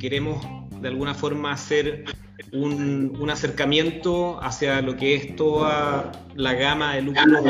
queremos 0.00 0.44
de 0.80 0.88
alguna 0.88 1.14
forma 1.14 1.52
hacer 1.52 2.04
un, 2.52 3.30
acercamiento 3.30 4.42
hacia 4.42 4.80
lo 4.80 4.96
que 4.96 5.14
es 5.14 5.36
toda 5.36 6.10
la 6.34 6.54
gama 6.54 6.96
de 6.96 7.02
lúpulos 7.02 7.44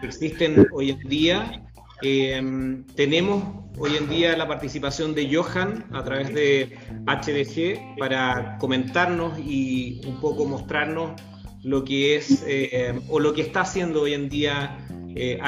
que 0.00 0.06
existen 0.06 0.68
hoy 0.72 0.90
en 0.90 1.08
día. 1.08 1.64
Em, 2.02 2.84
tenemos 2.94 3.42
hoy 3.78 3.96
en 3.96 4.08
día 4.08 4.36
la 4.36 4.46
participación 4.46 5.14
de 5.14 5.34
Johan 5.34 5.84
a 5.92 6.04
través 6.04 6.32
de 6.32 6.76
HDG 7.06 7.98
para 7.98 8.58
comentarnos 8.58 9.38
y 9.38 10.00
un 10.06 10.20
poco 10.20 10.44
mostrarnos 10.44 11.20
lo 11.64 11.84
que 11.84 12.16
es 12.16 12.44
eh, 12.46 13.00
o 13.08 13.20
lo 13.20 13.32
que 13.32 13.42
está 13.42 13.62
haciendo 13.62 14.02
hoy 14.02 14.14
en 14.14 14.28
día 14.28 14.81
Eh, 15.14 15.38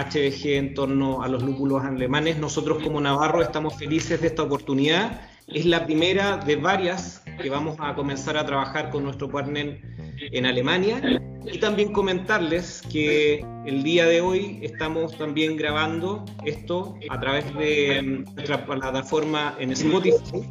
en 0.45 0.75
torno 0.75 1.23
a 1.23 1.29
los 1.29 1.43
lúpulos 1.43 1.85
alemanes. 1.85 2.39
Nosotros 2.39 2.83
como 2.83 3.01
Navarro 3.01 3.43
estamos 3.43 3.77
felices 3.77 4.21
de 4.21 4.29
esta 4.29 4.43
oportunidad. 4.43 5.23
Es 5.47 5.67
la 5.67 5.85
primera 5.85 6.39
de 6.39 6.57
varias 6.57 7.23
que 7.41 7.51
vamos 7.51 7.77
a 7.81 7.95
comenzar 7.95 8.37
a 8.37 8.47
trabajar 8.47 8.91
con 8.91 9.05
nuestro 9.05 9.31
partner 9.31 9.81
en 10.19 10.47
Alemania. 10.47 11.01
Y 11.47 11.59
también 11.59 11.93
comentarles 11.93 12.83
que 12.91 13.45
el 13.67 13.83
día 13.83 14.07
de 14.07 14.21
hoy 14.21 14.61
estamos 14.63 15.17
también 15.19 15.57
grabando 15.57 16.25
esto 16.45 16.97
a 17.11 17.21
través 17.21 17.53
de 17.55 18.03
nuestra 18.03 18.65
plataforma 18.65 19.55
en 19.59 19.73
Spotify. 19.73 20.43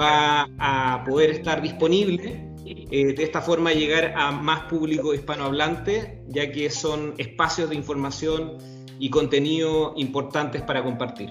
Va 0.00 0.48
a 0.58 1.04
poder 1.04 1.30
estar 1.30 1.62
disponible 1.62 2.53
eh, 2.66 3.14
de 3.14 3.22
esta 3.22 3.40
forma 3.40 3.72
llegar 3.72 4.14
a 4.16 4.30
más 4.30 4.62
público 4.62 5.12
hispanohablante, 5.12 6.22
ya 6.28 6.50
que 6.50 6.70
son 6.70 7.14
espacios 7.18 7.68
de 7.70 7.76
información 7.76 8.58
y 8.98 9.10
contenido 9.10 9.92
importantes 9.96 10.62
para 10.62 10.82
compartir. 10.82 11.30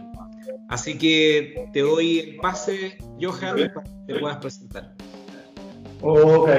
Así 0.70 0.98
que 0.98 1.70
te 1.74 1.82
doy 1.82 2.20
el 2.20 2.36
pase, 2.38 2.98
Johan, 3.20 3.72
para 3.74 3.84
que 3.84 4.14
te 4.14 4.20
puedas 4.20 4.38
presentar. 4.38 4.94
Ok. 6.02 6.50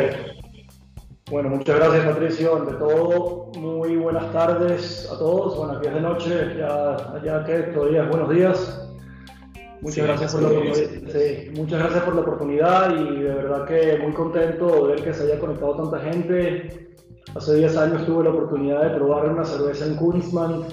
Bueno, 1.30 1.48
muchas 1.48 1.76
gracias 1.76 2.04
Patricio. 2.04 2.56
Ante 2.56 2.74
todo, 2.74 3.50
muy 3.58 3.96
buenas 3.96 4.30
tardes 4.32 5.08
a 5.10 5.18
todos. 5.18 5.56
Bueno, 5.56 5.74
aquí 5.74 5.88
es 5.88 5.94
de 5.94 6.00
noche, 6.00 6.54
ya, 6.58 7.20
ya 7.24 7.44
que 7.44 7.54
todavía 7.72 8.04
buenos 8.04 8.30
días. 8.30 8.93
Muchas, 9.80 10.06
gracias 10.06 10.32
por 10.32 10.42
la 10.42 10.48
muchas 11.56 11.78
gracias 11.78 12.04
por 12.04 12.14
la 12.14 12.20
oportunidad 12.22 12.96
y 12.96 13.22
de 13.22 13.34
verdad 13.34 13.64
que 13.66 13.98
muy 14.02 14.12
contento 14.12 14.86
de 14.86 14.94
ver 14.94 15.04
que 15.04 15.12
se 15.14 15.24
haya 15.24 15.38
conectado 15.38 15.76
tanta 15.76 16.00
gente. 16.00 16.94
Hace 17.34 17.56
10 17.56 17.76
años 17.76 18.06
tuve 18.06 18.24
la 18.24 18.30
oportunidad 18.30 18.82
de 18.82 18.90
probar 18.96 19.28
una 19.28 19.44
cerveza 19.44 19.86
en 19.86 19.96
Kunstmann 19.96 20.64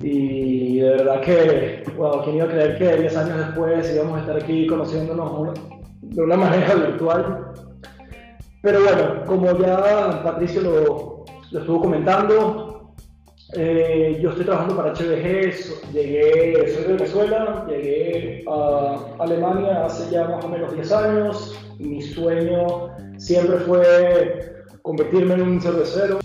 y 0.00 0.80
de 0.80 0.90
verdad 0.90 1.20
que, 1.20 1.82
wow, 1.96 2.22
¿quién 2.22 2.36
iba 2.36 2.44
a 2.44 2.48
creer 2.48 2.78
que 2.78 2.96
10 3.02 3.16
años 3.16 3.38
después 3.38 3.94
íbamos 3.94 4.16
a 4.16 4.20
estar 4.20 4.36
aquí 4.36 4.66
conociéndonos 4.66 5.58
de 6.02 6.22
una 6.22 6.36
manera 6.36 6.74
virtual? 6.74 7.52
Pero 8.62 8.82
bueno, 8.82 9.24
como 9.26 9.58
ya 9.58 10.22
Patricio 10.22 10.62
lo, 10.62 11.24
lo 11.50 11.58
estuvo 11.58 11.82
comentando, 11.82 12.63
eh, 13.52 14.18
yo 14.20 14.30
estoy 14.30 14.46
trabajando 14.46 14.76
para 14.76 14.92
HBG, 14.94 15.92
llegué, 15.92 16.68
soy 16.72 16.82
de 16.84 16.92
Venezuela, 16.94 17.66
llegué 17.68 18.44
a 18.48 19.16
Alemania 19.20 19.84
hace 19.84 20.10
ya 20.10 20.26
más 20.26 20.44
o 20.44 20.48
menos 20.48 20.74
10 20.74 20.92
años. 20.92 21.58
Mi 21.78 22.00
sueño 22.00 22.90
siempre 23.18 23.58
fue 23.58 24.64
convertirme 24.82 25.34
en 25.34 25.42
un 25.42 25.60
cervecero. 25.60 26.20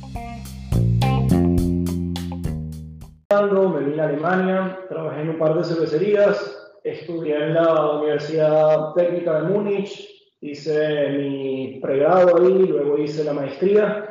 Me 3.30 3.86
vine 3.86 4.02
a 4.02 4.06
Alemania, 4.06 4.80
trabajé 4.90 5.22
en 5.22 5.30
un 5.30 5.38
par 5.38 5.56
de 5.56 5.64
cervecerías, 5.64 6.72
estudié 6.84 7.36
en 7.36 7.54
la 7.54 7.92
Universidad 7.98 8.94
Técnica 8.96 9.42
de 9.42 9.50
Múnich, 9.50 10.10
hice 10.42 11.10
mi 11.10 11.80
pregrado 11.82 12.38
ahí, 12.38 12.66
luego 12.66 12.98
hice 12.98 13.24
la 13.24 13.34
maestría 13.34 14.09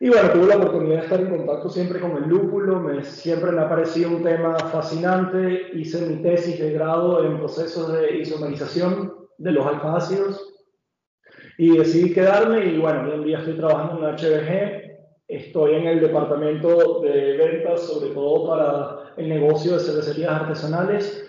y 0.00 0.08
bueno, 0.08 0.30
tuve 0.30 0.46
la 0.48 0.56
oportunidad 0.56 0.96
de 0.96 1.02
estar 1.04 1.20
en 1.20 1.36
contacto 1.36 1.68
siempre 1.68 2.00
con 2.00 2.16
el 2.16 2.28
lúpulo, 2.28 2.80
me, 2.80 3.04
siempre 3.04 3.52
me 3.52 3.62
ha 3.62 3.68
parecido 3.68 4.10
un 4.10 4.22
tema 4.22 4.58
fascinante, 4.58 5.70
hice 5.74 6.06
mi 6.06 6.20
tesis 6.20 6.58
de 6.58 6.72
grado 6.72 7.24
en 7.24 7.38
procesos 7.38 7.92
de 7.92 8.18
isomerización 8.18 9.14
de 9.38 9.52
los 9.52 9.66
alfácidos 9.66 10.52
y 11.58 11.76
decidí 11.76 12.12
quedarme 12.12 12.66
y 12.66 12.78
bueno, 12.78 13.04
hoy 13.04 13.12
en 13.12 13.24
día 13.24 13.38
estoy 13.38 13.56
trabajando 13.56 14.08
en 14.08 14.16
HBG, 14.16 14.96
estoy 15.28 15.74
en 15.74 15.86
el 15.86 16.00
departamento 16.00 17.00
de 17.00 17.36
ventas, 17.36 17.82
sobre 17.82 18.10
todo 18.10 18.48
para 18.48 19.12
el 19.16 19.28
negocio 19.28 19.74
de 19.74 19.80
cervecerías 19.80 20.32
artesanales 20.32 21.24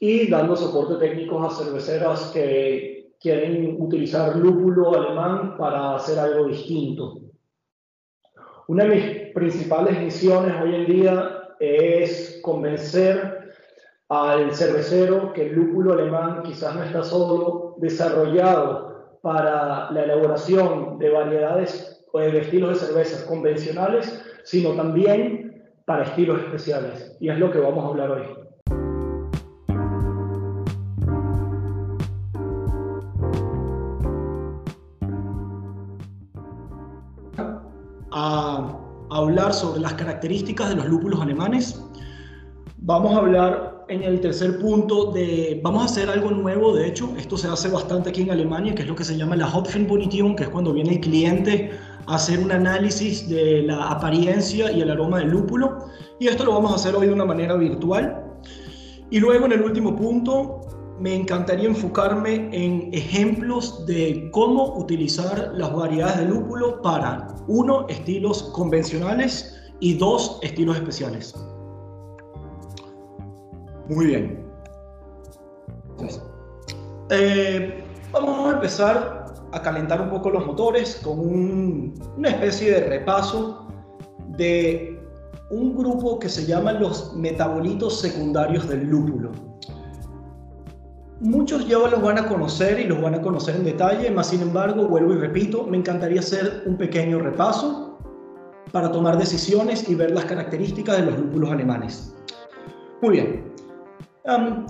y 0.00 0.28
dando 0.28 0.54
soporte 0.54 0.96
técnico 0.96 1.42
a 1.42 1.50
cerveceras 1.50 2.30
que 2.34 3.14
quieren 3.20 3.76
utilizar 3.80 4.36
lúpulo 4.36 4.94
alemán 4.94 5.56
para 5.56 5.96
hacer 5.96 6.18
algo 6.18 6.46
distinto. 6.46 7.27
Una 8.68 8.84
de 8.84 8.94
mis 8.96 9.32
principales 9.32 9.98
misiones 9.98 10.54
hoy 10.62 10.74
en 10.74 10.84
día 10.84 11.48
es 11.58 12.38
convencer 12.42 13.54
al 14.10 14.54
cervecero 14.54 15.32
que 15.32 15.46
el 15.46 15.54
lúpulo 15.54 15.94
alemán 15.94 16.42
quizás 16.42 16.74
no 16.74 16.82
está 16.82 17.02
solo 17.02 17.76
desarrollado 17.78 19.18
para 19.22 19.90
la 19.90 20.02
elaboración 20.04 20.98
de 20.98 21.08
variedades 21.08 22.04
o 22.12 22.20
de 22.20 22.38
estilos 22.38 22.78
de 22.78 22.86
cervezas 22.86 23.22
convencionales, 23.22 24.22
sino 24.44 24.74
también 24.74 25.64
para 25.86 26.04
estilos 26.04 26.38
especiales. 26.42 27.16
Y 27.20 27.30
es 27.30 27.38
lo 27.38 27.50
que 27.50 27.60
vamos 27.60 27.86
a 27.86 27.88
hablar 27.88 28.10
hoy. 28.10 28.47
Hablar 39.28 39.52
sobre 39.52 39.80
las 39.80 39.94
características 39.94 40.70
de 40.70 40.76
los 40.76 40.86
lúpulos 40.86 41.20
alemanes. 41.20 41.82
Vamos 42.78 43.14
a 43.14 43.18
hablar 43.18 43.84
en 43.88 44.02
el 44.02 44.20
tercer 44.20 44.58
punto 44.58 45.12
de, 45.12 45.60
vamos 45.62 45.82
a 45.82 45.84
hacer 45.86 46.08
algo 46.08 46.30
nuevo, 46.30 46.74
de 46.74 46.88
hecho, 46.88 47.10
esto 47.18 47.36
se 47.36 47.48
hace 47.48 47.68
bastante 47.68 48.10
aquí 48.10 48.22
en 48.22 48.30
Alemania, 48.30 48.74
que 48.74 48.82
es 48.82 48.88
lo 48.88 48.94
que 48.94 49.04
se 49.04 49.16
llama 49.16 49.36
la 49.36 49.48
Hopfenbonition, 49.48 50.36
que 50.36 50.44
es 50.44 50.48
cuando 50.48 50.72
viene 50.72 50.94
el 50.94 51.00
cliente 51.00 51.70
a 52.06 52.14
hacer 52.14 52.38
un 52.38 52.52
análisis 52.52 53.28
de 53.28 53.62
la 53.62 53.88
apariencia 53.88 54.72
y 54.72 54.80
el 54.80 54.90
aroma 54.90 55.18
del 55.18 55.28
lúpulo. 55.28 55.78
Y 56.18 56.28
esto 56.28 56.44
lo 56.44 56.52
vamos 56.52 56.72
a 56.72 56.76
hacer 56.76 56.94
hoy 56.94 57.06
de 57.06 57.12
una 57.12 57.24
manera 57.24 57.54
virtual. 57.54 58.24
Y 59.10 59.20
luego 59.20 59.46
en 59.46 59.52
el 59.52 59.62
último 59.62 59.94
punto 59.94 60.60
me 61.00 61.14
encantaría 61.14 61.68
enfocarme 61.68 62.48
en 62.52 62.90
ejemplos 62.92 63.86
de 63.86 64.30
cómo 64.32 64.76
utilizar 64.76 65.52
las 65.54 65.72
variedades 65.72 66.18
de 66.18 66.24
lúpulo 66.26 66.82
para, 66.82 67.28
uno, 67.46 67.86
estilos 67.88 68.42
convencionales 68.54 69.54
y 69.80 69.96
dos, 69.96 70.38
estilos 70.42 70.76
especiales. 70.76 71.34
Muy 73.88 74.06
bien. 74.06 74.44
Eh, 77.10 77.84
vamos 78.12 78.48
a 78.48 78.54
empezar 78.54 79.34
a 79.52 79.62
calentar 79.62 80.00
un 80.00 80.10
poco 80.10 80.30
los 80.30 80.46
motores 80.46 81.00
con 81.02 81.18
una 82.16 82.28
especie 82.28 82.72
de 82.72 82.80
repaso 82.80 83.66
de 84.36 85.00
un 85.50 85.76
grupo 85.76 86.18
que 86.18 86.28
se 86.28 86.44
llama 86.44 86.72
los 86.72 87.14
metabolitos 87.14 88.00
secundarios 88.00 88.68
del 88.68 88.84
lúpulo. 88.88 89.47
Muchos 91.20 91.66
ya 91.66 91.78
los 91.78 92.00
van 92.00 92.16
a 92.16 92.28
conocer 92.28 92.78
y 92.78 92.84
los 92.84 93.02
van 93.02 93.16
a 93.16 93.20
conocer 93.20 93.56
en 93.56 93.64
detalle, 93.64 94.08
más 94.08 94.28
sin 94.28 94.40
embargo, 94.40 94.86
vuelvo 94.86 95.14
y 95.14 95.16
repito, 95.16 95.64
me 95.64 95.76
encantaría 95.76 96.20
hacer 96.20 96.62
un 96.64 96.76
pequeño 96.76 97.18
repaso 97.18 97.98
para 98.70 98.92
tomar 98.92 99.18
decisiones 99.18 99.88
y 99.88 99.96
ver 99.96 100.12
las 100.12 100.26
características 100.26 100.98
de 100.98 101.06
los 101.06 101.18
lúpulos 101.18 101.50
alemanes. 101.50 102.14
Muy 103.02 103.16
bien, 103.16 103.52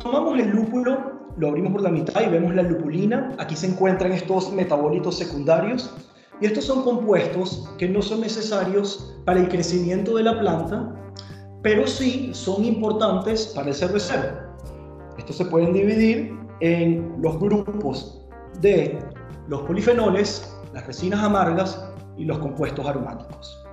tomamos 0.03 0.39
el 0.39 0.49
lúpulo, 0.49 1.19
lo 1.37 1.49
abrimos 1.49 1.73
por 1.73 1.83
la 1.83 1.91
mitad 1.91 2.23
y 2.23 2.31
vemos 2.31 2.55
la 2.55 2.63
lupulina. 2.63 3.37
Aquí 3.39 3.55
se 3.55 3.67
encuentran 3.67 4.13
estos 4.13 4.51
metabolitos 4.51 5.19
secundarios 5.19 5.95
y 6.41 6.47
estos 6.47 6.65
son 6.65 6.83
compuestos 6.83 7.69
que 7.77 7.87
no 7.91 8.01
son 8.01 8.23
necesarios 8.23 9.15
para 9.27 9.41
el 9.41 9.49
crecimiento 9.49 10.17
de 10.17 10.23
la 10.23 10.41
planta, 10.41 10.95
pero 11.63 11.87
sí 11.87 12.31
son 12.33 12.65
importantes 12.65 13.49
para 13.49 13.69
el 13.69 13.75
cervecero. 13.75 14.49
Estos 15.19 15.37
se 15.37 15.45
pueden 15.45 15.73
dividir 15.73 16.38
en 16.61 17.17
los 17.21 17.39
grupos 17.39 18.27
de 18.61 18.99
los 19.49 19.63
polifenoles, 19.63 20.57
las 20.73 20.87
resinas 20.87 21.23
amargas 21.23 21.89
y 22.17 22.25
los 22.25 22.39
compuestos 22.39 22.87
aromáticos. 22.87 23.65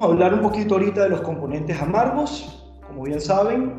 a 0.00 0.24
hablar 0.24 0.34
un 0.34 0.42
poquito 0.42 0.74
ahorita 0.74 1.04
de 1.04 1.10
los 1.10 1.20
componentes 1.20 1.80
amargos. 1.80 2.66
Como 2.88 3.04
bien 3.04 3.20
saben, 3.20 3.78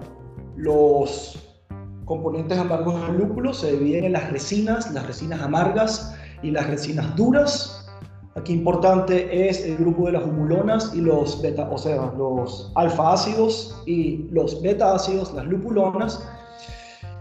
los 0.55 1.37
componentes 2.05 2.57
amargos 2.57 2.99
del 3.07 3.17
lúpulo 3.17 3.53
se 3.53 3.73
dividen 3.73 4.05
en 4.05 4.13
las 4.13 4.31
resinas, 4.31 4.91
las 4.93 5.05
resinas 5.05 5.41
amargas 5.41 6.15
y 6.41 6.51
las 6.51 6.67
resinas 6.67 7.15
duras. 7.15 7.79
Aquí 8.35 8.53
importante 8.53 9.47
es 9.47 9.63
el 9.63 9.77
grupo 9.77 10.07
de 10.07 10.13
las 10.13 10.23
humulonas 10.23 10.93
y 10.95 11.01
los 11.01 11.41
beta, 11.41 11.69
o 11.69 11.77
sea, 11.77 12.11
los 12.17 12.71
alfa 12.75 13.13
ácidos 13.13 13.83
y 13.85 14.27
los 14.31 14.61
beta 14.61 14.95
ácidos, 14.95 15.33
las 15.33 15.45
lupulonas. 15.45 16.27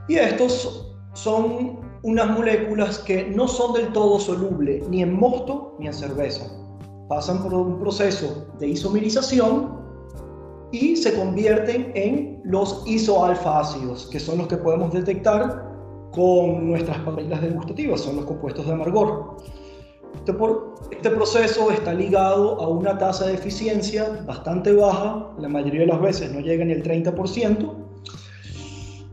Y 0.09 0.17
estos 0.17 0.95
son 1.15 1.81
unas 2.03 2.31
moléculas 2.31 2.99
que 2.99 3.25
no 3.25 3.47
son 3.47 3.75
del 3.75 3.93
todo 3.93 4.19
solubles 4.19 4.89
ni 4.89 5.03
en 5.03 5.15
mosto 5.15 5.77
ni 5.79 5.87
en 5.87 5.95
cerveza. 5.95 6.45
Pasan 7.09 7.43
por 7.43 7.55
un 7.55 7.79
proceso 7.79 8.47
de 8.59 8.69
isomerización 8.69 9.81
y 10.73 10.97
se 10.97 11.15
convierten 11.15 11.93
en 11.95 12.41
los 12.45 12.83
isoalfa 12.87 13.61
ácidos, 13.61 14.09
que 14.11 14.19
son 14.19 14.39
los 14.39 14.49
que 14.49 14.57
podemos 14.57 14.93
detectar 14.93 15.71
con 16.13 16.69
nuestras 16.71 16.99
papilas 16.99 17.41
degustativas, 17.43 18.01
son 18.01 18.17
los 18.17 18.25
compuestos 18.25 18.67
de 18.67 18.73
amargor. 18.73 19.37
Este, 20.15 20.33
este, 20.91 21.11
proceso 21.11 21.71
está 21.71 21.95
ligado 21.95 22.61
a 22.61 22.69
una 22.69 22.99
tasa 22.99 23.27
de 23.27 23.35
eficiencia 23.35 24.23
bastante 24.27 24.73
baja, 24.73 25.31
la 25.39 25.49
mayoría 25.49 25.81
de 25.81 25.87
las 25.87 26.01
veces 26.01 26.33
no 26.33 26.41
llega 26.41 26.65
ni 26.65 26.73
al 26.73 26.83
30%, 26.83 27.82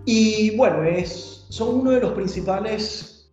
y 0.06 0.56
bueno, 0.56 0.84
es, 0.84 1.46
son 1.50 1.82
uno 1.82 1.92
de 1.92 2.02
los 2.02 2.12
principales, 2.12 3.30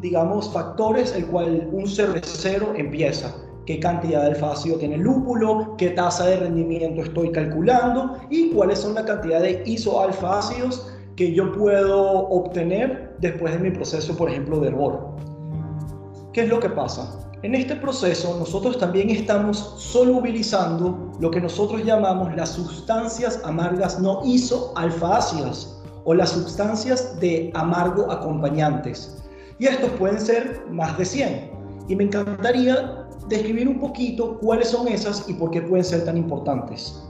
digamos, 0.00 0.52
factores 0.52 1.14
el 1.14 1.26
cual 1.26 1.68
un 1.72 1.86
cervecero 1.86 2.74
empieza 2.76 3.34
qué 3.66 3.80
cantidad 3.80 4.22
de 4.22 4.28
alfa-ácido 4.28 4.78
tiene 4.78 4.94
el 4.94 5.02
lúpulo, 5.02 5.74
qué 5.76 5.90
tasa 5.90 6.26
de 6.26 6.36
rendimiento 6.36 7.02
estoy 7.02 7.32
calculando 7.32 8.16
y 8.30 8.50
cuáles 8.50 8.78
son 8.78 8.94
la 8.94 9.04
cantidad 9.04 9.40
de 9.40 9.62
isoalfa-ácidos 9.66 10.92
que 11.16 11.32
yo 11.32 11.52
puedo 11.52 12.28
obtener 12.28 13.16
después 13.18 13.52
de 13.52 13.58
mi 13.58 13.70
proceso, 13.70 14.16
por 14.16 14.30
ejemplo, 14.30 14.60
de 14.60 14.68
hervor. 14.68 15.16
¿Qué 16.32 16.42
es 16.42 16.48
lo 16.48 16.60
que 16.60 16.68
pasa? 16.68 17.18
En 17.42 17.54
este 17.54 17.76
proceso 17.76 18.36
nosotros 18.38 18.78
también 18.78 19.10
estamos 19.10 19.74
solubilizando 19.78 21.12
lo 21.20 21.30
que 21.30 21.40
nosotros 21.40 21.84
llamamos 21.84 22.34
las 22.36 22.50
sustancias 22.50 23.40
amargas 23.44 24.00
no 24.00 24.22
isoalfa-ácidas 24.24 25.75
o 26.06 26.14
las 26.14 26.30
sustancias 26.30 27.18
de 27.20 27.50
amargo 27.54 28.10
acompañantes. 28.10 29.22
Y 29.58 29.66
estos 29.66 29.90
pueden 29.90 30.20
ser 30.20 30.62
más 30.70 30.96
de 30.96 31.04
100. 31.04 31.50
Y 31.88 31.96
me 31.96 32.04
encantaría 32.04 33.06
describir 33.28 33.68
un 33.68 33.80
poquito 33.80 34.38
cuáles 34.38 34.68
son 34.68 34.88
esas 34.88 35.28
y 35.28 35.34
por 35.34 35.50
qué 35.50 35.60
pueden 35.60 35.84
ser 35.84 36.04
tan 36.04 36.16
importantes. 36.16 37.02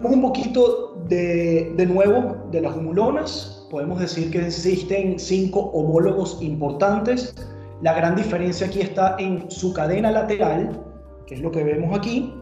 Un 0.00 0.20
poquito 0.20 1.02
de, 1.08 1.72
de 1.76 1.86
nuevo 1.86 2.36
de 2.50 2.60
las 2.60 2.76
humulonas. 2.76 3.66
Podemos 3.70 3.98
decir 3.98 4.30
que 4.30 4.46
existen 4.46 5.18
cinco 5.18 5.60
homólogos 5.72 6.42
importantes. 6.42 7.34
La 7.80 7.94
gran 7.94 8.16
diferencia 8.16 8.66
aquí 8.66 8.80
está 8.80 9.16
en 9.18 9.50
su 9.50 9.72
cadena 9.72 10.10
lateral, 10.10 10.78
que 11.26 11.36
es 11.36 11.40
lo 11.40 11.50
que 11.50 11.64
vemos 11.64 11.96
aquí. 11.96 12.34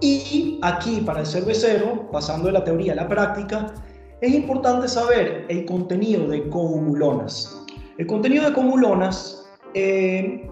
Y 0.00 0.60
aquí, 0.62 1.00
para 1.04 1.20
el 1.20 1.26
cervecero, 1.26 2.08
pasando 2.12 2.46
de 2.46 2.52
la 2.52 2.62
teoría 2.62 2.92
a 2.92 2.96
la 2.96 3.08
práctica, 3.08 3.74
es 4.20 4.34
importante 4.34 4.88
saber 4.88 5.46
el 5.48 5.64
contenido 5.64 6.26
de 6.28 6.48
cohumulonas. 6.48 7.64
El 7.98 8.06
contenido 8.06 8.46
de 8.46 8.52
cohumulonas 8.52 9.48
eh, 9.74 10.48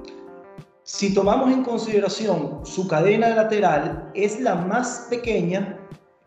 si 0.86 1.12
tomamos 1.12 1.50
en 1.50 1.64
consideración 1.64 2.60
su 2.64 2.86
cadena 2.86 3.30
lateral, 3.30 4.08
es 4.14 4.38
la 4.40 4.54
más 4.54 5.08
pequeña 5.10 5.80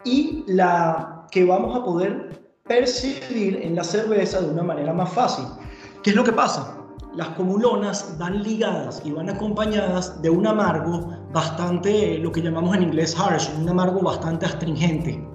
y 0.04 0.44
la 0.48 1.26
que 1.32 1.46
vamos 1.46 1.78
a 1.78 1.86
poder 1.86 2.42
percibir 2.68 3.62
en 3.64 3.76
la 3.76 3.86
cerveza 3.86 4.42
de 4.42 4.50
una 4.50 4.64
manera 4.64 4.94
más 4.94 5.14
fácil. 5.14 5.46
¿Qué 6.04 6.10
es 6.10 6.16
lo 6.18 6.26
que 6.26 6.34
pasa? 6.34 6.76
Las 7.16 7.30
comulonas 7.30 8.18
van 8.20 8.44
ligadas 8.44 9.02
y 9.06 9.12
van 9.14 9.30
acompañadas 9.30 10.22
de 10.22 10.30
un 10.30 10.46
amargo 10.46 11.08
bastante, 11.32 12.18
lo 12.18 12.30
que 12.30 12.42
llamamos 12.42 12.76
en 12.76 12.84
inglés 12.84 13.18
harsh, 13.18 13.50
un 13.62 13.70
amargo 13.70 14.02
bastante 14.02 14.46
astringente. 14.46 15.26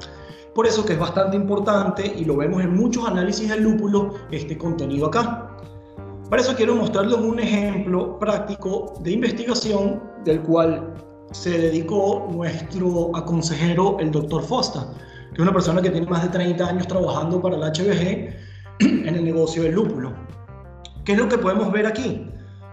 Por 0.55 0.67
eso 0.69 0.85
que 0.85 0.93
es 0.93 0.99
bastante 0.99 1.37
importante 1.37 2.07
y 2.17 2.25
lo 2.25 2.37
vemos 2.37 2.63
en 2.63 2.75
muchos 2.77 3.07
análisis 3.07 3.49
del 3.49 3.65
lúpulo 3.65 4.15
este 4.31 4.57
contenido 4.57 5.07
acá. 5.07 5.51
Para 6.31 6.43
eso 6.43 6.55
quiero 6.55 6.77
mostrarles 6.77 7.19
un 7.19 7.41
ejemplo 7.41 8.19
práctico 8.19 8.95
de 9.01 9.13
investigación 9.13 10.01
del 10.25 10.41
cual 10.43 10.95
se 11.33 11.51
dedicó 11.51 12.29
nuestro 12.33 13.17
aconsejero, 13.17 13.99
el 13.99 14.13
doctor 14.13 14.43
Fosta, 14.45 14.87
que 15.31 15.35
es 15.35 15.41
una 15.41 15.53
persona 15.53 15.83
que 15.83 15.91
tiene 15.91 16.07
más 16.07 16.23
de 16.23 16.29
30 16.29 16.67
años 16.67 16.87
trabajando 16.87 17.43
para 17.43 17.57
el 17.57 17.63
HBG 17.63 18.35
en 18.81 19.15
el 19.15 19.25
negocio 19.25 19.65
del 19.65 19.75
lúpulo. 19.75 20.13
¿Qué 21.05 21.13
es 21.13 21.19
lo 21.19 21.29
que 21.29 21.37
podemos 21.37 21.73
ver 21.73 21.87
aquí? 21.87 22.31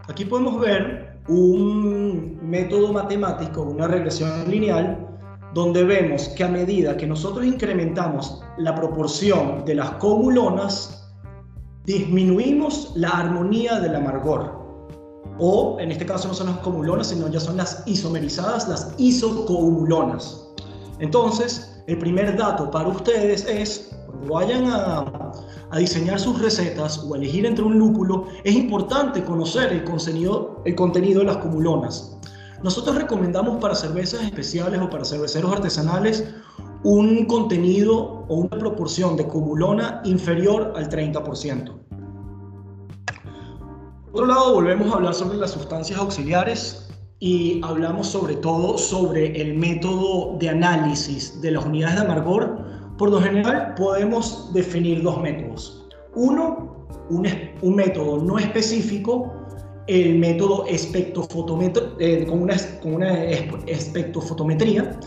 Aquí 0.08 0.26
podemos 0.26 0.60
ver 0.60 1.20
un 1.28 2.40
método 2.44 2.94
matemático, 2.94 3.64
una 3.64 3.88
regresión 3.88 4.50
lineal, 4.50 5.11
donde 5.54 5.84
vemos 5.84 6.30
que 6.30 6.44
a 6.44 6.48
medida 6.48 6.96
que 6.96 7.08
nosotros 7.08 7.46
incrementamos 7.46 8.42
la 8.58 8.74
proporción 8.74 9.66
de 9.66 9.76
las 9.76 9.92
comulonas, 9.92 11.10
disminuimos 11.86 12.94
la 12.96 13.10
armonía 13.10 13.80
del 13.80 13.96
amargor. 13.96 14.62
O 15.40 15.78
en 15.80 15.92
este 15.92 16.06
caso 16.06 16.28
no 16.28 16.34
son 16.34 16.48
las 16.48 16.58
comulonas, 16.60 17.08
sino 17.08 17.28
ya 17.28 17.40
son 17.40 17.58
las 17.58 17.84
isomerizadas, 17.86 18.68
las 18.68 18.94
isocomulonas. 18.98 20.48
Entonces, 21.00 21.82
el 21.88 21.98
primer 21.98 22.38
dato 22.38 22.70
para 22.70 22.88
ustedes 22.88 23.46
es, 23.46 23.90
cuando 24.06 24.34
vayan 24.34 24.68
a, 24.68 25.32
diseñar 25.78 26.20
sus 26.20 26.40
recetas 26.40 27.00
o 27.00 27.16
elegir 27.16 27.46
entre 27.46 27.64
un 27.64 27.80
lúpulo, 27.80 28.28
es 28.44 28.56
importante 28.56 29.24
conocer 29.24 29.72
el 29.72 29.84
contenido, 29.84 30.62
el 30.66 30.76
contenido 30.76 31.22
de 31.22 31.28
las 31.28 31.38
comulonas. 31.38 32.18
Nosotros 32.64 32.96
recomendamos 32.96 33.60
para 33.60 33.74
cervezas 33.74 34.22
especiales 34.24 34.80
o 34.80 34.90
para 34.90 35.04
cerveceros 35.04 35.52
artesanales 35.52 36.26
un 36.84 37.26
contenido 37.26 38.26
o 38.28 38.36
una 38.36 38.58
proporción 38.58 39.16
de 39.16 39.28
cumulona 39.28 40.02
inferior 40.04 40.74
al 40.76 40.90
30%. 40.90 41.82
Por 44.12 44.24
otro 44.24 44.26
lado, 44.26 44.54
volvemos 44.54 44.92
a 44.92 44.98
hablar 44.98 45.14
sobre 45.14 45.38
las 45.38 45.52
sustancias 45.52 46.00
auxiliares 46.00 46.90
y 47.20 47.62
hablamos 47.64 48.08
sobre 48.08 48.36
todo 48.36 48.78
sobre 48.78 49.42
el 49.42 49.58
método 49.58 50.38
de 50.38 50.50
análisis 50.50 51.40
de 51.42 51.52
las 51.52 51.66
unidades 51.66 51.96
de 51.96 52.02
amargor. 52.06 52.64
Por 52.98 53.10
lo 53.10 53.22
general, 53.22 53.74
podemos 53.76 54.52
definir 54.54 55.02
dos 55.02 55.22
métodos. 55.22 55.88
Uno, 56.16 56.88
un, 57.10 57.28
un 57.62 57.76
método 57.76 58.22
no 58.22 58.38
específico, 58.38 59.34
el 59.88 60.18
método 60.20 60.66
espectrofotometría, 60.68 61.94
eh, 62.00 62.26
con, 62.28 62.42
una, 62.42 62.56
con 62.82 62.96
una 62.96 63.24
espectrofotometría, 63.24 65.00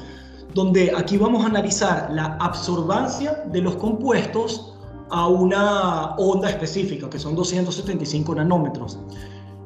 donde 0.54 0.92
aquí 0.96 1.16
vamos 1.16 1.44
a 1.44 1.46
analizar 1.46 2.08
la 2.12 2.36
absorbancia 2.40 3.44
de 3.52 3.60
los 3.60 3.76
compuestos 3.76 4.74
a 5.10 5.28
una 5.28 6.14
onda 6.16 6.50
específica, 6.50 7.08
que 7.08 7.18
son 7.18 7.34
275 7.34 8.34
nanómetros. 8.34 8.98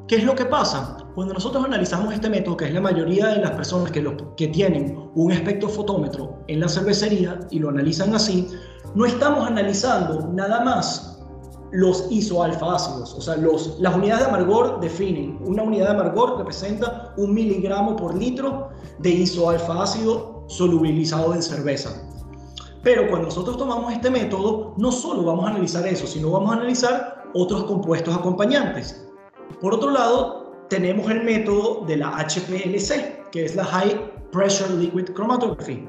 ¿Qué 0.07 0.17
es 0.17 0.25
lo 0.25 0.35
que 0.35 0.47
pasa? 0.47 0.97
Cuando 1.15 1.35
nosotros 1.35 1.65
analizamos 1.65 2.15
este 2.15 2.31
método, 2.31 2.57
que 2.57 2.65
es 2.67 2.73
la 2.73 2.81
mayoría 2.81 3.27
de 3.27 3.41
las 3.43 3.51
personas 3.51 3.91
que, 3.91 4.17
que 4.37 4.49
tienen 4.49 5.11
un 5.15 5.33
espectrofotómetro 5.33 6.43
en 6.49 6.61
la 6.61 6.69
cervecería 6.69 7.41
y 7.51 7.59
lo 7.59 7.69
analizan 7.69 8.15
así, 8.15 8.49
no 8.95 9.05
estamos 9.05 9.47
analizando 9.47 10.29
nada 10.33 10.65
más 10.65 11.18
los 11.71 12.07
isoalfa 12.11 12.75
ácidos, 12.75 13.15
o 13.15 13.21
sea, 13.21 13.37
las 13.37 13.95
unidades 13.95 14.25
de 14.25 14.31
amargor 14.31 14.81
definen, 14.81 15.39
una 15.45 15.63
unidad 15.63 15.87
de 15.87 16.01
amargor 16.01 16.39
representa 16.39 17.13
un 17.17 17.35
miligramo 17.35 17.97
por 17.97 18.15
litro 18.15 18.71
de 18.99 19.11
isoalfa 19.11 19.83
ácido 19.83 20.45
solubilizado 20.49 21.35
en 21.35 21.43
cerveza. 21.43 21.91
Pero 22.83 23.09
cuando 23.09 23.27
nosotros 23.27 23.59
tomamos 23.59 23.93
este 23.93 24.11
método, 24.11 24.75
no 24.77 24.93
solo 24.93 25.25
vamos 25.25 25.47
a 25.47 25.51
analizar 25.51 25.87
eso, 25.87 26.07
sino 26.07 26.31
vamos 26.31 26.51
a 26.51 26.55
analizar 26.55 27.25
otros 27.35 27.65
compuestos 27.65 28.17
acompañantes. 28.17 29.05
Por 29.61 29.75
otro 29.75 29.91
lado, 29.91 30.65
tenemos 30.69 31.11
el 31.11 31.25
método 31.25 31.85
de 31.87 31.97
la 31.97 32.11
HPLC, 32.11 33.31
que 33.31 33.45
es 33.45 33.57
la 33.57 33.65
High 33.65 34.31
Pressure 34.31 34.73
Liquid 34.75 35.13
Chromatography. 35.15 35.89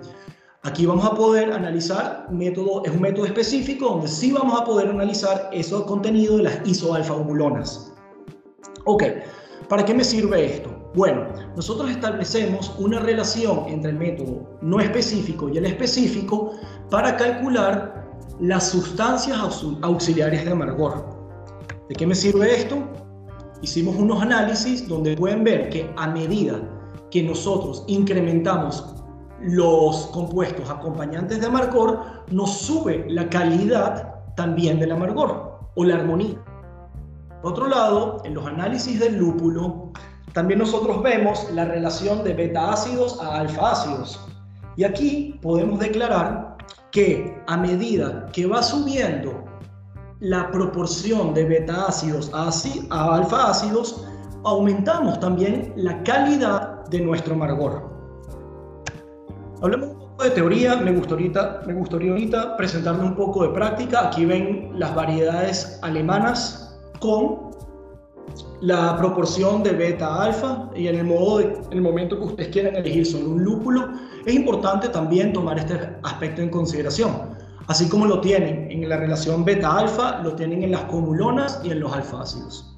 Aquí 0.63 0.85
vamos 0.85 1.05
a 1.05 1.15
poder 1.15 1.53
analizar, 1.53 2.27
método, 2.29 2.83
es 2.83 2.91
un 2.91 2.99
método 2.99 3.25
específico 3.25 3.91
donde 3.91 4.09
sí 4.09 4.33
vamos 4.33 4.59
a 4.59 4.65
poder 4.65 4.89
analizar 4.89 5.49
esos 5.53 5.83
contenidos 5.83 6.35
de 6.35 6.43
las 6.43 6.67
isoalfa-humulonas. 6.67 7.93
Ok, 8.83 9.03
¿para 9.69 9.85
qué 9.85 9.93
me 9.93 10.03
sirve 10.03 10.57
esto? 10.57 10.69
Bueno, 10.95 11.27
nosotros 11.55 11.89
establecemos 11.89 12.75
una 12.77 12.99
relación 12.99 13.67
entre 13.67 13.91
el 13.91 13.97
método 13.97 14.59
no 14.61 14.81
específico 14.81 15.47
y 15.47 15.59
el 15.59 15.65
específico 15.65 16.51
para 16.89 17.15
calcular 17.15 18.09
las 18.41 18.67
sustancias 18.67 19.37
auxiliares 19.81 20.43
de 20.43 20.51
amargor. 20.51 21.05
¿De 21.87 21.95
qué 21.95 22.05
me 22.05 22.15
sirve 22.15 22.53
esto? 22.53 22.83
Hicimos 23.61 23.95
unos 23.95 24.21
análisis 24.21 24.89
donde 24.89 25.15
pueden 25.15 25.45
ver 25.45 25.69
que 25.69 25.89
a 25.95 26.07
medida 26.07 26.59
que 27.11 27.23
nosotros 27.23 27.85
incrementamos 27.87 28.98
los 29.41 30.07
compuestos 30.07 30.69
acompañantes 30.69 31.39
de 31.39 31.47
amargor, 31.47 32.25
nos 32.31 32.57
sube 32.59 33.05
la 33.09 33.29
calidad 33.29 34.15
también 34.35 34.79
del 34.79 34.91
amargor 34.91 35.59
o 35.75 35.83
la 35.83 35.95
armonía. 35.95 36.37
Por 37.41 37.53
otro 37.53 37.67
lado, 37.67 38.21
en 38.25 38.33
los 38.33 38.45
análisis 38.45 38.99
del 38.99 39.17
lúpulo, 39.17 39.91
también 40.33 40.59
nosotros 40.59 41.01
vemos 41.01 41.49
la 41.53 41.65
relación 41.65 42.23
de 42.23 42.33
beta 42.33 42.71
ácidos 42.71 43.19
a 43.21 43.39
alfa 43.39 43.71
ácidos. 43.71 44.19
Y 44.75 44.83
aquí 44.83 45.39
podemos 45.41 45.79
declarar 45.79 46.57
que 46.91 47.41
a 47.47 47.57
medida 47.57 48.27
que 48.33 48.45
va 48.45 48.61
subiendo 48.61 49.43
la 50.19 50.51
proporción 50.51 51.33
de 51.33 51.45
beta 51.45 51.85
ácidos 51.87 52.31
a, 52.33 52.49
a 52.95 53.15
alfa 53.15 53.49
ácidos, 53.49 54.05
aumentamos 54.43 55.19
también 55.19 55.73
la 55.75 56.03
calidad 56.03 56.85
de 56.87 57.01
nuestro 57.01 57.35
amargor. 57.35 57.98
Hablemos 59.61 59.89
un 59.89 59.99
poco 59.99 60.23
de 60.23 60.29
teoría, 60.31 60.77
me 60.77 60.91
gustaría, 60.93 61.61
me 61.65 61.73
gustaría 61.73 62.11
ahorita 62.11 62.55
presentarle 62.55 63.03
un 63.03 63.15
poco 63.15 63.43
de 63.43 63.49
práctica. 63.49 64.07
Aquí 64.07 64.25
ven 64.25 64.71
las 64.75 64.95
variedades 64.95 65.79
alemanas 65.81 66.79
con 66.99 67.49
la 68.61 68.95
proporción 68.97 69.63
de 69.63 69.71
beta 69.71 70.21
alfa 70.23 70.69
y 70.75 70.87
en 70.87 70.95
el, 70.95 71.05
modo 71.05 71.41
en 71.41 71.57
el 71.71 71.81
momento 71.81 72.17
que 72.17 72.25
ustedes 72.25 72.49
quieran 72.49 72.75
elegir 72.75 73.05
solo 73.05 73.31
un 73.31 73.43
lúpulo, 73.43 73.89
es 74.25 74.33
importante 74.33 74.89
también 74.89 75.33
tomar 75.33 75.57
este 75.57 75.97
aspecto 76.03 76.41
en 76.41 76.49
consideración. 76.49 77.11
Así 77.67 77.87
como 77.87 78.05
lo 78.05 78.21
tienen 78.21 78.71
en 78.71 78.87
la 78.87 78.97
relación 78.97 79.45
beta 79.45 79.77
alfa, 79.77 80.21
lo 80.23 80.33
tienen 80.33 80.63
en 80.63 80.71
las 80.71 80.83
comulonas 80.85 81.61
y 81.63 81.71
en 81.71 81.81
los 81.81 81.93
alfácidos. 81.93 82.75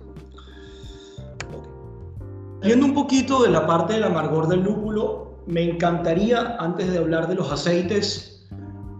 Viendo 2.61 2.85
un 2.85 2.93
poquito 2.93 3.41
de 3.43 3.49
la 3.49 3.65
parte 3.65 3.93
del 3.93 4.03
amargor 4.03 4.47
del 4.47 4.61
lúpulo, 4.61 5.30
me 5.47 5.63
encantaría, 5.63 6.55
antes 6.59 6.91
de 6.91 6.97
hablar 6.97 7.27
de 7.27 7.35
los 7.35 7.51
aceites, 7.51 8.47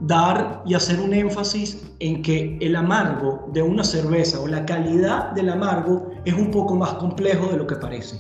dar 0.01 0.63
y 0.65 0.73
hacer 0.73 0.99
un 0.99 1.13
énfasis 1.13 1.83
en 1.99 2.21
que 2.23 2.57
el 2.59 2.75
amargo 2.75 3.47
de 3.53 3.61
una 3.61 3.83
cerveza 3.83 4.39
o 4.39 4.47
la 4.47 4.65
calidad 4.65 5.31
del 5.31 5.49
amargo 5.49 6.09
es 6.25 6.33
un 6.33 6.49
poco 6.49 6.75
más 6.75 6.93
complejo 6.95 7.47
de 7.47 7.57
lo 7.57 7.67
que 7.67 7.75
parece. 7.75 8.19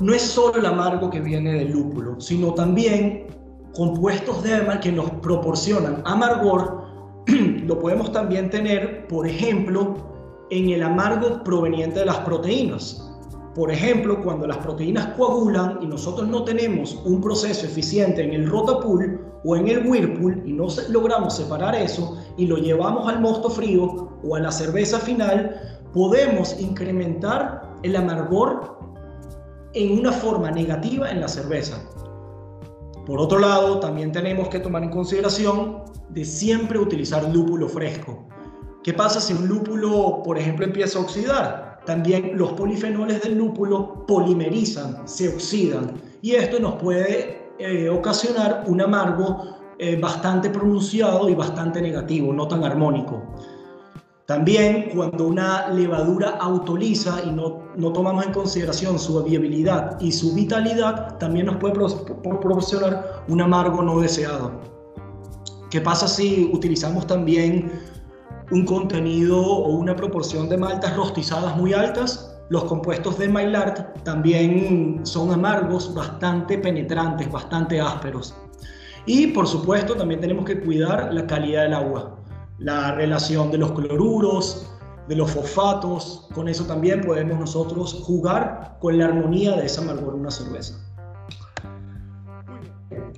No 0.00 0.14
es 0.14 0.22
solo 0.22 0.58
el 0.58 0.66
amargo 0.66 1.10
que 1.10 1.20
viene 1.20 1.52
del 1.52 1.72
lúpulo, 1.72 2.18
sino 2.20 2.54
también 2.54 3.26
compuestos 3.74 4.42
de 4.42 4.60
que 4.80 4.90
nos 4.90 5.10
proporcionan 5.22 6.02
amargor, 6.06 6.84
lo 7.66 7.78
podemos 7.78 8.10
también 8.12 8.48
tener, 8.48 9.06
por 9.08 9.26
ejemplo, 9.26 9.94
en 10.50 10.70
el 10.70 10.82
amargo 10.82 11.44
proveniente 11.44 12.00
de 12.00 12.06
las 12.06 12.18
proteínas. 12.18 13.09
Por 13.60 13.70
ejemplo, 13.70 14.22
cuando 14.22 14.46
las 14.46 14.56
proteínas 14.56 15.08
coagulan 15.18 15.80
y 15.82 15.86
nosotros 15.86 16.26
no 16.26 16.44
tenemos 16.44 16.94
un 17.04 17.20
proceso 17.20 17.66
eficiente 17.66 18.24
en 18.24 18.32
el 18.32 18.48
rotapool 18.48 19.20
o 19.44 19.54
en 19.54 19.68
el 19.68 19.86
whirlpool 19.86 20.42
y 20.46 20.54
no 20.54 20.68
logramos 20.88 21.36
separar 21.36 21.74
eso 21.74 22.16
y 22.38 22.46
lo 22.46 22.56
llevamos 22.56 23.06
al 23.06 23.20
mosto 23.20 23.50
frío 23.50 24.08
o 24.24 24.34
a 24.34 24.40
la 24.40 24.50
cerveza 24.50 24.98
final, 24.98 25.60
podemos 25.92 26.58
incrementar 26.58 27.76
el 27.82 27.96
amargor 27.96 28.78
en 29.74 29.98
una 29.98 30.12
forma 30.12 30.50
negativa 30.50 31.10
en 31.10 31.20
la 31.20 31.28
cerveza. 31.28 31.84
Por 33.04 33.20
otro 33.20 33.40
lado, 33.40 33.78
también 33.78 34.10
tenemos 34.10 34.48
que 34.48 34.60
tomar 34.60 34.84
en 34.84 34.90
consideración 34.90 35.82
de 36.08 36.24
siempre 36.24 36.78
utilizar 36.78 37.28
lúpulo 37.28 37.68
fresco. 37.68 38.26
¿Qué 38.82 38.94
pasa 38.94 39.20
si 39.20 39.34
un 39.34 39.48
lúpulo, 39.48 40.22
por 40.24 40.38
ejemplo, 40.38 40.64
empieza 40.64 40.98
a 40.98 41.02
oxidar? 41.02 41.69
También 41.86 42.32
los 42.36 42.52
polifenoles 42.52 43.22
del 43.22 43.38
lúpulo 43.38 44.04
polimerizan, 44.06 45.08
se 45.08 45.28
oxidan 45.28 45.92
y 46.22 46.32
esto 46.32 46.60
nos 46.60 46.74
puede 46.74 47.40
eh, 47.58 47.88
ocasionar 47.88 48.64
un 48.66 48.80
amargo 48.80 49.56
eh, 49.78 49.98
bastante 49.98 50.50
pronunciado 50.50 51.28
y 51.28 51.34
bastante 51.34 51.80
negativo, 51.80 52.32
no 52.32 52.46
tan 52.46 52.64
armónico. 52.64 53.22
También 54.26 54.90
cuando 54.94 55.26
una 55.26 55.70
levadura 55.70 56.36
autoliza 56.38 57.20
y 57.26 57.32
no, 57.32 57.62
no 57.76 57.92
tomamos 57.92 58.26
en 58.26 58.32
consideración 58.32 58.98
su 58.98 59.22
viabilidad 59.24 59.98
y 60.00 60.12
su 60.12 60.34
vitalidad, 60.34 61.18
también 61.18 61.46
nos 61.46 61.56
puede 61.56 61.74
proporcionar 61.74 63.24
un 63.28 63.40
amargo 63.40 63.82
no 63.82 64.00
deseado. 64.00 64.52
¿Qué 65.70 65.80
pasa 65.80 66.06
si 66.06 66.50
utilizamos 66.52 67.06
también 67.06 67.72
un 68.50 68.64
contenido 68.64 69.40
o 69.40 69.68
una 69.76 69.94
proporción 69.94 70.48
de 70.48 70.56
maltas 70.56 70.96
rostizadas 70.96 71.56
muy 71.56 71.72
altas. 71.72 72.36
Los 72.48 72.64
compuestos 72.64 73.18
de 73.18 73.28
Maillard 73.28 74.02
también 74.02 75.00
son 75.04 75.30
amargos, 75.30 75.94
bastante 75.94 76.58
penetrantes, 76.58 77.30
bastante 77.30 77.80
ásperos. 77.80 78.34
Y 79.06 79.28
por 79.28 79.46
supuesto 79.46 79.94
también 79.94 80.20
tenemos 80.20 80.44
que 80.44 80.60
cuidar 80.60 81.12
la 81.14 81.26
calidad 81.26 81.62
del 81.62 81.74
agua, 81.74 82.16
la 82.58 82.92
relación 82.92 83.50
de 83.50 83.58
los 83.58 83.72
cloruros, 83.72 84.68
de 85.08 85.14
los 85.14 85.30
fosfatos. 85.30 86.28
Con 86.34 86.48
eso 86.48 86.64
también 86.64 87.02
podemos 87.02 87.38
nosotros 87.38 88.02
jugar 88.04 88.76
con 88.80 88.98
la 88.98 89.06
armonía 89.06 89.56
de 89.56 89.66
esa 89.66 89.82
amargor 89.82 90.14
en 90.14 90.20
una 90.20 90.30
cerveza. 90.30 90.74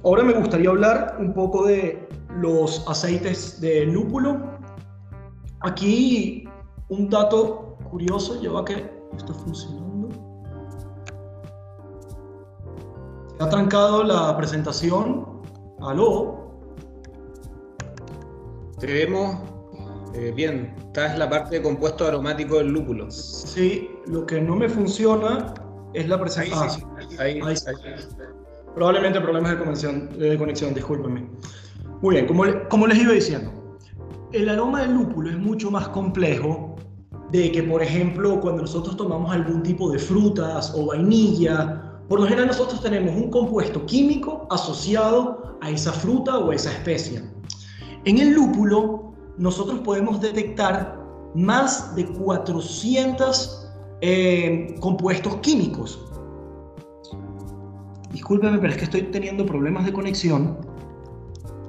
Ahora 0.04 0.24
me 0.24 0.32
gustaría 0.34 0.68
hablar 0.68 1.16
un 1.20 1.32
poco 1.32 1.66
de 1.66 2.08
los 2.40 2.84
aceites 2.88 3.60
de 3.60 3.86
lúpulo 3.86 4.51
Aquí 5.62 6.48
un 6.88 7.08
dato 7.08 7.76
curioso, 7.90 8.40
lleva 8.40 8.64
que 8.64 8.90
está 9.16 9.32
funcionando. 9.32 10.08
Se 13.36 13.44
ha 13.44 13.48
trancado 13.48 14.02
la 14.02 14.36
presentación. 14.36 15.40
Aló. 15.80 16.52
Te 18.78 18.86
vemos 18.86 19.36
eh, 20.14 20.32
bien. 20.34 20.74
Esta 20.78 21.12
es 21.12 21.18
la 21.18 21.30
parte 21.30 21.56
de 21.56 21.62
compuesto 21.62 22.06
aromático 22.06 22.58
del 22.58 22.68
lúpulo. 22.68 23.10
Sí, 23.10 23.90
lo 24.06 24.26
que 24.26 24.40
no 24.40 24.56
me 24.56 24.68
funciona 24.68 25.54
es 25.94 26.08
la 26.08 26.20
presentación. 26.20 26.90
Ahí, 27.18 27.40
ahí, 27.40 27.54
Probablemente 28.74 29.20
problemas 29.20 29.52
de 29.52 29.58
conexión, 29.58 30.18
de 30.18 30.38
conexión 30.38 30.74
discúlpenme. 30.74 31.28
Muy 32.00 32.16
bien, 32.16 32.26
como, 32.26 32.44
como 32.68 32.86
les 32.86 32.98
iba 32.98 33.12
diciendo, 33.12 33.61
el 34.32 34.48
aroma 34.48 34.80
del 34.82 34.94
lúpulo 34.94 35.30
es 35.30 35.38
mucho 35.38 35.70
más 35.70 35.88
complejo 35.88 36.76
de 37.30 37.52
que, 37.52 37.62
por 37.62 37.82
ejemplo, 37.82 38.40
cuando 38.40 38.62
nosotros 38.62 38.96
tomamos 38.96 39.32
algún 39.32 39.62
tipo 39.62 39.90
de 39.90 39.98
frutas 39.98 40.72
o 40.76 40.86
vainilla, 40.86 42.00
por 42.08 42.20
lo 42.20 42.26
general 42.26 42.48
nosotros 42.48 42.82
tenemos 42.82 43.14
un 43.14 43.30
compuesto 43.30 43.84
químico 43.86 44.46
asociado 44.50 45.56
a 45.60 45.70
esa 45.70 45.92
fruta 45.92 46.38
o 46.38 46.50
a 46.50 46.54
esa 46.54 46.70
especia. 46.72 47.22
En 48.04 48.18
el 48.18 48.32
lúpulo, 48.32 49.12
nosotros 49.38 49.80
podemos 49.80 50.20
detectar 50.20 51.00
más 51.34 51.94
de 51.94 52.06
400 52.06 53.70
eh, 54.00 54.74
compuestos 54.80 55.36
químicos. 55.36 56.04
Discúlpeme, 58.12 58.58
pero 58.58 58.72
es 58.72 58.78
que 58.78 58.84
estoy 58.84 59.02
teniendo 59.04 59.46
problemas 59.46 59.86
de 59.86 59.92
conexión. 59.92 60.58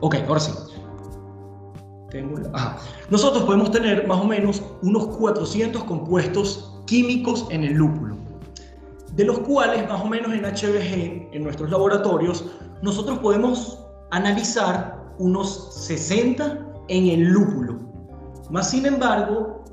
Ok, 0.02 0.16
ahora 0.28 0.42
sí. 0.42 0.73
Nosotros 3.10 3.44
podemos 3.44 3.72
tener 3.72 4.08
más 4.08 4.20
o 4.20 4.26
menos 4.26 4.62
unos 4.82 5.08
400 5.18 5.84
compuestos 5.86 6.74
químicos 6.86 7.48
en 7.50 7.64
el 7.64 7.74
lúpulo, 7.74 8.18
de 9.14 9.26
los 9.26 9.40
cuales 9.40 9.88
más 9.88 10.02
o 10.02 10.06
menos 10.06 10.32
en 10.34 10.44
HBG, 10.44 11.34
en 11.34 11.44
nuestros 11.44 11.70
laboratorios, 11.70 12.46
nosotros 12.82 13.20
podemos 13.20 13.80
analizar 14.12 15.04
unos 15.18 15.74
60 15.86 16.60
en 16.90 17.08
el 17.08 17.22
lúpulo. 17.24 17.80
Más 18.50 18.70
sin 18.70 18.86
embargo, 18.86 19.64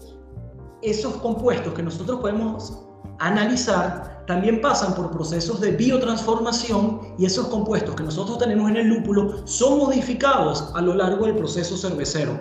esos 0.82 1.16
compuestos 1.16 1.74
que 1.74 1.82
nosotros 1.82 2.20
podemos 2.20 2.86
analizar 3.18 4.19
también 4.30 4.60
pasan 4.60 4.94
por 4.94 5.10
procesos 5.10 5.60
de 5.60 5.72
biotransformación 5.72 7.16
y 7.18 7.26
esos 7.26 7.48
compuestos 7.48 7.96
que 7.96 8.04
nosotros 8.04 8.38
tenemos 8.38 8.70
en 8.70 8.76
el 8.76 8.86
lúpulo 8.86 9.44
son 9.44 9.78
modificados 9.78 10.70
a 10.72 10.80
lo 10.80 10.94
largo 10.94 11.26
del 11.26 11.34
proceso 11.34 11.76
cervecero, 11.76 12.38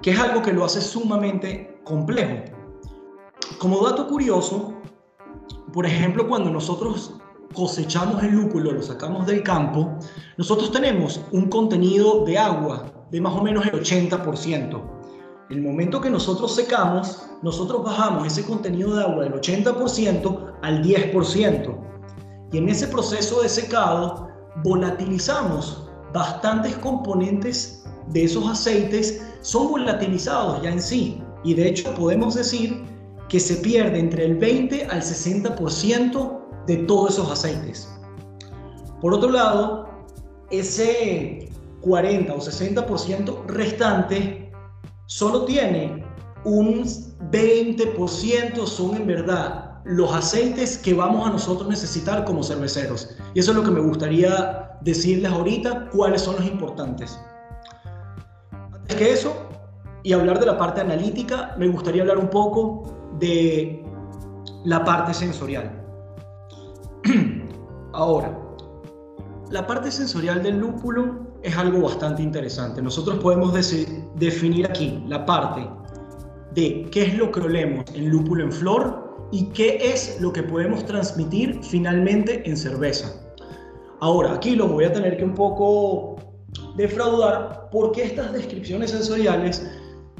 que 0.00 0.12
es 0.12 0.18
algo 0.18 0.40
que 0.40 0.54
lo 0.54 0.64
hace 0.64 0.80
sumamente 0.80 1.78
complejo. 1.84 2.44
Como 3.58 3.86
dato 3.86 4.08
curioso, 4.08 4.72
por 5.74 5.84
ejemplo, 5.84 6.26
cuando 6.26 6.48
nosotros 6.48 7.12
cosechamos 7.52 8.22
el 8.22 8.30
lúpulo, 8.30 8.72
lo 8.72 8.82
sacamos 8.82 9.26
del 9.26 9.42
campo, 9.42 9.98
nosotros 10.38 10.72
tenemos 10.72 11.20
un 11.30 11.50
contenido 11.50 12.24
de 12.24 12.38
agua 12.38 12.90
de 13.10 13.20
más 13.20 13.34
o 13.34 13.42
menos 13.42 13.66
el 13.66 13.72
80%. 13.72 15.01
El 15.50 15.62
momento 15.62 16.00
que 16.00 16.10
nosotros 16.10 16.54
secamos, 16.54 17.22
nosotros 17.42 17.84
bajamos 17.84 18.26
ese 18.26 18.44
contenido 18.44 18.94
de 18.94 19.02
agua 19.02 19.24
del 19.24 19.34
80% 19.34 20.52
al 20.62 20.82
10%. 20.82 21.76
Y 22.52 22.58
en 22.58 22.68
ese 22.68 22.86
proceso 22.86 23.42
de 23.42 23.48
secado 23.48 24.28
volatilizamos 24.64 25.88
bastantes 26.12 26.76
componentes 26.76 27.84
de 28.08 28.24
esos 28.24 28.48
aceites, 28.48 29.22
son 29.40 29.68
volatilizados 29.68 30.62
ya 30.62 30.70
en 30.70 30.80
sí. 30.80 31.22
Y 31.44 31.54
de 31.54 31.68
hecho 31.68 31.94
podemos 31.94 32.34
decir 32.34 32.84
que 33.28 33.40
se 33.40 33.56
pierde 33.56 33.98
entre 33.98 34.24
el 34.26 34.36
20 34.36 34.86
al 34.86 35.02
60% 35.02 36.66
de 36.66 36.76
todos 36.76 37.14
esos 37.14 37.30
aceites. 37.30 37.88
Por 39.00 39.14
otro 39.14 39.30
lado, 39.30 39.88
ese 40.50 41.48
40 41.80 42.32
o 42.34 42.38
60% 42.38 43.46
restante 43.46 44.41
solo 45.12 45.44
tiene 45.44 46.02
un 46.44 46.84
20% 46.84 48.66
son 48.66 48.96
en 48.96 49.06
verdad 49.06 49.80
los 49.84 50.10
aceites 50.14 50.78
que 50.78 50.94
vamos 50.94 51.28
a 51.28 51.30
nosotros 51.30 51.68
necesitar 51.68 52.24
como 52.24 52.42
cerveceros. 52.42 53.10
Y 53.34 53.40
eso 53.40 53.50
es 53.50 53.56
lo 53.58 53.62
que 53.62 53.70
me 53.70 53.80
gustaría 53.80 54.78
decirles 54.80 55.30
ahorita, 55.30 55.90
cuáles 55.90 56.22
son 56.22 56.36
los 56.36 56.46
importantes. 56.46 57.18
Antes 58.72 58.96
que 58.96 59.12
eso, 59.12 59.34
y 60.02 60.14
hablar 60.14 60.40
de 60.40 60.46
la 60.46 60.56
parte 60.56 60.80
analítica, 60.80 61.54
me 61.58 61.68
gustaría 61.68 62.02
hablar 62.02 62.16
un 62.16 62.30
poco 62.30 62.82
de 63.18 63.84
la 64.64 64.82
parte 64.82 65.12
sensorial. 65.12 65.70
Ahora, 67.92 68.38
la 69.50 69.66
parte 69.66 69.90
sensorial 69.90 70.42
del 70.42 70.58
lúpulo 70.58 71.31
es 71.42 71.56
algo 71.56 71.82
bastante 71.82 72.22
interesante. 72.22 72.80
Nosotros 72.80 73.18
podemos 73.18 73.52
definir 74.16 74.66
aquí 74.66 75.02
la 75.08 75.26
parte 75.26 75.68
de 76.54 76.88
qué 76.90 77.02
es 77.02 77.16
lo 77.16 77.30
que 77.32 77.40
olemos 77.40 77.84
en 77.94 78.10
lúpulo 78.10 78.44
en 78.44 78.52
flor 78.52 79.28
y 79.32 79.46
qué 79.46 79.78
es 79.82 80.20
lo 80.20 80.32
que 80.32 80.42
podemos 80.42 80.84
transmitir 80.84 81.60
finalmente 81.62 82.48
en 82.48 82.56
cerveza. 82.56 83.12
Ahora, 84.00 84.32
aquí 84.34 84.54
lo 84.54 84.68
voy 84.68 84.84
a 84.84 84.92
tener 84.92 85.16
que 85.16 85.24
un 85.24 85.34
poco 85.34 86.16
defraudar 86.76 87.68
porque 87.70 88.02
estas 88.04 88.32
descripciones 88.32 88.90
sensoriales 88.90 89.66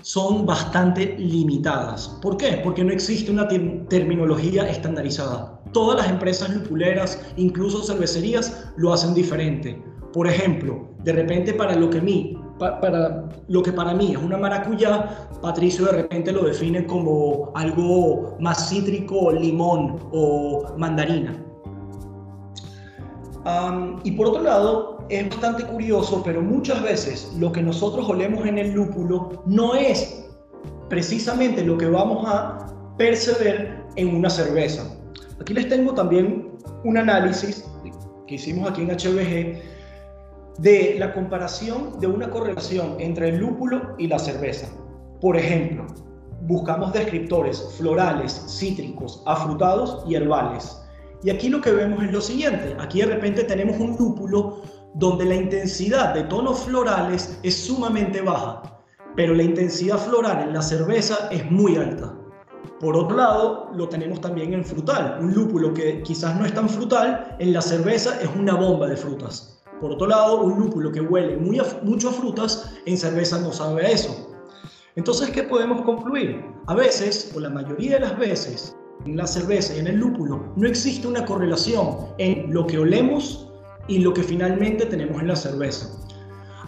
son 0.00 0.47
bastante 0.47 1.17
limitadas. 1.19 2.09
¿Por 2.23 2.37
qué? 2.37 2.61
Porque 2.64 2.83
no 2.83 2.93
existe 2.93 3.31
una 3.31 3.47
terminología 3.88 4.69
estandarizada. 4.69 5.61
Todas 5.73 5.99
las 6.00 6.11
empresas 6.11 6.50
lupuleras, 6.50 7.21
incluso 7.37 7.83
cervecerías, 7.83 8.73
lo 8.76 8.93
hacen 8.93 9.14
diferente. 9.14 9.91
Por 10.12 10.26
ejemplo, 10.26 10.88
de 11.04 11.12
repente 11.12 11.54
para 11.54 11.75
lo 11.75 11.88
que, 11.88 12.00
mí, 12.00 12.38
para 12.59 13.28
lo 13.49 13.62
que 13.62 13.73
para 13.73 13.95
mí 13.95 14.12
es 14.12 14.19
una 14.19 14.37
maracuyá, 14.37 15.28
Patricio 15.40 15.87
de 15.87 15.92
repente 15.92 16.33
lo 16.33 16.45
define 16.45 16.87
como 16.87 17.50
algo 17.54 18.37
más 18.38 18.69
cítrico, 18.69 19.33
limón 19.33 19.99
o 20.12 20.75
mandarina. 20.76 21.38
y 24.04 24.11
por 24.12 24.28
otro 24.28 24.42
lado, 24.42 24.99
es 25.09 25.28
bastante 25.28 25.64
curioso, 25.64 26.23
pero 26.25 26.40
muchas 26.40 26.83
veces 26.83 27.33
lo 27.38 27.50
que 27.50 27.62
nosotros 27.62 28.09
olemos 28.09 28.47
en 28.47 28.59
el 28.59 28.73
lúpulo 28.73 29.42
no 29.47 29.75
es 29.75 30.26
precisamente 30.88 31.64
lo 31.64 31.76
que 31.76 31.87
vamos 31.87 32.25
a 32.28 32.66
percibir 32.99 33.83
en 33.97 34.16
una 34.16 34.31
cerveza. 34.31 34.85
Aquí 35.40 35.54
les 35.54 35.69
tengo 35.69 35.92
también 35.95 36.52
un 36.85 36.97
análisis 36.99 37.64
que 38.26 38.35
hicimos 38.35 38.71
aquí 38.71 38.83
en 38.83 38.90
HBG 38.90 39.72
de 40.59 40.97
la 40.99 41.12
comparación 41.14 41.99
de 42.00 42.06
una 42.06 42.30
correlación 42.30 42.97
entre 42.99 43.30
el 43.30 43.38
lúpulo 43.38 43.94
y 43.99 44.06
la 44.06 44.18
cerveza. 44.18 44.68
Por 45.21 45.37
ejemplo, 45.37 45.87
buscamos 46.42 46.92
descriptores 46.92 47.75
florales, 47.76 48.32
cítricos, 48.49 49.23
afrutados 49.26 50.04
y 50.06 50.14
herbales. 50.14 50.78
Y 51.23 51.30
aquí 51.30 51.49
lo 51.49 51.61
que 51.61 51.73
vemos 51.73 52.02
es 52.04 52.12
lo 52.12 52.21
siguiente. 52.21 52.76
Aquí 52.80 53.00
de 53.00 53.06
repente 53.06 53.44
tenemos 53.44 53.78
un 53.78 53.97
lúpulo 53.97 54.62
donde 54.94 55.25
la 55.25 55.37
intensidad 55.37 56.14
de 56.14 56.25
tonos 56.25 56.64
florales 56.64 57.38
es 57.42 57.64
sumamente 57.64 58.21
baja, 58.21 58.62
pero 59.16 59.35
la 59.35 59.42
intensidad 59.42 59.99
floral 59.99 60.42
en 60.42 60.52
la 60.52 60.62
cerveza 60.62 61.28
es 61.30 61.49
muy 61.50 61.76
alta. 61.76 62.14
Por 62.80 62.97
otro 62.97 63.16
lado, 63.16 63.71
lo 63.75 63.88
tenemos 63.88 64.21
también 64.21 64.52
en 64.54 64.64
frutal. 64.64 65.18
Un 65.21 65.32
lúpulo 65.32 65.73
que 65.73 66.02
quizás 66.02 66.37
no 66.37 66.44
es 66.44 66.52
tan 66.52 66.68
frutal, 66.68 67.37
en 67.38 67.52
la 67.52 67.62
cerveza 67.62 68.21
es 68.21 68.28
una 68.37 68.54
bomba 68.54 68.88
de 68.88 68.97
frutas. 68.97 69.51
Por 69.82 69.90
otro 69.90 70.06
lado, 70.06 70.42
un 70.42 70.60
lúpulo 70.60 70.92
que 70.92 71.00
huele 71.00 71.36
muy 71.36 71.60
mucho 71.82 72.10
a 72.10 72.12
frutas, 72.12 72.72
en 72.86 72.96
cerveza 72.96 73.40
no 73.40 73.52
sabe 73.52 73.84
a 73.84 73.90
eso. 73.90 74.32
Entonces, 74.94 75.30
¿qué 75.30 75.42
podemos 75.42 75.82
concluir? 75.82 76.40
A 76.68 76.74
veces, 76.76 77.32
o 77.34 77.40
la 77.40 77.50
mayoría 77.50 77.94
de 77.94 78.00
las 78.00 78.16
veces, 78.16 78.76
en 79.04 79.16
la 79.16 79.26
cerveza 79.26 79.74
y 79.74 79.80
en 79.80 79.88
el 79.88 79.96
lúpulo, 79.96 80.52
no 80.54 80.68
existe 80.68 81.08
una 81.08 81.24
correlación 81.24 81.96
en 82.18 82.54
lo 82.54 82.64
que 82.64 82.78
olemos 82.78 83.48
y 83.88 83.98
lo 83.98 84.14
que 84.14 84.22
finalmente 84.22 84.86
tenemos 84.86 85.20
en 85.20 85.26
la 85.26 85.34
cerveza. 85.34 85.88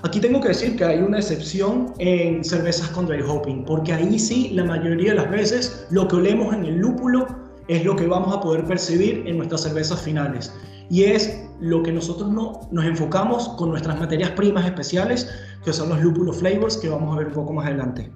Aquí 0.02 0.18
tengo 0.18 0.40
que 0.40 0.48
decir 0.48 0.74
que 0.74 0.84
hay 0.84 0.98
una 0.98 1.18
excepción 1.18 1.94
en 1.98 2.42
cervezas 2.42 2.88
con 2.88 3.06
dry 3.06 3.22
hopping, 3.22 3.64
porque 3.64 3.92
ahí 3.92 4.18
sí, 4.18 4.50
la 4.54 4.64
mayoría 4.64 5.10
de 5.10 5.18
las 5.18 5.30
veces, 5.30 5.86
lo 5.90 6.08
que 6.08 6.16
olemos 6.16 6.52
en 6.52 6.64
el 6.64 6.78
lúpulo 6.78 7.28
es 7.68 7.84
lo 7.84 7.94
que 7.94 8.08
vamos 8.08 8.34
a 8.34 8.40
poder 8.40 8.64
percibir 8.64 9.22
en 9.28 9.36
nuestras 9.36 9.62
cervezas 9.62 10.02
finales 10.02 10.52
y 10.90 11.04
es 11.04 11.44
lo 11.60 11.82
que 11.82 11.92
nosotros 11.92 12.30
no, 12.30 12.68
nos 12.70 12.84
enfocamos 12.84 13.48
con 13.50 13.70
nuestras 13.70 13.98
materias 13.98 14.30
primas 14.30 14.66
especiales, 14.66 15.30
que 15.64 15.72
son 15.72 15.88
los 15.88 16.00
lúpulo 16.00 16.32
flavors, 16.32 16.76
que 16.76 16.88
vamos 16.88 17.14
a 17.14 17.18
ver 17.18 17.28
un 17.28 17.32
poco 17.32 17.52
más 17.52 17.66
adelante. 17.66 18.12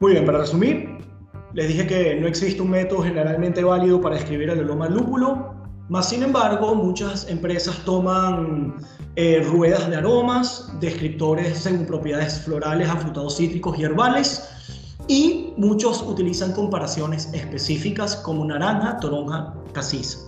Muy 0.00 0.12
bien, 0.12 0.24
para 0.26 0.38
resumir, 0.38 0.98
les 1.54 1.68
dije 1.68 1.86
que 1.86 2.14
no 2.20 2.26
existe 2.26 2.60
un 2.60 2.70
método 2.70 3.02
generalmente 3.02 3.64
válido 3.64 4.00
para 4.00 4.16
escribir 4.16 4.50
el 4.50 4.60
aroma 4.60 4.88
lúpulo, 4.88 5.54
más 5.88 6.08
sin 6.08 6.22
embargo, 6.22 6.74
muchas 6.74 7.28
empresas 7.28 7.76
toman 7.84 8.74
eh, 9.16 9.46
ruedas 9.46 9.90
de 9.90 9.96
aromas, 9.96 10.72
descriptores 10.80 11.58
según 11.58 11.84
propiedades 11.84 12.40
florales, 12.40 12.88
afrutados 12.88 13.36
cítricos 13.36 13.78
y 13.78 13.84
herbales, 13.84 14.48
y 15.08 15.52
muchos 15.58 16.00
utilizan 16.00 16.52
comparaciones 16.52 17.28
específicas 17.34 18.16
como 18.16 18.46
naranja, 18.46 18.96
toronja, 18.98 19.54
casis. 19.72 20.26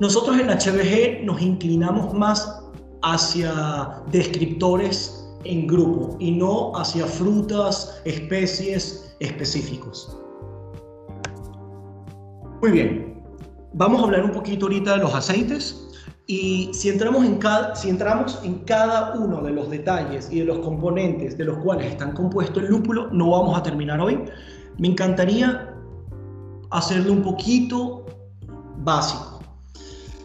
Nosotros 0.00 0.38
en 0.38 0.48
HBG 0.48 1.24
nos 1.24 1.40
inclinamos 1.40 2.12
más 2.14 2.62
hacia 3.02 4.02
descriptores 4.10 5.18
en 5.44 5.66
grupo 5.66 6.16
y 6.18 6.32
no 6.32 6.72
hacia 6.76 7.06
frutas, 7.06 8.00
especies 8.04 9.14
específicos. 9.20 10.18
Muy 12.60 12.70
bien, 12.70 13.22
vamos 13.74 14.00
a 14.00 14.04
hablar 14.04 14.24
un 14.24 14.32
poquito 14.32 14.66
ahorita 14.66 14.92
de 14.92 14.98
los 14.98 15.14
aceites 15.14 15.88
y 16.26 16.70
si 16.72 16.88
entramos 16.88 17.24
en 17.24 17.36
cada, 17.38 17.74
si 17.74 17.88
entramos 17.88 18.40
en 18.44 18.60
cada 18.60 19.14
uno 19.18 19.42
de 19.42 19.50
los 19.50 19.68
detalles 19.68 20.30
y 20.30 20.38
de 20.38 20.44
los 20.44 20.58
componentes 20.60 21.36
de 21.36 21.44
los 21.44 21.58
cuales 21.58 21.86
están 21.86 22.12
compuestos 22.12 22.62
el 22.62 22.70
lúpulo, 22.70 23.08
no 23.12 23.30
vamos 23.30 23.58
a 23.58 23.62
terminar 23.62 24.00
hoy. 24.00 24.24
Me 24.78 24.88
encantaría 24.88 25.74
hacerlo 26.70 27.12
un 27.12 27.22
poquito 27.22 28.06
básico. 28.78 29.31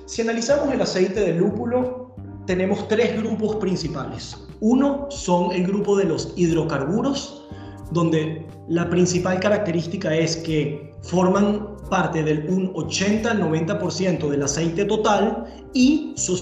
Si 0.08 0.22
analizamos 0.22 0.74
el 0.74 0.82
aceite 0.82 1.20
de 1.20 1.34
lúpulo, 1.34 2.15
tenemos 2.46 2.88
tres 2.88 3.22
grupos 3.22 3.58
principales. 3.58 4.38
Uno 4.62 5.08
son 5.12 5.52
el 5.52 5.67
grupo 5.67 5.98
de 5.98 6.06
los 6.06 6.32
hidrocarburos, 6.38 7.46
donde 7.91 8.48
la 8.70 8.89
principal 8.89 9.41
característica 9.41 10.15
es 10.15 10.38
que 10.38 10.93
forman 11.02 11.76
parte 11.89 12.24
del 12.24 12.50
un 12.50 12.72
80 12.74 13.32
al 13.32 13.41
90% 13.41 14.30
del 14.30 14.43
aceite 14.43 14.86
total 14.86 15.43
y 15.74 16.13
su 16.15 16.38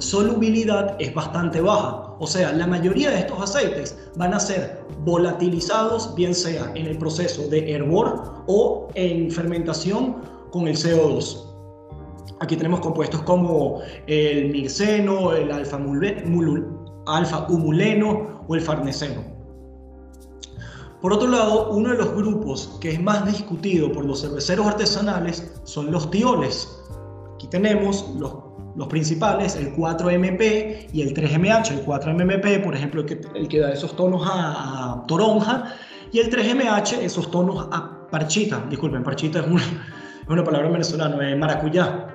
solubilidad 0.00 0.96
es 0.98 1.14
bastante 1.14 1.60
baja. 1.60 2.16
O 2.18 2.26
sea, 2.26 2.52
la 2.52 2.66
mayoría 2.66 3.10
de 3.10 3.20
estos 3.20 3.40
aceites 3.40 3.96
van 4.16 4.34
a 4.34 4.40
ser 4.40 4.84
volatilizados, 5.04 6.16
bien 6.16 6.34
sea 6.34 6.72
en 6.74 6.86
el 6.86 6.98
proceso 6.98 7.46
de 7.46 7.74
hervor 7.74 8.42
o 8.48 8.88
en 8.94 9.30
fermentación 9.30 10.16
con 10.50 10.66
el 10.66 10.76
CO2. 10.76 11.53
Aquí 12.44 12.56
tenemos 12.56 12.80
compuestos 12.80 13.22
como 13.22 13.80
el 14.06 14.50
mirceno, 14.50 15.32
el 15.32 15.50
alfa-humuleno 15.50 18.44
o 18.46 18.54
el 18.54 18.60
farneseno. 18.60 19.22
Por 21.00 21.14
otro 21.14 21.28
lado, 21.28 21.70
uno 21.70 21.92
de 21.92 21.96
los 21.96 22.14
grupos 22.14 22.76
que 22.82 22.90
es 22.90 23.02
más 23.02 23.24
discutido 23.24 23.90
por 23.90 24.04
los 24.04 24.20
cerveceros 24.20 24.66
artesanales 24.66 25.54
son 25.64 25.90
los 25.90 26.10
tioles. 26.10 26.68
Aquí 27.34 27.46
tenemos 27.46 28.10
los, 28.18 28.34
los 28.76 28.88
principales, 28.88 29.56
el 29.56 29.74
4MP 29.74 30.90
y 30.92 31.00
el 31.00 31.14
3MH. 31.14 31.70
El 31.70 31.86
4MP, 31.86 32.62
por 32.62 32.74
ejemplo, 32.74 33.00
el 33.00 33.06
que, 33.06 33.22
el 33.34 33.48
que 33.48 33.60
da 33.60 33.72
esos 33.72 33.96
tonos 33.96 34.20
a, 34.26 34.92
a, 34.92 35.06
toronja, 35.06 35.72
y 36.12 36.18
el 36.18 36.30
3MH, 36.30 36.98
esos 36.98 37.30
tonos 37.30 37.68
a 37.72 38.06
parchita. 38.10 38.62
Disculpen, 38.68 39.02
parchita 39.02 39.40
es 39.40 39.46
una, 39.46 39.62
es 40.24 40.30
una 40.30 40.42
palabra 40.42 40.70
venezolana, 40.70 41.30
es 41.30 41.38
maracuyá. 41.38 42.08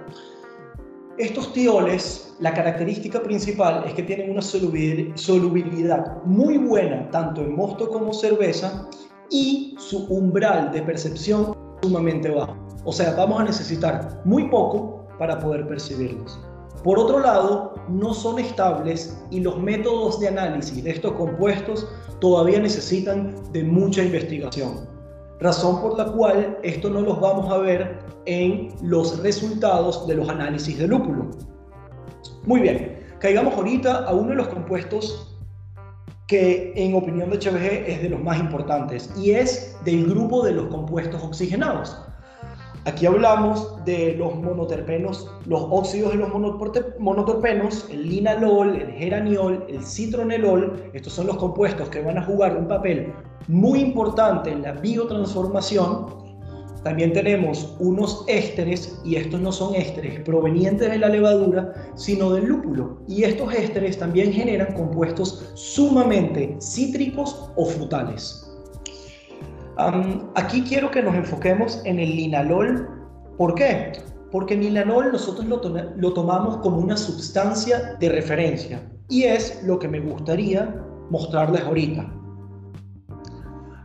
Estos 1.20 1.54
tioles, 1.54 2.36
la 2.40 2.54
característica 2.54 3.22
principal 3.22 3.84
es 3.86 3.94
que 3.94 4.02
tienen 4.02 4.32
una 4.32 4.42
solubilidad 4.42 6.24
muy 6.24 6.58
buena 6.58 7.10
tanto 7.12 7.42
en 7.42 7.56
mosto 7.56 7.88
como 7.90 8.12
cerveza 8.12 8.88
y 9.30 9.76
su 9.78 10.06
umbral 10.08 10.72
de 10.72 10.82
percepción 10.82 11.56
sumamente 11.84 12.30
bajo. 12.32 12.58
O 12.84 12.92
sea, 12.92 13.14
vamos 13.14 13.42
a 13.42 13.44
necesitar 13.44 14.22
muy 14.26 14.50
poco 14.50 15.08
para 15.20 15.38
poder 15.38 15.68
percibirlos. 15.68 16.40
Por 16.84 16.98
otro 16.98 17.20
lado, 17.20 17.76
no 17.90 18.14
son 18.14 18.40
estables 18.40 19.22
y 19.30 19.42
los 19.42 19.60
métodos 19.60 20.20
de 20.20 20.30
análisis 20.30 20.84
de 20.84 20.92
estos 20.92 21.12
compuestos 21.12 21.88
todavía 22.20 22.60
necesitan 22.60 23.36
de 23.52 23.64
mucha 23.64 24.04
investigación 24.04 24.89
razón 25.40 25.82
por 25.82 25.98
la 25.98 26.06
cual 26.06 26.58
esto 26.64 26.90
no 26.90 27.02
los 27.02 27.20
vamos 27.20 27.52
a 27.52 27.58
ver 27.58 28.00
en 28.26 28.74
los 28.82 29.22
resultados 29.24 30.08
de 30.08 30.16
los 30.16 30.30
análisis 30.30 30.78
de 30.78 30.88
lúpulo. 30.88 31.30
Muy 32.46 32.62
bien, 32.62 33.00
caigamos 33.20 33.54
ahorita 33.54 34.06
a 34.06 34.14
uno 34.14 34.30
de 34.30 34.36
los 34.36 34.48
compuestos 34.50 35.38
que 36.28 36.74
en 36.76 36.94
opinión 36.94 37.30
de 37.32 37.38
HBG 37.38 37.90
es 37.90 38.02
de 38.04 38.10
los 38.10 38.22
más 38.22 38.40
importantes 38.40 39.10
y 39.18 39.32
es 39.32 39.76
del 39.84 40.06
grupo 40.08 40.46
de 40.46 40.52
los 40.52 40.68
compuestos 40.68 41.24
oxigenados. 41.24 41.98
Aquí 42.86 43.06
hablamos 43.06 43.84
de 43.84 44.16
los 44.16 44.36
monoterpenos, 44.36 45.30
los 45.46 45.62
óxidos 45.70 46.14
de 46.14 46.20
los 46.20 46.30
monoterpenos, 46.98 47.86
el 47.92 48.08
linalol, 48.08 48.74
el 48.74 48.92
geraniol, 48.94 49.66
el 49.68 49.84
citronelol. 49.84 50.90
Estos 50.94 51.12
son 51.14 51.28
los 51.28 51.36
compuestos 51.36 51.90
que 51.90 52.02
van 52.02 52.18
a 52.18 52.24
jugar 52.24 52.56
un 52.56 52.70
papel 52.70 53.14
muy 53.50 53.80
importante 53.80 54.52
en 54.52 54.62
la 54.62 54.72
biotransformación. 54.72 56.06
También 56.82 57.12
tenemos 57.12 57.76
unos 57.80 58.24
ésteres, 58.28 59.02
y 59.04 59.18
estos 59.18 59.42
no 59.42 59.52
son 59.52 59.76
ésteres 59.76 60.22
provenientes 60.22 60.90
de 60.90 61.00
la 61.00 61.10
levadura, 61.10 61.74
sino 61.96 62.32
del 62.32 62.46
lúpulo. 62.46 63.02
Y 63.10 63.24
estos 63.24 63.54
ésteres 63.54 63.98
también 63.98 64.32
generan 64.32 64.74
compuestos 64.74 65.52
sumamente 65.56 66.56
cítricos 66.62 67.52
o 67.58 67.66
frutales 67.66 68.49
aquí 70.36 70.64
quiero 70.64 70.92
que 70.92 71.02
nos 71.02 71.16
enfoquemos 71.16 71.82
en 71.86 72.00
el 72.00 72.16
linalol. 72.16 72.88
¿Por 73.38 73.56
qué? 73.56 73.94
Porque 74.32 74.54
el 74.54 74.62
linalol 74.62 75.12
nosotros 75.12 75.46
lo, 75.48 75.62
lo 75.96 76.14
tomamos 76.14 76.58
como 76.58 76.78
una 76.78 76.98
sustancia 76.98 77.96
de 78.00 78.10
referencia 78.10 78.82
y 79.08 79.24
es 79.24 79.64
lo 79.64 79.80
que 79.80 79.88
me 79.88 80.00
gustaría 80.00 80.76
mostrarles 81.10 81.62
ahorita. 81.62 82.14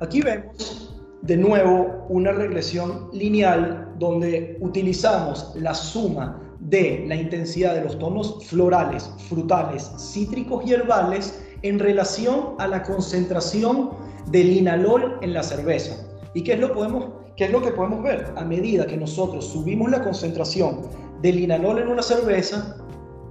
Aquí 0.00 0.20
vemos 0.20 0.94
de 1.22 1.37
nuevo 1.37 2.04
una 2.11 2.33
regresión 2.33 3.09
lineal 3.12 3.94
donde 3.98 4.59
utilizamos 4.61 5.52
la 5.57 5.72
suma 5.72 6.40
de 6.61 7.04
la 7.07 7.14
intensidad 7.14 7.74
de 7.74 7.85
los 7.85 7.98
tonos 7.98 8.44
florales, 8.46 9.11
frutales, 9.28 9.90
cítricos 9.98 10.64
y 10.66 10.74
herbales 10.74 11.42
en 11.62 11.78
relación 11.78 12.54
a 12.59 12.66
la 12.66 12.83
concentración 12.83 13.90
de 14.26 14.44
linalol 14.44 15.18
en 15.22 15.34
la 15.34 15.42
cerveza. 15.42 15.96
¿Y 16.34 16.42
qué 16.42 16.54
es, 16.54 16.60
lo 16.60 16.72
podemos, 16.72 17.06
qué 17.37 17.44
es 17.44 17.52
lo 17.52 17.62
que 17.62 17.70
podemos 17.70 18.02
ver? 18.02 18.32
A 18.37 18.44
medida 18.44 18.87
que 18.87 18.96
nosotros 18.96 19.46
subimos 19.46 19.90
la 19.90 20.02
concentración 20.02 20.82
de 21.22 21.32
linalol 21.32 21.78
en 21.78 21.88
una 21.88 22.02
cerveza, 22.02 22.76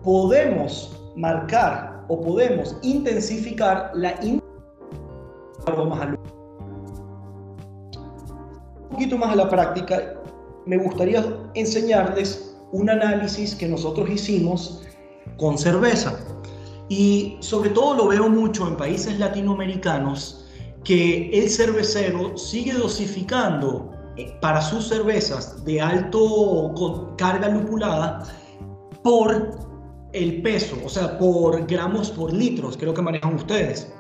podemos 0.03 0.99
marcar 1.15 2.03
o 2.08 2.19
podemos 2.21 2.75
intensificar 2.82 3.91
la 3.93 4.15
aromas 5.65 6.01
al 6.01 6.19
Un 8.82 8.89
poquito 8.89 9.17
más 9.17 9.32
a 9.32 9.36
la 9.36 9.49
práctica, 9.49 10.15
me 10.65 10.77
gustaría 10.77 11.25
enseñarles 11.56 12.56
un 12.71 12.89
análisis 12.89 13.56
que 13.56 13.67
nosotros 13.67 14.10
hicimos 14.10 14.84
con 15.38 15.58
cerveza. 15.58 16.19
Y 16.89 17.38
sobre 17.39 17.69
todo 17.71 17.95
lo 17.95 18.08
veo 18.08 18.29
mucho 18.29 18.67
en 18.67 18.77
países 18.77 19.17
latinoamericanos 19.17 20.42
que 20.84 21.30
el 21.32 21.50
cervecero 21.50 22.38
sigue 22.38 22.74
dosificando 22.74 23.91
eh, 24.17 24.38
para 24.41 24.62
sus 24.62 24.88
cervezas 24.88 25.63
de 25.63 25.82
alto 25.82 26.74
carga 27.17 27.50
lupulada 27.50 28.24
por 29.02 29.58
el 30.13 30.41
peso, 30.43 30.78
o 30.86 30.89
sea, 30.89 31.17
por 31.17 31.65
gramos 31.65 32.12
por 32.12 32.32
litros, 32.32 32.78
creo 32.78 32.93
que 32.93 33.02
manejan 33.02 33.34
ustedes. 33.34 33.91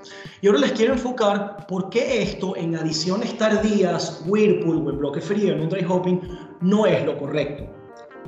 Y 0.41 0.47
ahora 0.47 0.59
les 0.59 0.73
quiero 0.73 0.93
enfocar 0.93 1.65
por 1.67 1.89
qué 1.89 2.21
esto 2.21 2.55
en 2.55 2.75
adiciones 2.75 3.35
tardías, 3.37 4.23
Whirlpool 4.27 4.85
o 4.85 4.89
en 4.91 4.97
bloque 4.99 5.21
frío, 5.21 5.53
en 5.53 5.61
un 5.61 5.69
dry 5.69 5.83
hopping, 5.83 6.21
no 6.61 6.85
es 6.85 7.03
lo 7.03 7.17
correcto. 7.17 7.65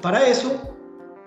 Para 0.02 0.28
eso, 0.28 0.60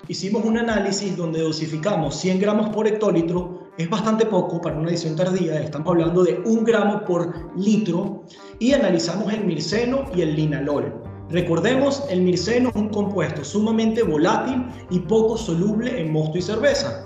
hicimos 0.09 0.45
un 0.45 0.59
análisis 0.59 1.17
donde 1.17 1.41
dosificamos 1.41 2.17
100 2.17 2.41
gramos 2.41 2.71
por 2.71 2.89
hectolitro 2.89 3.58
es 3.79 3.89
bastante 3.89 4.27
poco 4.27 4.61
para 4.61 4.77
una 4.77 4.91
edición 4.91 5.15
tardía, 5.15 5.61
estamos 5.61 5.89
hablando 5.89 6.25
de 6.25 6.43
un 6.45 6.65
gramo 6.65 7.05
por 7.05 7.33
litro, 7.57 8.25
y 8.59 8.73
analizamos 8.73 9.33
el 9.33 9.45
mirceno 9.45 10.05
y 10.15 10.23
el 10.23 10.35
linalol. 10.35 11.01
Recordemos, 11.31 12.03
el 12.11 12.23
mirceno 12.23 12.71
es 12.71 12.75
un 12.75 12.89
compuesto 12.89 13.45
sumamente 13.45 14.03
volátil 14.03 14.67
y 14.91 14.99
poco 14.99 15.37
soluble 15.37 16.01
en 16.01 16.13
mosto 16.13 16.39
y 16.39 16.43
cerveza. 16.43 17.05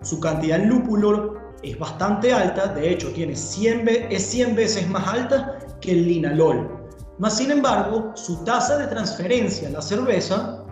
Su 0.00 0.18
cantidad 0.18 0.58
en 0.58 0.70
lúpulo 0.70 1.34
es 1.62 1.78
bastante 1.78 2.32
alta, 2.32 2.68
de 2.68 2.90
hecho 2.90 3.10
tiene 3.12 3.36
100 3.36 3.88
es 4.10 4.22
100 4.22 4.56
veces 4.56 4.88
más 4.88 5.06
alta 5.06 5.58
que 5.82 5.92
el 5.92 6.08
linalol. 6.08 6.70
Más 7.18 7.36
sin 7.36 7.50
embargo, 7.50 8.12
su 8.14 8.42
tasa 8.44 8.78
de 8.78 8.86
transferencia 8.86 9.68
en 9.68 9.74
la 9.74 9.82
cerveza 9.82 10.64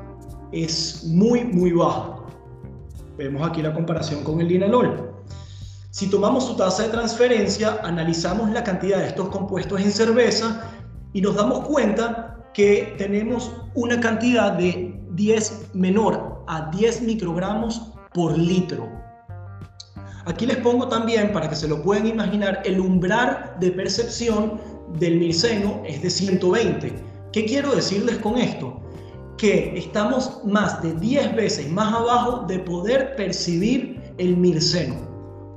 es 0.53 1.05
muy, 1.05 1.45
muy 1.45 1.73
baja. 1.73 2.23
Vemos 3.19 3.47
aquí 3.47 3.61
la 3.61 3.75
comparación 3.75 4.25
con 4.25 4.41
el 4.41 4.49
linalol. 4.49 5.16
Si 5.97 6.09
tomamos 6.09 6.45
su 6.45 6.57
tasa 6.57 6.83
de 6.83 6.89
transferencia, 6.91 7.81
analizamos 7.83 8.51
la 8.51 8.63
cantidad 8.63 8.99
de 8.99 9.07
estos 9.07 9.31
compuestos 9.31 9.81
en 9.81 9.91
cerveza 9.91 10.63
y 11.15 11.23
nos 11.23 11.37
damos 11.37 11.61
cuenta 11.61 12.37
que 12.53 12.95
tenemos 12.99 13.51
una 13.75 13.99
cantidad 13.99 14.53
de 14.53 15.01
10 15.13 15.71
menor 15.73 16.45
a 16.49 16.71
10 16.71 17.01
microgramos 17.01 17.95
por 18.13 18.37
litro. 18.37 18.87
Aquí 20.27 20.45
les 20.45 20.59
pongo 20.59 20.87
también, 20.87 21.33
para 21.33 21.49
que 21.49 21.57
se 21.57 21.67
lo 21.67 21.83
puedan 21.83 22.07
imaginar, 22.07 22.61
el 22.67 22.79
umbral 22.79 23.57
de 23.59 23.71
percepción 23.71 24.61
del 24.99 25.17
mirceno 25.17 25.81
es 25.87 26.03
de 26.03 26.11
120. 26.11 26.93
¿Qué 27.33 27.47
quiero 27.47 27.75
decirles 27.75 28.19
con 28.19 28.37
esto? 28.37 28.83
Que 29.39 29.79
estamos 29.79 30.43
más 30.45 30.83
de 30.83 30.93
10 30.93 31.35
veces 31.35 31.73
más 31.73 31.91
abajo 31.95 32.45
de 32.47 32.59
poder 32.59 33.17
percibir 33.17 34.13
el 34.19 34.37
mirceno. 34.37 35.16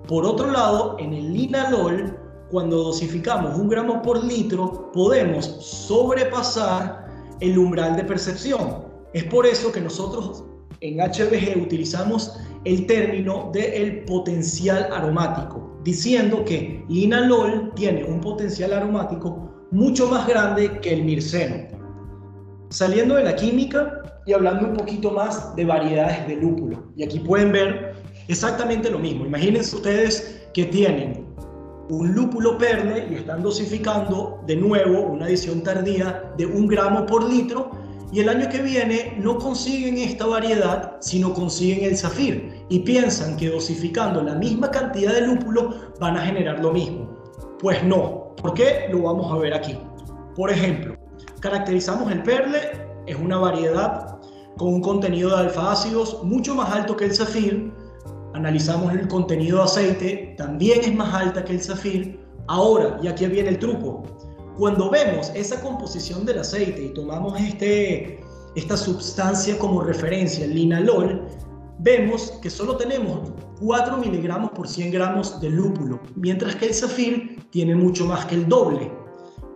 Por 0.10 0.26
otro 0.26 0.50
lado, 0.50 0.96
en 0.98 1.14
el 1.14 1.32
linalol, 1.34 2.18
cuando 2.50 2.78
dosificamos 2.78 3.60
un 3.60 3.70
gramo 3.70 4.02
por 4.02 4.24
litro, 4.24 4.92
podemos 4.92 5.46
sobrepasar 5.46 7.06
el 7.42 7.56
umbral 7.60 7.96
de 7.96 8.04
percepción. 8.06 8.86
Es 9.14 9.26
por 9.26 9.46
eso 9.46 9.72
que 9.72 9.80
nosotros 9.80 10.44
en 10.82 10.98
HBG 10.98 11.62
utilizamos 11.62 12.40
el 12.66 12.88
término 12.88 13.52
de 13.54 14.04
potencial 14.08 14.90
aromático, 14.92 15.78
diciendo 15.84 16.44
que 16.44 16.84
linalol 16.90 17.72
tiene 17.76 18.04
un 18.04 18.20
potencial 18.20 18.74
aromático 18.74 19.68
mucho 19.70 20.08
más 20.08 20.28
grande 20.28 20.80
que 20.82 20.94
el 20.94 21.04
mirceno. 21.04 21.68
Saliendo 22.70 23.14
de 23.14 23.26
la 23.26 23.36
química 23.36 24.02
y 24.26 24.34
hablando 24.34 24.70
un 24.70 24.74
poquito 24.74 25.12
más 25.12 25.56
de 25.56 25.66
variedades 25.66 26.28
de 26.28 26.36
lúpulo. 26.38 26.92
Y 26.96 27.04
aquí 27.04 27.20
pueden 27.20 27.52
ver 27.52 27.94
Exactamente 28.30 28.92
lo 28.92 29.00
mismo. 29.00 29.26
Imagínense 29.26 29.76
ustedes 29.76 30.40
que 30.54 30.66
tienen 30.66 31.26
un 31.90 32.14
lúpulo 32.14 32.60
perle 32.60 33.08
y 33.10 33.16
están 33.16 33.42
dosificando 33.42 34.44
de 34.46 34.56
nuevo 34.56 35.02
una 35.02 35.26
adición 35.26 35.64
tardía 35.64 36.32
de 36.38 36.46
un 36.46 36.68
gramo 36.68 37.08
por 37.08 37.28
litro 37.28 37.72
y 38.12 38.20
el 38.20 38.30
año 38.30 38.48
que 38.48 38.62
viene 38.62 39.18
no 39.20 39.40
consiguen 39.40 39.98
esta 39.98 40.28
variedad, 40.28 40.98
sino 41.00 41.34
consiguen 41.34 41.84
el 41.84 41.98
zafir 41.98 42.66
y 42.70 42.80
piensan 42.80 43.36
que 43.36 43.50
dosificando 43.50 44.22
la 44.22 44.36
misma 44.36 44.70
cantidad 44.70 45.14
de 45.14 45.22
lúpulo 45.22 45.74
van 46.00 46.16
a 46.16 46.22
generar 46.22 46.60
lo 46.60 46.72
mismo. 46.72 47.10
Pues 47.60 47.84
no. 47.84 48.36
¿Por 48.36 48.54
qué? 48.54 48.90
Lo 48.92 49.02
vamos 49.02 49.32
a 49.32 49.38
ver 49.40 49.56
aquí. 49.56 49.76
Por 50.36 50.52
ejemplo, 50.52 50.96
caracterizamos 51.40 52.12
el 52.12 52.22
perle, 52.22 52.60
es 53.08 53.16
una 53.16 53.40
variedad 53.40 54.20
con 54.58 54.76
un 54.76 54.82
contenido 54.82 55.32
de 55.32 55.38
alfa 55.38 55.72
ácidos 55.72 56.24
mucho 56.24 56.54
más 56.54 56.72
alto 56.72 56.96
que 56.96 57.06
el 57.06 57.16
zafir, 57.16 57.72
analizamos 58.34 58.94
el 58.94 59.08
contenido 59.08 59.58
de 59.58 59.64
aceite, 59.64 60.36
también 60.38 60.82
es 60.82 60.96
más 60.96 61.14
alta 61.14 61.44
que 61.44 61.54
el 61.54 61.62
zafir. 61.62 62.20
Ahora, 62.48 63.00
y 63.02 63.08
aquí 63.08 63.26
viene 63.28 63.50
el 63.50 63.60
truco, 63.60 64.04
cuando 64.58 64.90
vemos 64.90 65.32
esa 65.36 65.62
composición 65.62 66.26
del 66.26 66.40
aceite 66.40 66.84
y 66.84 66.94
tomamos 66.94 67.40
este, 67.40 68.20
esta 68.56 68.76
sustancia 68.76 69.58
como 69.58 69.82
referencia, 69.82 70.46
el 70.46 70.56
linalol, 70.56 71.26
vemos 71.80 72.32
que 72.42 72.50
solo 72.50 72.76
tenemos 72.76 73.32
4 73.62 73.98
miligramos 73.98 74.52
por 74.52 74.68
100 74.68 74.92
gramos 74.92 75.40
de 75.40 75.50
lúpulo, 75.50 76.00
mientras 76.16 76.56
que 76.56 76.68
el 76.68 76.74
zafir 76.74 77.46
tiene 77.52 77.76
mucho 77.76 78.06
más 78.06 78.26
que 78.26 78.36
el 78.36 78.48
doble. 78.48 78.92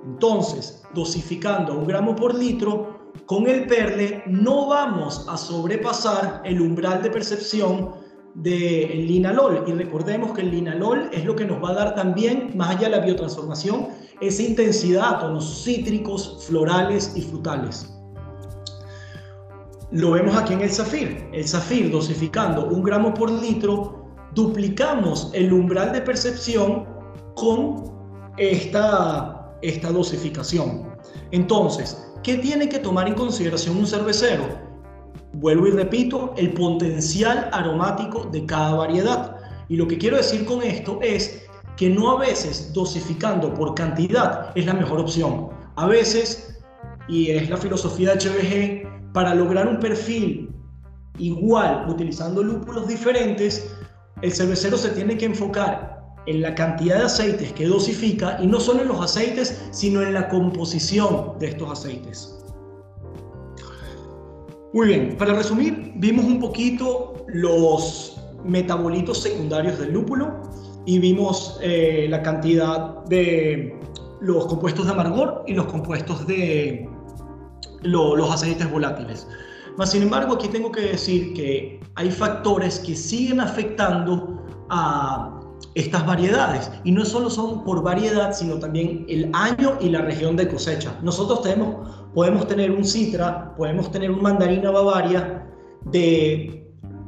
Entonces, 0.06 0.84
dosificando 0.94 1.78
un 1.78 1.88
gramo 1.88 2.16
por 2.16 2.34
litro, 2.36 3.12
con 3.26 3.48
el 3.48 3.68
perle 3.68 4.24
no 4.26 4.68
vamos 4.68 5.26
a 5.30 5.38
sobrepasar 5.38 6.42
el 6.46 6.62
umbral 6.62 7.02
de 7.02 7.10
percepción 7.10 8.03
del 8.36 9.08
linalol. 9.08 9.64
Y 9.68 9.72
recordemos 9.74 10.32
que 10.32 10.42
el 10.42 10.52
linalol 10.52 11.10
es 11.12 11.26
lo 11.26 11.36
que 11.36 11.46
nos 11.46 11.64
va 11.64 11.70
a 11.70 11.74
dar 11.74 11.96
también, 11.96 12.52
más 12.56 12.76
allá 12.76 12.90
de 12.90 12.98
la 12.98 13.06
biotransformación, 13.06 13.88
esa 14.22 14.44
intensidad 14.44 15.16
a 15.16 15.20
tonos 15.20 15.64
cítricos, 15.64 16.46
florales 16.48 17.14
y 17.16 17.22
frutales. 17.22 17.90
Lo 19.92 20.12
vemos 20.12 20.36
aquí 20.36 20.54
en 20.54 20.62
el 20.62 20.72
zafir. 20.72 21.30
El 21.34 21.48
zafir 21.48 21.92
dosificando 21.92 22.66
un 22.66 22.82
gramo 22.84 23.14
por 23.14 23.30
litro, 23.30 24.08
duplicamos 24.34 25.30
el 25.34 25.54
umbral 25.54 25.94
de 25.94 26.02
percepción 26.02 26.86
con 27.36 27.94
esta, 28.38 29.56
esta 29.62 29.92
dosificación. 29.92 30.92
Entonces, 31.32 32.12
¿qué 32.24 32.38
tiene 32.38 32.70
que 32.70 32.80
tomar 32.80 33.08
en 33.08 33.14
consideración 33.14 33.78
un 33.78 33.86
cervecero? 33.86 34.63
Vuelvo 35.34 35.68
y 35.68 35.72
repito, 35.72 36.34
el 36.38 36.54
potencial 36.54 37.50
aromático 37.52 38.30
de 38.32 38.46
cada 38.46 38.76
variedad. 38.76 39.38
Y 39.68 39.78
lo 39.78 39.88
que 39.88 39.98
quiero 39.98 40.18
decir 40.18 40.46
con 40.46 40.62
esto 40.62 41.00
es 41.02 41.44
que 41.76 41.90
no 41.90 42.12
a 42.12 42.20
veces 42.20 42.72
dosificando 42.74 43.54
por 43.54 43.74
cantidad 43.74 44.52
es 44.56 44.66
la 44.66 44.74
mejor 44.74 45.00
opción. 45.00 45.50
A 45.76 45.88
veces 45.88 46.62
y 47.08 47.32
es 47.32 47.50
la 47.50 47.58
filosofía 47.58 48.14
de 48.14 48.20
HBG, 48.20 49.14
para 49.14 49.36
lograr 49.36 49.68
un 49.68 49.80
perfil 49.80 50.50
igual 51.18 51.86
utilizando 51.90 52.44
lúpulos 52.44 52.88
diferentes, 52.88 53.76
el 54.22 54.32
cervecero 54.32 54.78
se 54.78 54.90
tiene 54.90 55.18
que 55.18 55.26
enfocar 55.26 56.02
en 56.26 56.42
la 56.42 56.56
cantidad 56.56 57.00
de 57.00 57.06
aceites 57.06 57.52
que 57.54 57.68
dosifica 57.68 58.38
y 58.42 58.48
no 58.48 58.60
solo 58.60 58.82
en 58.82 58.88
los 58.88 59.02
aceites, 59.02 59.62
sino 59.72 60.02
en 60.02 60.14
la 60.14 60.30
composición 60.30 61.38
de 61.40 61.48
estos 61.48 61.72
aceites. 61.72 62.43
Muy 64.74 64.88
bien, 64.88 65.16
para 65.20 65.36
resumir, 65.36 65.94
vimos 65.98 66.26
un 66.26 66.40
poquito 66.40 67.26
los 67.28 68.20
metabolitos 68.44 69.22
secundarios 69.22 69.78
del 69.78 69.94
lúpulo 69.94 70.42
y 70.88 70.98
vimos 70.98 71.60
eh, 71.62 72.08
la 72.10 72.24
cantidad 72.24 73.06
de 73.06 73.80
los 74.22 74.48
compuestos 74.48 74.88
de 74.88 74.92
amargor 74.92 75.44
y 75.46 75.54
los 75.54 75.68
compuestos 75.68 76.26
de 76.26 76.90
los 77.84 78.32
aceites 78.32 78.70
volátiles. 78.72 79.28
Mas, 79.78 79.92
sin 79.92 80.02
embargo, 80.02 80.34
aquí 80.34 80.48
tengo 80.48 80.72
que 80.72 80.82
decir 80.82 81.34
que 81.34 81.80
hay 81.94 82.10
factores 82.10 82.80
que 82.80 82.96
siguen 82.96 83.42
afectando 83.42 84.44
a 84.70 85.40
estas 85.76 86.06
variedades. 86.06 86.70
Y 86.84 86.92
no 86.92 87.06
solo 87.06 87.30
son 87.30 87.64
por 87.64 87.82
variedad, 87.84 88.34
sino 88.34 88.60
también 88.60 89.06
el 89.10 89.30
año 89.34 89.78
y 89.82 89.90
la 89.90 90.02
región 90.02 90.36
de 90.36 90.48
cosecha. 90.48 90.98
Nosotros 91.02 91.42
tenemos, 91.42 92.08
podemos 92.14 92.48
tener 92.48 92.72
un 92.72 92.84
citra, 92.84 93.56
podemos 93.56 93.92
tener 93.92 94.12
un 94.12 94.22
mandarina 94.22 94.72
bavaria 94.72 95.48
de 95.92 96.64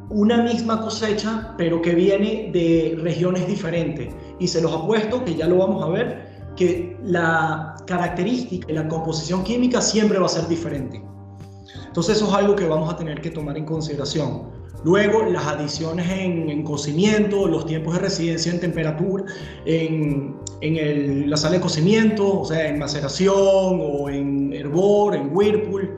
una 0.09 0.41
misma 0.43 0.81
cosecha, 0.81 1.53
pero 1.57 1.81
que 1.81 1.95
viene 1.95 2.49
de 2.53 2.97
regiones 3.01 3.47
diferentes. 3.47 4.13
Y 4.39 4.47
se 4.47 4.61
los 4.61 4.71
apuesto, 4.71 5.23
que 5.23 5.35
ya 5.35 5.47
lo 5.47 5.57
vamos 5.57 5.83
a 5.83 5.87
ver, 5.87 6.53
que 6.55 6.97
la 7.03 7.75
característica 7.85 8.71
y 8.71 8.75
la 8.75 8.87
composición 8.87 9.43
química 9.43 9.81
siempre 9.81 10.19
va 10.19 10.25
a 10.25 10.29
ser 10.29 10.47
diferente. 10.47 11.03
Entonces 11.85 12.17
eso 12.17 12.27
es 12.27 12.33
algo 12.33 12.55
que 12.55 12.67
vamos 12.67 12.93
a 12.93 12.97
tener 12.97 13.21
que 13.21 13.31
tomar 13.31 13.57
en 13.57 13.65
consideración. 13.65 14.64
Luego, 14.83 15.23
las 15.23 15.47
adiciones 15.47 16.07
en, 16.09 16.63
cocimiento, 16.63 17.47
los 17.47 17.65
tiempos 17.65 17.95
de 17.95 18.01
residencia 18.01 18.51
en 18.51 18.59
temperatura, 18.59 19.25
en, 19.65 20.35
la 21.29 21.38
sala 21.38 21.55
de 21.55 21.61
cocimiento, 21.61 22.41
o 22.41 22.45
sea, 22.45 22.67
en 22.67 22.79
maceración 22.79 23.35
o 23.35 24.09
en 24.09 24.53
hervor, 24.53 25.15
en 25.15 25.35
whirlpool. 25.35 25.97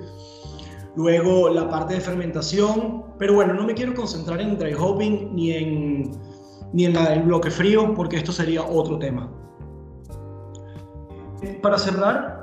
Luego, 0.96 1.50
la 1.50 1.70
parte 1.70 1.96
de 1.96 2.02
fermentación. 2.02 3.04
Pero 3.20 3.34
bueno, 3.34 3.54
no 3.54 3.66
me 3.66 3.74
quiero 3.74 3.94
concentrar 3.94 4.40
en 4.42 4.58
dry 4.58 4.74
hopping 4.74 5.36
ni 5.36 5.52
en, 5.52 6.12
ni 6.72 6.86
en 6.86 6.96
el 6.96 7.24
bloque 7.24 7.52
frío, 7.52 7.94
porque 7.94 8.18
esto 8.18 8.32
sería 8.32 8.64
otro 8.64 8.98
tema. 9.00 9.32
Para 11.62 11.78
cerrar, 11.78 12.38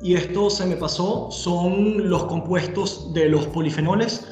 y 0.00 0.14
esto 0.14 0.50
se 0.50 0.66
me 0.66 0.76
pasó, 0.76 1.30
son 1.30 2.08
los 2.08 2.24
compuestos 2.24 3.12
de 3.12 3.28
los 3.28 3.46
polifenoles 3.46 4.26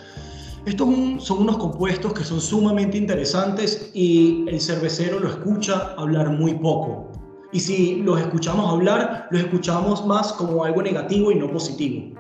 estos 0.66 0.88
son 1.22 1.42
unos 1.42 1.59
compuestos 1.59 2.12
que 2.12 2.24
son 2.24 2.40
sumamente 2.40 2.98
interesantes 2.98 3.88
y 3.94 4.44
el 4.48 4.61
cervecero 4.61 5.20
lo 5.20 5.29
escucha 5.29 5.94
hablar 5.96 6.29
muy 6.31 6.55
poco. 6.55 7.12
Y 7.52 7.61
si 7.61 8.02
los 8.02 8.20
escuchamos 8.20 8.72
hablar, 8.72 9.29
los 9.31 9.42
escuchamos 9.42 10.05
más 10.05 10.33
como 10.33 10.64
algo 10.64 10.83
negativo 10.83 11.31
y 11.31 11.37
no 11.37 11.48
positivo. 11.52 12.16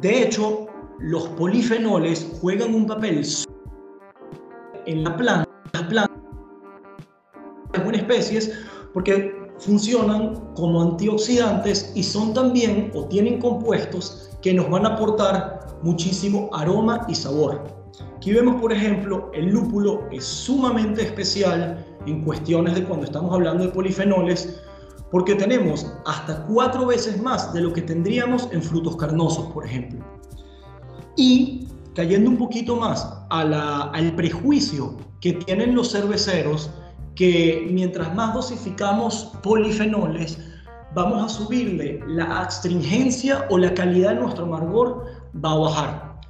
de 0.00 0.22
hecho, 0.22 0.66
los 0.98 1.28
polifenoles 1.28 2.26
juegan 2.40 2.74
un 2.74 2.86
papel 2.86 3.24
en 4.86 5.04
la 5.04 5.16
planta, 5.16 5.48
las 5.72 5.82
plantas, 5.84 6.18
en 7.74 7.94
especies, 7.94 8.58
porque 8.92 9.32
funcionan 9.58 10.34
como 10.56 10.82
antioxidantes 10.82 11.92
y 11.94 12.02
son 12.02 12.34
también 12.34 12.90
o 12.94 13.04
tienen 13.04 13.38
compuestos 13.38 14.30
que 14.42 14.52
nos 14.52 14.68
van 14.68 14.86
a 14.86 14.90
aportar 14.90 15.59
muchísimo 15.82 16.50
aroma 16.52 17.06
y 17.08 17.14
sabor. 17.14 17.64
Aquí 18.16 18.32
vemos, 18.32 18.60
por 18.60 18.72
ejemplo, 18.72 19.30
el 19.34 19.46
lúpulo 19.46 20.06
es 20.10 20.24
sumamente 20.24 21.02
especial 21.02 21.84
en 22.06 22.22
cuestiones 22.24 22.74
de 22.74 22.84
cuando 22.84 23.06
estamos 23.06 23.34
hablando 23.34 23.64
de 23.64 23.70
polifenoles, 23.70 24.60
porque 25.10 25.34
tenemos 25.34 25.86
hasta 26.06 26.44
cuatro 26.46 26.86
veces 26.86 27.20
más 27.20 27.52
de 27.52 27.62
lo 27.62 27.72
que 27.72 27.82
tendríamos 27.82 28.48
en 28.52 28.62
frutos 28.62 28.96
carnosos, 28.96 29.46
por 29.52 29.66
ejemplo. 29.66 30.04
Y 31.16 31.66
cayendo 31.94 32.30
un 32.30 32.36
poquito 32.36 32.76
más 32.76 33.12
al 33.30 34.14
prejuicio 34.16 34.96
que 35.20 35.32
tienen 35.32 35.74
los 35.74 35.90
cerveceros, 35.92 36.70
que 37.14 37.68
mientras 37.70 38.14
más 38.14 38.32
dosificamos 38.34 39.32
polifenoles, 39.42 40.38
vamos 40.94 41.24
a 41.24 41.28
subirle 41.28 42.00
la 42.06 42.40
astringencia 42.40 43.46
o 43.50 43.58
la 43.58 43.74
calidad 43.74 44.14
de 44.14 44.20
nuestro 44.20 44.44
amargor 44.44 45.04
va 45.34 45.52
a 45.52 45.56
bajar. 45.56 46.20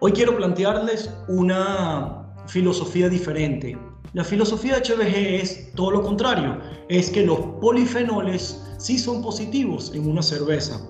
Hoy 0.00 0.12
quiero 0.12 0.36
plantearles 0.36 1.10
una 1.28 2.26
filosofía 2.46 3.08
diferente. 3.08 3.78
La 4.12 4.24
filosofía 4.24 4.78
de 4.78 4.82
HBG 4.82 5.42
es 5.42 5.72
todo 5.74 5.90
lo 5.90 6.02
contrario, 6.02 6.58
es 6.88 7.10
que 7.10 7.24
los 7.24 7.38
polifenoles 7.60 8.62
sí 8.78 8.98
son 8.98 9.22
positivos 9.22 9.92
en 9.94 10.08
una 10.08 10.22
cerveza. 10.22 10.80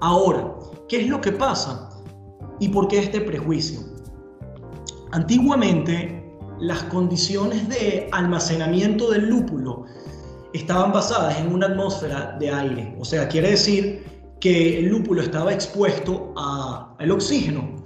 Ahora, 0.00 0.54
¿qué 0.88 1.02
es 1.02 1.08
lo 1.08 1.20
que 1.20 1.32
pasa? 1.32 1.90
¿Y 2.60 2.68
por 2.68 2.88
qué 2.88 2.98
este 2.98 3.20
prejuicio? 3.20 3.80
Antiguamente, 5.12 6.24
las 6.58 6.82
condiciones 6.84 7.68
de 7.68 8.08
almacenamiento 8.12 9.10
del 9.10 9.28
lúpulo 9.28 9.84
estaban 10.52 10.92
basadas 10.92 11.38
en 11.38 11.52
una 11.52 11.66
atmósfera 11.66 12.36
de 12.38 12.50
aire. 12.50 12.96
O 12.98 13.04
sea, 13.04 13.28
quiere 13.28 13.50
decir 13.50 14.04
que 14.40 14.78
el 14.78 14.86
lúpulo 14.86 15.22
estaba 15.22 15.52
expuesto 15.52 16.34
al 16.36 17.10
oxígeno. 17.10 17.76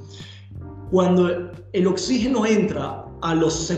Cuando 0.91 1.53
el 1.73 1.87
oxígeno 1.87 2.47
entra 2.47 3.05
a 3.23 3.35
los, 3.35 3.73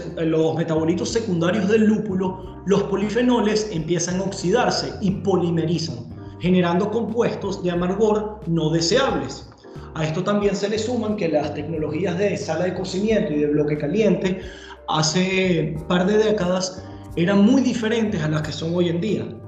metabolitos 0.57 1.09
secundarios 1.09 1.69
del 1.69 1.85
lúpulo, 1.85 2.63
los 2.67 2.83
polifenoles 2.85 3.69
empiezan 3.73 4.21
a 4.21 4.25
oxidarse 4.25 4.93
y 5.01 5.11
polimerizan, 5.11 5.97
generando 6.41 6.91
compuestos 6.91 7.63
de 7.63 7.71
amargor 7.71 8.41
no 8.47 8.71
deseables. 8.71 9.51
A 9.95 10.05
esto 10.05 10.23
también 10.23 10.55
se 10.55 10.69
le 10.69 10.79
suman 10.79 11.17
que 11.17 11.29
las 11.29 11.53
tecnologías 11.55 12.17
de 12.19 12.37
sala 12.37 12.67
de 12.67 12.75
cocimiento 12.75 13.33
y 13.33 13.41
de 13.41 13.47
bloque 13.47 13.77
caliente 13.77 14.41
hace 14.89 15.77
par 15.89 16.07
de 16.07 16.19
décadas 16.19 16.85
eran 17.17 17.45
muy 17.45 17.61
diferentes 17.61 18.23
a 18.23 18.29
las 18.29 18.43
que 18.43 18.53
son 18.53 18.75
hoy 18.75 18.89
en 18.89 19.01
día. 19.01 19.39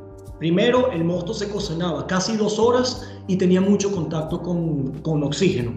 Primero, 0.43 0.91
el 0.91 1.05
mosto 1.05 1.33
se 1.33 1.49
cocinaba 1.49 2.05
casi 2.09 2.37
dos 2.37 2.59
horas 2.59 3.09
y 3.29 3.37
tenía 3.37 3.61
mucho 3.61 3.93
contacto 3.93 4.43
con, 4.43 4.89
con 5.03 5.23
oxígeno. 5.23 5.71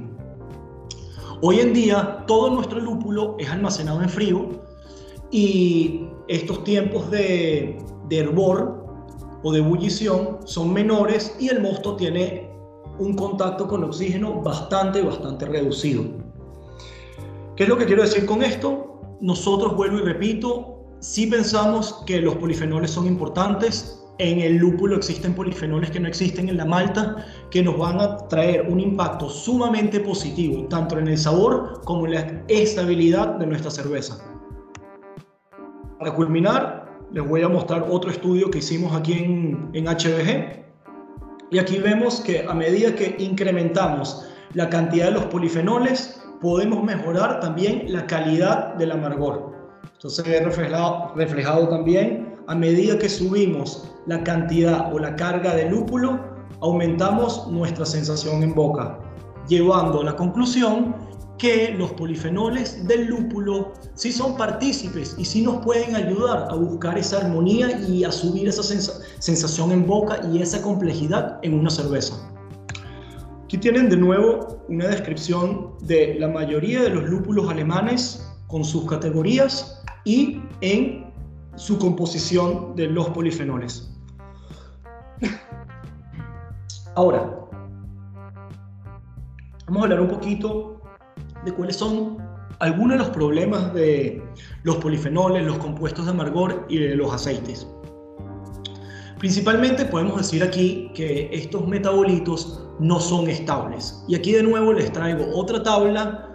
Hoy 1.43 1.59
en 1.59 1.71
día, 1.71 2.23
todo 2.25 2.49
nuestro 2.49 2.79
lúpulo 2.79 3.35
es 3.37 3.47
almacenado 3.47 4.01
en 4.01 4.09
frío 4.09 4.49
y 5.29 6.07
estos 6.27 6.63
tiempos 6.63 7.11
de, 7.11 7.77
de 8.09 8.17
hervor 8.17 8.87
o 9.43 9.51
de 9.51 9.59
ebullición 9.59 10.39
son 10.45 10.73
menores 10.73 11.35
y 11.39 11.49
el 11.49 11.61
mosto 11.61 11.95
tiene 11.95 12.49
un 12.97 13.13
contacto 13.15 13.67
con 13.67 13.83
oxígeno 13.83 14.41
bastante, 14.41 15.03
bastante 15.03 15.45
reducido. 15.45 16.05
¿Qué 17.55 17.65
es 17.65 17.69
lo 17.69 17.77
que 17.77 17.85
quiero 17.85 18.01
decir 18.01 18.25
con 18.25 18.41
esto? 18.41 18.99
Nosotros, 19.21 19.75
vuelvo 19.75 19.99
y 19.99 20.01
repito, 20.01 20.79
si 21.01 21.27
pensamos 21.27 22.01
que 22.07 22.19
los 22.19 22.33
polifenoles 22.37 22.89
son 22.89 23.05
importantes. 23.05 24.01
En 24.17 24.39
el 24.39 24.55
lúpulo 24.55 24.95
existen 24.95 25.33
polifenoles 25.33 25.91
que 25.91 25.99
no 25.99 26.07
existen 26.07 26.47
en 26.47 26.55
la 26.55 26.65
malta, 26.65 27.25
que 27.51 27.61
nos 27.61 27.77
van 27.77 27.99
a 27.99 28.17
traer 28.29 28.65
un 28.69 28.79
impacto 28.79 29.29
sumamente 29.29 29.99
positivo, 29.99 30.65
tanto 30.69 30.97
en 30.97 31.09
el 31.09 31.17
sabor 31.17 31.81
como 31.83 32.05
en 32.05 32.13
la 32.13 32.43
estabilidad 32.47 33.35
de 33.35 33.45
nuestra 33.45 33.69
cerveza. 33.69 34.17
Para 35.99 36.13
culminar, 36.15 36.97
les 37.11 37.27
voy 37.27 37.41
a 37.41 37.49
mostrar 37.49 37.87
otro 37.89 38.09
estudio 38.09 38.49
que 38.49 38.59
hicimos 38.59 38.95
aquí 38.95 39.13
en, 39.13 39.69
en 39.73 39.85
HBG. 39.85 40.63
Y 41.51 41.59
aquí 41.59 41.79
vemos 41.79 42.21
que 42.21 42.45
a 42.47 42.53
medida 42.53 42.95
que 42.95 43.17
incrementamos 43.19 44.29
la 44.53 44.69
cantidad 44.69 45.07
de 45.07 45.11
los 45.11 45.25
polifenoles, 45.25 46.21
podemos 46.39 46.81
mejorar 46.83 47.41
también 47.41 47.83
la 47.91 48.07
calidad 48.07 48.75
del 48.75 48.91
amargor. 48.91 49.53
Entonces 49.93 50.23
se 50.23 50.31
ve 50.31 50.39
reflejado, 50.39 51.13
reflejado 51.15 51.67
también 51.67 52.24
a 52.47 52.55
medida 52.55 52.97
que 52.99 53.09
subimos 53.09 53.91
la 54.05 54.23
cantidad 54.23 54.93
o 54.93 54.99
la 54.99 55.15
carga 55.15 55.55
de 55.55 55.69
lúpulo, 55.69 56.19
aumentamos 56.61 57.47
nuestra 57.51 57.85
sensación 57.85 58.43
en 58.43 58.53
boca, 58.53 58.99
llevando 59.47 60.01
a 60.01 60.05
la 60.05 60.15
conclusión 60.15 60.95
que 61.37 61.75
los 61.77 61.91
polifenoles 61.93 62.87
del 62.87 63.07
lúpulo 63.07 63.73
sí 63.95 64.11
son 64.11 64.37
partícipes 64.37 65.15
y 65.17 65.25
sí 65.25 65.41
nos 65.41 65.63
pueden 65.65 65.95
ayudar 65.95 66.47
a 66.49 66.55
buscar 66.55 66.97
esa 66.97 67.19
armonía 67.19 67.81
y 67.87 68.03
a 68.03 68.11
subir 68.11 68.47
esa 68.47 68.63
sensación 68.63 69.71
en 69.71 69.85
boca 69.85 70.21
y 70.31 70.41
esa 70.41 70.61
complejidad 70.61 71.39
en 71.41 71.59
una 71.59 71.69
cerveza. 71.69 72.15
Aquí 73.43 73.57
tienen 73.57 73.89
de 73.89 73.97
nuevo 73.97 74.63
una 74.69 74.87
descripción 74.87 75.71
de 75.81 76.15
la 76.19 76.27
mayoría 76.27 76.81
de 76.83 76.89
los 76.89 77.03
lúpulos 77.09 77.49
alemanes 77.49 78.25
con 78.47 78.63
sus 78.63 78.85
categorías 78.85 79.83
y 80.05 80.41
en 80.61 81.04
su 81.55 81.77
composición 81.79 82.75
de 82.75 82.87
los 82.87 83.09
polifenoles. 83.09 83.91
Ahora, 86.95 87.47
vamos 89.67 89.81
a 89.81 89.83
hablar 89.83 90.01
un 90.01 90.07
poquito 90.07 90.81
de 91.43 91.51
cuáles 91.53 91.75
son 91.75 92.17
algunos 92.59 92.91
de 92.91 92.97
los 92.97 93.09
problemas 93.09 93.73
de 93.73 94.23
los 94.63 94.77
polifenoles, 94.77 95.45
los 95.45 95.57
compuestos 95.57 96.05
de 96.05 96.11
amargor 96.11 96.65
y 96.69 96.77
de 96.79 96.95
los 96.95 97.13
aceites. 97.13 97.67
Principalmente 99.19 99.85
podemos 99.85 100.17
decir 100.17 100.43
aquí 100.43 100.91
que 100.93 101.29
estos 101.31 101.67
metabolitos 101.67 102.65
no 102.79 102.99
son 102.99 103.29
estables. 103.29 104.03
Y 104.07 104.15
aquí 104.15 104.33
de 104.33 104.43
nuevo 104.43 104.73
les 104.73 104.91
traigo 104.91 105.25
otra 105.33 105.63
tabla 105.63 106.34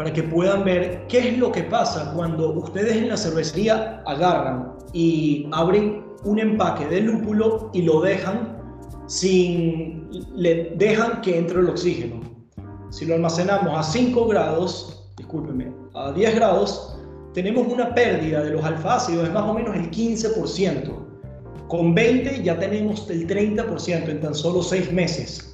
para 0.00 0.14
que 0.14 0.22
puedan 0.22 0.64
ver 0.64 1.06
qué 1.08 1.28
es 1.28 1.36
lo 1.36 1.52
que 1.52 1.62
pasa 1.62 2.14
cuando 2.16 2.54
ustedes 2.54 2.96
en 2.96 3.10
la 3.10 3.18
cervecería 3.18 4.02
agarran 4.06 4.72
y 4.94 5.46
abren 5.52 6.02
un 6.24 6.38
empaque 6.38 6.86
de 6.86 7.02
lúpulo 7.02 7.68
y 7.74 7.82
lo 7.82 8.00
dejan 8.00 8.56
sin 9.08 10.08
le 10.34 10.72
dejan 10.76 11.20
que 11.20 11.36
entre 11.36 11.60
el 11.60 11.68
oxígeno. 11.68 12.18
Si 12.88 13.04
lo 13.04 13.14
almacenamos 13.16 13.78
a 13.78 13.82
5 13.82 14.26
grados, 14.26 15.06
discúlpenme, 15.18 15.70
a 15.92 16.12
10 16.12 16.34
grados, 16.34 16.96
tenemos 17.34 17.70
una 17.70 17.94
pérdida 17.94 18.42
de 18.42 18.52
los 18.52 18.64
alfácidos 18.64 19.28
es 19.28 19.34
más 19.34 19.42
o 19.42 19.52
menos 19.52 19.76
el 19.76 19.90
15%. 19.90 20.94
Con 21.68 21.94
20 21.94 22.42
ya 22.42 22.58
tenemos 22.58 23.06
el 23.10 23.26
30% 23.26 24.08
en 24.08 24.20
tan 24.22 24.34
solo 24.34 24.62
6 24.62 24.94
meses. 24.94 25.49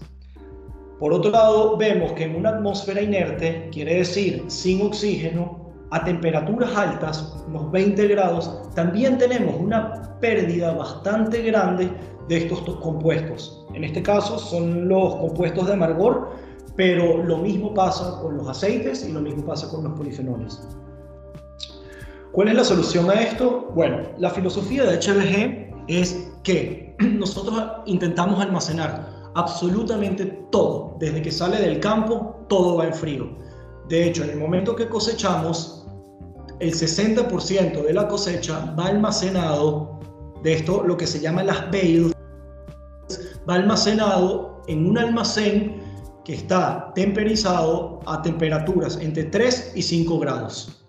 Por 0.98 1.12
otro 1.12 1.30
lado, 1.30 1.76
vemos 1.76 2.12
que 2.12 2.24
en 2.24 2.36
una 2.36 2.50
atmósfera 2.50 3.02
inerte, 3.02 3.68
quiere 3.70 3.96
decir 3.96 4.44
sin 4.48 4.80
oxígeno, 4.80 5.66
a 5.90 6.04
temperaturas 6.04 6.74
altas, 6.74 7.36
unos 7.46 7.70
20 7.70 8.08
grados, 8.08 8.72
también 8.74 9.18
tenemos 9.18 9.54
una 9.60 10.18
pérdida 10.20 10.72
bastante 10.72 11.42
grande 11.42 11.90
de 12.28 12.36
estos 12.38 12.60
compuestos. 12.76 13.66
En 13.74 13.84
este 13.84 14.02
caso 14.02 14.38
son 14.38 14.88
los 14.88 15.16
compuestos 15.16 15.66
de 15.66 15.74
amargor, 15.74 16.30
pero 16.76 17.22
lo 17.22 17.38
mismo 17.38 17.72
pasa 17.72 18.18
con 18.20 18.36
los 18.38 18.48
aceites 18.48 19.06
y 19.08 19.12
lo 19.12 19.20
mismo 19.20 19.44
pasa 19.44 19.68
con 19.68 19.84
los 19.84 19.92
polifenoles. 19.92 20.66
¿Cuál 22.32 22.48
es 22.48 22.54
la 22.54 22.64
solución 22.64 23.08
a 23.10 23.14
esto? 23.22 23.70
Bueno, 23.74 23.98
la 24.18 24.30
filosofía 24.30 24.84
de 24.84 24.98
HBG 24.98 25.74
es 25.88 26.30
que 26.42 26.94
nosotros 27.00 27.62
intentamos 27.86 28.40
almacenar 28.40 29.15
absolutamente 29.36 30.24
todo. 30.50 30.96
Desde 30.98 31.22
que 31.22 31.30
sale 31.30 31.58
del 31.58 31.78
campo, 31.78 32.44
todo 32.48 32.76
va 32.76 32.86
en 32.86 32.94
frío. 32.94 33.28
De 33.88 34.08
hecho, 34.08 34.24
en 34.24 34.30
el 34.30 34.38
momento 34.38 34.74
que 34.74 34.88
cosechamos, 34.88 35.86
el 36.58 36.72
60% 36.72 37.82
de 37.82 37.92
la 37.92 38.08
cosecha 38.08 38.74
va 38.78 38.86
almacenado, 38.86 40.00
de 40.42 40.54
esto 40.54 40.82
lo 40.82 40.96
que 40.96 41.06
se 41.06 41.20
llama 41.20 41.44
las 41.44 41.70
bales, 41.70 42.12
va 43.48 43.54
almacenado 43.54 44.62
en 44.68 44.86
un 44.86 44.98
almacén 44.98 45.82
que 46.24 46.34
está 46.34 46.92
temperizado 46.94 48.00
a 48.06 48.22
temperaturas 48.22 48.98
entre 49.00 49.24
3 49.24 49.72
y 49.76 49.82
5 49.82 50.18
grados. 50.18 50.82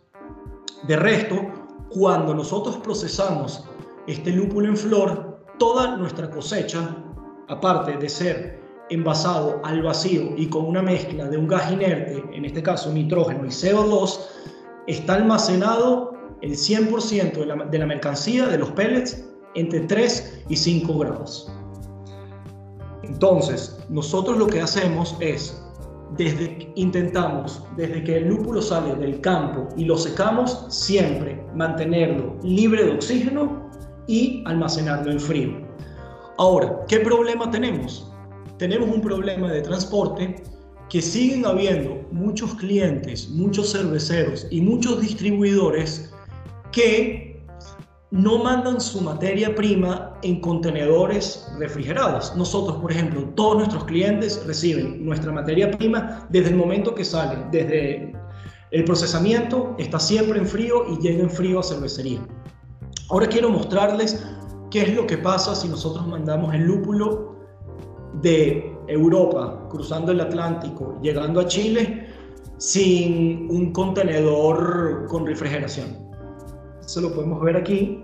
De 0.88 0.96
resto, 0.96 1.36
cuando 1.90 2.34
nosotros 2.34 2.78
procesamos 2.78 3.66
este 4.08 4.32
lúpulo 4.32 4.70
en 4.70 4.78
flor, 4.78 5.44
toda 5.60 5.98
nuestra 5.98 6.30
cosecha 6.30 6.96
aparte 7.48 7.98
de 7.98 8.10
ser 8.10 8.60
envasado 8.90 9.60
al 9.64 9.82
vacío 9.82 10.34
y 10.38 10.48
con 10.48 10.66
una 10.66 10.82
mezcla 10.82 11.26
de 11.26 11.38
un 11.38 11.48
gas 11.48 11.72
inerte, 11.72 12.24
en 12.32 12.46
este 12.46 12.64
caso 12.64 12.92
nitrógeno 12.92 13.46
y 13.46 13.50
CO2, 13.50 14.20
está 14.88 15.16
almacenado 15.16 16.14
el 16.42 16.52
100% 16.52 17.70
de 17.70 17.78
la, 17.80 17.86
mercancía 17.86 18.48
de 18.48 18.58
los 18.58 18.72
pellets 18.72 19.26
entre 19.56 19.82
3 19.82 20.44
y 20.50 20.56
5 20.56 20.98
grados. 21.00 21.52
Entonces, 23.04 23.78
nosotros 23.90 24.38
lo 24.38 24.48
que 24.48 24.62
hacemos 24.62 25.16
es, 25.20 25.62
desde 26.18 26.72
intentamos, 26.76 27.64
desde 27.76 28.04
que 28.04 28.18
el 28.18 28.30
lúpulo 28.30 28.62
sale 28.62 28.96
del 28.96 29.20
campo 29.22 29.68
y 29.76 29.86
lo 29.86 29.98
secamos, 29.98 30.66
siempre 30.70 31.44
mantenerlo 31.54 32.38
libre 32.44 32.86
de 32.86 32.92
oxígeno 32.92 33.70
y 34.08 34.44
almacenarlo 34.46 35.12
en 35.12 35.20
frío. 35.20 35.67
Ahora, 36.38 36.86
¿qué 36.88 37.00
problema 37.00 37.50
tenemos? 37.50 38.12
Tenemos 38.60 38.90
un 38.90 39.02
problema 39.02 39.52
de 39.52 39.62
transporte 39.62 40.44
que 40.88 41.02
siguen 41.02 41.46
habiendo 41.46 42.08
muchos 42.12 42.54
clientes, 42.56 43.28
muchos 43.30 43.72
cerveceros 43.72 44.46
y 44.52 44.62
muchos 44.62 45.02
distribuidores 45.02 46.14
que 46.72 47.44
no 48.12 48.38
mandan 48.38 48.80
su 48.80 49.02
materia 49.02 49.54
prima 49.56 50.14
en 50.22 50.40
contenedores 50.40 51.48
refrigerados. 51.58 52.36
Nosotros, 52.36 52.78
por 52.78 52.92
ejemplo, 52.92 53.24
todos 53.36 53.58
nuestros 53.58 53.86
clientes 53.86 54.44
reciben 54.46 55.04
nuestra 55.04 55.32
materia 55.32 55.72
prima 55.72 56.28
desde 56.30 56.52
el 56.52 56.56
momento 56.56 56.94
que 56.94 57.04
sale, 57.04 57.44
desde 57.52 58.14
el 58.70 58.84
procesamiento, 58.84 59.76
está 59.80 60.00
siempre 60.00 60.38
en 60.38 60.46
frío 60.46 60.86
y 60.88 61.02
llega 61.02 61.24
en 61.24 61.32
frío 61.32 61.60
a 61.60 61.64
cervecería. 61.64 62.20
Ahora 63.10 63.28
quiero 63.28 63.50
mostrarles 63.50 64.24
¿Qué 64.78 64.84
es 64.84 64.94
lo 64.94 65.08
que 65.08 65.18
pasa 65.18 65.56
si 65.56 65.68
nosotros 65.68 66.06
mandamos 66.06 66.54
el 66.54 66.62
lúpulo 66.62 67.36
de 68.22 68.78
Europa, 68.88 69.68
cruzando 69.72 70.12
el 70.12 70.22
Atlántico, 70.22 71.00
llegando 71.02 71.40
a 71.40 71.48
Chile, 71.48 72.06
sin 72.60 73.50
un 73.50 73.74
contenedor 73.74 75.08
con 75.08 75.26
refrigeración? 75.26 75.98
Eso 76.86 77.02
lo 77.02 77.12
podemos 77.12 77.42
ver 77.42 77.58
aquí. 77.58 78.04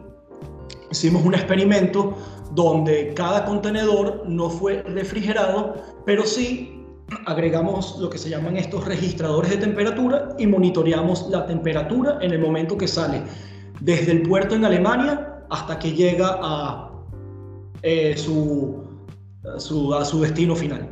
Hicimos 0.90 1.24
un 1.24 1.36
experimento 1.36 2.16
donde 2.56 3.14
cada 3.14 3.46
contenedor 3.46 4.24
no 4.28 4.50
fue 4.50 4.82
refrigerado, 4.82 5.76
pero 6.08 6.26
sí 6.26 6.88
agregamos 7.28 8.00
lo 8.00 8.10
que 8.10 8.18
se 8.18 8.32
llaman 8.32 8.58
estos 8.58 8.84
registradores 8.86 9.52
de 9.52 9.58
temperatura 9.58 10.30
y 10.40 10.48
monitoreamos 10.48 11.30
la 11.30 11.46
temperatura 11.46 12.18
en 12.22 12.32
el 12.32 12.40
momento 12.40 12.76
que 12.76 12.88
sale 12.88 13.22
desde 13.80 14.12
el 14.12 14.24
puerto 14.24 14.56
en 14.56 14.66
Alemania 14.66 15.33
hasta 15.54 15.78
que 15.78 15.92
llega 15.92 16.40
a, 16.42 16.92
eh, 17.84 18.18
su, 18.18 18.84
su, 19.60 19.94
a 19.94 20.04
su 20.04 20.22
destino 20.22 20.56
final. 20.56 20.90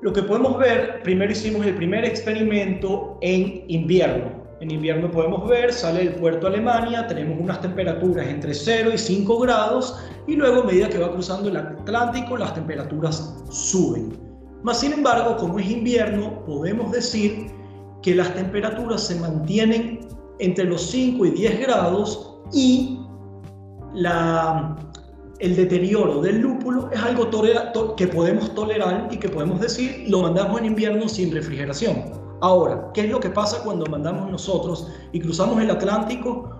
Lo 0.00 0.12
que 0.12 0.22
podemos 0.24 0.58
ver, 0.58 1.00
primero 1.04 1.30
hicimos 1.30 1.64
el 1.64 1.76
primer 1.76 2.04
experimento 2.04 3.18
en 3.20 3.64
invierno. 3.68 4.42
En 4.60 4.72
invierno 4.72 5.08
podemos 5.08 5.48
ver, 5.48 5.72
sale 5.72 6.00
del 6.00 6.14
puerto 6.16 6.48
Alemania, 6.48 7.06
tenemos 7.06 7.38
unas 7.40 7.60
temperaturas 7.60 8.26
entre 8.26 8.54
0 8.54 8.90
y 8.92 8.98
5 8.98 9.38
grados 9.38 9.96
y 10.26 10.34
luego 10.34 10.62
a 10.62 10.64
medida 10.64 10.88
que 10.88 10.98
va 10.98 11.12
cruzando 11.12 11.48
el 11.48 11.56
Atlántico 11.56 12.36
las 12.36 12.54
temperaturas 12.54 13.36
suben. 13.50 14.18
Más 14.64 14.80
sin 14.80 14.94
embargo, 14.94 15.36
como 15.36 15.60
es 15.60 15.70
invierno, 15.70 16.44
podemos 16.44 16.90
decir 16.90 17.52
que 18.02 18.16
las 18.16 18.34
temperaturas 18.34 19.00
se 19.00 19.14
mantienen 19.20 20.00
entre 20.40 20.64
los 20.64 20.82
5 20.90 21.26
y 21.26 21.30
10 21.30 21.60
grados 21.60 22.40
y 22.52 23.01
el 23.94 25.56
deterioro 25.56 26.20
del 26.20 26.40
lúpulo 26.40 26.90
es 26.92 27.02
algo 27.02 27.28
que 27.96 28.06
podemos 28.06 28.54
tolerar 28.54 29.08
y 29.10 29.18
que 29.18 29.28
podemos 29.28 29.60
decir 29.60 30.04
lo 30.08 30.22
mandamos 30.22 30.60
en 30.60 30.66
invierno 30.66 31.08
sin 31.08 31.32
refrigeración. 31.32 32.04
Ahora, 32.40 32.90
¿qué 32.92 33.02
es 33.02 33.10
lo 33.10 33.20
que 33.20 33.30
pasa 33.30 33.62
cuando 33.62 33.86
mandamos 33.86 34.30
nosotros 34.30 34.88
y 35.12 35.20
cruzamos 35.20 35.60
el 35.60 35.70
Atlántico 35.70 36.50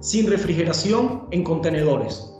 sin 0.00 0.28
refrigeración 0.28 1.26
en 1.30 1.44
contenedores? 1.44 2.34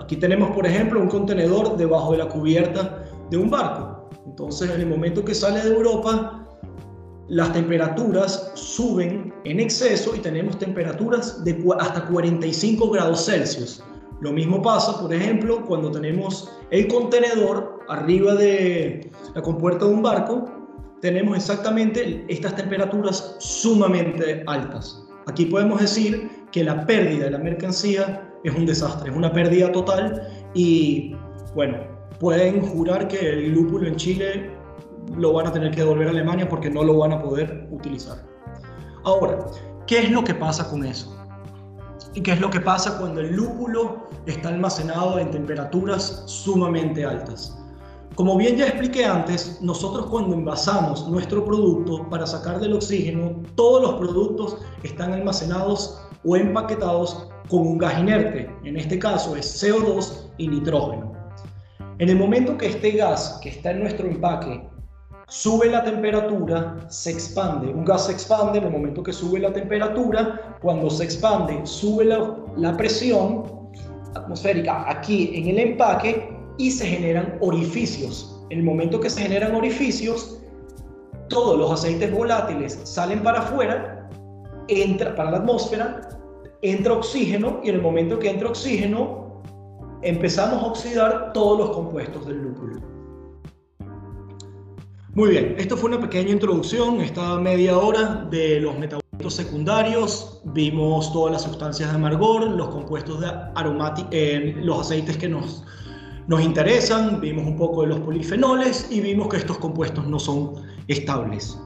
Aquí 0.00 0.16
tenemos, 0.16 0.50
por 0.50 0.66
ejemplo, 0.66 1.00
un 1.00 1.08
contenedor 1.08 1.76
debajo 1.76 2.12
de 2.12 2.18
la 2.18 2.28
cubierta 2.28 3.04
de 3.30 3.36
un 3.36 3.50
barco. 3.50 4.08
Entonces, 4.26 4.70
en 4.70 4.80
el 4.80 4.86
momento 4.86 5.24
que 5.24 5.34
sale 5.34 5.60
de 5.60 5.74
Europa, 5.74 6.35
las 7.28 7.52
temperaturas 7.52 8.52
suben 8.54 9.34
en 9.44 9.60
exceso 9.60 10.14
y 10.14 10.20
tenemos 10.20 10.58
temperaturas 10.58 11.44
de 11.44 11.64
hasta 11.78 12.06
45 12.06 12.90
grados 12.90 13.26
Celsius. 13.26 13.82
Lo 14.20 14.32
mismo 14.32 14.62
pasa, 14.62 15.00
por 15.00 15.12
ejemplo, 15.12 15.64
cuando 15.66 15.90
tenemos 15.90 16.50
el 16.70 16.88
contenedor 16.88 17.80
arriba 17.88 18.34
de 18.34 19.10
la 19.34 19.42
compuerta 19.42 19.84
de 19.84 19.92
un 19.92 20.02
barco, 20.02 20.44
tenemos 21.02 21.36
exactamente 21.36 22.24
estas 22.28 22.56
temperaturas 22.56 23.36
sumamente 23.38 24.42
altas. 24.46 25.02
Aquí 25.26 25.46
podemos 25.46 25.80
decir 25.80 26.30
que 26.52 26.64
la 26.64 26.86
pérdida 26.86 27.24
de 27.24 27.32
la 27.32 27.38
mercancía 27.38 28.32
es 28.44 28.54
un 28.54 28.64
desastre, 28.64 29.10
es 29.10 29.16
una 29.16 29.32
pérdida 29.32 29.70
total 29.72 30.22
y 30.54 31.14
bueno, 31.54 31.78
pueden 32.18 32.62
jurar 32.62 33.08
que 33.08 33.18
el 33.18 33.52
lúpulo 33.52 33.86
en 33.86 33.96
Chile 33.96 34.55
lo 35.16 35.32
van 35.32 35.46
a 35.46 35.52
tener 35.52 35.70
que 35.70 35.80
devolver 35.80 36.08
a 36.08 36.10
Alemania 36.10 36.48
porque 36.48 36.70
no 36.70 36.82
lo 36.82 36.98
van 36.98 37.12
a 37.12 37.22
poder 37.22 37.68
utilizar. 37.70 38.18
Ahora, 39.04 39.38
¿qué 39.86 40.00
es 40.00 40.10
lo 40.10 40.24
que 40.24 40.34
pasa 40.34 40.68
con 40.68 40.84
eso? 40.84 41.16
¿Y 42.14 42.22
qué 42.22 42.32
es 42.32 42.40
lo 42.40 42.50
que 42.50 42.60
pasa 42.60 42.98
cuando 42.98 43.20
el 43.20 43.36
lúpulo 43.36 44.06
está 44.26 44.48
almacenado 44.48 45.18
en 45.18 45.30
temperaturas 45.30 46.24
sumamente 46.26 47.04
altas? 47.04 47.56
Como 48.14 48.38
bien 48.38 48.56
ya 48.56 48.68
expliqué 48.68 49.04
antes, 49.04 49.60
nosotros 49.60 50.06
cuando 50.06 50.34
envasamos 50.34 51.06
nuestro 51.06 51.44
producto 51.44 52.08
para 52.08 52.26
sacar 52.26 52.58
del 52.58 52.72
oxígeno, 52.72 53.42
todos 53.54 53.82
los 53.82 53.94
productos 54.00 54.56
están 54.82 55.12
almacenados 55.12 56.00
o 56.24 56.34
empaquetados 56.34 57.28
con 57.50 57.60
un 57.60 57.78
gas 57.78 57.98
inerte. 57.98 58.50
En 58.64 58.78
este 58.78 58.98
caso 58.98 59.36
es 59.36 59.62
CO2 59.62 60.30
y 60.38 60.48
nitrógeno. 60.48 61.12
En 61.98 62.08
el 62.08 62.16
momento 62.16 62.56
que 62.56 62.68
este 62.68 62.92
gas 62.92 63.38
que 63.42 63.50
está 63.50 63.72
en 63.72 63.80
nuestro 63.80 64.06
empaque 64.06 64.66
sube 65.28 65.68
la 65.68 65.82
temperatura, 65.82 66.76
se 66.88 67.10
expande. 67.10 67.68
Un 67.68 67.84
gas 67.84 68.06
se 68.06 68.12
expande 68.12 68.58
en 68.58 68.64
el 68.64 68.70
momento 68.70 69.02
que 69.02 69.12
sube 69.12 69.40
la 69.40 69.52
temperatura. 69.52 70.56
Cuando 70.62 70.88
se 70.90 71.04
expande, 71.04 71.60
sube 71.64 72.04
la, 72.04 72.76
presión 72.76 73.44
atmosférica 74.14 74.88
aquí 74.88 75.32
en 75.34 75.48
el 75.48 75.58
empaque 75.58 76.34
y 76.58 76.70
se 76.70 76.86
generan 76.86 77.38
orificios. 77.40 78.40
En 78.50 78.60
el 78.60 78.64
momento 78.64 79.00
que 79.00 79.10
se 79.10 79.22
generan 79.22 79.54
orificios, 79.54 80.40
todos 81.28 81.58
los 81.58 81.70
aceites 81.72 82.12
volátiles 82.12 82.80
salen 82.84 83.22
para 83.22 83.40
afuera, 83.40 84.08
entra 84.68 85.14
para 85.16 85.32
la 85.32 85.36
atmósfera, 85.38 86.08
entra 86.62 86.94
oxígeno 86.94 87.60
y 87.64 87.70
en 87.70 87.76
el 87.76 87.82
momento 87.82 88.18
que 88.18 88.30
entra 88.30 88.48
oxígeno 88.48 89.42
empezamos 90.02 90.62
a 90.62 90.66
oxidar 90.66 91.32
todos 91.32 91.58
los 91.58 91.70
compuestos 91.70 92.26
del 92.26 92.42
lúpulo. 92.42 92.85
Muy 95.16 95.30
bien, 95.30 95.54
esto 95.56 95.78
fue 95.78 95.88
una 95.88 95.98
pequeña 95.98 96.32
introducción, 96.32 97.00
esta 97.00 97.38
media 97.38 97.78
hora 97.78 98.26
de 98.30 98.60
los 98.60 98.78
metabolitos 98.78 99.32
secundarios, 99.32 100.42
vimos 100.44 101.10
todas 101.10 101.32
las 101.32 101.42
sustancias 101.44 101.88
de 101.88 101.96
amargor, 101.96 102.46
los 102.50 102.68
compuestos 102.68 103.22
de 103.22 103.32
aromáticos, 103.54 104.10
eh, 104.12 104.54
los 104.58 104.80
aceites 104.80 105.16
que 105.16 105.26
nos, 105.26 105.64
nos 106.26 106.42
interesan, 106.42 107.18
vimos 107.18 107.46
un 107.46 107.56
poco 107.56 107.80
de 107.80 107.86
los 107.86 108.00
polifenoles 108.00 108.88
y 108.90 109.00
vimos 109.00 109.28
que 109.28 109.38
estos 109.38 109.56
compuestos 109.56 110.06
no 110.06 110.18
son 110.18 110.52
estables. 110.86 111.58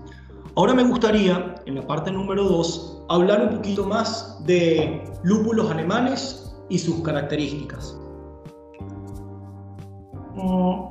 Ahora 0.54 0.72
me 0.72 0.84
gustaría, 0.84 1.56
en 1.66 1.74
la 1.74 1.84
parte 1.84 2.12
número 2.12 2.44
2, 2.44 3.06
hablar 3.08 3.42
un 3.42 3.56
poquito 3.56 3.84
más 3.84 4.40
de 4.46 5.02
lúpulos 5.24 5.68
alemanes 5.72 6.54
y 6.68 6.78
sus 6.78 7.02
características. 7.02 7.98
Mm, 10.36 10.84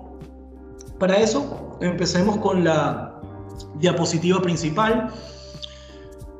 para 0.99 1.16
eso, 1.20 1.68
empecemos 1.82 2.38
con 2.38 2.63
la 2.63 3.19
diapositiva 3.75 4.41
principal. 4.41 5.09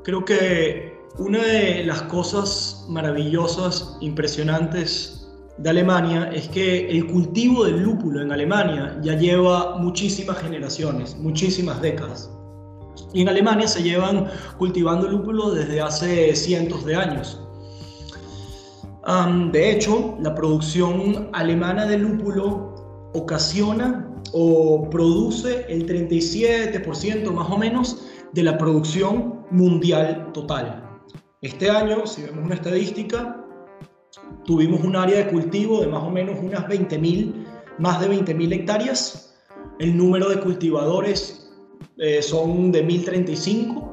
Creo 0.04 0.24
que 0.26 0.98
una 1.18 1.44
de 1.44 1.84
las 1.84 2.04
cosas 2.04 2.86
maravillosas, 2.90 3.98
impresionantes 4.02 5.28
de 5.58 5.70
Alemania 5.70 6.30
es 6.34 6.48
que 6.48 6.90
el 6.90 7.08
cultivo 7.08 7.66
del 7.66 7.84
lúpulo 7.84 8.22
en 8.22 8.32
Alemania 8.32 8.98
ya 9.02 9.16
lleva 9.16 9.78
muchísimas 9.78 10.38
generaciones, 10.38 11.18
muchísimas 11.18 11.82
décadas. 11.82 12.32
Y 13.14 13.22
en 13.22 13.30
Alemania 13.30 13.68
se 13.68 13.84
llevan 13.84 14.28
cultivando 14.58 15.08
lúpulo 15.08 15.52
desde 15.52 15.82
hace 15.82 16.36
cientos 16.36 16.86
de 16.86 16.96
años. 16.96 17.42
de 19.52 19.72
hecho, 19.72 20.18
la 20.22 20.36
producción 20.36 21.30
alemana 21.34 21.86
de 21.86 21.98
lúpulo 21.98 23.10
ocasiona 23.14 24.09
o 24.34 24.90
produce 24.90 25.66
el 25.70 25.86
37% 25.86 27.32
más 27.32 27.50
o 27.50 27.58
menos 27.58 28.06
de 28.34 28.44
la 28.44 28.58
producción 28.58 29.46
mundial 29.52 30.32
total. 30.34 30.84
Este 31.42 31.70
año, 31.70 32.06
si 32.06 32.24
vemos 32.24 32.46
una 32.46 32.56
estadística, 32.56 33.46
tuvimos 34.46 34.84
un 34.84 34.96
área 34.96 35.18
de 35.18 35.28
cultivo 35.28 35.82
de 35.82 35.88
más 35.88 36.04
o 36.04 36.10
menos 36.10 36.38
unas 36.42 36.66
20.000, 36.66 37.46
más 37.78 38.02
de 38.02 38.10
20.000 38.10 38.54
hectáreas. 38.54 39.36
El 39.80 39.96
número 39.96 40.30
de 40.30 40.40
cultivadores 40.40 41.50
eh, 41.98 42.22
son 42.22 42.72
de 42.72 42.86
1.035, 42.86 43.90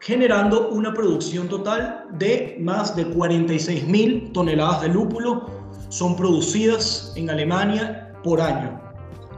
generando 0.00 0.70
una 0.70 0.94
producción 0.94 1.48
total 1.48 2.06
de 2.12 2.56
más 2.60 2.94
de 2.94 3.06
46.000 3.06 4.32
toneladas 4.32 4.82
de 4.82 4.88
lúpulo 4.88 5.46
son 5.90 6.16
producidas 6.16 7.12
en 7.16 7.28
Alemania 7.30 8.12
por 8.22 8.40
año. 8.40 8.79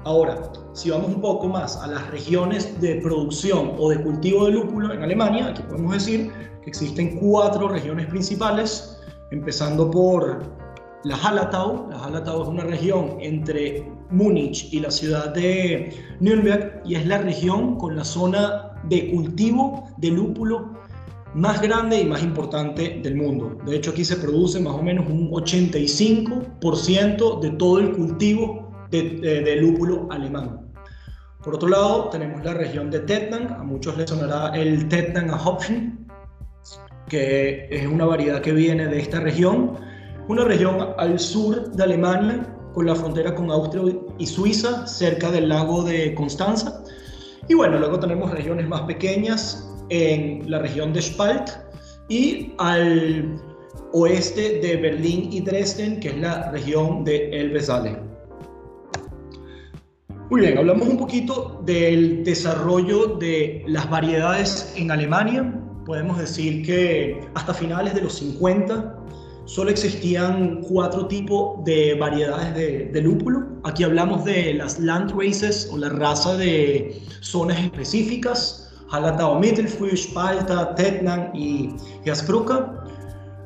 Ahora, 0.04 0.50
si 0.72 0.90
vamos 0.90 1.14
un 1.14 1.20
poco 1.20 1.46
más 1.46 1.76
a 1.76 1.86
las 1.86 2.10
regiones 2.10 2.80
de 2.80 2.96
producción 2.96 3.74
o 3.78 3.88
de 3.88 4.02
cultivo 4.02 4.46
de 4.46 4.52
lúpulo 4.52 4.92
en 4.92 5.00
Alemania, 5.00 5.46
aquí 5.48 5.62
podemos 5.62 5.92
decir 5.92 6.32
que 6.62 6.70
existen 6.70 7.20
cuatro 7.20 7.68
regiones 7.68 8.08
principales, 8.08 8.98
empezando 9.30 9.88
por 9.88 10.42
la 11.04 11.16
Hallertau. 11.16 11.88
La 11.88 11.98
Hallertau 11.98 12.42
es 12.42 12.48
una 12.48 12.64
región 12.64 13.18
entre 13.20 13.88
Múnich 14.10 14.72
y 14.72 14.80
la 14.80 14.90
ciudad 14.90 15.32
de 15.34 15.94
Nürnberg 16.18 16.82
y 16.84 16.96
es 16.96 17.06
la 17.06 17.18
región 17.18 17.76
con 17.76 17.94
la 17.94 18.04
zona 18.04 18.72
de 18.88 19.08
cultivo 19.12 19.88
de 19.98 20.10
lúpulo 20.10 20.72
más 21.34 21.62
grande 21.62 22.00
y 22.00 22.06
más 22.06 22.24
importante 22.24 22.98
del 23.04 23.14
mundo. 23.14 23.56
De 23.64 23.76
hecho, 23.76 23.92
aquí 23.92 24.04
se 24.04 24.16
produce 24.16 24.58
más 24.58 24.74
o 24.74 24.82
menos 24.82 25.06
un 25.08 25.30
85% 25.30 27.40
de 27.40 27.50
todo 27.50 27.78
el 27.78 27.92
cultivo 27.92 28.71
de, 28.92 29.56
lúpulo 29.56 30.08
alemán. 30.10 30.72
Por 31.42 31.56
otro 31.56 31.68
lado, 31.68 32.08
tenemos 32.10 32.44
la 32.44 32.54
región 32.54 32.90
de 32.90 33.00
Tettnang, 33.00 33.52
a 33.52 33.64
muchos 33.64 33.96
les 33.96 34.08
sonará 34.08 34.54
el 34.54 34.88
Tettnanger 34.88 35.34
Hopfen, 35.44 36.06
que 37.08 37.66
es 37.70 37.86
una 37.86 38.04
variedad 38.04 38.40
que 38.40 38.52
viene 38.52 38.86
de 38.86 39.00
esta 39.00 39.20
región, 39.20 39.72
una 40.28 40.44
región 40.44 40.94
al 40.98 41.18
sur 41.18 41.72
de 41.72 41.82
Alemania, 41.82 42.54
con 42.74 42.86
la 42.86 42.94
frontera 42.94 43.34
con 43.34 43.50
Austria 43.50 43.82
y 44.18 44.26
Suiza, 44.26 44.86
cerca 44.86 45.30
del 45.30 45.48
lago 45.48 45.82
de 45.82 46.14
Constanza. 46.14 46.82
Y 47.48 47.54
bueno, 47.54 47.78
luego 47.78 47.98
tenemos 47.98 48.30
regiones 48.30 48.68
más 48.68 48.82
pequeñas 48.82 49.68
en 49.88 50.48
la 50.50 50.60
región 50.60 50.92
de 50.92 51.02
Spalt 51.02 51.50
y 52.08 52.52
al 52.58 53.36
oeste 53.92 54.60
de 54.60 54.76
Berlín 54.76 55.32
y 55.32 55.40
Dresden, 55.40 56.00
que 56.00 56.08
es 56.08 56.18
la 56.18 56.50
región 56.50 57.04
de 57.04 57.30
Elbe-Saale. 57.30 58.11
Muy 60.32 60.40
bien, 60.40 60.56
hablamos 60.56 60.88
un 60.88 60.96
poquito 60.96 61.60
del 61.66 62.24
desarrollo 62.24 63.16
de 63.18 63.62
las 63.66 63.90
variedades 63.90 64.72
en 64.76 64.90
Alemania 64.90 65.52
podemos 65.84 66.16
decir 66.16 66.64
que 66.64 67.20
hasta 67.34 67.52
finales 67.52 67.92
de 67.92 68.00
los 68.00 68.14
50 68.14 68.96
solo 69.44 69.70
existían 69.70 70.62
cuatro 70.62 71.06
tipos 71.06 71.62
de 71.66 71.96
variedades 71.96 72.54
de, 72.94 73.02
lúpulo. 73.02 73.46
Aquí 73.64 73.84
hablamos 73.84 74.24
de 74.24 74.54
las 74.54 74.78
Landraces 74.80 75.68
o 75.70 75.76
la 75.76 75.90
raza 75.90 76.34
de 76.38 76.98
zonas 77.20 77.58
específicas, 77.58 78.72
Hallertau 78.88 79.38
Mittelfrüh, 79.38 79.94
Spalta, 79.94 80.74
Tettnang 80.76 81.30
y 81.34 81.74
Jaspruca. 82.06 82.86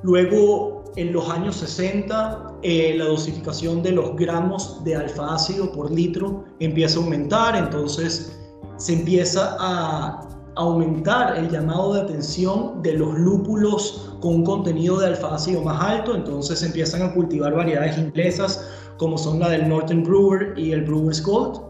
Luego, 0.04 0.84
en 0.94 1.12
los 1.12 1.28
años 1.30 1.56
60, 1.56 2.45
eh, 2.68 2.96
la 2.98 3.04
dosificación 3.04 3.80
de 3.80 3.92
los 3.92 4.16
gramos 4.16 4.82
de 4.82 4.96
alfa 4.96 5.36
ácido 5.36 5.70
por 5.70 5.88
litro 5.88 6.42
empieza 6.58 6.98
a 6.98 7.04
aumentar, 7.04 7.54
entonces 7.54 8.36
se 8.76 8.94
empieza 8.94 9.56
a 9.60 10.28
aumentar 10.56 11.36
el 11.36 11.48
llamado 11.48 11.94
de 11.94 12.00
atención 12.00 12.82
de 12.82 12.94
los 12.94 13.16
lúpulos 13.16 14.16
con 14.20 14.34
un 14.34 14.44
contenido 14.44 14.98
de 14.98 15.06
alfa 15.06 15.32
ácido 15.32 15.62
más 15.62 15.80
alto, 15.80 16.16
entonces 16.16 16.60
empiezan 16.64 17.02
a 17.02 17.14
cultivar 17.14 17.54
variedades 17.54 17.98
inglesas 17.98 18.68
como 18.96 19.16
son 19.16 19.38
la 19.38 19.50
del 19.50 19.68
Northern 19.68 20.02
Brewer 20.02 20.58
y 20.58 20.72
el 20.72 20.82
Brewer's 20.82 21.22
Gold. 21.22 21.60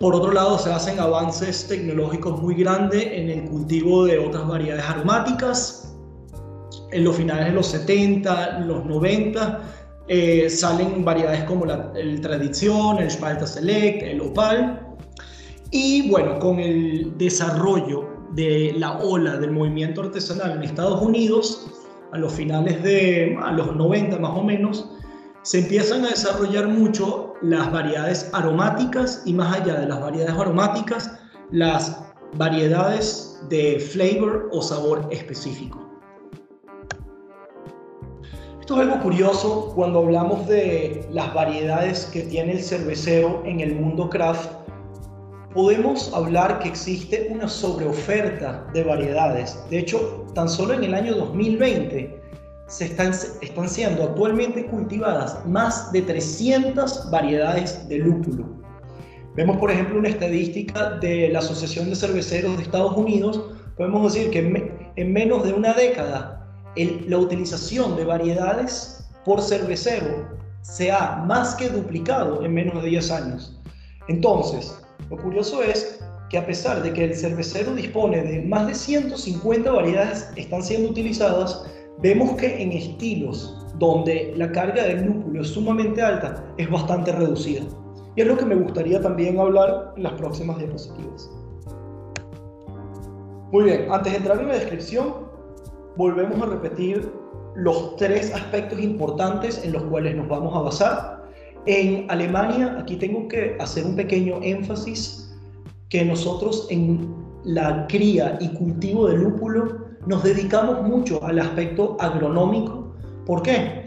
Por 0.00 0.14
otro 0.14 0.32
lado, 0.32 0.58
se 0.58 0.70
hacen 0.70 1.00
avances 1.00 1.66
tecnológicos 1.66 2.42
muy 2.42 2.56
grandes 2.56 3.06
en 3.10 3.30
el 3.30 3.48
cultivo 3.48 4.04
de 4.04 4.18
otras 4.18 4.46
variedades 4.46 4.84
aromáticas. 4.84 5.96
En 6.92 7.04
los 7.04 7.16
finales 7.16 7.46
de 7.46 7.52
los 7.52 7.68
70, 7.68 8.60
los 8.66 8.84
90, 8.84 9.62
eh, 10.08 10.50
salen 10.50 11.04
variedades 11.04 11.44
como 11.44 11.64
la, 11.64 11.92
el 11.96 12.20
Tradición, 12.20 12.98
el 12.98 13.10
Spalta 13.10 13.46
Select, 13.46 14.02
el 14.02 14.20
Opal, 14.20 14.86
y 15.70 16.08
bueno, 16.08 16.38
con 16.38 16.60
el 16.60 17.16
desarrollo 17.18 18.08
de 18.32 18.72
la 18.76 18.98
ola 18.98 19.38
del 19.38 19.52
movimiento 19.52 20.02
artesanal 20.02 20.52
en 20.52 20.62
Estados 20.62 21.00
Unidos, 21.02 21.66
a 22.12 22.18
los 22.18 22.32
finales 22.32 22.82
de 22.82 23.36
a 23.42 23.52
los 23.52 23.74
90 23.74 24.18
más 24.18 24.38
o 24.38 24.42
menos, 24.42 24.88
se 25.42 25.60
empiezan 25.60 26.04
a 26.04 26.10
desarrollar 26.10 26.68
mucho 26.68 27.34
las 27.42 27.70
variedades 27.72 28.30
aromáticas 28.32 29.22
y 29.26 29.32
más 29.32 29.60
allá 29.60 29.80
de 29.80 29.86
las 29.86 30.00
variedades 30.00 30.34
aromáticas, 30.38 31.18
las 31.50 32.04
variedades 32.36 33.40
de 33.48 33.78
flavor 33.78 34.48
o 34.52 34.62
sabor 34.62 35.06
específico. 35.10 35.83
Esto 38.64 38.80
es 38.80 38.88
algo 38.88 39.02
curioso 39.02 39.72
cuando 39.74 39.98
hablamos 39.98 40.48
de 40.48 41.06
las 41.10 41.34
variedades 41.34 42.06
que 42.06 42.22
tiene 42.22 42.52
el 42.52 42.62
cervecero 42.62 43.42
en 43.44 43.60
el 43.60 43.74
mundo 43.74 44.08
craft 44.08 44.50
podemos 45.52 46.10
hablar 46.14 46.60
que 46.60 46.70
existe 46.70 47.28
una 47.30 47.46
sobreoferta 47.46 48.66
de 48.72 48.82
variedades. 48.82 49.62
De 49.68 49.80
hecho, 49.80 50.24
tan 50.34 50.48
solo 50.48 50.72
en 50.72 50.82
el 50.82 50.94
año 50.94 51.14
2020 51.14 52.18
se 52.66 52.86
están, 52.86 53.10
están 53.42 53.68
siendo 53.68 54.02
actualmente 54.02 54.64
cultivadas 54.64 55.44
más 55.44 55.92
de 55.92 56.00
300 56.00 57.10
variedades 57.10 57.86
de 57.86 57.98
lúpulo. 57.98 58.46
Vemos, 59.36 59.58
por 59.58 59.72
ejemplo, 59.72 59.98
una 59.98 60.08
estadística 60.08 60.88
de 61.00 61.28
la 61.28 61.40
Asociación 61.40 61.90
de 61.90 61.96
Cerveceros 61.96 62.56
de 62.56 62.62
Estados 62.62 62.96
Unidos. 62.96 63.44
Podemos 63.76 64.14
decir 64.14 64.30
que 64.30 64.72
en, 64.96 65.12
menos 65.12 65.44
de 65.44 65.52
una 65.52 65.74
década 65.74 66.43
la 66.76 67.18
utilización 67.18 67.96
de 67.96 68.04
variedades 68.04 69.06
por 69.24 69.40
cervecero 69.40 70.28
se 70.62 70.90
ha 70.90 71.22
más 71.26 71.54
que 71.54 71.68
duplicado 71.68 72.44
en 72.44 72.54
menos 72.54 72.82
de 72.82 72.88
10 72.90 73.10
años. 73.10 73.60
Entonces, 74.08 74.76
lo 75.10 75.16
curioso 75.16 75.62
es 75.62 76.00
que 76.30 76.38
a 76.38 76.46
pesar 76.46 76.82
de 76.82 76.92
que 76.92 77.04
el 77.04 77.14
cervecero 77.14 77.74
dispone 77.74 78.22
de 78.22 78.42
más 78.42 78.66
de 78.66 78.74
150 78.74 79.70
variedades 79.70 80.30
están 80.36 80.62
siendo 80.62 80.90
utilizadas, 80.90 81.64
vemos 82.00 82.32
que 82.36 82.62
en 82.62 82.72
estilos 82.72 83.64
donde 83.78 84.32
la 84.36 84.50
carga 84.52 84.84
del 84.84 85.04
lúpulo 85.04 85.42
es 85.42 85.48
sumamente 85.48 86.00
alta, 86.00 86.44
es 86.56 86.70
bastante 86.70 87.12
reducida. 87.12 87.62
Y 88.16 88.22
es 88.22 88.26
lo 88.26 88.36
que 88.36 88.46
me 88.46 88.54
gustaría 88.54 89.00
también 89.00 89.38
hablar 89.38 89.92
en 89.96 90.04
las 90.04 90.12
próximas 90.14 90.58
diapositivas. 90.58 91.30
Muy 93.52 93.64
bien, 93.64 93.86
antes 93.90 94.12
de 94.12 94.18
entrar 94.18 94.40
en 94.40 94.48
la 94.48 94.54
descripción, 94.54 95.14
volvemos 95.96 96.40
a 96.42 96.46
repetir 96.46 97.10
los 97.54 97.96
tres 97.96 98.34
aspectos 98.34 98.80
importantes 98.80 99.64
en 99.64 99.72
los 99.72 99.82
cuales 99.84 100.16
nos 100.16 100.28
vamos 100.28 100.54
a 100.56 100.60
basar. 100.60 101.24
En 101.66 102.10
Alemania, 102.10 102.76
aquí 102.78 102.96
tengo 102.96 103.28
que 103.28 103.56
hacer 103.60 103.86
un 103.86 103.96
pequeño 103.96 104.38
énfasis, 104.42 105.34
que 105.88 106.04
nosotros 106.04 106.66
en 106.70 107.14
la 107.44 107.86
cría 107.86 108.36
y 108.40 108.48
cultivo 108.48 109.08
de 109.08 109.16
lúpulo 109.18 109.84
nos 110.06 110.22
dedicamos 110.22 110.82
mucho 110.82 111.22
al 111.24 111.38
aspecto 111.38 111.96
agronómico. 112.00 112.94
¿Por 113.24 113.42
qué? 113.42 113.84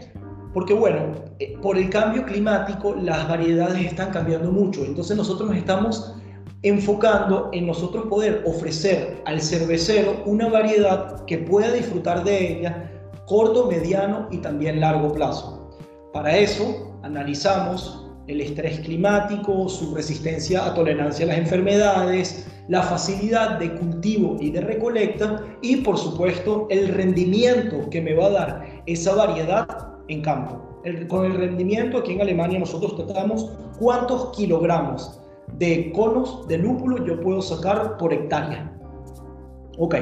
Porque 0.54 0.74
bueno, 0.74 1.12
eh, 1.38 1.56
por 1.60 1.76
el 1.76 1.90
cambio 1.90 2.24
climático 2.24 2.94
las 2.94 3.28
variedades 3.28 3.84
están 3.84 4.10
cambiando 4.10 4.50
mucho, 4.50 4.84
entonces 4.84 5.16
nosotros 5.16 5.50
nos 5.50 5.58
estamos 5.58 6.14
enfocando 6.62 7.50
en 7.52 7.66
nosotros 7.66 8.06
poder 8.06 8.42
ofrecer 8.44 9.22
al 9.26 9.40
cervecero 9.40 10.22
una 10.26 10.48
variedad 10.48 11.24
que 11.24 11.38
pueda 11.38 11.72
disfrutar 11.72 12.24
de 12.24 12.58
ella 12.58 12.90
corto, 13.26 13.66
mediano 13.66 14.26
y 14.30 14.38
también 14.38 14.80
largo 14.80 15.12
plazo. 15.12 15.70
Para 16.12 16.36
eso 16.36 16.98
analizamos 17.02 18.06
el 18.26 18.40
estrés 18.40 18.80
climático, 18.80 19.68
su 19.68 19.94
resistencia 19.94 20.66
a 20.66 20.74
tolerancia 20.74 21.24
a 21.24 21.28
las 21.28 21.38
enfermedades, 21.38 22.46
la 22.68 22.82
facilidad 22.82 23.58
de 23.58 23.74
cultivo 23.74 24.36
y 24.40 24.50
de 24.50 24.60
recolecta 24.60 25.44
y 25.62 25.76
por 25.76 25.96
supuesto 25.96 26.66
el 26.70 26.88
rendimiento 26.88 27.88
que 27.90 28.02
me 28.02 28.14
va 28.14 28.26
a 28.26 28.30
dar 28.30 28.82
esa 28.86 29.14
variedad 29.14 29.66
en 30.08 30.22
campo. 30.22 30.64
con 31.08 31.26
el 31.26 31.34
rendimiento 31.34 31.98
aquí 31.98 32.12
en 32.12 32.22
Alemania 32.22 32.58
nosotros 32.58 32.96
tratamos 32.96 33.50
cuántos 33.78 34.36
kilogramos 34.36 35.17
de 35.58 35.92
conos 35.92 36.46
de 36.48 36.58
lúpulo 36.58 37.04
yo 37.04 37.20
puedo 37.20 37.42
sacar 37.42 37.96
por 37.98 38.12
hectárea. 38.12 38.72
Ok. 39.78 39.96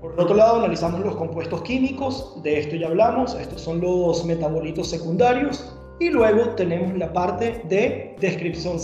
Por 0.00 0.18
otro 0.18 0.34
lado, 0.34 0.56
analizamos 0.56 1.00
los 1.00 1.14
compuestos 1.14 1.62
químicos, 1.62 2.42
de 2.42 2.58
esto 2.58 2.74
ya 2.74 2.88
hablamos, 2.88 3.34
estos 3.36 3.60
son 3.60 3.80
los 3.80 4.24
metabolitos 4.24 4.90
secundarios, 4.90 5.76
y 6.00 6.10
luego 6.10 6.50
tenemos 6.56 6.98
la 6.98 7.12
parte 7.12 7.62
de 7.68 8.16
descripción, 8.20 8.78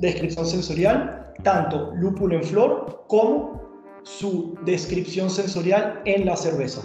descripción 0.00 0.46
sensorial, 0.46 1.34
tanto 1.42 1.92
lúpulo 1.94 2.36
en 2.36 2.42
flor 2.42 3.04
como 3.08 3.60
su 4.02 4.54
descripción 4.64 5.28
sensorial 5.28 6.00
en 6.06 6.24
la 6.24 6.36
cerveza. 6.36 6.80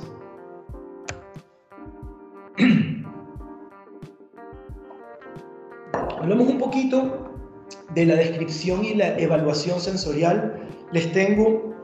Hablamos 6.20 6.50
un 6.50 6.58
poquito 6.58 7.27
de 7.94 8.06
la 8.06 8.16
descripción 8.16 8.84
y 8.84 8.94
la 8.96 9.18
evaluación 9.18 9.80
sensorial, 9.80 10.68
les 10.92 11.12
tengo 11.12 11.76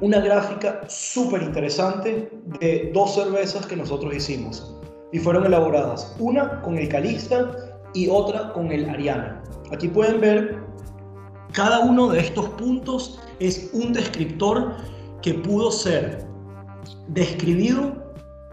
una 0.00 0.20
gráfica 0.20 0.80
súper 0.88 1.42
interesante 1.42 2.30
de 2.60 2.90
dos 2.92 3.14
cervezas 3.14 3.66
que 3.66 3.76
nosotros 3.76 4.14
hicimos 4.14 4.76
y 5.12 5.18
fueron 5.18 5.46
elaboradas, 5.46 6.14
una 6.18 6.60
con 6.62 6.76
el 6.76 6.88
Calista 6.88 7.78
y 7.94 8.08
otra 8.08 8.52
con 8.52 8.72
el 8.72 8.88
Ariana. 8.88 9.42
Aquí 9.70 9.88
pueden 9.88 10.20
ver 10.20 10.64
cada 11.52 11.80
uno 11.80 12.08
de 12.08 12.18
estos 12.18 12.48
puntos 12.50 13.20
es 13.38 13.70
un 13.72 13.92
descriptor 13.92 14.72
que 15.22 15.34
pudo 15.34 15.70
ser 15.70 16.26
describido 17.08 17.94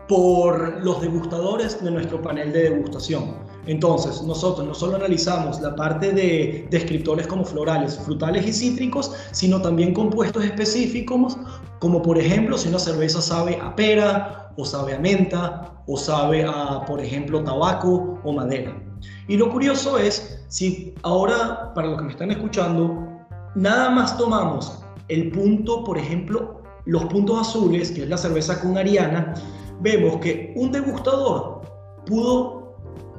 por 0.08 0.84
los 0.84 1.02
degustadores 1.02 1.84
de 1.84 1.90
nuestro 1.90 2.22
panel 2.22 2.54
de 2.54 2.70
degustación. 2.70 3.36
Entonces, 3.68 4.24
nosotros 4.24 4.68
no 4.68 4.74
solo 4.74 4.96
analizamos 4.96 5.62
la 5.62 5.76
parte 5.76 6.12
de 6.12 6.68
descriptores 6.72 7.28
como 7.28 7.46
florales, 7.46 7.98
frutales 8.00 8.48
y 8.48 8.54
cítricos, 8.54 9.12
sino 9.32 9.62
también 9.62 9.94
compuestos 9.94 10.44
específicos, 10.44 11.38
como 11.80 12.02
por 12.02 12.18
ejemplo 12.18 12.58
si 12.58 12.70
una 12.70 12.80
cerveza 12.80 13.22
sabe 13.22 13.60
a 13.62 13.76
pera, 13.76 14.52
o 14.58 14.66
sabe 14.66 14.96
a 14.96 15.00
menta, 15.00 15.84
o 15.88 15.98
sabe 15.98 16.44
a, 16.44 16.84
por 16.86 17.02
ejemplo, 17.02 17.44
tabaco 17.44 18.20
o 18.24 18.34
madera. 18.34 18.76
Y 19.28 19.38
lo 19.38 19.50
curioso 19.50 19.98
es, 19.98 20.44
si 20.48 20.94
ahora, 21.04 21.74
para 21.74 21.88
los 21.88 21.98
que 21.98 22.04
me 22.04 22.12
están 22.12 22.32
escuchando, 22.32 23.08
nada 23.56 23.90
más 23.90 24.18
tomamos 24.18 24.80
el 25.08 25.32
punto, 25.32 25.84
por 25.84 25.98
ejemplo, 25.98 26.62
los 26.86 27.06
puntos 27.06 27.40
azules, 27.40 27.92
que 27.92 28.04
es 28.04 28.10
la 28.10 28.18
cerveza 28.18 28.60
con 28.60 28.78
Ariana, 28.78 29.34
vemos 29.82 30.18
que 30.18 30.54
un 30.56 30.72
degustador 30.72 31.62
pudo 32.06 32.61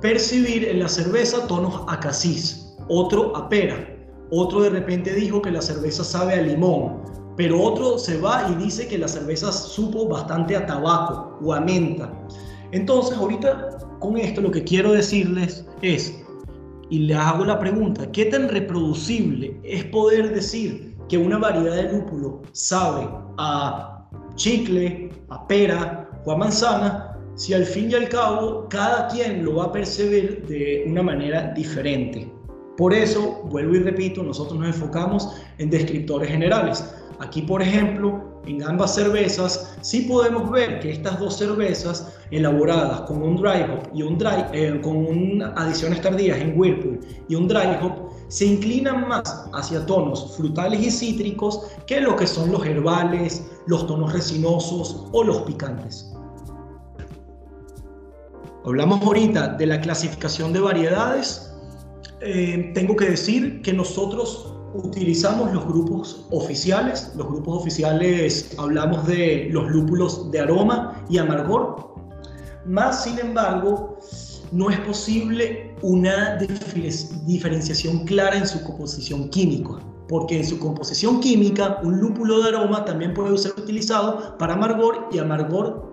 percibir 0.03 0.69
en 0.69 0.81
la 0.81 0.89
cerveza 0.89 1.47
tonos 1.47 1.83
a 1.87 2.01
casis, 2.01 2.75
otro 2.89 3.35
a 3.37 3.49
pera, 3.49 3.97
otro 4.33 4.63
de 4.63 4.71
repente 4.71 5.15
dijo 5.15 5.41
que 5.41 5.53
la 5.53 5.63
cerveza 5.63 6.03
sabe 6.03 6.35
a 6.35 6.43
limón, 6.43 7.03
pero 7.37 7.63
otro 7.63 7.99
se 7.99 8.21
va 8.21 8.51
y 8.51 8.57
dice 8.57 8.89
que 8.89 8.99
la 8.99 9.07
cerveza 9.07 9.53
supo 9.53 10.09
bastante 10.09 10.57
a 10.57 10.67
tabaco 10.67 11.39
o 11.41 11.55
a 11.55 11.61
menta. 11.61 12.13
Entonces, 12.73 13.17
ahorita 13.17 13.79
con 14.01 14.17
esto 14.19 14.41
lo 14.41 14.51
que 14.51 14.65
quiero 14.65 14.93
decirles 14.93 15.65
es, 15.83 16.19
y 16.91 16.99
les 16.99 17.17
hago 17.17 17.45
la 17.45 17.59
pregunta, 17.59 18.11
¿qué 18.11 18.27
tan 18.27 18.49
reproducible 18.49 19.59
es 19.63 19.85
poder 19.85 20.35
decir 20.35 20.97
que 21.09 21.17
una 21.17 21.39
variedad 21.39 21.77
de 21.77 21.93
lúpulo 21.93 22.43
sabe 22.53 23.09
a 23.39 24.09
chicle, 24.35 25.11
a 25.31 25.47
pera 25.47 26.11
o 26.25 26.33
a 26.33 26.37
manzana 26.37 27.12
si 27.35 27.55
al 27.55 27.65
fin 27.65 27.91
y 27.91 27.95
al 27.95 28.09
cabo 28.09 28.67
cada 28.69 29.09
quien 29.09 29.45
lo 29.45 29.57
va 29.57 29.65
a 29.65 29.73
percibir 29.73 30.47
de 30.47 30.85
una 30.87 31.03
manera 31.03 31.53
diferente. 31.55 32.31
Por 32.77 32.95
eso, 32.95 33.43
vuelvo 33.51 33.75
y 33.75 33.81
repito, 33.81 34.23
nosotros 34.23 34.59
nos 34.59 34.69
enfocamos 34.69 35.29
en 35.59 35.71
descriptores 35.71 36.31
generales. 36.31 36.85
Aquí, 37.21 37.43
por 37.43 37.63
ejemplo, 37.63 38.41
en 38.47 38.63
ambas 38.65 38.95
cervezas, 38.95 39.77
sí 39.83 40.03
podemos 40.03 40.51
ver 40.51 40.81
que 40.81 40.91
estas 40.91 41.21
dos 41.21 41.37
cervezas 41.37 42.13
elaboradas 42.31 43.03
con 43.03 43.23
un 43.23 43.37
dry 43.37 43.63
hop 43.63 43.89
y 43.95 44.03
un 44.03 44.19
dry, 44.19 44.45
eh, 44.53 44.81
con 44.83 45.43
adiciones 45.57 46.01
tardías 46.01 46.39
en 46.39 46.59
Whirlpool 46.59 46.99
y 47.29 47.35
un 47.35 47.47
dry 47.47 47.79
hop, 47.83 48.11
se 48.29 48.47
inclinan 48.47 49.07
más 49.07 49.47
hacia 49.53 49.85
tonos 49.85 50.35
frutales 50.37 50.81
y 50.81 50.91
cítricos 50.91 51.67
que 51.87 52.01
lo 52.01 52.17
que 52.17 52.27
son 52.27 52.51
los 52.51 52.65
herbales, 52.65 53.47
los 53.67 53.87
tonos 53.87 54.13
resinosos 54.13 55.07
o 55.13 55.23
los 55.23 55.43
picantes. 55.43 56.12
Hablamos 58.65 59.03
ahorita 59.03 59.49
de 59.55 59.67
la 59.67 59.81
clasificación 59.81 60.53
de 60.53 60.61
variedades. 60.61 61.53
Eh, 62.21 62.71
tengo 62.75 62.95
que 62.95 63.11
decir 63.11 63.61
que 63.61 63.73
nosotros 63.73 64.55
utilizamos 64.75 65.53
los 65.53 65.67
grupos 65.67 66.27
oficiales. 66.31 67.13
Los 67.17 67.27
grupos 67.27 67.63
oficiales 67.63 68.55
hablamos 68.59 69.05
de 69.09 69.49
los 69.51 69.69
lúpulos 69.69 70.31
de 70.31 70.41
aroma 70.41 71.05
y 71.11 71.19
amargor. 71.19 71.93
Más 72.65 73.03
sin 73.03 73.19
embargo, 73.19 73.99
no 74.53 74.71
es 74.71 74.79
posible 74.81 75.75
una 75.83 76.39
diferenciación 77.27 78.05
clara 78.05 78.37
en 78.37 78.47
su 78.47 78.63
composición 78.63 79.29
química, 79.31 79.81
porque 80.09 80.39
en 80.39 80.47
su 80.47 80.61
composición 80.61 81.19
química 81.19 81.81
un 81.83 81.99
lúpulo 81.99 82.41
de 82.41 82.51
aroma 82.51 82.85
también 82.85 83.13
puede 83.13 83.37
ser 83.39 83.55
utilizado 83.59 84.39
para 84.39 84.55
amargor 84.55 85.09
y 85.11 85.19
amargor 85.19 85.92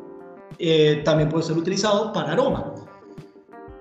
eh, 0.58 1.02
también 1.06 1.30
puede 1.30 1.44
ser 1.44 1.58
utilizado 1.58 2.12
para 2.14 2.34
aroma. 2.34 2.74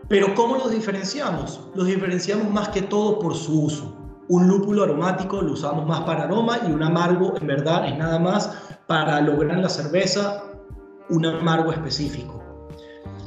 Pero 0.09 0.35
¿cómo 0.35 0.57
los 0.57 0.71
diferenciamos? 0.71 1.61
Los 1.75 1.87
diferenciamos 1.87 2.51
más 2.51 2.71
que 2.71 2.83
todo 2.83 3.19
por 3.19 3.35
su 3.35 3.65
uso. 3.65 3.95
Un 4.29 4.49
lúpulo 4.49 4.85
aromático 4.85 5.41
lo 5.41 5.53
usamos 5.53 5.87
más 5.87 6.01
para 6.03 6.25
aroma 6.25 6.59
y 6.67 6.71
un 6.71 6.83
amargo 6.83 7.35
en 7.41 7.47
verdad 7.47 7.87
es 7.87 7.97
nada 7.97 8.19
más 8.19 8.51
para 8.87 9.21
lograr 9.21 9.57
en 9.57 9.63
la 9.63 9.69
cerveza 9.69 10.45
un 11.11 11.27
amargo 11.27 11.73
específico. 11.73 12.43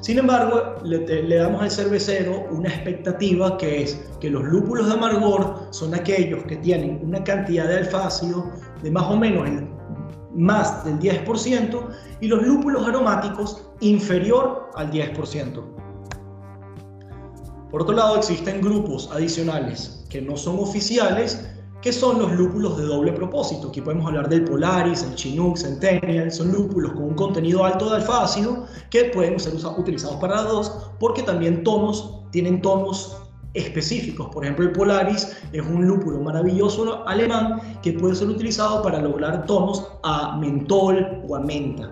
Sin 0.01 0.17
embargo, 0.17 0.77
le, 0.83 1.35
damos 1.35 1.61
al 1.61 1.69
cervecero 1.69 2.47
una 2.49 2.69
expectativa 2.69 3.55
que 3.57 3.83
es 3.83 4.09
que 4.19 4.31
los 4.31 4.43
lúpulos 4.43 4.87
de 4.87 4.93
amargor 4.93 5.67
son 5.69 5.93
aquellos 5.93 6.43
que 6.45 6.55
tienen 6.57 6.99
una 7.03 7.23
cantidad 7.23 7.67
de 7.67 7.77
alfácido 7.77 8.49
de 8.81 8.89
más 8.89 9.03
o 9.03 9.15
menos 9.15 9.47
el 9.47 9.69
más 10.35 10.83
del 10.85 10.99
10% 10.99 11.87
y 12.21 12.27
los 12.27 12.41
lúpulos 12.43 12.87
aromáticos 12.87 13.63
inferior 13.79 14.69
al 14.75 14.91
10%. 14.91 15.63
Por 17.69 17.81
otro 17.81 17.95
lado, 17.95 18.17
existen 18.17 18.61
grupos 18.61 19.09
adicionales 19.11 20.05
que 20.09 20.21
no 20.21 20.35
son 20.35 20.59
oficiales, 20.59 21.51
¿Qué 21.81 21.91
son 21.91 22.19
los 22.19 22.31
lúpulos 22.33 22.77
de 22.77 22.83
doble 22.83 23.11
propósito? 23.11 23.69
Aquí 23.69 23.81
podemos 23.81 24.05
hablar 24.05 24.29
del 24.29 24.43
Polaris, 24.43 25.01
el 25.01 25.15
Chinook, 25.15 25.57
Centennial, 25.57 26.31
son 26.31 26.51
lúpulos 26.51 26.91
con 26.91 27.05
un 27.05 27.15
contenido 27.15 27.65
alto 27.65 27.89
de 27.89 27.95
alfa 27.95 28.21
ácido 28.21 28.67
que 28.91 29.05
pueden 29.05 29.39
ser 29.39 29.53
utilizados 29.55 30.17
para 30.17 30.35
las 30.35 30.47
dos 30.47 30.91
porque 30.99 31.23
también 31.23 31.63
tonos, 31.63 32.21
tienen 32.29 32.61
tonos 32.61 33.20
específicos. 33.53 34.29
Por 34.33 34.43
ejemplo, 34.43 34.65
el 34.65 34.71
Polaris 34.71 35.37
es 35.51 35.61
un 35.61 35.85
lúpulo 35.85 36.19
maravilloso 36.21 37.07
alemán 37.07 37.59
que 37.81 37.93
puede 37.93 38.15
ser 38.15 38.29
utilizado 38.29 38.81
para 38.81 39.01
lograr 39.01 39.45
tonos 39.45 39.87
a 40.03 40.37
mentol 40.37 41.23
o 41.27 41.35
a 41.35 41.39
menta. 41.39 41.91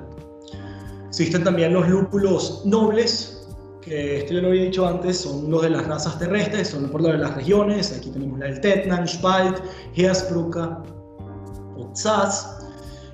Existen 1.09 1.43
también 1.43 1.73
los 1.73 1.87
lúpulos 1.89 2.61
nobles, 2.65 3.47
que 3.81 4.19
esto 4.19 4.33
ya 4.33 4.41
lo 4.41 4.49
había 4.49 4.63
dicho 4.63 4.87
antes, 4.87 5.17
son 5.21 5.49
los 5.49 5.61
de 5.63 5.71
las 5.71 5.87
razas 5.87 6.17
terrestres, 6.19 6.69
son 6.69 6.89
por 6.89 7.01
lo 7.01 7.09
de 7.09 7.17
las 7.17 7.35
regiones. 7.35 7.95
Aquí 7.97 8.09
tenemos 8.09 8.39
la 8.39 8.45
del 8.45 8.61
Tetnan, 8.61 9.07
Spalt, 9.07 9.59
Heeresbrucker, 9.95 10.69
Otzaz. 11.77 12.59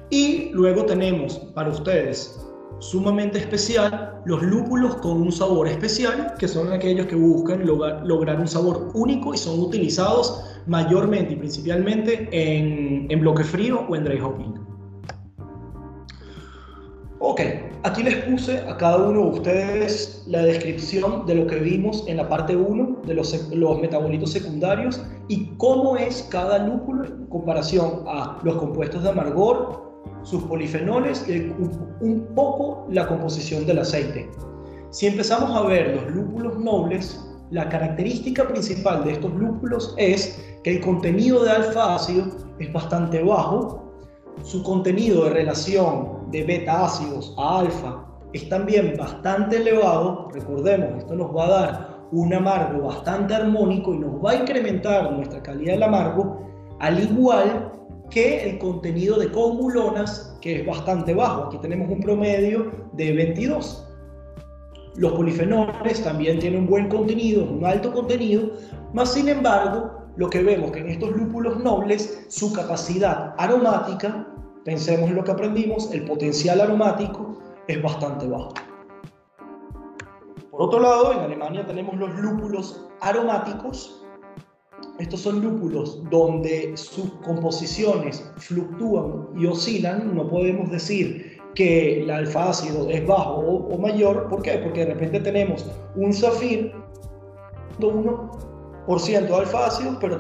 Y 0.10 0.50
luego 0.52 0.86
tenemos 0.86 1.38
para 1.56 1.70
ustedes 1.70 2.45
sumamente 2.80 3.40
especial 3.40 4.22
los 4.26 4.42
lúpulos 4.42 4.96
con 4.96 5.22
un 5.22 5.32
sabor 5.32 5.68
especial, 5.68 6.34
que 6.40 6.48
son 6.48 6.72
aquellos 6.72 7.08
que 7.08 7.16
buscan 7.16 7.66
lograr, 7.66 8.40
un 8.40 8.48
sabor 8.48 8.90
único 8.94 9.34
y 9.34 9.38
son 9.38 9.60
utilizados 9.60 10.44
mayormente 10.68 11.34
y 11.34 11.36
principalmente 11.36 12.28
en, 12.32 13.08
en 13.10 13.20
bloque 13.20 13.44
frío 13.44 13.86
o 13.88 13.96
en 13.96 14.04
dry 14.04 14.20
hopping. 14.20 14.66
Ok, 17.28 17.42
aquí 17.84 18.04
les 18.04 18.18
puse 18.26 18.60
a 18.60 18.78
cada 18.78 18.98
uno 18.98 19.22
de 19.22 19.40
ustedes 19.40 20.24
la 20.28 20.44
descripción 20.44 21.26
de 21.26 21.36
lo 21.36 21.48
que 21.48 21.56
vimos 21.56 22.04
en 22.08 22.18
la 22.18 22.30
parte 22.30 22.56
1 22.56 23.02
de 23.06 23.14
los, 23.16 23.50
los 23.52 23.82
metabolitos 23.82 24.32
secundarios 24.32 25.02
y 25.28 25.48
cómo 25.58 25.98
es 25.98 26.28
cada 26.30 26.60
lúpulo 26.60 27.06
en 27.06 27.26
comparación 27.26 28.04
a 28.06 28.38
los 28.44 28.58
compuestos 28.58 29.02
de 29.02 29.10
amargor, 29.10 29.85
sus 30.26 30.44
polifenoles 30.44 31.28
y 31.30 31.54
un 32.02 32.28
poco 32.36 32.86
la 32.90 33.08
composición 33.08 33.66
del 33.66 33.80
aceite. 33.80 34.30
Si 34.90 35.08
empezamos 35.08 35.52
a 35.52 35.62
ver 35.68 35.96
los 35.96 36.16
lúpulos 36.16 36.58
nobles, 36.60 37.24
la 37.52 37.70
característica 37.70 38.48
principal 38.48 39.04
de 39.06 39.14
estos 39.14 39.34
lúpulos 39.36 39.94
es 39.98 40.44
que 40.64 40.78
el 40.78 40.82
contenido 40.82 41.44
de 41.44 41.52
alfa 41.52 41.96
ácido 41.96 42.26
es 42.60 42.74
bastante 42.74 43.22
bajo, 43.22 43.84
su 44.44 44.64
contenido 44.64 45.26
de 45.26 45.30
relación 45.30 46.32
de 46.32 46.44
beta 46.44 46.86
ácidos 46.86 47.34
a 47.38 47.60
alfa 47.60 48.04
es 48.34 48.50
también 48.50 48.96
bastante 48.98 49.58
elevado, 49.58 50.28
recordemos, 50.34 50.98
esto 50.98 51.16
nos 51.16 51.36
va 51.36 51.46
a 51.46 51.50
dar 51.50 51.96
un 52.12 52.34
amargo 52.34 52.88
bastante 52.88 53.34
armónico 53.34 53.94
y 53.94 54.00
nos 54.00 54.24
va 54.24 54.32
a 54.32 54.36
incrementar 54.36 55.14
nuestra 55.14 55.42
calidad 55.42 55.74
del 55.74 55.84
amargo, 55.84 56.42
al 56.80 57.00
igual 57.00 57.72
que 58.16 58.50
el 58.50 58.58
contenido 58.58 59.20
de 59.20 59.32
congulonas, 59.32 60.36
que 60.42 60.62
es 60.62 60.66
bastante 60.66 61.14
bajo. 61.14 61.44
Aquí 61.44 61.60
tenemos 61.60 61.88
un 61.92 62.00
promedio 62.00 62.72
de 62.94 63.14
22. 63.14 63.88
Los 64.96 65.12
polifenoles 65.12 66.04
también 66.04 66.40
tienen 66.40 66.62
un 66.62 66.68
buen 66.68 66.90
contenido, 66.90 67.44
un 67.44 67.64
alto 67.64 67.94
contenido, 67.94 68.54
más 68.94 69.14
sin 69.14 69.30
embargo, 69.30 69.92
lo 70.16 70.30
que 70.30 70.42
vemos 70.42 70.72
que 70.72 70.80
en 70.80 70.90
estos 70.90 71.12
lúpulos 71.12 71.62
nobles, 71.62 72.26
su 72.30 72.52
capacidad 72.54 73.36
aromática 73.38 74.32
Pensemos 74.66 75.12
en 75.12 75.16
lo 75.16 75.24
que 75.24 75.32
aprendimos, 75.32 75.92
el 75.92 76.06
potencial 76.06 76.60
aromático 76.60 77.38
es 77.68 77.80
bastante 77.84 78.28
bajo. 78.28 78.52
Por 80.50 80.60
otro 80.60 80.80
lado, 80.80 81.14
en 81.14 81.20
Alemania 81.20 81.64
tenemos 81.68 81.96
los 81.98 82.20
lúpulos 82.20 82.84
aromáticos. 83.00 84.04
Estos 85.00 85.22
son 85.22 85.42
lúpulos 85.42 86.02
donde 86.10 86.76
sus 86.78 87.12
composiciones 87.26 88.32
fluctúan 88.38 89.28
y 89.36 89.46
oscilan. 89.46 90.16
No 90.16 90.28
podemos 90.28 90.72
decir 90.72 91.40
que 91.54 92.02
el 92.02 92.10
alfa 92.10 92.50
ácido 92.50 92.90
es 92.90 93.06
bajo 93.06 93.40
o, 93.40 93.78
mayor. 93.78 94.28
¿Por 94.30 94.42
qué? 94.42 94.60
Porque 94.64 94.86
de 94.86 94.94
repente 94.94 95.20
tenemos 95.20 95.66
un 95.96 96.14
zafir 96.14 96.74
1% 97.80 99.28
de 99.28 99.36
alfa 99.36 99.66
ácido, 99.68 99.98
pero 100.00 100.18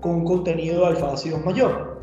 con 0.00 0.24
contenido 0.24 0.80
de 0.80 0.86
alfa 0.86 1.12
ácido 1.12 1.38
mayor. 1.38 2.00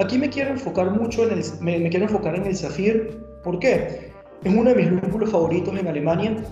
Aquí 0.00 0.16
me 0.16 0.30
quiero 0.30 0.50
enfocar 0.50 0.90
mucho 0.92 1.24
en 1.24 1.38
el, 1.38 1.44
me, 1.60 1.90
quiero 1.90 2.06
enfocar 2.06 2.34
en 2.34 2.46
el 2.46 2.56
Zafir. 2.56 3.22
¿Por 3.44 3.58
qué? 3.58 4.10
Es 4.42 4.54
uno 4.54 4.70
de 4.70 4.76
mis 4.76 4.90
lúpulos 4.90 5.30
favoritos 5.30 5.78
en 5.78 5.86
Alemania. 5.86 6.42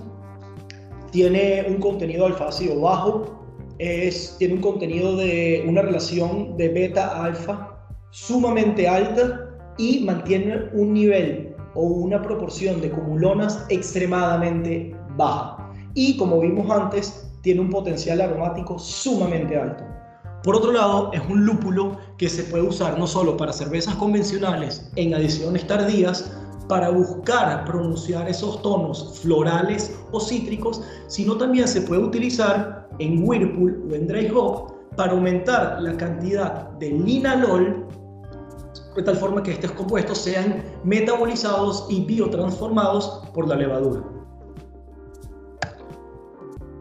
Tiene 1.13 1.65
un 1.67 1.79
contenido 1.81 2.27
alfa-ácido 2.27 2.79
bajo. 2.79 3.38
Es, 3.79 4.37
tiene 4.39 4.55
un 4.55 4.61
contenido 4.61 5.17
de 5.17 5.65
una 5.69 5.83
relación 5.83 6.57
de 6.57 6.69
beta-alfa 6.69 7.77
sumamente 8.11 8.89
alta 8.89 9.49
y 9.79 10.01
mantiene 10.01 10.69
un 10.73 10.95
nivel 10.95 11.55
o 11.75 11.83
una 11.83 12.21
proporción 12.21 12.81
de 12.81 12.91
cumulonas 12.91 13.65
extremadamente 13.69 14.95
baja. 15.17 15.71
Y 15.95 16.17
como 16.17 16.41
vimos 16.41 16.71
antes, 16.71 17.31
tiene 17.43 17.61
un 17.61 17.71
potencial 17.71 18.21
aromático 18.21 18.79
sumamente 18.79 19.57
alto. 19.57 19.85
Por 20.43 20.57
otro 20.57 20.73
lado, 20.73 21.11
es 21.13 21.21
un 21.29 21.45
lúpulo 21.45 21.97
que 22.17 22.29
se 22.29 22.45
puede 22.45 22.65
usar 22.65 22.99
no 22.99 23.07
solo 23.07 23.37
para 23.37 23.53
cervezas 23.53 23.95
convencionales 23.97 24.91
en 24.97 25.15
adiciones 25.15 25.67
tardías, 25.67 26.33
para 26.69 26.91
buscar 26.91 27.65
pronunciar 27.65 28.29
esos 28.29 28.61
tonos 28.63 29.19
florales 29.21 29.99
o 30.13 30.21
cítricos, 30.21 30.83
sino 31.07 31.37
también 31.37 31.67
se 31.67 31.81
puede 31.83 32.03
utilizar 32.03 32.89
en 32.99 33.27
Whirlpool 33.27 33.89
o 33.91 33.95
en 33.95 34.07
Dry 34.07 34.31
Hop 34.35 34.75
para 34.97 35.13
aumentar 35.13 35.81
la 35.81 35.97
cantidad 35.97 36.71
de 36.79 36.91
linalol 36.91 37.87
de 38.97 39.03
tal 39.03 39.17
forma 39.17 39.43
que 39.43 39.53
estos 39.53 39.71
compuestos 39.73 40.19
sean 40.19 40.65
metabolizados 40.83 41.87
y 41.89 42.05
biotransformados 42.05 43.23
por 43.33 43.47
la 43.47 43.55
levadura. 43.55 44.03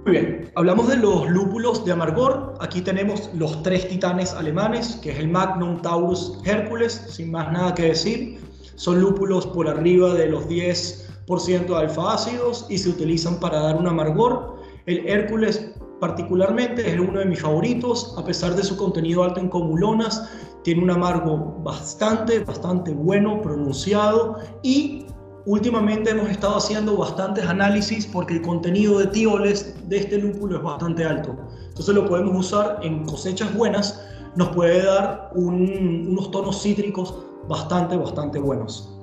Muy 0.04 0.12
bien, 0.12 0.52
hablamos 0.56 0.88
de 0.88 0.98
los 0.98 1.30
lúpulos 1.30 1.86
de 1.86 1.92
amargor. 1.92 2.56
Aquí 2.60 2.82
tenemos 2.82 3.30
los 3.36 3.62
tres 3.62 3.88
titanes 3.88 4.34
alemanes, 4.34 4.96
que 5.04 5.12
es 5.12 5.20
el 5.20 5.28
Magnum, 5.28 5.82
Taurus, 5.82 6.40
Hércules, 6.46 6.94
sin 7.10 7.30
más 7.30 7.52
nada 7.52 7.76
que 7.76 7.90
decir. 7.90 8.40
Son 8.78 9.02
lúpulos 9.02 9.48
por 9.48 9.68
arriba 9.68 10.14
de 10.14 10.28
los 10.28 10.48
10% 10.48 11.66
de 11.66 11.76
alfa 11.76 12.14
ácidos 12.14 12.68
y 12.70 12.78
se 12.78 12.90
utilizan 12.90 13.40
para 13.40 13.60
dar 13.60 13.76
un 13.76 13.88
amargor. 13.88 14.56
El 14.86 15.08
Hércules 15.08 15.74
particularmente 16.00 16.88
es 16.88 17.00
uno 17.00 17.20
de 17.20 17.26
mis 17.26 17.42
favoritos, 17.42 18.14
a 18.18 18.24
pesar 18.24 18.56
de 18.56 18.64
su 18.64 18.78
contenido 18.78 19.24
alto 19.24 19.40
en 19.40 19.50
comulonas, 19.50 20.30
tiene 20.64 20.84
un 20.84 20.92
amargo 20.92 21.58
bastante, 21.64 22.40
bastante 22.40 22.92
bueno, 22.92 23.42
pronunciado 23.42 24.38
y 24.62 25.08
Últimamente 25.48 26.10
hemos 26.10 26.30
estado 26.30 26.58
haciendo 26.58 26.98
bastantes 26.98 27.46
análisis 27.46 28.06
porque 28.06 28.34
el 28.34 28.42
contenido 28.42 29.00
de 29.00 29.08
tioles 29.08 29.78
de 29.88 30.00
este 30.00 30.18
lúpulo 30.18 30.58
es 30.58 30.62
bastante 30.62 31.06
alto. 31.06 31.38
Entonces 31.70 31.96
lo 31.96 32.06
podemos 32.06 32.48
usar 32.48 32.80
en 32.84 33.06
cosechas 33.06 33.56
buenas, 33.56 34.06
nos 34.36 34.50
puede 34.50 34.84
dar 34.84 35.32
unos 35.36 36.32
tonos 36.32 36.62
cítricos 36.62 37.16
bastante, 37.48 37.98
bastante 37.98 38.39
buenos. 38.39 38.93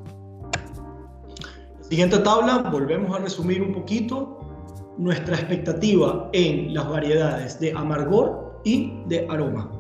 Siguiente 1.81 2.19
tabla, 2.19 2.59
volvemos 2.73 3.15
a 3.15 3.21
resumir 3.21 3.63
un 3.63 3.73
poquito 3.73 4.39
nuestra 4.99 5.37
expectativa 5.37 6.29
en 6.33 6.73
las 6.73 6.89
variedades 6.89 7.61
de 7.61 7.73
amargor 7.73 8.61
y 8.65 9.03
de 9.07 9.27
aroma. 9.29 9.71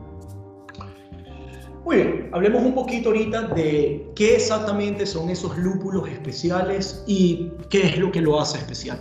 Muy 1.84 1.96
bien, 1.96 2.30
hablemos 2.32 2.62
un 2.62 2.74
poquito 2.74 3.10
ahorita 3.10 3.42
de 3.48 4.10
qué 4.16 4.36
exactamente 4.36 5.04
son 5.04 5.28
esos 5.28 5.56
lúpulos 5.58 6.08
especiales 6.08 7.04
y 7.06 7.50
qué 7.68 7.88
es 7.88 7.98
lo 7.98 8.10
que 8.10 8.22
lo 8.22 8.40
hace 8.40 8.58
especial. 8.58 8.98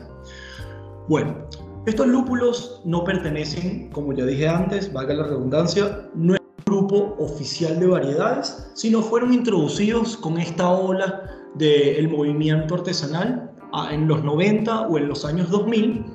Bueno, 1.08 1.48
estos 1.86 2.08
lúpulos 2.08 2.82
no 2.84 3.04
pertenecen, 3.04 3.90
como 3.92 4.14
ya 4.14 4.26
dije 4.26 4.48
antes, 4.48 4.92
valga 4.92 5.14
la 5.14 5.24
redundancia, 5.28 6.10
no 6.14 6.36
oficial 6.80 7.80
de 7.80 7.88
variedades, 7.88 8.68
sino 8.74 9.02
fueron 9.02 9.34
introducidos 9.34 10.18
con 10.18 10.38
esta 10.38 10.70
ola 10.70 11.30
del 11.56 12.10
movimiento 12.10 12.76
artesanal 12.76 13.52
en 13.92 14.08
los 14.08 14.24
90 14.24 14.88
o 14.88 14.98
en 14.98 15.08
los 15.08 15.26
años 15.26 15.50
2000, 15.50 16.06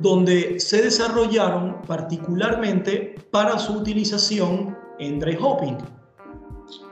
donde 0.00 0.60
se 0.60 0.82
desarrollaron 0.82 1.82
particularmente 1.86 3.16
para 3.30 3.58
su 3.58 3.74
utilización 3.74 4.76
en 4.98 5.18
dry 5.18 5.36
hopping, 5.40 5.76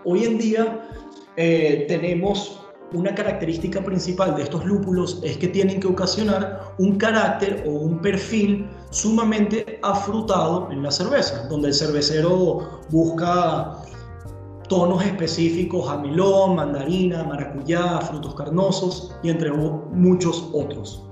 Hoy 0.05 0.25
en 0.25 0.39
día 0.39 0.89
eh, 1.37 1.85
tenemos 1.89 2.61
una 2.93 3.15
característica 3.15 3.83
principal 3.85 4.37
de 4.37 4.45
estos 4.45 4.65
lúpulos 4.65 5.21
es 5.25 5.37
que 5.37 5.49
tienen 5.49 5.81
que 5.81 5.89
ocasionar 5.89 6.77
un 6.79 6.97
carácter 6.97 7.65
o 7.67 7.71
un 7.71 8.01
perfil 8.01 8.67
sumamente 8.97 9.79
afrutado 9.83 10.69
en 10.71 10.83
la 10.83 10.91
cerveza, 10.91 11.47
donde 11.49 11.69
el 11.69 11.75
cervecero 11.75 12.81
busca 12.91 13.83
tonos 14.69 15.05
específicos, 15.05 15.89
amilón, 15.89 16.57
mandarina, 16.57 17.23
maracuyá, 17.25 18.01
frutos 18.01 18.35
carnosos 18.35 19.15
y 19.23 19.31
entre 19.31 19.53
muchos 19.53 20.49
otros. 20.53 21.03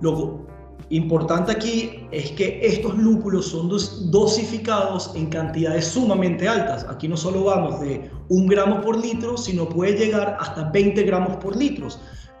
Luego, 0.00 0.44
Importante 0.90 1.50
aquí 1.50 2.06
es 2.10 2.32
que 2.32 2.60
estos 2.62 2.96
lúpulos 2.98 3.46
son 3.46 3.70
dosificados 4.10 5.10
en 5.14 5.26
cantidades 5.30 5.86
sumamente 5.86 6.46
altas. 6.46 6.84
Aquí 6.88 7.08
no 7.08 7.16
solo 7.16 7.44
vamos 7.44 7.80
de 7.80 8.10
un 8.28 8.46
gramo 8.46 8.82
por 8.82 9.00
litro, 9.00 9.38
sino 9.38 9.66
puede 9.66 9.96
llegar 9.96 10.36
hasta 10.38 10.70
20 10.70 11.02
gramos 11.04 11.36
por 11.38 11.56
litro. 11.56 11.88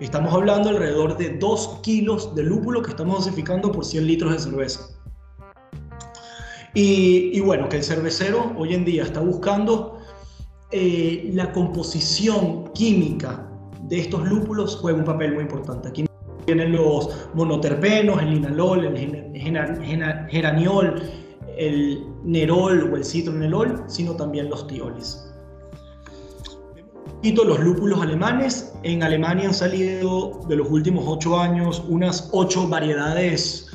Estamos 0.04 0.34
hablando 0.34 0.68
alrededor 0.68 1.16
de 1.16 1.30
2 1.30 1.80
kilos 1.82 2.34
de 2.34 2.42
lúpulo 2.42 2.82
que 2.82 2.90
estamos 2.90 3.24
dosificando 3.24 3.72
por 3.72 3.86
100 3.86 4.06
litros 4.06 4.32
de 4.32 4.38
cerveza. 4.38 4.80
Y, 6.74 7.40
bueno, 7.40 7.70
que 7.70 7.78
el 7.78 7.82
cervecero 7.82 8.52
hoy 8.58 8.74
en 8.74 8.84
día 8.84 9.04
está 9.04 9.20
buscando 9.20 10.00
eh, 10.72 11.30
la 11.32 11.52
composición 11.52 12.70
química 12.74 13.48
de 13.88 14.00
estos 14.00 14.28
lúpulos 14.28 14.76
juega 14.76 14.98
un 14.98 15.04
papel 15.04 15.32
muy 15.32 15.44
importante. 15.44 15.88
Aquí 15.88 16.04
tienen 16.44 16.72
los 16.72 17.08
monoterpenos, 17.32 18.20
el 18.20 18.30
linalol, 18.30 18.84
el 18.84 19.32
geraniol, 20.28 21.02
el 21.56 22.06
nerol 22.24 22.92
o 22.92 22.96
el 22.96 23.04
citronelol, 23.04 23.84
sino 23.86 24.14
también 24.14 24.50
los 24.50 24.66
tioles. 24.66 25.23
Los 27.32 27.58
lúpulos 27.58 28.02
alemanes. 28.02 28.74
En 28.82 29.02
Alemania 29.02 29.48
han 29.48 29.54
salido 29.54 30.42
de 30.46 30.56
los 30.56 30.68
últimos 30.68 31.04
ocho 31.06 31.40
años 31.40 31.82
unas 31.88 32.28
ocho 32.32 32.68
variedades 32.68 33.66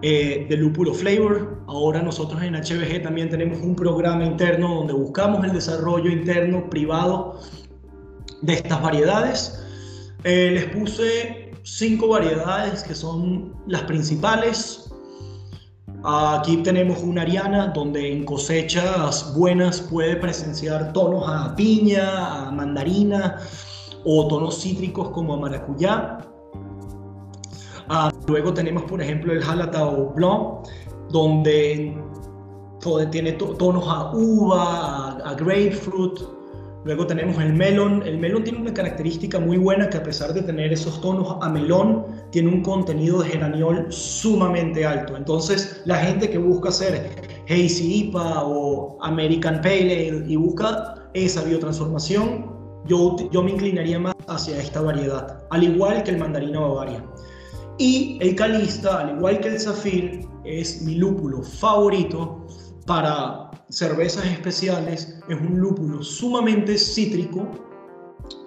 eh, 0.00 0.46
de 0.48 0.56
lúpulo 0.56 0.94
flavor. 0.94 1.62
Ahora 1.68 2.00
nosotros 2.00 2.42
en 2.42 2.54
HBG 2.54 3.02
también 3.02 3.28
tenemos 3.28 3.60
un 3.60 3.76
programa 3.76 4.24
interno 4.24 4.76
donde 4.76 4.94
buscamos 4.94 5.44
el 5.44 5.52
desarrollo 5.52 6.10
interno 6.10 6.70
privado 6.70 7.40
de 8.40 8.54
estas 8.54 8.80
variedades. 8.80 9.62
Eh, 10.24 10.52
les 10.54 10.64
puse 10.74 11.52
cinco 11.62 12.08
variedades 12.08 12.82
que 12.84 12.94
son 12.94 13.52
las 13.66 13.82
principales. 13.82 14.93
Aquí 16.06 16.58
tenemos 16.58 17.02
una 17.02 17.22
ariana 17.22 17.68
donde 17.68 18.12
en 18.12 18.26
cosechas 18.26 19.34
buenas 19.34 19.80
puede 19.80 20.16
presenciar 20.16 20.92
tonos 20.92 21.24
a 21.26 21.56
piña, 21.56 22.48
a 22.48 22.50
mandarina 22.50 23.38
o 24.04 24.28
tonos 24.28 24.60
cítricos 24.60 25.08
como 25.10 25.32
a 25.32 25.38
maracuyá. 25.38 26.18
Ah, 27.88 28.12
luego 28.28 28.52
tenemos, 28.52 28.82
por 28.82 29.00
ejemplo, 29.00 29.32
el 29.32 29.42
Halatao 29.42 30.12
Blanc, 30.14 30.66
donde, 31.08 31.96
tiene 33.10 33.32
tonos 33.32 33.84
a 33.88 34.10
uva, 34.12 35.16
a 35.24 35.34
grapefruit, 35.34 36.20
Luego 36.84 37.06
tenemos 37.06 37.42
el 37.42 37.54
melon. 37.54 38.02
El 38.04 38.18
melon 38.18 38.44
tiene 38.44 38.60
una 38.60 38.74
característica 38.74 39.40
muy 39.40 39.56
buena 39.56 39.88
que 39.88 39.96
a 39.96 40.02
pesar 40.02 40.34
de 40.34 40.42
tener 40.42 40.72
esos 40.72 41.00
tonos 41.00 41.38
a 41.40 41.48
melón, 41.48 42.04
tiene 42.30 42.50
un 42.50 42.62
contenido 42.62 43.22
de 43.22 43.30
geraniol 43.30 43.86
sumamente 43.90 44.84
alto. 44.84 45.16
Entonces, 45.16 45.80
la 45.86 45.96
gente 45.96 46.28
que 46.28 46.36
busca 46.38 46.68
hacer 46.68 47.10
Hazy 47.48 48.08
IPA 48.08 48.44
o 48.44 48.98
American 49.00 49.60
Pale 49.62 50.08
Ale 50.08 50.24
y 50.26 50.36
busca 50.36 51.10
esa 51.14 51.42
biotransformación, 51.42 52.52
yo, 52.86 53.16
yo 53.32 53.42
me 53.42 53.52
inclinaría 53.52 53.98
más 53.98 54.14
hacia 54.28 54.58
esta 54.58 54.82
variedad, 54.82 55.42
al 55.50 55.62
igual 55.62 56.02
que 56.02 56.10
el 56.10 56.18
mandarina 56.18 56.60
bavaria. 56.60 57.02
Y 57.78 58.18
el 58.20 58.34
calista, 58.34 59.00
al 59.00 59.16
igual 59.16 59.40
que 59.40 59.48
el 59.48 59.60
zafir, 59.60 60.28
es 60.44 60.82
mi 60.82 60.96
lúpulo 60.96 61.42
favorito 61.42 62.46
para 62.86 63.43
cervezas 63.68 64.26
especiales 64.26 65.20
es 65.28 65.40
un 65.40 65.58
lúpulo 65.58 66.02
sumamente 66.02 66.76
cítrico, 66.76 67.48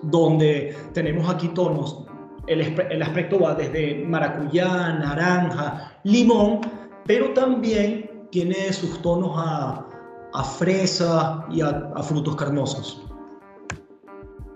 donde 0.03 0.75
tenemos 0.93 1.29
aquí 1.29 1.47
tonos, 1.49 2.05
el, 2.47 2.61
el 2.61 3.01
aspecto 3.01 3.39
va 3.39 3.53
desde 3.53 4.05
maracuyá, 4.05 4.93
naranja, 4.93 5.99
limón, 6.03 6.61
pero 7.05 7.33
también 7.33 8.27
tiene 8.31 8.71
sus 8.73 9.01
tonos 9.01 9.31
a, 9.35 9.85
a 10.33 10.43
fresa 10.43 11.45
y 11.49 11.61
a, 11.61 11.91
a, 11.95 12.03
frutos 12.03 12.35
carnosos. 12.35 13.03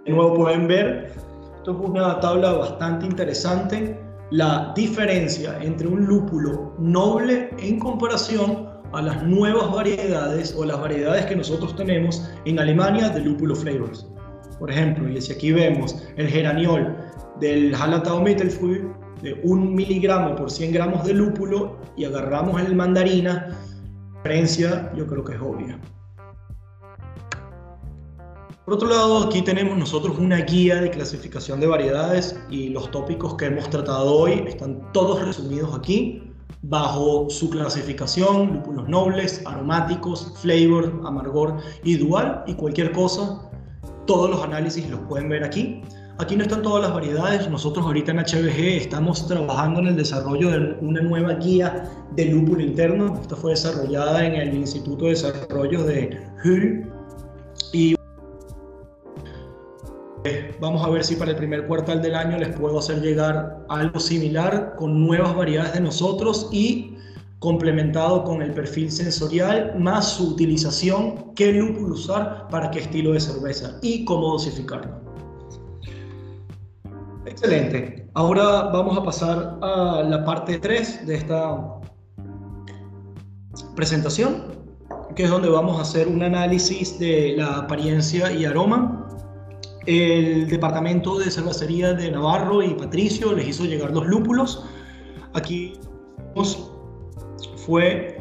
De 0.05 0.11
nuevo 0.11 0.35
pueden 0.35 0.67
ver, 0.67 1.13
esto 1.57 1.71
es 1.71 1.89
una 1.89 2.19
tabla 2.19 2.53
bastante 2.53 3.05
interesante, 3.05 3.99
la 4.31 4.71
diferencia 4.75 5.57
entre 5.61 5.87
un 5.87 6.05
lúpulo 6.05 6.73
noble 6.79 7.49
en 7.59 7.79
comparación 7.79 8.70
a 8.93 9.01
las 9.01 9.23
nuevas 9.23 9.71
variedades 9.71 10.53
o 10.57 10.65
las 10.65 10.79
variedades 10.79 11.25
que 11.25 11.35
nosotros 11.35 11.75
tenemos 11.75 12.29
en 12.45 12.59
Alemania 12.59 13.09
de 13.09 13.21
lúpulo 13.21 13.55
flavors. 13.55 14.07
Por 14.59 14.69
ejemplo, 14.69 15.09
y 15.09 15.21
si 15.21 15.33
aquí 15.33 15.51
vemos 15.51 15.95
el 16.17 16.27
geraniol 16.27 16.95
del 17.39 17.73
Hallertau 17.73 18.21
Mittelfrüh 18.21 18.93
de 19.21 19.39
un 19.43 19.73
miligramo 19.73 20.35
por 20.35 20.51
100 20.51 20.73
gramos 20.73 21.03
de 21.05 21.13
lúpulo 21.13 21.77
y 21.95 22.05
agarramos 22.05 22.61
el 22.61 22.75
mandarina, 22.75 23.47
la 23.49 24.17
diferencia 24.17 24.91
yo 24.95 25.07
creo 25.07 25.23
que 25.23 25.33
es 25.33 25.41
obvia. 25.41 25.79
Por 28.65 28.75
otro 28.75 28.89
lado, 28.89 29.23
aquí 29.25 29.41
tenemos 29.41 29.77
nosotros 29.77 30.17
una 30.17 30.37
guía 30.37 30.81
de 30.81 30.91
clasificación 30.91 31.59
de 31.59 31.67
variedades 31.67 32.39
y 32.49 32.69
los 32.69 32.89
tópicos 32.91 33.35
que 33.35 33.45
hemos 33.45 33.69
tratado 33.69 34.13
hoy 34.13 34.43
están 34.47 34.91
todos 34.93 35.25
resumidos 35.25 35.73
aquí 35.75 36.30
bajo 36.63 37.29
su 37.29 37.49
clasificación, 37.49 38.53
lúpulos 38.53 38.87
nobles, 38.87 39.41
aromáticos, 39.45 40.33
flavor, 40.41 41.01
amargor 41.05 41.57
y 41.83 41.97
dual 41.97 42.43
y 42.47 42.53
cualquier 42.53 42.91
cosa. 42.91 43.49
Todos 44.05 44.29
los 44.29 44.43
análisis 44.43 44.89
los 44.89 44.99
pueden 45.01 45.29
ver 45.29 45.43
aquí. 45.43 45.81
Aquí 46.17 46.35
no 46.35 46.43
están 46.43 46.61
todas 46.61 46.83
las 46.83 46.93
variedades. 46.93 47.49
Nosotros 47.49 47.85
ahorita 47.85 48.11
en 48.11 48.19
HBG 48.19 48.59
estamos 48.81 49.27
trabajando 49.27 49.79
en 49.79 49.87
el 49.87 49.95
desarrollo 49.95 50.51
de 50.51 50.77
una 50.81 51.01
nueva 51.01 51.33
guía 51.33 51.89
de 52.15 52.25
lúpulo 52.25 52.61
interno. 52.61 53.17
Esta 53.19 53.35
fue 53.35 53.51
desarrollada 53.51 54.25
en 54.25 54.35
el 54.35 54.53
Instituto 54.53 55.05
de 55.05 55.11
Desarrollo 55.11 55.83
de 55.83 56.19
Hull. 56.43 56.91
Y 57.73 57.95
Vamos 60.59 60.85
a 60.85 60.89
ver 60.89 61.03
si 61.03 61.15
para 61.15 61.31
el 61.31 61.37
primer 61.37 61.65
cuartal 61.65 62.01
del 62.01 62.13
año 62.13 62.37
les 62.37 62.49
puedo 62.49 62.77
hacer 62.77 63.01
llegar 63.01 63.65
algo 63.69 63.99
similar 63.99 64.75
con 64.77 65.05
nuevas 65.07 65.35
variedades 65.35 65.73
de 65.73 65.81
nosotros 65.81 66.47
y 66.51 66.95
complementado 67.39 68.23
con 68.23 68.43
el 68.43 68.53
perfil 68.53 68.91
sensorial 68.91 69.73
más 69.79 70.13
su 70.13 70.29
utilización, 70.29 71.33
qué 71.35 71.51
lúpulo 71.51 71.95
usar 71.95 72.47
para 72.51 72.69
qué 72.69 72.81
estilo 72.81 73.13
de 73.13 73.19
cerveza 73.19 73.79
y 73.81 74.05
cómo 74.05 74.33
dosificarlo. 74.33 75.01
Excelente. 77.25 78.07
Ahora 78.13 78.69
vamos 78.71 78.95
a 78.95 79.03
pasar 79.03 79.57
a 79.63 80.03
la 80.07 80.23
parte 80.23 80.59
3 80.59 81.07
de 81.07 81.15
esta 81.15 81.79
presentación, 83.75 84.43
que 85.15 85.23
es 85.23 85.29
donde 85.31 85.49
vamos 85.49 85.79
a 85.79 85.81
hacer 85.81 86.07
un 86.07 86.21
análisis 86.21 86.99
de 86.99 87.33
la 87.37 87.57
apariencia 87.57 88.31
y 88.31 88.45
aroma 88.45 89.07
el 89.85 90.47
departamento 90.47 91.17
de 91.17 91.31
cervecería 91.31 91.93
de 91.93 92.11
Navarro 92.11 92.61
y 92.61 92.73
Patricio 92.75 93.33
les 93.33 93.47
hizo 93.47 93.65
llegar 93.65 93.91
los 93.91 94.05
lúpulos. 94.05 94.65
Aquí 95.33 95.73
fue 97.55 98.19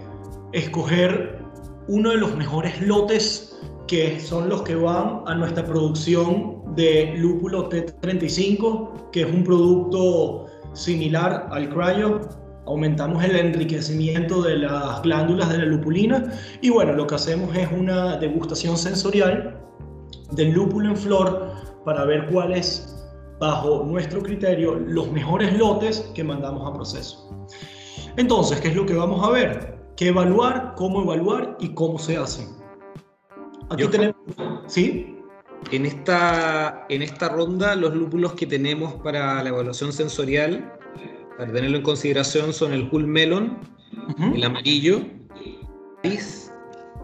escoger 0.53 1.41
uno 1.89 2.11
de 2.11 2.17
los 2.17 2.37
mejores 2.37 2.81
lotes 2.81 3.59
que 3.87 4.21
son 4.21 4.49
los 4.49 4.63
que 4.63 4.77
van 4.77 5.23
a 5.27 5.35
nuestra 5.35 5.67
producción 5.67 6.63
de 6.77 7.15
lúpulo 7.17 7.69
T35, 7.69 9.11
que 9.11 9.23
es 9.23 9.27
un 9.27 9.43
producto 9.43 10.47
similar 10.75 11.49
al 11.51 11.69
cryo. 11.69 12.21
Aumentamos 12.67 13.25
el 13.25 13.35
enriquecimiento 13.35 14.43
de 14.43 14.59
las 14.59 15.03
glándulas 15.03 15.51
de 15.51 15.59
la 15.59 15.65
lupulina 15.65 16.33
y 16.61 16.71
bueno, 16.71 16.93
lo 16.93 17.07
que 17.07 17.17
hacemos 17.17 17.55
es 17.57 17.69
una 17.73 18.17
degustación 18.17 18.79
sensorial 18.79 19.61
del 20.33 20.53
lúpulo 20.53 20.91
en 20.91 20.97
flor 20.97 21.53
para 21.85 22.05
ver 22.05 22.27
cuáles, 22.31 23.09
bajo 23.39 23.85
nuestro 23.85 24.23
criterio, 24.23 24.77
los 24.77 25.11
mejores 25.13 25.57
lotes 25.57 26.01
que 26.15 26.25
mandamos 26.25 26.69
a 26.69 26.75
proceso. 26.75 27.47
Entonces, 28.17 28.61
¿qué 28.61 28.69
es 28.69 28.77
lo 28.77 28.87
que 28.87 28.95
vamos 28.95 29.27
a 29.27 29.31
ver? 29.31 29.79
¿Qué 29.97 30.09
evaluar? 30.09 30.75
¿Cómo 30.77 31.03
evaluar? 31.03 31.57
¿Y 31.61 31.75
cómo 31.75 31.99
se 31.99 32.17
hace? 32.17 32.47
Aquí 33.71 33.87
tenemos... 33.89 34.17
¿Sí? 34.67 35.17
En 35.73 35.85
esta, 35.87 36.87
en 36.89 37.03
esta 37.03 37.29
ronda, 37.29 37.77
los 37.77 37.95
lúpulos 37.95 38.33
que 38.33 38.47
tenemos 38.47 38.95
para 38.95 39.43
la 39.43 39.49
evaluación 39.51 39.93
sensorial, 39.93 40.73
para 41.37 41.53
tenerlo 41.53 41.77
en 41.77 41.83
consideración, 41.83 42.53
son 42.53 42.73
el 42.73 42.89
Hull 42.91 43.07
Melon, 43.07 43.59
el 44.35 44.43
amarillo, 44.43 45.03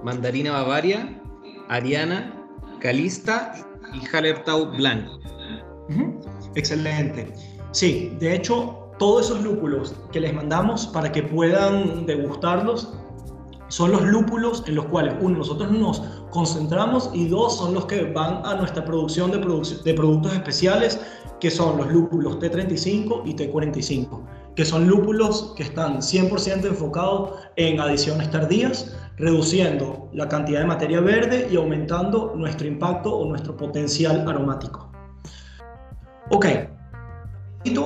mandarina 0.03 0.53
Bavaria, 0.53 1.21
Ariana, 1.69 2.36
Calista 2.81 3.55
y 3.93 4.07
Hallertau 4.07 4.71
Blanc. 4.77 5.07
Excelente. 6.55 7.33
Sí, 7.73 8.17
de 8.19 8.37
hecho, 8.37 8.87
todos 8.99 9.27
esos 9.27 9.43
lúpulos 9.43 9.95
que 10.13 10.21
les 10.21 10.33
mandamos 10.33 10.87
para 10.87 11.13
que 11.13 11.23
puedan 11.23 12.07
degustarlos 12.07 12.95
son 13.69 13.93
los 13.93 14.03
lúpulos 14.03 14.63
en 14.67 14.77
los 14.77 14.87
cuales, 14.87 15.15
uno, 15.21 15.39
nosotros 15.39 15.71
nos 15.73 16.01
concentramos 16.31 17.11
y 17.13 17.29
dos, 17.29 17.59
son 17.59 17.75
los 17.75 17.87
que 17.87 18.05
van 18.05 18.45
a 18.47 18.55
nuestra 18.55 18.85
producción 18.85 19.31
de, 19.33 19.39
de 19.39 19.95
productos 19.95 20.33
especiales, 20.33 21.01
que 21.41 21.51
son 21.51 21.77
los 21.77 21.93
lúpulos 21.93 22.39
T35 22.39 23.23
y 23.25 23.35
T45. 23.35 24.23
que 24.55 24.65
son 24.65 24.87
lúpulos 24.87 25.53
que 25.57 25.65
están 25.65 25.99
100% 25.99 26.65
enfocados 26.65 27.33
en 27.57 27.79
adiciones 27.79 28.31
tardías, 28.31 28.97
reduciendo 29.17 30.09
la 30.13 30.29
cantidad 30.29 30.61
de 30.61 30.67
materia 30.67 31.01
verde 31.01 31.49
y 31.51 31.57
aumentando 31.57 32.35
nuestro 32.37 32.67
impacto 32.67 33.17
o 33.17 33.29
nuestro 33.29 33.57
potencial 33.57 34.29
aromático. 34.29 34.93
Ok, 36.31 36.47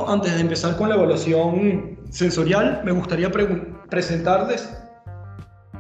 antes 0.06 0.34
de 0.34 0.40
empezar 0.40 0.76
con 0.76 0.88
la 0.88 0.96
evaluación 0.96 1.98
sensorial, 2.10 2.82
me 2.84 2.92
gustaría 2.92 3.30
presentarles 3.88 4.68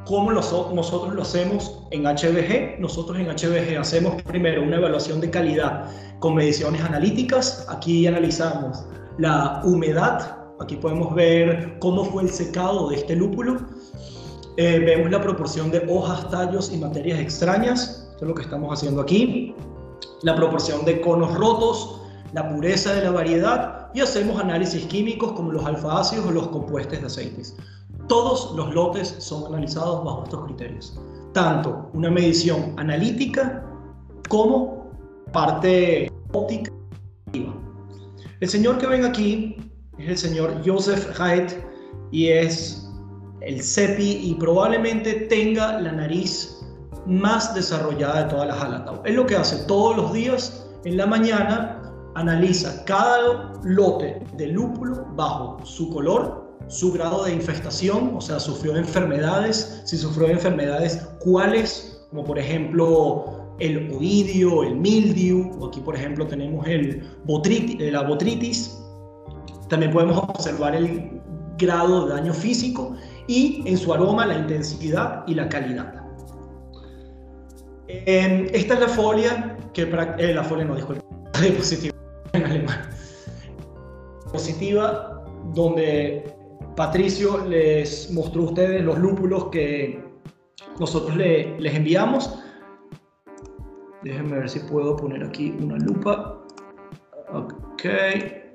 cómo 0.06 0.32
nosotros 0.32 1.14
lo 1.14 1.22
hacemos 1.22 1.86
en 1.90 2.04
HBG. 2.04 2.80
Nosotros 2.80 3.18
en 3.18 3.26
HBG 3.26 3.78
hacemos 3.78 4.22
primero 4.22 4.62
una 4.62 4.76
evaluación 4.76 5.20
de 5.20 5.30
calidad 5.30 5.90
con 6.18 6.34
mediciones 6.34 6.80
analíticas. 6.82 7.66
Aquí 7.68 8.06
analizamos 8.06 8.86
la 9.18 9.60
humedad. 9.64 10.36
Aquí 10.60 10.76
podemos 10.76 11.14
ver 11.14 11.78
cómo 11.80 12.04
fue 12.04 12.22
el 12.22 12.30
secado 12.30 12.90
de 12.90 12.96
este 12.96 13.16
lúpulo. 13.16 13.58
Eh, 14.62 14.78
vemos 14.78 15.10
la 15.10 15.22
proporción 15.22 15.70
de 15.70 15.82
hojas, 15.88 16.28
tallos 16.28 16.70
y 16.70 16.76
materias 16.76 17.18
extrañas. 17.18 18.06
Esto 18.10 18.26
es 18.26 18.28
lo 18.28 18.34
que 18.34 18.42
estamos 18.42 18.70
haciendo 18.70 19.00
aquí. 19.00 19.54
La 20.20 20.36
proporción 20.36 20.84
de 20.84 21.00
conos 21.00 21.32
rotos, 21.32 22.02
la 22.34 22.46
pureza 22.46 22.92
de 22.92 23.04
la 23.04 23.10
variedad 23.10 23.88
y 23.94 24.00
hacemos 24.00 24.38
análisis 24.38 24.84
químicos 24.84 25.32
como 25.32 25.50
los 25.50 25.64
alfa-ácidos 25.64 26.26
o 26.26 26.30
los 26.32 26.48
compuestos 26.48 27.00
de 27.00 27.06
aceites. 27.06 27.56
Todos 28.06 28.54
los 28.54 28.74
lotes 28.74 29.16
son 29.18 29.46
analizados 29.46 30.04
bajo 30.04 30.24
estos 30.24 30.44
criterios, 30.44 31.00
tanto 31.32 31.88
una 31.94 32.10
medición 32.10 32.74
analítica 32.76 33.64
como 34.28 34.90
parte 35.32 36.12
óptica. 36.34 36.70
El 37.32 38.48
señor 38.50 38.76
que 38.76 38.86
ven 38.86 39.06
aquí 39.06 39.56
es 39.96 40.06
el 40.06 40.18
señor 40.18 40.60
Joseph 40.66 41.18
Haidt 41.18 41.50
y 42.12 42.28
es 42.28 42.79
el 43.40 43.62
CEPI 43.62 44.30
y 44.30 44.34
probablemente 44.34 45.12
tenga 45.28 45.80
la 45.80 45.92
nariz 45.92 46.60
más 47.06 47.54
desarrollada 47.54 48.24
de 48.24 48.30
todas 48.30 48.48
las 48.48 48.60
Halatau. 48.60 49.02
Es 49.04 49.14
lo 49.14 49.26
que 49.26 49.36
hace 49.36 49.64
todos 49.64 49.96
los 49.96 50.12
días 50.12 50.66
en 50.84 50.96
la 50.96 51.06
mañana 51.06 51.80
analiza 52.14 52.84
cada 52.84 53.52
lote 53.64 54.20
de 54.36 54.46
lúpulo 54.48 55.06
bajo 55.14 55.58
su 55.64 55.90
color, 55.90 56.50
su 56.68 56.92
grado 56.92 57.24
de 57.24 57.34
infestación, 57.34 58.14
o 58.16 58.20
sea, 58.20 58.38
sufrió 58.38 58.76
enfermedades, 58.76 59.82
si 59.84 59.96
sufrió 59.96 60.28
enfermedades, 60.28 61.08
cuáles, 61.20 62.06
como 62.10 62.24
por 62.24 62.38
ejemplo 62.38 63.54
el 63.58 63.92
oidio, 63.92 64.62
el 64.62 64.76
mildew, 64.76 65.66
aquí 65.66 65.80
por 65.80 65.94
ejemplo 65.94 66.26
tenemos 66.26 66.66
el 66.66 67.02
botritis, 67.24 67.92
la 67.92 68.02
botritis. 68.02 68.76
También 69.68 69.92
podemos 69.92 70.18
observar 70.18 70.74
el 70.74 71.20
grado 71.58 72.06
de 72.06 72.14
daño 72.14 72.32
físico 72.32 72.96
y 73.26 73.62
en 73.66 73.76
su 73.76 73.92
aroma 73.92 74.26
la 74.26 74.38
intensidad 74.38 75.24
y 75.26 75.34
la 75.34 75.48
calidad. 75.48 76.00
Em, 77.88 78.46
esta 78.52 78.74
es 78.74 78.80
la 78.80 78.88
folia 78.88 79.56
que 79.72 79.82
eh, 79.82 80.34
la 80.34 80.44
folia 80.44 80.64
no 80.64 80.76
disculpe, 80.76 81.02
la 81.34 81.40
diapositiva 81.40 81.96
en 82.32 82.44
alemán. 82.44 82.90
Positiva, 84.32 85.24
donde 85.54 86.32
Patricio 86.76 87.44
les 87.46 88.10
mostró 88.12 88.42
a 88.42 88.44
ustedes 88.46 88.84
los 88.84 88.98
lúpulos 88.98 89.46
que 89.46 90.02
nosotros 90.78 91.16
le, 91.16 91.58
les 91.58 91.74
enviamos. 91.74 92.38
Déjenme 94.02 94.38
ver 94.38 94.48
si 94.48 94.60
puedo 94.60 94.96
poner 94.96 95.24
aquí 95.24 95.54
una 95.60 95.76
lupa. 95.76 96.42
Ok, 97.32 97.82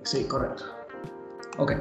sí, 0.04 0.24
correcto. 0.26 0.75
Ok, 1.58 1.72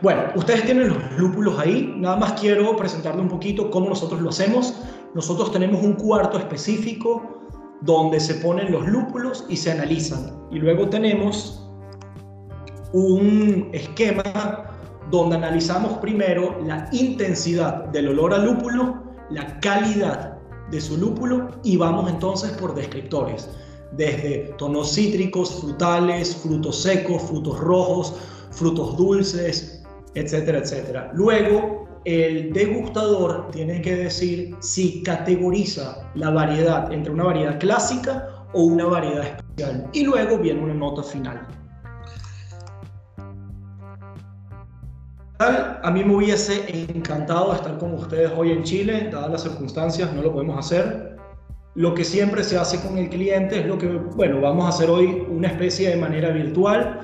bueno, 0.00 0.22
ustedes 0.36 0.64
tienen 0.64 0.88
los 0.88 1.18
lúpulos 1.18 1.58
ahí. 1.58 1.94
Nada 1.96 2.16
más 2.16 2.40
quiero 2.40 2.76
presentarle 2.76 3.20
un 3.20 3.28
poquito 3.28 3.70
cómo 3.70 3.88
nosotros 3.88 4.20
lo 4.20 4.30
hacemos. 4.30 4.74
Nosotros 5.14 5.52
tenemos 5.52 5.82
un 5.82 5.94
cuarto 5.94 6.38
específico 6.38 7.40
donde 7.80 8.20
se 8.20 8.34
ponen 8.36 8.70
los 8.70 8.86
lúpulos 8.86 9.44
y 9.48 9.56
se 9.56 9.72
analizan. 9.72 10.32
Y 10.50 10.58
luego 10.58 10.88
tenemos 10.88 11.68
un 12.92 13.70
esquema 13.72 14.70
donde 15.10 15.36
analizamos 15.36 15.94
primero 15.98 16.60
la 16.64 16.88
intensidad 16.92 17.86
del 17.86 18.08
olor 18.08 18.34
al 18.34 18.46
lúpulo, 18.46 19.02
la 19.30 19.58
calidad 19.60 20.38
de 20.70 20.80
su 20.80 20.96
lúpulo 20.96 21.50
y 21.62 21.76
vamos 21.76 22.10
entonces 22.10 22.52
por 22.52 22.74
descriptores, 22.74 23.50
desde 23.92 24.54
tonos 24.58 24.94
cítricos, 24.94 25.60
frutales, 25.60 26.36
frutos 26.36 26.82
secos, 26.82 27.22
frutos 27.22 27.58
rojos, 27.58 28.14
frutos 28.54 28.96
dulces, 28.96 29.82
etcétera, 30.14 30.58
etcétera. 30.58 31.10
Luego 31.14 31.84
el 32.04 32.52
degustador 32.52 33.50
tiene 33.50 33.80
que 33.80 33.96
decir 33.96 34.54
si 34.60 35.02
categoriza 35.02 36.10
la 36.14 36.30
variedad 36.30 36.92
entre 36.92 37.12
una 37.12 37.24
variedad 37.24 37.58
clásica 37.58 38.46
o 38.52 38.64
una 38.64 38.84
variedad 38.84 39.24
especial. 39.24 39.88
Y 39.92 40.04
luego 40.04 40.38
viene 40.38 40.62
una 40.62 40.74
nota 40.74 41.02
final. 41.02 41.46
A 45.38 45.90
mí 45.90 46.04
me 46.04 46.14
hubiese 46.14 46.64
encantado 46.94 47.52
estar 47.54 47.76
con 47.78 47.94
ustedes 47.94 48.30
hoy 48.36 48.52
en 48.52 48.62
Chile, 48.62 49.10
dadas 49.12 49.30
las 49.30 49.42
circunstancias, 49.42 50.12
no 50.14 50.22
lo 50.22 50.32
podemos 50.32 50.58
hacer. 50.58 51.16
Lo 51.74 51.92
que 51.92 52.04
siempre 52.04 52.44
se 52.44 52.56
hace 52.56 52.80
con 52.80 52.96
el 52.98 53.08
cliente 53.08 53.60
es 53.60 53.66
lo 53.66 53.76
que, 53.76 53.88
bueno, 53.88 54.40
vamos 54.40 54.64
a 54.64 54.68
hacer 54.68 54.88
hoy 54.88 55.26
una 55.28 55.48
especie 55.48 55.90
de 55.90 55.96
manera 55.96 56.30
virtual 56.30 57.03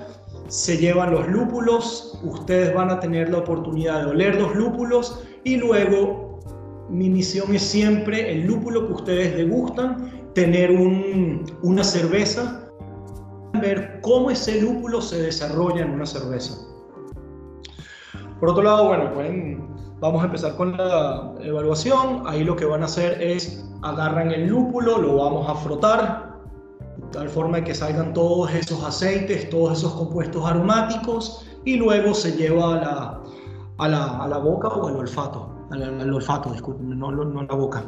se 0.51 0.77
llevan 0.77 1.13
los 1.13 1.29
lúpulos, 1.29 2.19
ustedes 2.25 2.75
van 2.75 2.91
a 2.91 2.99
tener 2.99 3.31
la 3.31 3.39
oportunidad 3.39 4.01
de 4.01 4.11
oler 4.11 4.35
los 4.35 4.55
lúpulos 4.57 5.23
y 5.45 5.57
luego 5.57 6.41
mi 6.89 7.09
misión 7.09 7.55
es 7.55 7.63
siempre 7.63 8.33
el 8.33 8.47
lúpulo 8.49 8.89
que 8.89 8.93
ustedes 8.95 9.37
degustan, 9.37 10.11
tener 10.35 10.73
una 11.63 11.85
cerveza, 11.85 12.69
ver 13.61 14.01
cómo 14.03 14.33
ese 14.33 14.61
lúpulo 14.61 15.01
se 15.01 15.23
desarrolla 15.23 15.83
en 15.83 15.93
una 15.93 16.05
cerveza. 16.05 16.59
Por 18.41 18.49
otro 18.49 18.65
lado, 18.65 18.89
bueno, 18.89 19.15
pueden, 19.15 19.69
vamos 20.01 20.21
a 20.21 20.25
empezar 20.25 20.57
con 20.57 20.77
la 20.77 21.33
evaluación. 21.43 22.25
Ahí 22.27 22.43
lo 22.43 22.57
que 22.57 22.65
van 22.65 22.83
a 22.83 22.87
hacer 22.87 23.23
es 23.23 23.65
agarran 23.83 24.33
el 24.33 24.49
lúpulo, 24.49 24.99
lo 24.99 25.17
vamos 25.17 25.49
a 25.49 25.55
frotar, 25.55 26.30
tal 27.13 27.29
forma 27.29 27.63
que 27.63 27.75
salgan 27.75 28.13
todos 28.15 28.53
esos 28.53 28.83
aceites, 28.85 29.51
todos 29.51 29.79
esos 29.79 29.93
compuestos 29.93 30.45
aromáticos 30.45 31.47
y 31.65 31.77
luego 31.77 32.15
se 32.15 32.33
lleva 32.33 32.75
a 32.75 32.81
la, 32.81 33.23
a 33.79 33.89
la, 33.89 34.19
a 34.25 34.29
la 34.29 34.39
boca 34.39 34.69
o 34.69 34.89
al 34.89 34.97
olfato, 34.97 35.49
al, 35.71 36.13
olfato, 36.13 36.53
disculpen, 36.53 36.99
no, 36.99 37.11
no, 37.11 37.43
la 37.43 37.55
boca. 37.55 37.85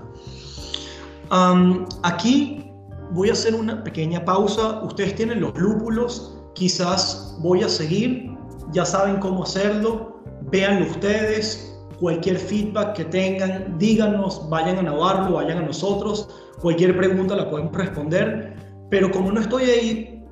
aquí 2.02 2.70
voy 3.12 3.28
a 3.30 3.32
hacer 3.32 3.54
una 3.54 3.82
pequeña 3.84 4.24
pausa, 4.24 4.82
ustedes 4.82 5.14
tienen 5.14 5.40
los 5.40 5.54
lúpulos, 5.58 6.38
quizás 6.54 7.36
voy 7.40 7.62
a 7.62 7.68
seguir, 7.68 8.36
ya 8.72 8.84
saben 8.84 9.16
cómo 9.18 9.44
hacerlo, 9.44 10.22
véanlo 10.50 10.86
ustedes, 10.86 11.78
cualquier 12.00 12.36
feedback 12.36 12.94
que 12.94 13.04
tengan, 13.04 13.78
díganos, 13.78 14.48
vayan 14.48 14.78
a 14.78 14.82
Navarro, 14.82 15.34
vayan 15.34 15.58
a 15.58 15.62
nosotros, 15.62 16.28
cualquier 16.60 16.96
pregunta 16.96 17.36
la 17.36 17.48
podemos 17.48 17.72
responder. 17.74 18.56
Pero 18.92 19.10
como 19.10 19.32
no 19.32 19.40
estoy 19.40 19.64
ahí, 19.64 20.22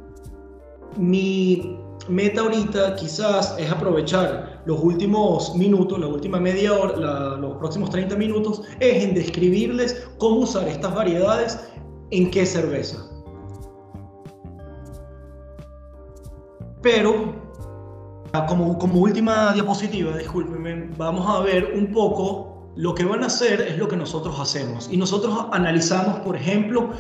mi 0.99 1.79
meta 2.11 2.43
ahorita 2.43 2.95
quizás 2.97 3.57
es 3.59 3.73
aprovechar 3.73 4.63
los 4.67 4.79
últimos 4.85 5.57
minutos, 5.57 5.99
la 5.99 6.09
última 6.09 6.39
media 6.39 6.75
hora, 6.75 7.39
los 7.39 7.57
próximos 7.57 7.89
30 7.89 8.17
minutos, 8.17 8.61
es 8.79 9.03
en 9.03 9.15
describirles 9.15 10.07
cómo 10.19 10.41
usar 10.41 10.69
estas 10.69 10.95
variedades 10.95 11.59
en 12.11 12.31
qué 12.31 12.45
cerveza. 12.45 12.99
Pero, 16.83 17.35
como, 18.47 18.79
como 18.79 19.01
última 19.01 19.55
diapositiva, 19.55 20.19
discúlpenme, 20.19 20.91
vamos 20.99 21.27
a 21.27 21.41
ver 21.41 21.73
un 21.75 21.91
poco 21.93 22.71
lo 22.77 22.95
que 22.95 23.07
van 23.07 23.23
a 23.23 23.29
hacer 23.29 23.63
es 23.63 23.79
lo 23.79 23.89
que 23.89 23.97
nosotros 23.97 24.39
hacemos. 24.39 24.87
Y 24.93 24.99
nosotros 24.99 25.47
analizamos, 25.51 26.21
por 26.21 26.37
ejemplo, 26.37 26.91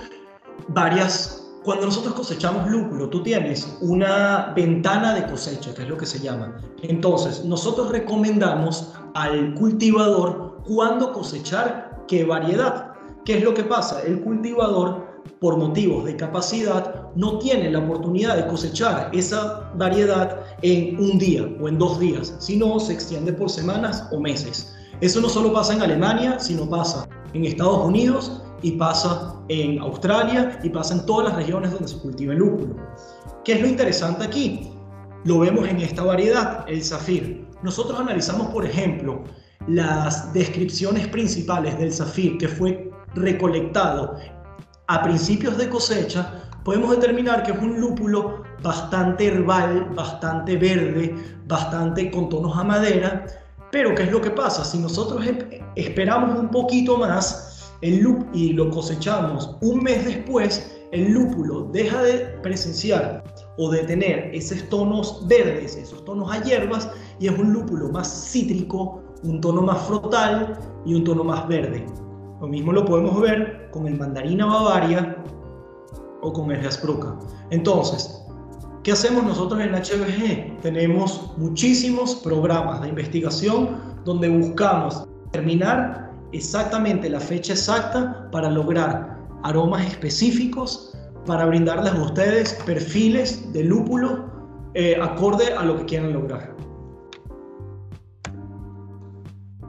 varias 0.69 1.40
cuando 1.65 1.87
nosotros 1.87 2.15
cosechamos 2.15 2.71
lúpulo, 2.71 3.11
tú 3.11 3.23
tienes 3.23 3.77
una 3.83 4.53
ventana 4.57 5.15
de 5.15 5.27
cosecha, 5.27 5.75
que 5.75 5.83
es 5.83 5.89
lo 5.89 5.97
que 5.97 6.07
se 6.07 6.19
llama. 6.19 6.57
Entonces, 6.83 7.45
nosotros 7.45 7.91
recomendamos 7.91 8.93
al 9.15 9.55
cultivador 9.55 10.63
cuándo 10.65 11.13
cosechar 11.13 12.05
qué 12.09 12.25
variedad. 12.25 12.93
¿Qué 13.27 13.39
es 13.39 13.45
lo 13.45 13.53
que 13.53 13.65
pasa? 13.65 14.01
El 14.03 14.23
cultivador, 14.23 15.07
por 15.39 15.59
motivos 15.59 16.07
de 16.07 16.17
capacidad, 16.17 17.11
no 17.15 17.39
tiene 17.39 17.71
la 17.71 17.81
oportunidad 17.81 18.37
de 18.37 18.47
cosechar 18.47 19.11
esa 19.13 19.71
variedad 19.77 20.41
en 20.63 20.99
un 20.99 21.19
día 21.19 21.47
o 21.61 21.69
en 21.69 21.79
dos 21.79 22.01
días, 22.01 22.35
sino 22.39 22.81
se 22.81 22.95
extiende 22.95 23.35
por 23.35 23.51
semanas 23.51 24.09
o 24.13 24.19
meses. 24.19 24.75
Eso 25.03 25.21
no 25.21 25.29
solo 25.29 25.53
pasa 25.53 25.75
en 25.75 25.83
Alemania, 25.83 26.39
sino 26.39 26.69
pasa 26.69 27.07
en 27.35 27.45
Estados 27.45 27.85
Unidos 27.85 28.43
y 28.63 28.73
pasa 28.73 29.35
en 29.49 29.79
Australia 29.81 30.59
y 30.63 30.69
pasa 30.71 30.95
en 30.95 31.07
todas 31.07 31.29
las 31.29 31.37
regiones 31.37 31.71
donde 31.71 31.89
se 31.89 31.99
cultiva 31.99 32.33
el 32.33 32.39
lúpulo. 32.39 32.77
¿Qué 33.45 33.55
es 33.55 33.61
lo 33.61 33.67
interesante 33.67 34.25
aquí? 34.25 34.71
Lo 35.25 35.41
vemos 35.41 35.69
en 35.69 35.81
esta 35.81 36.03
variedad, 36.03 36.65
el 36.69 36.83
zafir. 36.83 37.47
nosotros 37.63 37.99
analizamos, 38.01 38.49
por 38.49 38.65
ejemplo, 38.65 39.25
las 39.67 40.33
descripciones 40.33 41.07
principales 41.09 41.79
del 41.79 41.93
zafir 41.93 42.39
que 42.39 42.49
fue 42.49 42.91
recolectado 43.15 44.17
a 44.87 45.03
principios 45.03 45.57
de 45.57 45.69
cosecha, 45.69 46.43
podemos 46.65 46.91
determinar 46.91 47.43
que 47.43 47.53
es 47.53 47.59
un 47.59 47.81
lúpulo 47.81 48.43
bastante 48.63 49.27
herbal, 49.27 49.91
bastante 49.95 50.57
verde, 50.57 51.15
bastante 51.47 52.11
con 52.11 52.29
tonos 52.29 52.57
a 52.57 52.65
madera. 52.65 53.27
Pero 53.71 53.95
¿qué 53.95 54.03
es 54.05 54.11
lo 54.11 54.21
que 54.21 54.31
pasa? 54.31 54.65
Si 54.65 54.79
nosotros 54.79 55.25
esperamos 55.77 56.39
un 56.39 56.49
poquito 56.49 56.97
más 56.97 57.60
el 57.83 58.27
y 58.33 58.53
lo 58.53 58.71
cosechamos 58.71 59.57
un 59.61 59.83
mes 59.83 60.05
después, 60.05 60.77
el 60.93 61.13
lúpulo 61.13 61.69
deja 61.73 62.03
de 62.03 62.19
presenciar 62.43 63.23
o 63.57 63.71
de 63.71 63.85
tener 63.85 64.35
esos 64.35 64.69
tonos 64.69 65.27
verdes, 65.29 65.77
esos 65.77 66.05
tonos 66.05 66.31
a 66.33 66.43
hierbas, 66.43 66.91
y 67.19 67.29
es 67.29 67.39
un 67.39 67.53
lúpulo 67.53 67.89
más 67.91 68.31
cítrico, 68.31 69.03
un 69.23 69.41
tono 69.41 69.63
más 69.63 69.79
frutal 69.87 70.59
y 70.85 70.95
un 70.95 71.05
tono 71.05 71.25
más 71.25 71.47
verde. 71.49 71.87
Lo 72.41 72.49
mismo 72.49 72.73
lo 72.73 72.85
podemos 72.85 73.21
ver 73.21 73.71
con 73.71 73.87
el 73.87 73.99
mandarina 73.99 74.47
bavaria 74.47 75.17
o 76.23 76.33
con 76.33 76.51
el 76.51 76.63
Jaspruca. 76.63 77.19
Entonces, 77.51 78.25
¿qué 78.83 78.93
hacemos 78.93 79.25
nosotros 79.25 79.61
en 79.61 79.75
HBG? 79.75 80.61
Tenemos 80.61 81.33
muchísimos 81.37 82.17
programas 82.17 82.83
de 82.83 82.89
investigación 82.89 83.77
donde 84.05 84.29
buscamos 84.29 85.07
determinar 85.27 86.10
exactamente 86.33 87.09
la 87.09 87.21
fecha 87.21 87.53
exacta 87.53 88.29
para 88.31 88.51
lograr 88.51 89.19
aromas 89.43 89.87
específicos, 89.87 90.97
para 91.27 91.47
brindarles 91.47 91.93
a 91.93 92.03
ustedes 92.03 92.55
perfiles 92.67 93.53
de 93.53 93.65
lúpulo 93.65 94.31
eh, 94.75 94.97
acorde 95.01 95.53
a 95.55 95.65
lo 95.65 95.79
que 95.79 95.85
quieran 95.85 96.13
lograr. 96.13 96.55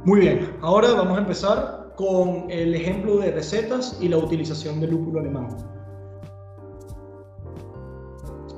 Muy 0.06 0.20
bien, 0.20 0.58
ahora 0.62 0.94
vamos 0.94 1.18
a 1.18 1.22
empezar 1.22 1.94
con 1.96 2.50
el 2.50 2.74
ejemplo 2.74 3.20
de 3.20 3.32
recetas 3.32 3.98
y 4.02 4.08
la 4.08 4.18
utilización 4.18 4.80
del 4.80 4.92
lúpulo 4.92 5.20
alemán. 5.20 5.48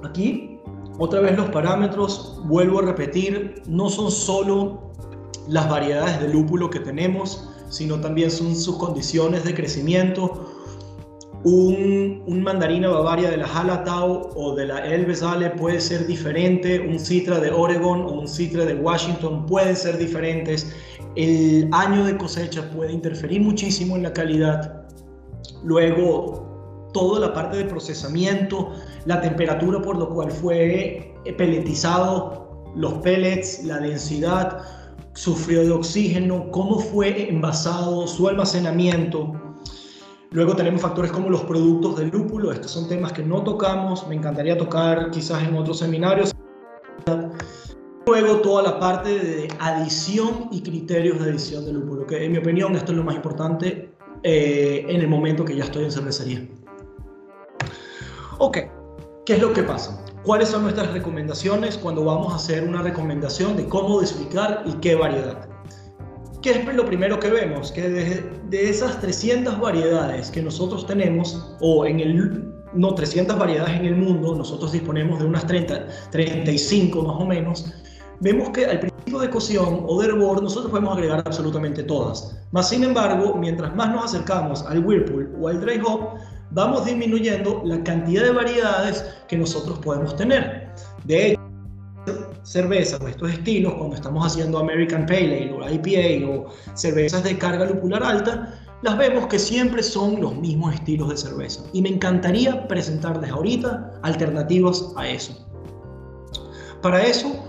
Aquí, 0.04 0.60
otra 0.99 1.22
vez 1.22 1.36
los 1.36 1.49
parámetros, 1.49 2.41
vuelvo 2.45 2.80
a 2.80 2.84
repetir, 2.84 3.62
no 3.68 3.89
son 3.89 4.12
solo 4.12 4.91
las 5.47 5.70
variedades 5.70 6.22
de 6.22 6.30
lúpulo 6.30 6.70
que 6.70 6.80
tenemos, 6.80 7.53
sino 7.74 7.99
también 7.99 8.30
son 8.30 8.55
sus 8.55 8.78
condiciones 8.78 9.43
de 9.43 9.55
crecimiento. 9.55 10.47
Un, 11.43 12.24
un 12.28 12.43
mandarina 12.43 12.88
bavaria 12.89 13.32
de 13.32 13.38
la 13.38 13.47
Hallertau 13.47 14.30
o 14.36 14.55
de 14.55 14.67
la 14.67 14.86
Elbe 14.86 15.15
puede 15.57 15.82
ser 15.82 16.05
diferente, 16.05 16.80
un 16.80 16.99
citra 16.99 17.39
de 17.39 17.49
Oregon 17.49 18.01
o 18.01 18.11
un 18.11 18.28
citra 18.28 18.63
de 18.63 18.76
Washington 18.76 19.47
pueden 19.47 19.76
ser 19.76 19.97
diferentes, 19.97 20.71
el 21.15 21.67
año 21.71 22.05
de 22.05 22.15
cosecha 22.15 22.69
puede 22.69 22.93
interferir 22.93 23.41
muchísimo 23.41 23.95
en 23.97 24.03
la 24.03 24.13
calidad. 24.13 24.86
Luego, 25.63 26.89
toda 26.93 27.19
la 27.19 27.34
parte 27.34 27.57
de 27.57 27.65
procesamiento, 27.65 28.71
la 29.05 29.19
temperatura 29.19 29.82
por 29.82 29.97
lo 29.97 30.09
cual 30.09 30.32
fue 30.32 31.13
peletizado 31.38 32.71
los 32.76 32.93
pellets, 32.99 33.63
la 33.63 33.80
densidad, 33.80 34.61
sufrió 35.14 35.64
de 35.64 35.72
oxígeno, 35.72 36.49
cómo 36.51 36.80
fue 36.80 37.30
envasado, 37.30 38.07
su 38.07 38.28
almacenamiento. 38.28 39.34
Luego 40.32 40.55
tenemos 40.55 40.82
factores 40.82 41.11
como 41.11 41.30
los 41.30 41.43
productos 41.43 41.97
del 41.97 42.09
lúpulo, 42.09 42.51
estos 42.51 42.72
son 42.72 42.88
temas 42.88 43.14
que 43.14 43.24
no 43.24 43.43
tocamos, 43.43 44.07
me 44.07 44.16
encantaría 44.16 44.57
tocar 44.57 45.11
quizás 45.11 45.43
en 45.43 45.55
otros 45.55 45.80
seminarios. 45.80 46.32
Luego 48.05 48.38
toda 48.38 48.64
la 48.64 48.80
parte 48.80 49.09
de 49.20 49.47
adición 49.59 50.49
y 50.51 50.61
criterios 50.61 51.24
de 51.24 51.30
adición 51.30 51.66
del 51.66 51.76
lúpulo, 51.76 52.05
que 52.07 52.26
en 52.26 52.32
mi 52.32 52.39
opinión 52.39 52.76
esto 52.76 52.91
es 52.91 52.97
lo 52.97 53.03
más 53.03 53.16
importante 53.16 53.93
eh, 54.24 54.86
en 54.88 55.01
el 55.01 55.07
momento 55.07 55.45
que 55.45 55.55
ya 55.55 55.66
estoy 55.66 55.86
en 55.86 55.91
cervecería. 55.91 56.47
Ok, 58.39 58.57
¿qué 59.26 59.34
es 59.34 59.41
lo 59.41 59.53
que 59.53 59.64
pasa? 59.64 60.03
¿Cuáles 60.24 60.47
son 60.47 60.63
nuestras 60.63 60.93
recomendaciones 60.93 61.78
cuando 61.78 62.05
vamos 62.05 62.32
a 62.32 62.38
hacer 62.38 62.63
una 62.65 62.82
recomendación 62.82 63.57
de 63.57 63.67
cómo 63.67 63.99
dosificar 63.99 64.63
y 64.65 64.71
qué 64.76 64.95
variedad? 64.95 65.49
¿Qué 66.41 66.51
es 66.51 66.76
lo 66.76 66.86
primero 66.86 67.19
que 67.19 67.30
vemos? 67.30 67.74
Que 67.74 67.89
de, 67.89 68.69
esas 68.69 69.01
300 69.01 69.59
variedades 69.59 70.32
que 70.32 70.41
nosotros 70.41 70.88
tenemos, 70.88 71.53
o 71.59 71.86
en 71.86 71.99
el, 71.99 72.53
no 72.74 72.95
300 72.95 73.38
variedades 73.38 73.78
en 73.78 73.86
el 73.86 73.97
mundo, 73.97 74.34
nosotros 74.34 74.71
disponemos 74.71 75.19
de 75.19 75.26
unas 75.26 75.45
30, 75.45 75.88
35 76.11 77.01
más 77.01 77.21
o 77.21 77.26
menos, 77.26 77.74
vemos 78.21 78.49
que 78.51 78.65
al 78.65 78.80
principio 78.80 79.19
de 79.19 79.30
cocción 79.30 79.84
o 79.86 80.01
de 80.01 80.07
hervor 80.07 80.41
nosotros 80.41 80.71
podemos 80.71 80.95
agregar 80.95 81.21
absolutamente 81.26 81.84
todas. 81.84 82.39
Más 82.51 82.69
sin 82.69 82.86
embargo, 82.86 83.36
mientras 83.36 83.76
más 83.76 83.91
nos 83.91 84.05
acercamos 84.05 84.63
al 84.63 84.86
Whirlpool 84.86 85.36
o 85.41 85.49
al 85.49 85.59
Dry 85.59 85.82
Hop, 85.86 86.17
vamos 86.54 86.86
disminuyendo 86.86 87.62
la 87.66 87.84
cantidad 87.84 88.24
de 88.24 88.32
variedades 88.32 89.06
que 89.28 89.38
nosotros 89.38 89.80
podemos 89.80 90.16
tener. 90.16 90.70
De 91.06 91.32
hecho, 91.32 91.39
cervezas 92.43 93.01
o 93.01 93.08
estos 93.08 93.32
estilos, 93.32 93.74
cuando 93.76 93.95
estamos 93.95 94.26
haciendo 94.26 94.60
American 94.60 95.06
Pale 95.06 95.49
Ale 95.49 95.54
o 95.54 95.70
IPA 95.70 96.28
o 96.30 96.49
cervezas 96.76 97.24
de 97.24 97.38
carga 97.38 97.66
lupular 97.66 98.04
alta, 98.04 98.60
las 98.84 98.97
vemos 98.97 99.28
que 99.28 99.39
siempre 99.39 99.82
son 99.82 100.20
los 100.20 100.36
mismos 100.36 100.74
estilos 100.74 101.10
de 101.10 101.18
cerveza. 101.18 101.64
Y 101.72 101.82
me 101.82 101.89
encantaría 101.89 102.68
presentarles 102.68 103.32
ahorita 103.32 103.93
alternativas 104.04 104.91
a 104.97 105.08
eso. 105.08 105.34
Para 106.82 107.01
eso, 107.01 107.43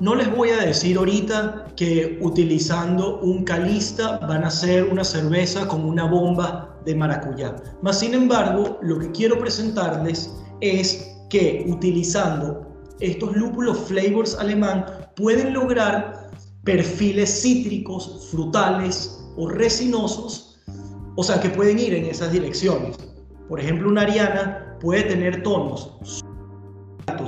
no 0.00 0.14
les 0.16 0.34
voy 0.34 0.50
a 0.50 0.58
decir 0.58 0.96
ahorita 0.96 1.66
que 1.76 2.18
utilizando 2.20 3.20
un 3.20 3.44
calista 3.44 4.18
van 4.18 4.42
a 4.42 4.48
hacer 4.48 4.84
una 4.84 5.04
cerveza 5.04 5.68
con 5.68 5.84
una 5.84 6.04
bomba 6.04 6.76
de 6.84 6.96
maracuyá. 6.96 7.54
Más 7.80 8.00
sin 8.00 8.14
embargo, 8.14 8.78
lo 8.82 8.98
que 8.98 9.12
quiero 9.12 9.38
presentarles 9.38 10.34
es 10.60 11.16
que 11.30 11.64
utilizando 11.68 12.66
estos 12.98 13.36
lúpulos 13.36 13.78
flavors 13.78 14.36
alemán 14.36 14.84
pueden 15.14 15.52
lograr 15.52 16.30
perfiles 16.64 17.42
cítricos, 17.42 18.28
frutales 18.30 19.24
o 19.36 19.48
resinosos, 19.48 20.60
o 21.16 21.22
sea 21.22 21.40
que 21.40 21.50
pueden 21.50 21.78
ir 21.78 21.94
en 21.94 22.06
esas 22.06 22.32
direcciones. 22.32 22.96
Por 23.48 23.60
ejemplo, 23.60 23.88
una 23.88 24.02
ariana 24.02 24.76
puede 24.80 25.04
tener 25.04 25.42
tonos 25.42 25.92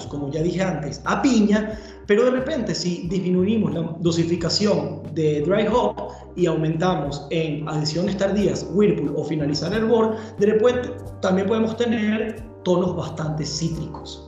como 0.05 0.31
ya 0.31 0.43
dije 0.43 0.63
antes, 0.63 1.01
a 1.05 1.23
piña, 1.23 1.79
pero 2.07 2.25
de 2.25 2.31
repente 2.31 2.75
si 2.75 3.09
disminuimos 3.09 3.75
la 3.75 3.83
dosificación 4.01 5.03
de 5.15 5.41
dry 5.43 5.67
hop 5.73 6.13
y 6.37 6.47
aumentamos 6.47 7.27
en 7.31 7.69
adiciones 7.69 8.17
tardías 8.17 8.67
Whirlpool 8.73 9.15
o 9.17 9.25
finalizar 9.25 9.73
hervor, 9.73 10.17
de 10.39 10.47
repente 10.47 10.91
también 11.21 11.49
podemos 11.49 11.77
tener 11.77 12.43
tonos 12.63 12.97
bastante 12.97 13.45
cítricos. 13.45 14.23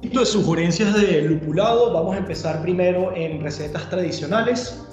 de 0.00 0.26
sugerencias 0.26 0.92
de 0.94 1.22
lupulado, 1.22 1.92
vamos 1.92 2.14
a 2.14 2.18
empezar 2.18 2.60
primero 2.60 3.14
en 3.16 3.40
recetas 3.40 3.88
tradicionales. 3.88 4.84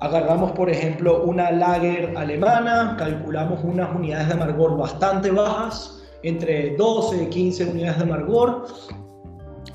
Agarramos, 0.00 0.52
por 0.52 0.68
ejemplo, 0.68 1.22
una 1.24 1.50
lager 1.50 2.14
alemana, 2.16 2.96
calculamos 2.98 3.64
unas 3.64 3.94
unidades 3.94 4.28
de 4.28 4.34
amargor 4.34 4.76
bastante 4.76 5.30
bajas, 5.30 6.02
entre 6.22 6.76
12 6.76 7.24
y 7.24 7.26
15 7.28 7.64
unidades 7.66 7.98
de 7.98 8.04
amargor. 8.04 8.66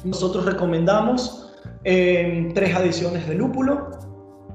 Nosotros 0.05 0.45
recomendamos 0.45 1.51
eh, 1.83 2.51
tres 2.53 2.75
adiciones 2.75 3.27
de 3.27 3.33
lúpulo, 3.33 3.89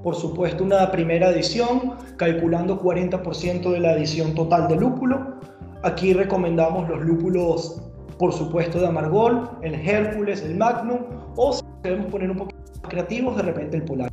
por 0.01 0.15
supuesto 0.15 0.63
una 0.63 0.93
primera 0.93 1.27
adición, 1.27 1.95
calculando 2.17 2.81
40% 2.81 3.73
de 3.73 3.81
la 3.81 3.91
adición 3.91 4.33
total 4.37 4.69
de 4.69 4.77
lúpulo. 4.77 5.41
Aquí 5.83 6.13
recomendamos 6.15 6.89
los 6.89 7.05
lúpulos, 7.05 7.83
por 8.17 8.33
supuesto, 8.33 8.79
de 8.79 8.87
amargor, 8.87 9.59
el 9.63 9.75
Hércules, 9.75 10.41
el 10.43 10.57
Magnum, 10.57 11.01
o 11.35 11.53
si 11.53 11.63
queremos 11.83 12.07
poner 12.07 12.31
un 12.31 12.37
poquito 12.37 12.61
más 12.61 12.89
creativos, 12.89 13.37
de 13.37 13.43
repente 13.43 13.77
el 13.79 13.85
Polar. 13.85 14.11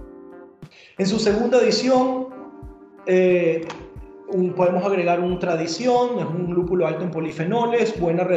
En 0.98 1.06
su 1.06 1.20
segunda 1.20 1.60
edición, 1.60 2.30
eh, 3.06 3.62
podemos 4.56 4.84
agregar 4.84 5.20
un 5.20 5.38
tradición, 5.38 6.18
es 6.18 6.26
un 6.26 6.52
lúpulo 6.56 6.88
alto 6.88 7.04
en 7.04 7.12
polifenoles, 7.12 7.98
buena, 8.00 8.28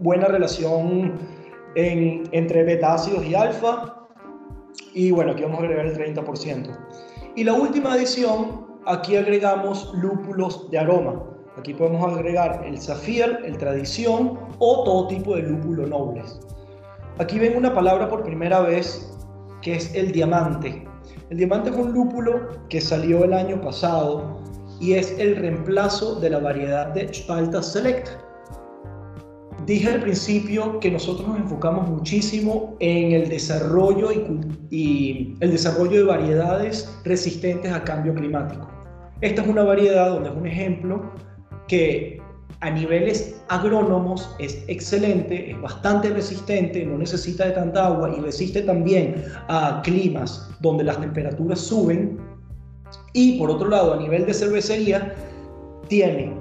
buena 0.00 0.26
relación 0.26 1.37
entre 1.78 2.64
betácidos 2.64 3.24
y 3.24 3.34
alfa. 3.34 4.08
Y 4.94 5.10
bueno, 5.10 5.32
aquí 5.32 5.42
vamos 5.42 5.60
a 5.60 5.62
agregar 5.62 5.86
el 5.86 5.96
30%. 5.96 6.76
Y 7.36 7.44
la 7.44 7.52
última 7.52 7.92
adición, 7.92 8.66
aquí 8.86 9.16
agregamos 9.16 9.92
lúpulos 9.94 10.70
de 10.70 10.78
aroma. 10.78 11.22
Aquí 11.56 11.74
podemos 11.74 12.12
agregar 12.12 12.62
el 12.64 12.80
zafir, 12.80 13.38
el 13.44 13.58
tradición 13.58 14.38
o 14.58 14.84
todo 14.84 15.08
tipo 15.08 15.36
de 15.36 15.42
lúpulo 15.42 15.86
nobles. 15.86 16.40
Aquí 17.18 17.38
ven 17.38 17.56
una 17.56 17.74
palabra 17.74 18.08
por 18.08 18.22
primera 18.22 18.60
vez 18.60 19.12
que 19.62 19.74
es 19.74 19.92
el 19.94 20.12
diamante. 20.12 20.84
El 21.30 21.38
diamante 21.38 21.70
es 21.70 21.76
un 21.76 21.92
lúpulo 21.92 22.48
que 22.68 22.80
salió 22.80 23.24
el 23.24 23.32
año 23.32 23.60
pasado 23.60 24.40
y 24.80 24.94
es 24.94 25.18
el 25.18 25.36
reemplazo 25.36 26.20
de 26.20 26.30
la 26.30 26.38
variedad 26.38 26.88
de 26.88 27.12
Spalta 27.12 27.62
Select. 27.62 28.08
Dije 29.68 29.90
al 29.90 30.00
principio 30.00 30.80
que 30.80 30.90
nosotros 30.90 31.28
nos 31.28 31.36
enfocamos 31.36 31.86
muchísimo 31.88 32.74
en 32.80 33.12
el 33.12 33.28
desarrollo 33.28 34.08
y, 34.70 35.34
el 35.40 35.50
desarrollo 35.50 35.98
de 35.98 36.04
variedades 36.04 36.90
resistentes 37.04 37.70
a 37.70 37.84
cambio 37.84 38.14
climático. 38.14 38.66
Esta 39.20 39.42
es 39.42 39.48
una 39.48 39.62
variedad 39.64 40.08
donde 40.08 40.30
es 40.30 40.36
un 40.36 40.46
ejemplo 40.46 41.12
que 41.66 42.18
a 42.60 42.70
niveles 42.70 43.40
agrónomos 43.48 44.34
es 44.38 44.64
excelente, 44.68 45.50
es 45.50 45.60
bastante 45.60 46.08
resistente, 46.08 46.86
no 46.86 46.96
necesita 46.96 47.44
de 47.46 47.52
tanta 47.52 47.88
agua 47.88 48.14
y 48.16 48.20
resiste 48.20 48.62
también 48.62 49.22
a 49.48 49.82
climas 49.84 50.48
donde 50.60 50.84
las 50.84 50.98
temperaturas 50.98 51.60
suben. 51.60 52.18
Y 53.12 53.38
por 53.38 53.50
otro 53.50 53.68
lado, 53.68 53.92
a 53.92 53.98
nivel 53.98 54.24
de 54.24 54.32
cervecería, 54.32 55.14
tiene 55.88 56.32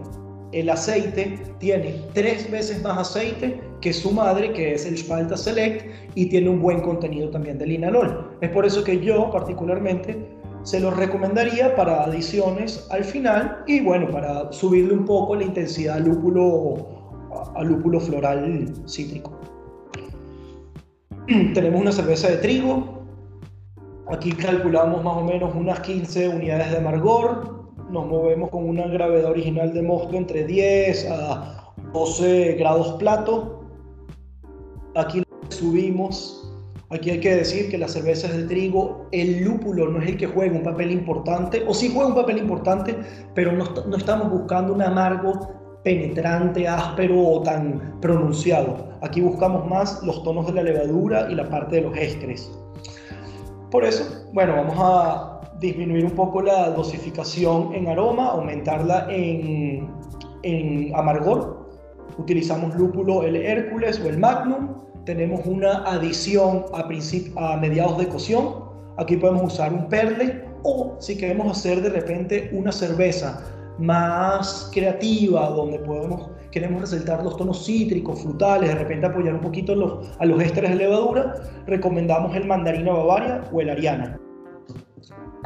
el 0.52 0.70
aceite, 0.70 1.39
tiene 1.60 2.02
tres 2.14 2.50
veces 2.50 2.82
más 2.82 2.98
aceite 2.98 3.62
que 3.82 3.93
su 3.93 4.12
madre, 4.12 4.54
que 4.54 4.74
es 4.74 4.86
el 4.86 4.98
Spalta 4.98 5.38
Select, 5.38 5.86
y 6.16 6.28
tiene 6.28 6.50
un 6.50 6.62
buen 6.62 6.82
contenido 6.82 7.30
también 7.30 7.58
de 7.58 7.68
linalol. 7.68 8.38
Es 8.41 8.50
por 8.50 8.66
eso 8.66 8.84
que 8.84 9.00
yo 9.00 9.30
particularmente 9.32 10.38
se 10.64 10.80
los 10.80 10.95
recomendaría 10.98 11.76
para 11.76 12.04
adiciones 12.04 12.88
al 12.91 13.04
final 13.04 13.64
y 13.68 13.80
bueno, 13.80 14.10
para 14.10 14.52
subirle 14.52 14.93
un 14.93 15.06
poco 15.06 15.36
la 15.36 15.43
intensidad 15.43 15.95
al 15.95 16.04
lúpulo, 16.04 16.76
al 17.56 17.68
lúpulo 17.68 18.00
floral 18.00 18.74
cítrico. 18.88 19.32
Tenemos 21.54 21.82
una 21.82 21.91
cerveza 21.91 22.30
de 22.30 22.38
trigo. 22.38 23.06
Aquí 24.10 24.32
calculamos 24.32 25.04
más 25.04 25.18
o 25.18 25.24
menos 25.24 25.54
unas 25.56 25.80
15 25.82 26.30
unidades 26.30 26.72
de 26.72 26.78
amargor. 26.78 27.57
Nos 27.90 28.06
movemos 28.08 28.50
con 28.50 28.68
una 28.68 28.88
gravedad 28.88 29.32
original 29.32 29.74
de 29.74 29.82
mosto 29.82 30.16
entre 30.16 30.46
10 30.46 31.08
a 31.12 31.74
12 31.94 32.54
grados 32.54 32.94
plato. 33.00 33.62
Aquí 34.96 35.24
subimos 35.50 36.48
Aquí 36.90 37.10
hay 37.10 37.20
que 37.20 37.36
decir 37.36 37.70
que 37.70 37.78
las 37.78 37.92
cervezas 37.92 38.36
de 38.36 38.44
trigo, 38.44 39.08
el 39.12 39.44
lúpulo 39.44 39.90
no 39.90 40.02
es 40.02 40.08
el 40.08 40.18
que 40.18 40.26
juega 40.26 40.56
un 40.56 40.64
papel 40.64 40.92
importante, 40.92 41.66
o 41.68 41.74
sí 41.74 41.92
juega 41.94 42.08
un 42.08 42.16
papel 42.16 42.38
importante, 42.38 42.96
pero 43.36 43.52
no, 43.52 43.66
no 43.88 43.98
estamos 43.98 44.32
buscando 44.32 44.74
un 44.74 44.82
amargo 44.82 45.82
penetrante, 45.84 46.66
áspero 46.66 47.22
o 47.22 47.42
tan 47.44 48.00
pronunciado. 48.00 48.88
Aquí 49.02 49.20
buscamos 49.20 49.68
más 49.68 50.02
los 50.04 50.24
tonos 50.24 50.48
de 50.48 50.54
la 50.54 50.64
levadura 50.64 51.28
y 51.30 51.36
la 51.36 51.50
parte 51.50 51.78
de 51.78 51.82
los 51.82 51.98
estres. 51.98 52.50
Por 53.70 53.84
eso, 53.84 54.26
bueno, 54.32 54.56
vamos 54.56 54.76
a 54.78 55.37
disminuir 55.60 56.05
un 56.05 56.12
poco 56.12 56.41
la 56.41 56.70
dosificación 56.72 57.74
en 57.74 57.88
aroma, 57.88 58.30
aumentarla 58.30 59.08
en, 59.10 59.89
amargor. 60.95 61.68
Utilizamos 62.18 62.76
lúpulo 62.76 63.24
el 63.24 63.36
Hércules 63.36 63.99
o 63.99 64.08
el 64.08 64.18
Magnum 64.18 64.88
tenemos 65.08 65.45
una 65.45 65.84
adición 65.86 66.66
a, 66.74 66.82
a 66.82 67.58
mediados 67.58 67.97
de 67.97 68.08
cocción. 68.10 68.66
Aquí 68.97 69.16
podemos 69.16 69.53
usar 69.53 69.74
un 69.74 69.88
perle 69.88 70.43
o 70.64 70.97
si 70.99 71.18
queremos 71.18 71.58
hacer 71.58 71.82
de 71.82 71.89
repente 71.89 72.49
una 72.51 72.74
cerveza 72.74 73.41
más 73.80 74.70
creativa, 74.74 75.49
donde 75.49 75.80
podemos, 75.80 76.30
queremos 76.51 76.82
resaltar 76.82 77.24
los 77.24 77.38
tonos 77.38 77.66
cítricos, 77.66 78.22
frutales, 78.22 78.70
de 78.70 78.76
repente 78.76 79.05
apoyar 79.05 79.36
un 79.36 79.41
poquito 79.41 80.01
a 80.20 80.26
los 80.26 80.43
ésteres 80.43 80.72
de 80.72 80.76
levadura, 80.76 81.36
recomendamos 81.66 82.36
el 82.36 82.45
mandarina 82.45 82.91
bavaria 82.91 83.43
o 83.53 83.62
el 83.62 83.70
ariana. 83.70 84.20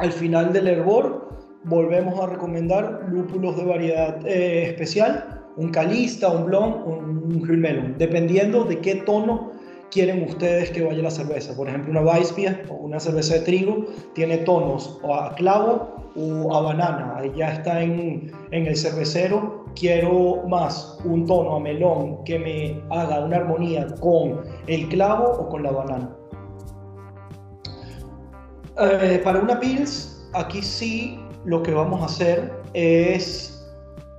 Al 0.02 0.10
final 0.10 0.52
del 0.52 0.66
hervor 0.66 1.28
volvemos 1.62 2.18
a 2.18 2.26
recomendar 2.26 3.06
lúpulos 3.08 3.56
de 3.56 3.64
variedad 3.64 4.26
eh, 4.26 4.64
especial, 4.64 5.44
un 5.56 5.70
calista, 5.70 6.28
un 6.28 6.46
blond, 6.46 6.84
un 6.84 7.40
grill 7.40 7.60
melon, 7.60 7.94
dependiendo 7.98 8.64
de 8.64 8.80
qué 8.80 8.96
tono 8.96 9.52
quieren 9.92 10.24
ustedes 10.24 10.72
que 10.72 10.82
vaya 10.82 11.04
la 11.04 11.10
cerveza. 11.12 11.54
Por 11.56 11.68
ejemplo, 11.68 11.92
una 11.92 12.00
Weissbier 12.00 12.66
o 12.68 12.74
una 12.74 12.98
cerveza 12.98 13.34
de 13.34 13.40
trigo 13.42 13.86
tiene 14.12 14.38
tonos 14.38 14.98
a 15.04 15.36
clavo 15.36 15.94
o 16.16 16.52
a 16.52 16.62
banana. 16.62 17.14
Ahí 17.18 17.30
ya 17.36 17.52
está 17.52 17.80
en, 17.80 18.32
en 18.50 18.66
el 18.66 18.76
cervecero. 18.76 19.66
Quiero 19.76 20.42
más 20.48 20.98
un 21.04 21.26
tono 21.26 21.54
a 21.54 21.60
melón 21.60 22.24
que 22.24 22.40
me 22.40 22.82
haga 22.90 23.24
una 23.24 23.36
armonía 23.36 23.86
con 24.00 24.40
el 24.66 24.88
clavo 24.88 25.30
o 25.30 25.48
con 25.48 25.62
la 25.62 25.70
banana. 25.70 26.16
Eh, 28.82 29.20
para 29.22 29.38
una 29.38 29.60
Pils, 29.60 30.26
aquí 30.32 30.60
sí 30.60 31.20
lo 31.44 31.62
que 31.62 31.72
vamos 31.72 32.02
a 32.02 32.06
hacer 32.06 32.52
es 32.74 33.64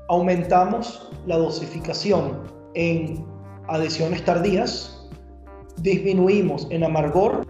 aumentamos 0.08 1.12
la 1.26 1.36
dosificación 1.38 2.40
en 2.74 3.26
adhesiones 3.68 4.24
tardías, 4.24 5.06
disminuimos 5.82 6.66
en 6.70 6.86
amargor 6.86 7.46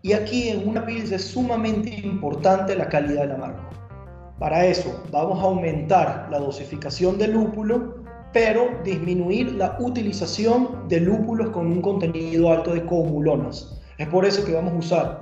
y 0.00 0.14
aquí 0.14 0.48
en 0.48 0.66
una 0.66 0.86
pils 0.86 1.12
es 1.12 1.24
sumamente 1.24 1.90
importante 1.90 2.74
la 2.74 2.88
calidad 2.88 3.22
del 3.22 3.32
amargo. 3.32 3.60
Para 4.38 4.64
eso 4.64 5.02
vamos 5.10 5.38
a 5.40 5.42
aumentar 5.42 6.28
la 6.30 6.38
dosificación 6.38 7.18
de 7.18 7.28
lúpulo, 7.28 7.96
pero 8.32 8.70
disminuir 8.82 9.52
la 9.52 9.76
utilización 9.78 10.88
de 10.88 11.00
lúpulos 11.00 11.50
con 11.50 11.66
un 11.66 11.82
contenido 11.82 12.50
alto 12.50 12.72
de 12.72 12.86
comulonas. 12.86 13.78
Es 13.98 14.08
por 14.08 14.24
eso 14.24 14.42
que 14.44 14.52
vamos 14.52 14.72
a 14.72 14.76
usar 14.76 15.18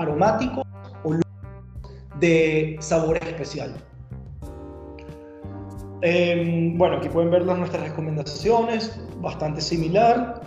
o 0.00 0.14
lúpulo 0.14 0.62
aromático 0.62 0.62
o 1.04 1.14
de 2.18 2.76
sabor 2.80 3.16
especial. 3.18 3.74
Em, 6.02 6.78
bueno, 6.78 6.96
aquí 6.96 7.08
pueden 7.08 7.30
ver 7.30 7.44
nuestras 7.44 7.82
recomendaciones, 7.82 8.98
bastante 9.20 9.60
similar. 9.60 10.40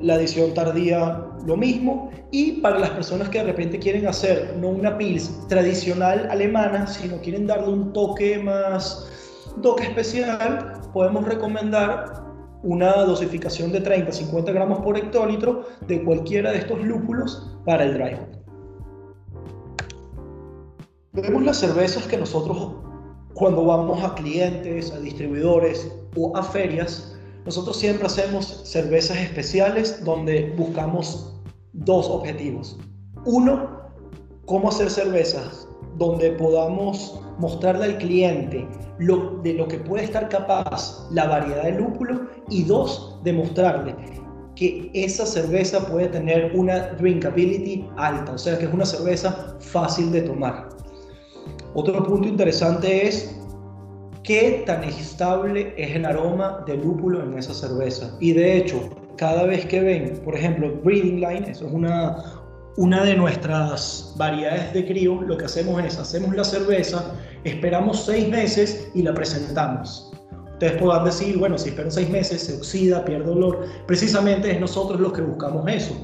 La 0.00 0.16
edición 0.16 0.54
tardía, 0.54 1.22
lo 1.46 1.56
mismo. 1.56 2.10
Y 2.30 2.60
para 2.62 2.78
las 2.78 2.90
personas 2.90 3.28
que 3.28 3.38
de 3.38 3.44
repente 3.44 3.78
quieren 3.78 4.06
hacer 4.06 4.56
no 4.58 4.68
una 4.68 4.96
pils 4.96 5.46
tradicional 5.48 6.26
alemana, 6.30 6.86
sino 6.86 7.18
quieren 7.20 7.46
darle 7.46 7.68
un 7.68 7.92
toque 7.92 8.38
más, 8.38 9.06
toque 9.62 9.84
especial, 9.84 10.80
podemos 10.92 11.24
recomendar 11.26 12.24
una 12.62 12.92
dosificación 13.04 13.72
de 13.72 13.82
30-50 13.82 14.52
gramos 14.54 14.80
por 14.80 14.96
hectolitro 14.96 15.66
de 15.86 16.02
cualquiera 16.02 16.50
de 16.50 16.58
estos 16.58 16.82
lúpulos 16.82 17.54
para 17.66 17.84
el 17.84 17.92
dry 17.92 18.43
Vemos 21.14 21.44
las 21.44 21.58
cervezas 21.58 22.08
que 22.08 22.16
nosotros 22.16 22.72
cuando 23.34 23.64
vamos 23.64 24.02
a 24.02 24.16
clientes, 24.16 24.90
a 24.90 24.98
distribuidores 24.98 25.88
o 26.16 26.36
a 26.36 26.42
ferias, 26.42 27.16
nosotros 27.44 27.76
siempre 27.76 28.06
hacemos 28.06 28.62
cervezas 28.64 29.18
especiales 29.18 30.04
donde 30.04 30.52
buscamos 30.56 31.40
dos 31.72 32.08
objetivos. 32.10 32.76
Uno, 33.26 33.92
cómo 34.46 34.70
hacer 34.70 34.90
cervezas 34.90 35.68
donde 35.98 36.32
podamos 36.32 37.20
mostrarle 37.38 37.84
al 37.84 37.98
cliente 37.98 38.66
lo, 38.98 39.40
de 39.42 39.54
lo 39.54 39.68
que 39.68 39.78
puede 39.78 40.02
estar 40.02 40.28
capaz 40.28 41.06
la 41.12 41.28
variedad 41.28 41.62
de 41.62 41.78
lúpulo 41.78 42.26
y 42.48 42.64
dos, 42.64 43.20
demostrarle 43.22 43.94
que 44.56 44.90
esa 44.94 45.26
cerveza 45.26 45.86
puede 45.86 46.08
tener 46.08 46.52
una 46.56 46.88
drinkability 46.94 47.88
alta, 47.96 48.32
o 48.32 48.38
sea 48.38 48.58
que 48.58 48.64
es 48.64 48.74
una 48.74 48.86
cerveza 48.86 49.56
fácil 49.60 50.10
de 50.10 50.22
tomar. 50.22 50.73
Otro 51.74 52.04
punto 52.04 52.28
interesante 52.28 53.08
es 53.08 53.34
qué 54.22 54.62
tan 54.64 54.84
estable 54.84 55.74
es 55.76 55.96
el 55.96 56.04
aroma 56.04 56.62
de 56.66 56.76
lúpulo 56.76 57.22
en 57.22 57.36
esa 57.36 57.52
cerveza. 57.52 58.16
Y 58.20 58.32
de 58.32 58.58
hecho, 58.58 58.90
cada 59.16 59.44
vez 59.44 59.66
que 59.66 59.80
ven, 59.80 60.20
por 60.24 60.36
ejemplo, 60.36 60.72
Breeding 60.84 61.20
Line, 61.20 61.50
eso 61.50 61.66
es 61.66 61.72
una, 61.72 62.22
una 62.76 63.02
de 63.02 63.16
nuestras 63.16 64.14
variedades 64.16 64.72
de 64.72 64.86
crío, 64.86 65.20
lo 65.22 65.36
que 65.36 65.46
hacemos 65.46 65.82
es, 65.82 65.98
hacemos 65.98 66.34
la 66.36 66.44
cerveza, 66.44 67.12
esperamos 67.42 68.04
seis 68.04 68.28
meses 68.28 68.88
y 68.94 69.02
la 69.02 69.12
presentamos. 69.12 70.12
Ustedes 70.52 70.80
podrán 70.80 71.04
decir, 71.04 71.36
bueno, 71.36 71.58
si 71.58 71.70
espero 71.70 71.90
seis 71.90 72.08
meses, 72.08 72.42
se 72.42 72.56
oxida, 72.56 73.04
pierde 73.04 73.32
olor. 73.32 73.66
Precisamente 73.88 74.52
es 74.52 74.60
nosotros 74.60 75.00
los 75.00 75.12
que 75.12 75.22
buscamos 75.22 75.68
eso. 75.68 75.94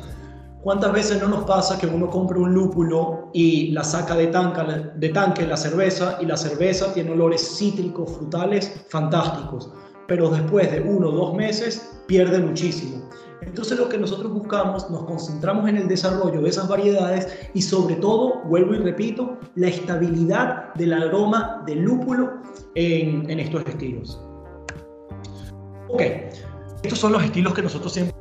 ¿Cuántas 0.63 0.93
veces 0.93 1.23
no 1.23 1.29
nos 1.29 1.45
pasa 1.45 1.79
que 1.79 1.87
uno 1.87 2.11
compra 2.11 2.39
un 2.39 2.53
lúpulo 2.53 3.31
y 3.33 3.71
la 3.71 3.83
saca 3.83 4.15
de, 4.15 4.27
de 4.27 5.09
tanque 5.09 5.47
la 5.47 5.57
cerveza 5.57 6.19
y 6.21 6.27
la 6.27 6.37
cerveza 6.37 6.93
tiene 6.93 7.13
olores 7.13 7.57
cítricos, 7.57 8.13
frutales, 8.13 8.85
fantásticos, 8.91 9.73
pero 10.07 10.29
después 10.29 10.71
de 10.71 10.83
uno 10.83 11.09
o 11.09 11.13
dos 11.13 11.35
meses 11.35 12.03
pierde 12.07 12.41
muchísimo? 12.41 13.09
Entonces 13.41 13.79
lo 13.79 13.89
que 13.89 13.97
nosotros 13.97 14.31
buscamos, 14.35 14.91
nos 14.91 15.05
concentramos 15.05 15.67
en 15.67 15.79
el 15.79 15.89
desarrollo 15.89 16.43
de 16.43 16.51
esas 16.51 16.69
variedades 16.69 17.27
y 17.55 17.63
sobre 17.63 17.95
todo, 17.95 18.43
vuelvo 18.45 18.75
y 18.75 18.79
repito, 18.81 19.39
la 19.55 19.69
estabilidad 19.69 20.75
del 20.75 20.93
aroma 20.93 21.63
del 21.65 21.81
lúpulo 21.81 22.35
en, 22.75 23.31
en 23.31 23.41
estos 23.41 23.65
estilos. 23.65 24.21
Ok, 25.89 26.03
estos 26.83 26.99
son 26.99 27.13
los 27.13 27.25
estilos 27.25 27.55
que 27.55 27.63
nosotros 27.63 27.95
siempre 27.95 28.20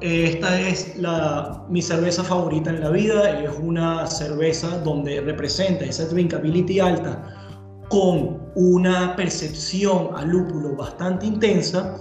esta 0.00 0.60
es 0.60 0.96
la, 0.98 1.64
mi 1.68 1.80
cerveza 1.80 2.22
favorita 2.24 2.70
en 2.70 2.80
la 2.80 2.90
vida 2.90 3.40
es 3.40 3.50
una 3.60 4.06
cerveza 4.06 4.78
donde 4.78 5.20
representa 5.20 5.84
esa 5.84 6.06
drinkability 6.06 6.80
alta 6.80 7.22
con 7.88 8.40
una 8.54 9.14
percepción 9.16 10.10
a 10.16 10.24
lúpulo 10.24 10.74
bastante 10.76 11.26
intensa. 11.26 11.96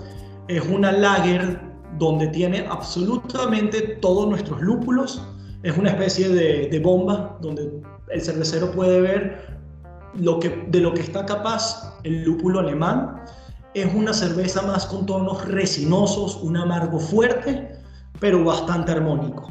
es 0.48 0.64
una 0.66 0.92
lager 0.92 1.60
donde 1.98 2.28
tiene 2.28 2.66
absolutamente 2.68 3.98
todos 4.02 4.28
nuestros 4.28 4.62
lúpulos. 4.62 5.22
Es 5.62 5.78
una 5.78 5.92
especie 5.92 6.28
de, 6.30 6.68
de 6.70 6.80
bomba 6.80 7.38
donde 7.42 7.82
el 8.10 8.22
cervecero 8.22 8.72
puede 8.72 9.00
ver 9.00 9.54
lo 10.16 10.40
que, 10.40 10.66
de 10.68 10.80
lo 10.80 10.94
que 10.94 11.02
está 11.02 11.26
capaz 11.26 11.98
el 12.04 12.24
lúpulo 12.24 12.60
alemán. 12.60 13.22
Es 13.74 13.94
una 13.94 14.14
cerveza 14.14 14.62
más 14.64 14.86
con 14.86 15.06
tonos 15.06 15.48
resinosos, 15.48 16.36
un 16.42 16.58
amargo 16.58 17.00
fuerte, 17.00 17.83
pero 18.24 18.42
bastante 18.42 18.94
armónico. 18.94 19.50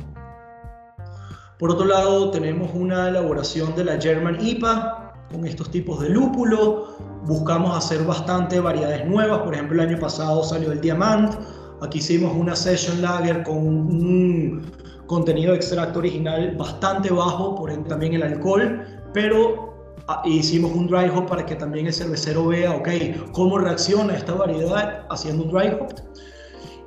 Por 1.59 1.73
otro 1.73 1.85
lado, 1.85 2.31
tenemos 2.31 2.71
una 2.73 3.11
elaboración 3.11 3.75
de 3.77 3.85
la 3.85 4.01
German 4.01 4.39
IPA 4.41 5.13
con 5.31 5.45
estos 5.45 5.71
tipos 5.71 6.01
de 6.01 6.09
lúpulo. 6.09 6.97
Buscamos 7.27 7.77
hacer 7.77 8.03
bastante 8.03 8.61
variedades 8.61 9.07
nuevas. 9.07 9.41
Por 9.41 9.53
ejemplo, 9.53 9.83
el 9.83 9.91
año 9.91 10.01
pasado 10.01 10.43
salió 10.43 10.73
el 10.73 10.81
Diamant. 10.81 11.35
Aquí 11.83 11.99
hicimos 11.99 12.35
una 12.35 12.57
Session 12.57 13.03
Lager 13.03 13.43
con 13.43 13.59
un 13.59 14.63
contenido 15.07 15.51
de 15.51 15.59
extracto 15.59 15.99
original 15.99 16.57
bastante 16.57 17.13
bajo, 17.13 17.55
por 17.55 17.71
ende 17.71 17.91
también 17.91 18.15
el 18.15 18.23
alcohol, 18.23 18.87
pero 19.13 19.73
Ah, 20.09 20.21
hicimos 20.25 20.73
un 20.73 20.89
dry 20.89 21.09
hop 21.09 21.27
para 21.29 21.47
que 21.47 21.55
también 21.55 21.87
el 21.87 21.93
cervecero 21.93 22.47
vea, 22.47 22.75
ok, 22.75 22.89
cómo 23.33 23.59
reacciona 23.59 24.17
esta 24.17 24.35
variedad 24.35 25.07
haciendo 25.11 25.45
un 25.45 25.51
dry 25.53 25.69
hop. 25.69 25.95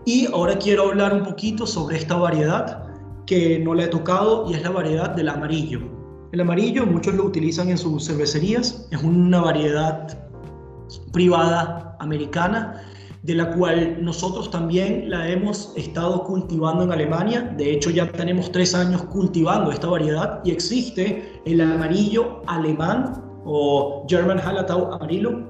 Y 0.06 0.28
ahora 0.28 0.58
quiero 0.60 0.90
hablar 0.90 1.14
un 1.14 1.24
poquito 1.24 1.66
sobre 1.66 1.98
esta 1.98 2.16
variedad 2.16 2.84
que 3.26 3.58
no 3.60 3.74
le 3.74 3.86
he 3.86 3.88
tocado 3.88 4.50
y 4.50 4.54
es 4.54 4.62
la 4.62 4.70
variedad 4.70 5.10
del 5.10 5.30
amarillo. 5.30 5.80
El 6.32 6.42
amarillo 6.42 6.86
muchos 6.86 7.16
lo 7.16 7.24
utilizan 7.26 7.70
en 7.70 7.78
sus 7.78 8.06
cervecerías, 8.06 8.88
es 8.92 9.02
una 9.02 9.42
variedad 9.42 10.20
privada 11.12 11.98
americana 12.00 12.84
de 13.24 13.34
la 13.34 13.56
cual 13.56 14.04
nosotros 14.04 14.52
también 14.52 15.10
la 15.10 15.28
hemos 15.28 15.74
estado 15.76 16.24
cultivando 16.24 16.84
en 16.84 16.92
Alemania. 16.92 17.42
De 17.58 17.74
hecho, 17.74 17.90
ya 17.90 18.12
tenemos 18.12 18.52
tres 18.52 18.76
años 18.76 19.02
cultivando 19.06 19.72
esta 19.72 19.88
variedad 19.88 20.42
y 20.44 20.52
existe 20.52 21.42
el 21.46 21.62
amarillo 21.62 22.44
alemán 22.46 23.24
o 23.44 24.06
German 24.08 24.38
Hallertau 24.38 24.94
amarillo. 24.94 25.44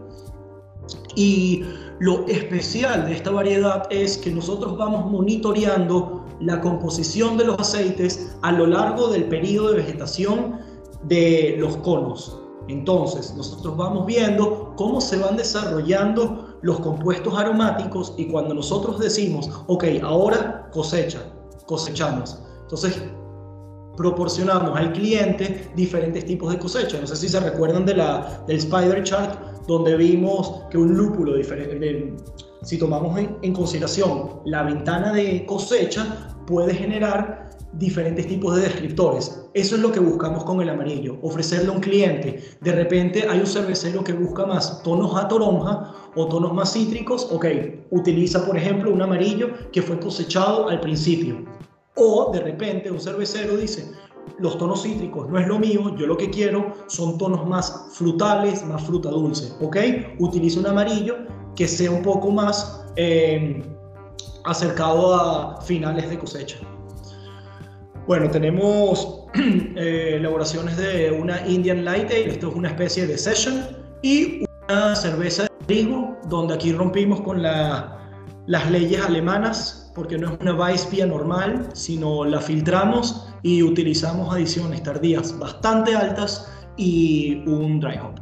Y 1.17 1.65
lo 1.99 2.25
especial 2.27 3.05
de 3.05 3.13
esta 3.13 3.31
variedad 3.31 3.87
es 3.89 4.17
que 4.17 4.31
nosotros 4.31 4.77
vamos 4.77 5.09
monitoreando 5.09 6.25
la 6.41 6.59
composición 6.59 7.37
de 7.37 7.45
los 7.45 7.59
aceites 7.59 8.35
a 8.41 8.51
lo 8.51 8.67
largo 8.67 9.07
del 9.07 9.25
periodo 9.25 9.69
de 9.69 9.77
vegetación 9.77 10.59
de 11.03 11.55
los 11.57 11.77
conos. 11.77 12.37
Entonces, 12.67 13.33
nosotros 13.35 13.77
vamos 13.77 14.05
viendo 14.05 14.73
cómo 14.75 14.99
se 14.99 15.17
van 15.17 15.37
desarrollando 15.37 16.57
los 16.61 16.79
compuestos 16.79 17.37
aromáticos 17.37 18.13
y 18.17 18.25
cuando 18.27 18.55
nosotros 18.55 18.99
decimos, 18.99 19.49
ok, 19.67 19.85
ahora 20.03 20.69
cosecha, 20.71 21.21
cosechamos. 21.67 22.39
Entonces, 22.63 22.99
proporcionamos 23.97 24.77
al 24.77 24.93
cliente 24.93 25.69
diferentes 25.75 26.25
tipos 26.25 26.51
de 26.51 26.59
cosecha. 26.59 26.99
No 26.99 27.07
sé 27.07 27.15
si 27.15 27.29
se 27.29 27.39
recuerdan 27.39 27.85
de 27.85 27.95
la, 27.95 28.43
del 28.47 28.57
Spider 28.57 29.03
Chart, 29.03 29.39
donde 29.67 29.95
vimos 29.95 30.61
que 30.69 30.77
un 30.77 30.95
lúpulo 30.95 31.35
diferente, 31.35 32.13
si 32.61 32.77
tomamos 32.77 33.19
en 33.19 33.53
consideración 33.53 34.41
la 34.45 34.63
ventana 34.63 35.11
de 35.13 35.45
cosecha, 35.45 36.35
puede 36.45 36.73
generar 36.73 37.45
diferentes 37.73 38.27
tipos 38.27 38.55
de 38.55 38.63
descriptores. 38.63 39.41
Eso 39.53 39.75
es 39.75 39.81
lo 39.81 39.91
que 39.91 39.99
buscamos 39.99 40.43
con 40.43 40.61
el 40.61 40.69
amarillo, 40.69 41.17
ofrecerle 41.21 41.69
a 41.69 41.71
un 41.71 41.81
cliente. 41.81 42.43
De 42.61 42.71
repente 42.71 43.25
hay 43.29 43.39
un 43.39 43.47
cervecero 43.47 44.03
que 44.03 44.13
busca 44.13 44.45
más 44.45 44.81
tonos 44.83 45.15
a 45.15 45.27
toronja 45.27 45.93
o 46.15 46.27
tonos 46.27 46.53
más 46.53 46.73
cítricos. 46.73 47.27
Ok, 47.31 47.45
utiliza 47.91 48.45
por 48.45 48.57
ejemplo 48.57 48.91
un 48.91 49.01
amarillo 49.01 49.49
que 49.71 49.81
fue 49.81 49.99
cosechado 49.99 50.69
al 50.69 50.79
principio. 50.79 51.45
O 51.95 52.31
de 52.31 52.39
repente 52.41 52.91
un 52.91 52.99
cervecero 52.99 53.55
dice, 53.55 53.91
los 54.39 54.57
tonos 54.57 54.83
cítricos 54.83 55.29
no 55.29 55.39
es 55.39 55.47
lo 55.47 55.59
mío, 55.59 55.95
yo 55.95 56.07
lo 56.07 56.17
que 56.17 56.29
quiero 56.29 56.73
son 56.87 57.17
tonos 57.17 57.47
más 57.47 57.87
frutales, 57.93 58.65
más 58.65 58.83
fruta 58.83 59.09
dulce. 59.09 59.53
Ok, 59.61 59.77
utiliza 60.19 60.59
un 60.59 60.67
amarillo 60.67 61.17
que 61.55 61.67
sea 61.67 61.91
un 61.91 62.01
poco 62.01 62.31
más 62.31 62.85
eh, 62.97 63.63
acercado 64.43 65.15
a 65.15 65.61
finales 65.61 66.09
de 66.09 66.19
cosecha. 66.19 66.57
Bueno, 68.07 68.29
tenemos 68.29 69.25
eh, 69.35 70.15
elaboraciones 70.17 70.77
de 70.77 71.11
una 71.11 71.47
Indian 71.47 71.83
Light 71.83 72.11
Ale, 72.11 72.29
esto 72.29 72.49
es 72.49 72.55
una 72.55 72.69
especie 72.69 73.07
de 73.07 73.17
session, 73.17 73.65
y 74.01 74.45
una 74.69 74.95
cerveza 74.95 75.43
de 75.43 75.65
trigo, 75.65 76.15
donde 76.29 76.53
aquí 76.53 76.71
rompimos 76.71 77.21
con 77.21 77.41
las 77.41 78.69
leyes 78.69 79.01
alemanas, 79.03 79.84
porque 79.95 80.17
no 80.17 80.33
es 80.33 80.39
una 80.41 80.53
Weissbier 80.53 81.07
normal, 81.07 81.69
sino 81.73 82.25
la 82.25 82.41
filtramos 82.41 83.27
y 83.41 83.63
utilizamos 83.63 84.31
adiciones 84.33 84.83
tardías 84.83 85.37
bastante 85.39 85.95
altas 85.95 86.51
y 86.75 87.41
un 87.47 87.79
dry 87.79 87.97
hop. 87.97 88.19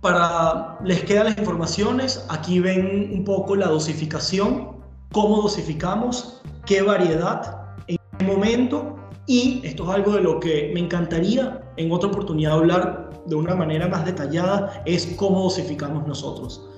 Para 0.00 0.78
les 0.84 1.02
quedan 1.04 1.26
las 1.26 1.38
informaciones, 1.38 2.26
aquí 2.28 2.60
ven 2.60 3.10
un 3.14 3.24
poco 3.24 3.56
la 3.56 3.68
dosificación, 3.68 4.76
cómo 5.12 5.42
dosificamos 5.42 6.42
qué 6.66 6.82
variedad, 6.82 7.74
en 7.86 7.96
qué 8.18 8.24
momento, 8.24 8.96
y 9.26 9.60
esto 9.64 9.84
es 9.84 9.90
algo 9.90 10.12
de 10.12 10.20
lo 10.20 10.40
que 10.40 10.70
me 10.74 10.80
encantaría 10.80 11.60
en 11.76 11.92
otra 11.92 12.08
oportunidad 12.08 12.54
hablar 12.54 13.10
de 13.26 13.34
una 13.34 13.54
manera 13.54 13.88
más 13.88 14.04
detallada, 14.04 14.82
es 14.86 15.06
cómo 15.16 15.42
dosificamos 15.42 16.06
nosotros. 16.06 16.68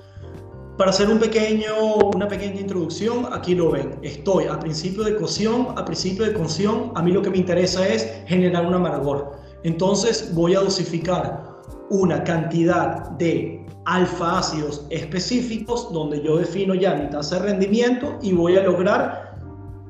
Para 0.79 0.91
hacer 0.91 1.09
un 1.09 1.19
pequeño, 1.19 1.95
una 2.15 2.25
pequeña 2.25 2.61
introducción, 2.61 3.27
aquí 3.33 3.53
lo 3.53 3.69
ven. 3.69 3.99
Estoy 4.01 4.45
a 4.45 4.57
principio 4.57 5.03
de 5.03 5.17
cocción, 5.17 5.73
a 5.75 5.83
principio 5.83 6.23
de 6.23 6.31
cocción, 6.31 6.93
a 6.95 7.01
mí 7.01 7.11
lo 7.11 7.21
que 7.21 7.29
me 7.29 7.35
interesa 7.35 7.85
es 7.85 8.09
generar 8.27 8.65
un 8.65 8.73
amargor. 8.73 9.33
Entonces 9.63 10.33
voy 10.33 10.55
a 10.55 10.61
dosificar 10.61 11.59
una 11.89 12.23
cantidad 12.23 13.09
de 13.17 13.65
alfa 13.83 14.39
ácidos 14.39 14.85
específicos 14.89 15.91
donde 15.91 16.23
yo 16.23 16.37
defino 16.37 16.73
ya 16.73 16.95
mi 16.95 17.09
tasa 17.09 17.41
de 17.41 17.51
rendimiento 17.51 18.17
y 18.21 18.31
voy 18.31 18.55
a 18.55 18.63
lograr 18.63 19.37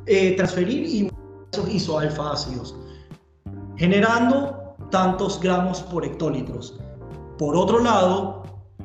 eh, 0.07 0.35
transferir 0.37 1.11
esos 1.53 1.69
isoalfa 1.69 2.31
ácidos, 2.31 2.75
generando 3.77 4.75
tantos 4.89 5.39
gramos 5.39 5.83
por 5.83 6.03
hectolitros. 6.03 6.79
Por 7.37 7.55
otro 7.55 7.77
lado, 7.77 8.39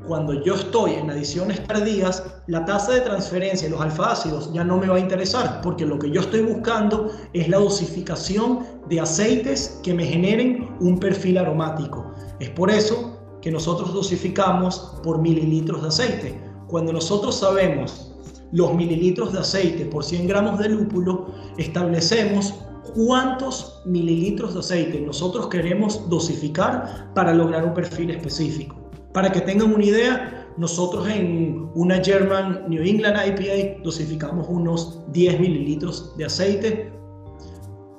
cuando 0.06 0.34
yo 0.42 0.54
estoy 0.54 0.92
en 0.92 1.10
adiciones 1.10 1.66
tardías, 1.66 2.22
la 2.46 2.64
tasa 2.64 2.92
de 2.92 3.00
transferencia 3.00 3.68
de 3.68 3.74
los 3.74 3.80
alfa-ácidos 3.80 4.52
ya 4.52 4.62
no 4.62 4.76
me 4.76 4.86
va 4.86 4.96
a 4.96 5.00
interesar, 5.00 5.60
porque 5.62 5.86
lo 5.86 5.98
que 5.98 6.10
yo 6.10 6.20
estoy 6.20 6.42
buscando 6.42 7.10
es 7.32 7.48
la 7.48 7.58
dosificación 7.58 8.60
de 8.88 9.00
aceites 9.00 9.80
que 9.82 9.94
me 9.94 10.04
generen 10.04 10.76
un 10.80 10.98
perfil 10.98 11.38
aromático. 11.38 12.12
Es 12.38 12.50
por 12.50 12.70
eso 12.70 13.18
que 13.40 13.50
nosotros 13.50 13.92
dosificamos 13.94 14.98
por 15.02 15.18
mililitros 15.20 15.82
de 15.82 15.88
aceite. 15.88 16.40
Cuando 16.68 16.92
nosotros 16.92 17.36
sabemos 17.36 18.14
los 18.52 18.74
mililitros 18.74 19.32
de 19.32 19.40
aceite 19.40 19.86
por 19.86 20.04
100 20.04 20.28
gramos 20.28 20.58
de 20.58 20.68
lúpulo, 20.68 21.26
establecemos 21.56 22.54
cuántos 22.94 23.82
mililitros 23.84 24.54
de 24.54 24.60
aceite 24.60 25.00
nosotros 25.00 25.48
queremos 25.48 26.08
dosificar 26.08 27.10
para 27.14 27.32
lograr 27.34 27.64
un 27.64 27.74
perfil 27.74 28.10
específico. 28.10 28.83
Para 29.14 29.30
que 29.30 29.40
tengan 29.40 29.72
una 29.72 29.84
idea, 29.84 30.48
nosotros 30.56 31.08
en 31.08 31.70
una 31.76 32.02
German 32.02 32.64
New 32.68 32.82
England 32.82 33.16
IPA 33.28 33.80
dosificamos 33.84 34.48
unos 34.48 35.00
10 35.12 35.38
mililitros 35.38 36.16
de 36.16 36.24
aceite 36.24 36.92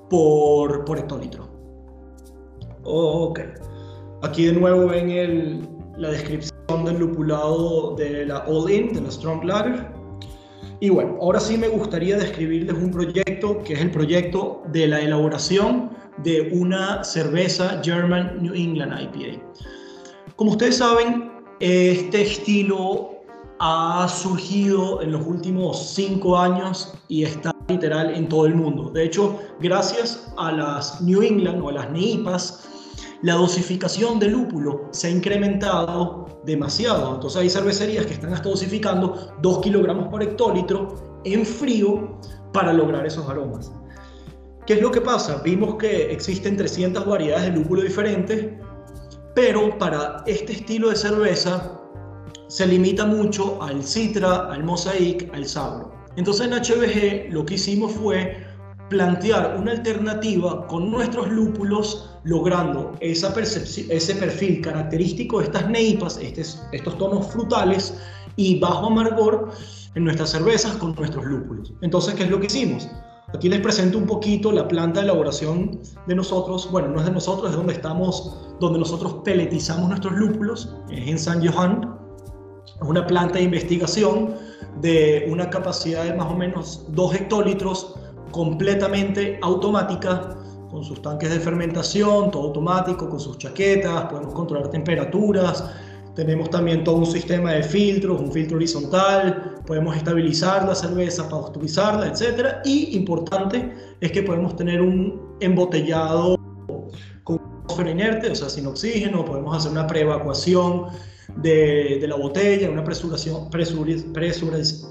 por, 0.09 0.83
por 0.83 0.99
hectolitro. 0.99 1.47
Ok. 2.83 3.39
Aquí 4.23 4.47
de 4.47 4.53
nuevo 4.53 4.87
ven 4.87 5.69
la 5.97 6.11
descripción 6.11 6.83
del 6.83 6.99
lupulado 6.99 7.95
de 7.95 8.25
la 8.25 8.39
All 8.39 8.69
In, 8.69 8.93
de 8.93 8.99
la 8.99 9.09
Strong 9.09 9.45
Lager. 9.45 9.87
Y 10.81 10.89
bueno, 10.89 11.17
ahora 11.21 11.39
sí 11.39 11.57
me 11.57 11.69
gustaría 11.69 12.17
describirles 12.17 12.75
un 12.75 12.91
proyecto 12.91 13.63
que 13.63 13.73
es 13.73 13.79
el 13.79 13.91
proyecto 13.91 14.63
de 14.73 14.87
la 14.87 14.99
elaboración 14.99 15.91
de 16.17 16.49
una 16.51 17.05
cerveza 17.05 17.81
German 17.81 18.41
New 18.41 18.53
England 18.53 18.99
IPA. 19.01 19.41
Como 20.35 20.51
ustedes 20.51 20.79
saben, 20.79 21.31
este 21.61 22.23
estilo 22.23 23.21
ha 23.59 24.05
surgido 24.09 25.01
en 25.01 25.13
los 25.13 25.25
últimos 25.25 25.93
cinco 25.93 26.37
años 26.37 26.93
y 27.07 27.23
está 27.23 27.55
literal 27.69 28.13
en 28.13 28.27
todo 28.27 28.45
el 28.45 28.53
mundo. 28.53 28.89
De 28.89 29.05
hecho, 29.05 29.39
gracias 29.61 30.33
a 30.37 30.51
las 30.51 31.01
New 31.01 31.21
England 31.21 31.63
o 31.63 31.69
a 31.69 31.71
las 31.71 31.89
NEIPAS, 31.91 32.67
la 33.21 33.35
dosificación 33.35 34.19
de 34.19 34.27
lúpulo 34.27 34.89
se 34.91 35.07
ha 35.07 35.09
incrementado 35.11 36.41
demasiado. 36.43 37.15
Entonces 37.15 37.41
hay 37.41 37.49
cervecerías 37.49 38.05
que 38.05 38.15
están 38.15 38.33
hasta 38.33 38.49
dosificando 38.49 39.33
2 39.41 39.59
kilogramos 39.61 40.09
por 40.09 40.21
hectolitro 40.21 41.21
en 41.23 41.45
frío 41.45 42.19
para 42.51 42.73
lograr 42.73 43.05
esos 43.05 43.25
aromas. 43.29 43.71
¿Qué 44.67 44.73
es 44.73 44.81
lo 44.81 44.91
que 44.91 44.99
pasa? 44.99 45.41
Vimos 45.45 45.75
que 45.75 46.11
existen 46.11 46.57
300 46.57 47.05
variedades 47.05 47.53
de 47.53 47.57
lúpulo 47.57 47.83
diferentes, 47.83 48.47
pero 49.35 49.77
para 49.77 50.23
este 50.25 50.53
estilo 50.53 50.89
de 50.89 50.95
cerveza 50.95 51.79
se 52.47 52.65
limita 52.65 53.05
mucho 53.05 53.61
al 53.61 53.83
Citra, 53.83 54.51
al 54.51 54.63
Mosaic, 54.63 55.29
al 55.33 55.45
Sabro. 55.45 55.93
Entonces 56.15 56.47
en 56.47 56.53
HBG 56.53 57.33
lo 57.33 57.45
que 57.45 57.55
hicimos 57.55 57.91
fue 57.91 58.45
plantear 58.89 59.57
una 59.59 59.71
alternativa 59.71 60.65
con 60.67 60.89
nuestros 60.89 61.29
lúpulos, 61.29 62.17
logrando 62.23 62.93
esa 63.01 63.33
ese 63.39 64.15
perfil 64.15 64.61
característico 64.61 65.39
de 65.39 65.45
estas 65.45 65.69
neipas, 65.69 66.17
estos 66.17 66.97
tonos 66.97 67.27
frutales 67.27 67.97
y 68.37 68.59
bajo 68.59 68.87
amargor 68.87 69.51
en 69.95 70.03
nuestras 70.03 70.29
cervezas 70.31 70.73
con 70.77 70.93
nuestros 70.95 71.25
lúpulos. 71.25 71.73
Entonces, 71.81 72.13
¿qué 72.13 72.23
es 72.23 72.29
lo 72.29 72.39
que 72.39 72.47
hicimos? 72.47 72.87
Aquí 73.33 73.49
les 73.49 73.59
presento 73.59 73.97
un 73.97 74.05
poquito 74.05 74.51
la 74.51 74.67
planta 74.67 74.99
de 74.99 75.07
elaboración 75.07 75.79
de 76.07 76.15
nosotros. 76.15 76.69
Bueno, 76.71 76.89
no 76.89 76.99
es 76.99 77.05
de 77.05 77.11
nosotros, 77.11 77.49
es 77.51 77.57
donde 77.57 77.73
estamos, 77.73 78.37
donde 78.59 78.79
nosotros 78.79 79.17
peletizamos 79.25 79.89
nuestros 79.89 80.13
lúpulos, 80.13 80.75
es 80.89 81.07
en 81.07 81.19
San 81.19 81.45
Johan. 81.45 81.97
Es 82.65 82.87
una 82.87 83.05
planta 83.05 83.35
de 83.35 83.43
investigación 83.43 84.35
de 84.81 85.27
una 85.29 85.49
capacidad 85.49 86.03
de 86.03 86.13
más 86.13 86.31
o 86.31 86.35
menos 86.35 86.85
2 86.89 87.15
hectolitros, 87.15 87.95
completamente 88.31 89.39
automática, 89.41 90.37
con 90.69 90.83
sus 90.83 91.01
tanques 91.01 91.29
de 91.29 91.39
fermentación, 91.39 92.31
todo 92.31 92.43
automático, 92.43 93.09
con 93.09 93.19
sus 93.19 93.37
chaquetas, 93.37 94.05
podemos 94.05 94.33
controlar 94.33 94.69
temperaturas, 94.69 95.71
tenemos 96.15 96.49
también 96.49 96.83
todo 96.83 96.97
un 96.97 97.05
sistema 97.05 97.51
de 97.51 97.63
filtros, 97.63 98.21
un 98.21 98.31
filtro 98.31 98.55
horizontal, 98.57 99.61
podemos 99.65 99.95
estabilizar 99.97 100.65
la 100.65 100.73
cerveza, 100.73 101.27
pasteurizarla, 101.29 102.07
etc. 102.07 102.57
Y 102.63 102.95
importante 102.95 103.73
es 103.99 104.11
que 104.11 104.23
podemos 104.23 104.55
tener 104.55 104.81
un 104.81 105.35
embotellado 105.41 106.37
con 107.23 107.39
atmósfera 107.39 107.91
inerte, 107.91 108.31
o 108.31 108.35
sea, 108.35 108.49
sin 108.49 108.65
oxígeno, 108.67 109.25
podemos 109.25 109.57
hacer 109.57 109.71
una 109.71 109.85
preevacuación 109.85 110.85
de, 111.37 111.97
de 111.99 112.07
la 112.07 112.15
botella, 112.15 112.69
una 112.69 112.83
presurización, 112.83 113.49
presuriz, 113.49 114.05
presuriz, 114.13 114.87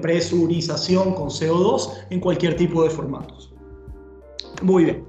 presurización 0.00 1.14
con 1.14 1.28
CO2 1.28 2.06
en 2.10 2.18
cualquier 2.18 2.56
tipo 2.56 2.82
de 2.82 2.90
formatos. 2.90 3.54
Muy 4.60 4.84
bien. 4.84 5.04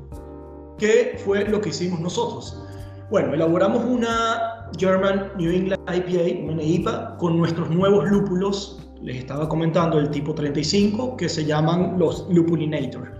¿Qué 0.77 1.19
fue 1.23 1.45
lo 1.45 1.59
que 1.59 1.69
hicimos 1.69 1.99
nosotros? 1.99 2.59
Bueno, 3.09 3.33
elaboramos 3.33 3.83
una 3.85 4.62
German 4.77 5.31
New 5.37 5.51
England 5.51 5.81
IPA, 5.87 6.51
una 6.51 6.63
IPA, 6.63 7.17
con 7.17 7.37
nuestros 7.37 7.69
nuevos 7.69 8.09
lúpulos. 8.09 8.79
Les 9.01 9.17
estaba 9.17 9.49
comentando 9.49 9.99
el 9.99 10.09
tipo 10.09 10.33
35, 10.33 11.17
que 11.17 11.27
se 11.27 11.45
llaman 11.45 11.95
los 11.99 12.25
Lupulinator. 12.29 13.11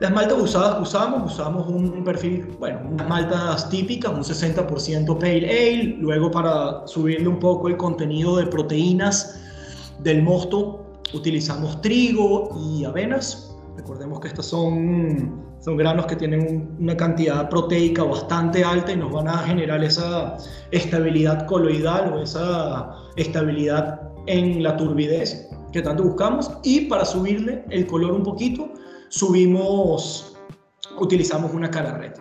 Las 0.00 0.12
maltas 0.12 0.38
usadas 0.38 0.82
usamos, 0.82 1.32
usamos 1.32 1.68
un 1.68 2.02
perfil, 2.02 2.46
bueno, 2.58 2.80
unas 2.90 3.08
maltas 3.08 3.70
típicas, 3.70 4.12
un 4.12 4.24
60% 4.24 5.18
Pale 5.18 5.48
Ale, 5.48 5.96
luego 6.00 6.30
para 6.30 6.86
subirle 6.86 7.28
un 7.28 7.38
poco 7.38 7.68
el 7.68 7.76
contenido 7.76 8.36
de 8.36 8.46
proteínas 8.46 9.40
del 10.02 10.22
mosto 10.22 10.84
utilizamos 11.14 11.80
trigo 11.80 12.50
y 12.58 12.84
avenas. 12.84 13.56
Recordemos 13.76 14.20
que 14.20 14.28
estas 14.28 14.46
son 14.46 15.43
son 15.64 15.78
granos 15.78 16.04
que 16.04 16.16
tienen 16.16 16.76
una 16.78 16.94
cantidad 16.94 17.48
proteica 17.48 18.04
bastante 18.04 18.62
alta 18.62 18.92
y 18.92 18.96
nos 18.96 19.10
van 19.10 19.28
a 19.28 19.38
generar 19.38 19.82
esa 19.82 20.36
estabilidad 20.72 21.46
coloidal 21.46 22.12
o 22.12 22.22
esa 22.22 22.90
estabilidad 23.16 24.02
en 24.26 24.62
la 24.62 24.76
turbidez 24.76 25.48
que 25.72 25.80
tanto 25.80 26.02
buscamos. 26.02 26.50
Y 26.62 26.82
para 26.82 27.06
subirle 27.06 27.64
el 27.70 27.86
color 27.86 28.12
un 28.12 28.22
poquito, 28.22 28.74
subimos, 29.08 30.36
utilizamos 30.98 31.54
una 31.54 31.68
red. 31.68 32.12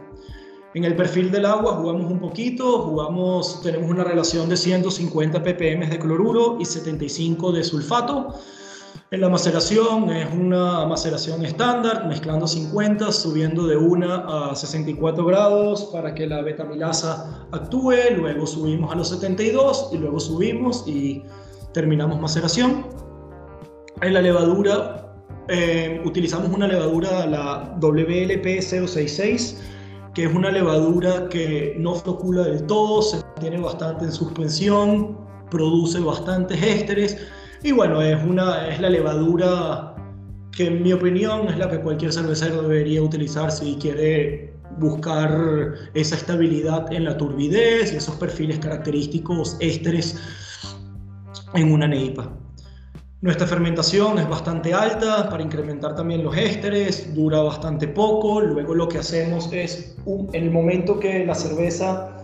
En 0.73 0.85
el 0.85 0.95
perfil 0.95 1.29
del 1.29 1.45
agua 1.45 1.73
jugamos 1.73 2.09
un 2.09 2.19
poquito, 2.19 2.79
jugamos, 2.83 3.61
tenemos 3.61 3.91
una 3.91 4.05
relación 4.05 4.47
de 4.47 4.55
150 4.55 5.43
ppm 5.43 5.87
de 5.87 5.99
cloruro 5.99 6.57
y 6.61 6.65
75 6.65 7.51
de 7.51 7.63
sulfato. 7.63 8.39
La 9.13 9.29
maceración 9.29 10.09
es 10.09 10.27
una 10.33 10.87
maceración 10.87 11.45
estándar, 11.45 12.07
mezclando 12.07 12.47
50, 12.47 13.11
subiendo 13.11 13.67
de 13.67 13.77
1 13.77 14.11
a 14.11 14.55
64 14.55 15.23
grados 15.23 15.83
para 15.93 16.15
que 16.15 16.25
la 16.25 16.41
betamilasa 16.41 17.45
actúe, 17.51 17.93
luego 18.17 18.47
subimos 18.47 18.91
a 18.91 18.95
los 18.95 19.09
72 19.09 19.91
y 19.93 19.97
luego 19.99 20.19
subimos 20.19 20.83
y 20.87 21.21
terminamos 21.75 22.19
maceración. 22.19 22.87
En 24.01 24.15
la 24.15 24.21
levadura 24.23 25.13
eh, 25.47 26.01
utilizamos 26.03 26.49
una 26.49 26.65
levadura, 26.65 27.27
la 27.27 27.77
WLP066, 27.79 29.57
que 30.15 30.23
es 30.23 30.33
una 30.33 30.49
levadura 30.49 31.29
que 31.29 31.75
no 31.77 31.93
flocula 31.93 32.45
del 32.45 32.65
todo, 32.65 33.03
se 33.03 33.17
mantiene 33.17 33.59
bastante 33.59 34.05
en 34.05 34.11
suspensión, 34.11 35.19
produce 35.51 35.99
bastantes 35.99 36.59
ésteres 36.63 37.15
y 37.63 37.71
bueno, 37.71 38.01
es, 38.01 38.21
una, 38.23 38.67
es 38.67 38.79
la 38.79 38.89
levadura 38.89 39.95
que 40.51 40.67
en 40.67 40.83
mi 40.83 40.93
opinión 40.93 41.47
es 41.47 41.57
la 41.57 41.69
que 41.69 41.79
cualquier 41.79 42.13
cervecero 42.13 42.61
debería 42.61 43.01
utilizar 43.01 43.51
si 43.51 43.75
quiere 43.75 44.53
buscar 44.77 45.73
esa 45.93 46.15
estabilidad 46.15 46.91
en 46.91 47.05
la 47.05 47.17
turbidez 47.17 47.93
y 47.93 47.97
esos 47.97 48.15
perfiles 48.15 48.59
característicos 48.59 49.57
ésteres 49.59 50.19
en 51.53 51.71
una 51.71 51.87
neipa. 51.87 52.31
Nuestra 53.21 53.47
fermentación 53.47 54.19
es 54.19 54.27
bastante 54.27 54.73
alta 54.73 55.29
para 55.29 55.41
incrementar 55.41 55.95
también 55.95 56.23
los 56.23 56.35
ésteres, 56.35 57.15
dura 57.15 57.41
bastante 57.41 57.87
poco. 57.87 58.41
Luego 58.41 58.75
lo 58.75 58.89
que 58.89 58.97
hacemos 58.97 59.49
es, 59.53 59.95
en 60.05 60.43
el 60.43 60.51
momento 60.51 60.99
que 60.99 61.25
la 61.25 61.33
cerveza 61.33 62.17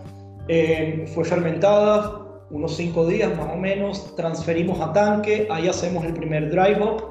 eh, 0.48 1.10
fue 1.14 1.24
fermentada, 1.24 2.29
unos 2.50 2.76
cinco 2.76 3.06
días 3.06 3.36
más 3.36 3.52
o 3.52 3.56
menos, 3.56 4.14
transferimos 4.16 4.80
a 4.80 4.92
tanque, 4.92 5.46
ahí 5.50 5.68
hacemos 5.68 6.04
el 6.04 6.14
primer 6.14 6.50
drive 6.50 6.82
up, 6.82 7.02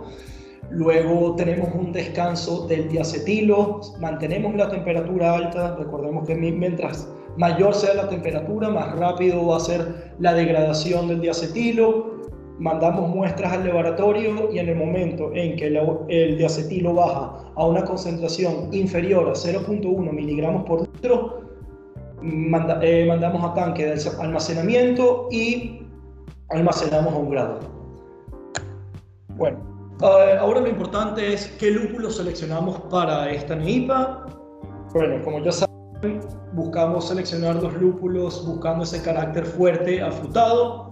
luego 0.69 1.35
tenemos 1.35 1.69
un 1.73 1.91
descanso 1.91 2.67
del 2.67 2.89
diacetilo, 2.89 3.81
mantenemos 3.99 4.55
la 4.55 4.69
temperatura 4.69 5.35
alta, 5.35 5.75
recordemos 5.77 6.27
que 6.27 6.35
mientras 6.35 7.07
mayor 7.37 7.73
sea 7.73 7.93
la 7.93 8.09
temperatura, 8.09 8.69
más 8.69 8.97
rápido 8.97 9.47
va 9.47 9.57
a 9.57 9.61
ser 9.61 10.13
la 10.19 10.33
degradación 10.33 11.07
del 11.07 11.21
diacetilo, 11.21 12.19
mandamos 12.59 13.09
muestras 13.09 13.53
al 13.53 13.65
laboratorio 13.65 14.51
y 14.51 14.59
en 14.59 14.67
el 14.67 14.75
momento 14.75 15.31
en 15.33 15.55
que 15.55 15.67
el 16.09 16.37
diacetilo 16.37 16.93
baja 16.93 17.51
a 17.55 17.65
una 17.65 17.85
concentración 17.85 18.67
inferior 18.73 19.29
a 19.29 19.31
0.1 19.31 20.11
miligramos 20.11 20.65
por 20.65 20.81
litro, 20.81 21.48
eh, 22.21 23.05
mandamos 23.07 23.43
a 23.43 23.53
tanque 23.53 23.85
de 23.85 24.09
almacenamiento 24.19 25.27
y 25.31 25.81
almacenamos 26.49 27.13
a 27.13 27.17
un 27.17 27.29
grado. 27.29 27.59
Bueno, 29.35 29.59
eh, 30.01 30.37
ahora 30.39 30.61
lo 30.61 30.67
importante 30.67 31.33
es 31.33 31.47
qué 31.59 31.71
lúpulo 31.71 32.09
seleccionamos 32.09 32.79
para 32.89 33.29
esta 33.31 33.55
NEIPA. 33.55 34.25
Bueno, 34.93 35.23
como 35.23 35.43
ya 35.43 35.51
saben, 35.51 36.21
buscamos 36.53 37.07
seleccionar 37.07 37.59
dos 37.59 37.73
lúpulos 37.73 38.45
buscando 38.45 38.83
ese 38.83 39.01
carácter 39.01 39.45
fuerte 39.45 40.01
afrutado, 40.01 40.91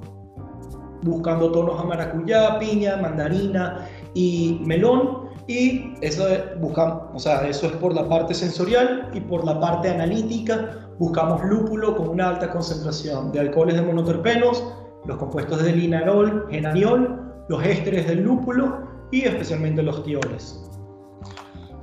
buscando 1.04 1.52
tonos 1.52 1.80
a 1.80 1.84
maracuyá, 1.84 2.60
piña, 2.60 2.98
mandarina 2.98 3.88
y 4.14 4.62
melón. 4.66 5.27
Y 5.48 5.94
eso, 6.02 6.26
buscamos, 6.60 7.04
o 7.14 7.20
sea, 7.20 7.48
eso 7.48 7.68
es 7.68 7.74
por 7.74 7.94
la 7.94 8.08
parte 8.08 8.34
sensorial 8.34 9.10
y 9.14 9.22
por 9.22 9.46
la 9.46 9.60
parte 9.60 9.90
analítica 9.90 10.90
buscamos 11.00 11.42
lúpulo 11.46 11.96
con 11.96 12.10
una 12.10 12.30
alta 12.30 12.52
concentración 12.52 13.32
de 13.32 13.40
alcoholes 13.40 13.76
de 13.76 13.82
monoterpenos, 13.82 14.64
los 15.06 15.18
compuestos 15.18 15.64
de 15.64 15.74
linarol, 15.74 16.48
genaniol, 16.50 17.34
los 17.48 17.64
ésteres 17.64 18.08
del 18.08 18.24
lúpulo 18.24 18.88
y 19.12 19.22
especialmente 19.22 19.82
los 19.82 20.04
tioles. 20.04 20.64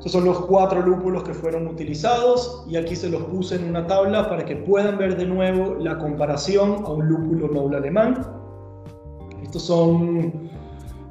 Estos 0.04 0.12
son 0.12 0.26
los 0.26 0.44
cuatro 0.44 0.82
lúpulos 0.82 1.22
que 1.22 1.32
fueron 1.32 1.66
utilizados 1.66 2.66
y 2.68 2.76
aquí 2.76 2.94
se 2.94 3.08
los 3.08 3.22
puse 3.22 3.56
en 3.56 3.70
una 3.70 3.86
tabla 3.86 4.28
para 4.28 4.44
que 4.44 4.56
puedan 4.56 4.98
ver 4.98 5.16
de 5.16 5.24
nuevo 5.24 5.76
la 5.76 5.96
comparación 5.96 6.84
a 6.84 6.90
un 6.90 7.08
lúpulo 7.08 7.48
noble 7.48 7.78
alemán. 7.78 8.20
Estos 9.42 9.62
son 9.62 10.50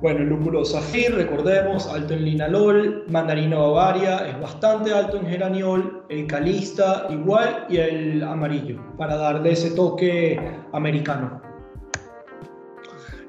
bueno, 0.04 0.20
el 0.20 0.28
lúpulo 0.28 0.66
Zafir, 0.66 1.16
recordemos, 1.16 1.88
alto 1.88 2.14
en 2.14 2.26
linalol, 2.26 3.06
mandarina 3.08 3.58
bavaria 3.58 4.28
es 4.28 4.38
bastante 4.42 4.94
alto 4.94 5.16
en 5.16 5.28
geraniol, 5.28 6.04
el 6.10 6.28
calista 6.28 7.08
igual 7.10 7.68
y 7.70 7.78
el 7.78 8.22
amarillo, 8.22 8.82
para 8.98 9.16
darle 9.16 9.54
ese 9.54 9.72
toque 9.72 10.38
americano. 10.74 11.42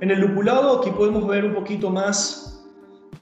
En 0.00 0.10
el 0.10 0.18
lupulado 0.18 0.80
aquí 0.80 0.90
podemos 0.90 1.28
ver 1.28 1.44
un 1.44 1.54
poquito 1.54 1.90
más 1.90 2.66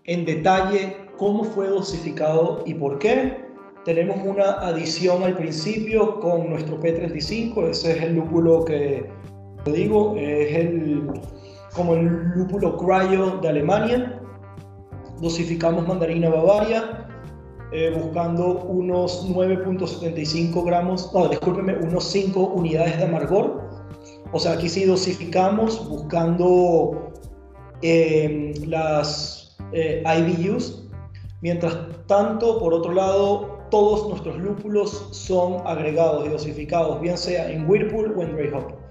en 0.05 0.25
detalle 0.25 0.97
cómo 1.19 1.45
fue 1.45 1.69
dosificado 1.69 2.63
y 2.65 2.73
por 2.73 2.99
qué. 2.99 3.37
Tenemos 3.85 4.17
una 4.25 4.53
adición 4.67 5.25
al 5.25 5.37
principio 5.37 6.21
con 6.21 6.49
nuestro 6.49 6.81
P35, 6.81 7.69
ese 7.69 7.99
es 7.99 8.03
el 8.03 8.15
lúpulo 8.15 8.65
que 8.65 9.11
digo, 9.67 10.17
es 10.17 10.57
el 10.57 11.03
como 11.75 11.95
el 11.95 12.07
lúpulo 12.35 12.77
cryo 12.77 13.39
de 13.39 13.49
Alemania. 13.49 14.21
Dosificamos 15.21 15.87
mandarina 15.87 16.29
bavaria, 16.29 17.09
eh, 17.73 17.93
buscando 17.97 18.65
unos 18.65 19.29
9.75 19.31 20.65
gramos, 20.65 21.11
no, 21.15 21.29
discúlpeme, 21.29 21.75
unos 21.77 22.05
5 22.05 22.41
unidades 22.41 22.99
de 22.99 23.05
amargor. 23.05 23.63
O 24.33 24.39
sea, 24.39 24.53
aquí 24.53 24.69
sí 24.69 24.85
dosificamos 24.85 25.89
buscando 25.89 27.13
eh, 27.83 28.55
las 28.67 29.57
eh, 29.73 30.03
IBUs. 30.05 30.89
Mientras 31.41 31.77
tanto, 32.07 32.59
por 32.59 32.75
otro 32.75 32.93
lado, 32.93 33.59
todos 33.71 34.09
nuestros 34.09 34.39
lúpulos 34.39 35.09
son 35.13 35.67
agregados 35.67 36.27
y 36.27 36.29
dosificados, 36.29 37.01
bien 37.01 37.17
sea 37.17 37.51
en 37.51 37.69
Whirlpool 37.69 38.15
o 38.17 38.23
en 38.23 38.37
Dry 38.37 38.51
Hop. 38.53 38.82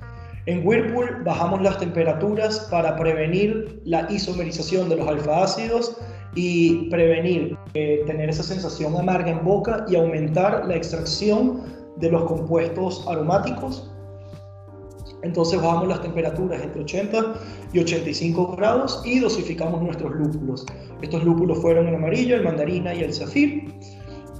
En 0.47 0.65
Whirlpool 0.65 1.23
bajamos 1.23 1.61
las 1.61 1.77
temperaturas 1.77 2.68
para 2.72 2.95
prevenir 2.95 3.81
la 3.85 4.11
isomerización 4.11 4.89
de 4.89 4.95
los 4.95 5.07
alfa-ácidos 5.07 5.97
y 6.35 6.89
prevenir 6.89 7.57
eh, 7.73 8.03
tener 8.07 8.30
esa 8.30 8.43
sensación 8.43 8.95
amarga 8.95 9.31
en 9.31 9.43
boca 9.43 9.85
y 9.88 9.95
aumentar 9.95 10.65
la 10.65 10.76
extracción 10.76 11.61
de 11.97 12.09
los 12.09 12.23
compuestos 12.23 13.05
aromáticos. 13.07 13.91
Entonces 15.23 15.61
bajamos 15.61 15.88
las 15.88 16.01
temperaturas 16.01 16.61
entre 16.63 16.81
80 16.81 17.34
y 17.73 17.80
85 17.80 18.55
grados 18.55 19.01
y 19.05 19.19
dosificamos 19.19 19.81
nuestros 19.84 20.11
lúpulos. 20.15 20.65
Estos 21.03 21.23
lúpulos 21.23 21.59
fueron 21.59 21.88
el 21.88 21.95
amarillo, 21.95 22.35
el 22.35 22.43
mandarina 22.43 22.95
y 22.95 23.03
el 23.03 23.13
zafir. 23.13 23.72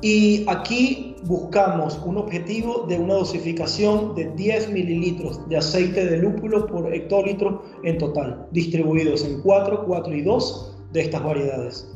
Y 0.02 0.44
aquí 0.50 1.11
buscamos 1.26 2.00
un 2.06 2.18
objetivo 2.18 2.86
de 2.88 2.98
una 2.98 3.16
dosificación 3.16 4.16
de 4.16 4.32
10 4.36 4.72
mililitros 4.72 5.48
de 5.50 5.58
aceite 5.58 6.06
de 6.06 6.18
lúpulo 6.18 6.66
por 6.68 6.94
hectolitro 6.94 7.64
en 7.84 7.98
total, 7.98 8.48
distribuidos 8.52 9.24
en 9.26 9.42
4, 9.42 9.86
4 9.86 10.16
y 10.16 10.22
2 10.22 10.78
de 10.94 11.02
estas 11.02 11.24
variedades. 11.24 11.92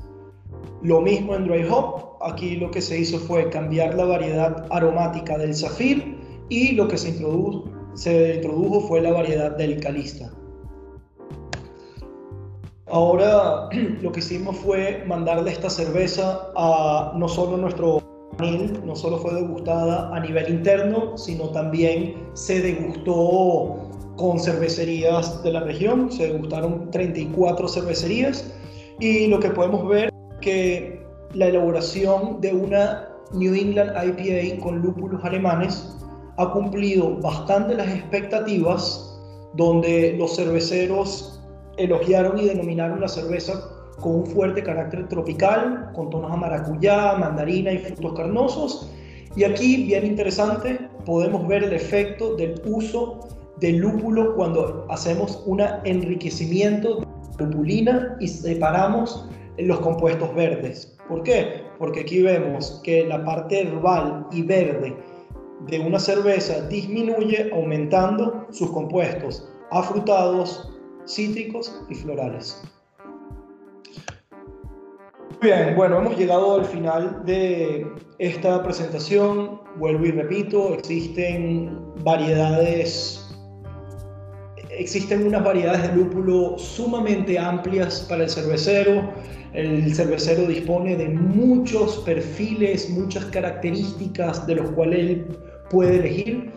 Lo 0.83 1.01
mismo 1.01 1.35
en 1.35 1.47
Dry 1.47 1.65
Hop, 1.69 2.17
aquí 2.21 2.57
lo 2.57 2.69
que 2.69 2.81
se 2.81 2.99
hizo 2.99 3.17
fue 3.17 3.49
cambiar 3.49 3.95
la 3.95 4.05
variedad 4.05 4.67
aromática 4.69 5.37
del 5.37 5.55
zafir 5.55 6.17
y 6.49 6.73
lo 6.73 6.87
que 6.87 6.97
se 6.97 7.09
introdujo, 7.09 7.65
se 7.95 8.35
introdujo 8.35 8.81
fue 8.81 9.01
la 9.01 9.11
variedad 9.11 9.57
del 9.57 9.79
calista. 9.79 10.31
Ahora 12.87 13.69
lo 14.01 14.11
que 14.11 14.19
hicimos 14.19 14.57
fue 14.57 15.03
mandarle 15.07 15.51
esta 15.51 15.69
cerveza 15.69 16.51
a 16.55 17.13
no 17.15 17.27
solo 17.27 17.57
nuestro 17.57 18.04
no 18.39 18.95
solo 18.95 19.17
fue 19.17 19.33
degustada 19.33 20.13
a 20.15 20.19
nivel 20.19 20.49
interno, 20.49 21.17
sino 21.17 21.49
también 21.49 22.15
se 22.33 22.61
degustó 22.61 23.77
con 24.17 24.39
cervecerías 24.39 25.41
de 25.43 25.51
la 25.51 25.61
región, 25.61 26.11
se 26.11 26.31
degustaron 26.31 26.89
34 26.91 27.67
cervecerías. 27.67 28.51
Y 28.99 29.27
lo 29.27 29.39
que 29.39 29.49
podemos 29.49 29.87
ver 29.87 30.09
que 30.41 31.01
la 31.33 31.47
elaboración 31.47 32.39
de 32.41 32.53
una 32.53 33.09
New 33.33 33.53
England 33.53 33.91
IPA 33.91 34.61
con 34.61 34.81
lúpulos 34.81 35.23
alemanes 35.23 35.95
ha 36.37 36.51
cumplido 36.51 37.17
bastante 37.21 37.75
las 37.75 37.87
expectativas 37.87 39.17
donde 39.55 40.15
los 40.17 40.35
cerveceros 40.35 41.41
elogiaron 41.77 42.37
y 42.37 42.45
denominaron 42.45 43.01
la 43.01 43.07
cerveza 43.07 43.53
con 43.99 44.15
un 44.15 44.25
fuerte 44.25 44.63
carácter 44.63 45.07
tropical, 45.07 45.91
con 45.93 46.09
tonos 46.09 46.31
a 46.31 46.35
maracuyá, 46.35 47.15
mandarina 47.15 47.71
y 47.71 47.79
frutos 47.79 48.13
carnosos. 48.13 48.91
Y 49.35 49.43
aquí, 49.43 49.85
bien 49.85 50.05
interesante, 50.05 50.79
podemos 51.05 51.47
ver 51.47 51.63
el 51.63 51.73
efecto 51.73 52.35
del 52.35 52.61
uso 52.65 53.19
del 53.59 53.77
lúpulo 53.77 54.35
cuando 54.35 54.85
hacemos 54.89 55.41
un 55.45 55.61
enriquecimiento 55.85 57.05
de 57.37 57.45
lupulina 57.45 58.17
y 58.19 58.27
separamos 58.27 59.29
los 59.57 59.79
compuestos 59.79 60.33
verdes. 60.35 60.97
¿Por 61.07 61.23
qué? 61.23 61.63
Porque 61.79 62.01
aquí 62.01 62.21
vemos 62.21 62.81
que 62.83 63.05
la 63.05 63.23
parte 63.23 63.61
herbal 63.61 64.27
y 64.31 64.41
verde 64.41 64.95
de 65.67 65.79
una 65.79 65.99
cerveza 65.99 66.67
disminuye 66.67 67.49
aumentando 67.53 68.45
sus 68.51 68.71
compuestos 68.71 69.47
afrutados, 69.71 70.71
cítricos 71.05 71.81
y 71.89 71.95
florales. 71.95 72.61
Bien, 75.41 75.75
bueno, 75.75 75.97
hemos 75.97 76.17
llegado 76.17 76.55
al 76.55 76.65
final 76.65 77.23
de 77.25 77.85
esta 78.19 78.63
presentación. 78.63 79.59
Vuelvo 79.77 80.05
y 80.05 80.11
repito, 80.11 80.73
existen 80.73 81.77
variedades, 82.03 83.35
existen 84.69 85.27
unas 85.27 85.43
variedades 85.43 85.83
de 85.83 85.95
lúpulo 85.97 86.57
sumamente 86.57 87.37
amplias 87.37 88.05
para 88.07 88.23
el 88.23 88.29
cervecero. 88.29 89.11
El 89.53 89.93
cervecero 89.93 90.47
dispone 90.47 90.95
de 90.95 91.09
muchos 91.09 91.97
perfiles, 91.99 92.89
muchas 92.89 93.25
características 93.25 94.47
de 94.47 94.55
los 94.55 94.71
cuales 94.71 94.99
él 94.99 95.37
puede 95.69 95.97
elegir. 95.97 96.51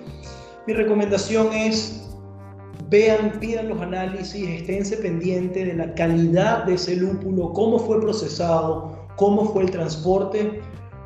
Mi 0.66 0.72
recomendación 0.72 1.52
es 1.52 2.07
vean, 2.88 3.38
pidan 3.38 3.68
los 3.68 3.80
análisis, 3.80 4.48
esténse 4.48 4.96
pendientes 4.96 5.66
de 5.66 5.74
la 5.74 5.94
calidad 5.94 6.64
de 6.64 6.74
ese 6.74 6.96
lúpulo, 6.96 7.52
cómo 7.52 7.78
fue 7.78 8.00
procesado, 8.00 9.06
cómo 9.16 9.44
fue 9.52 9.64
el 9.64 9.70
transporte. 9.70 10.60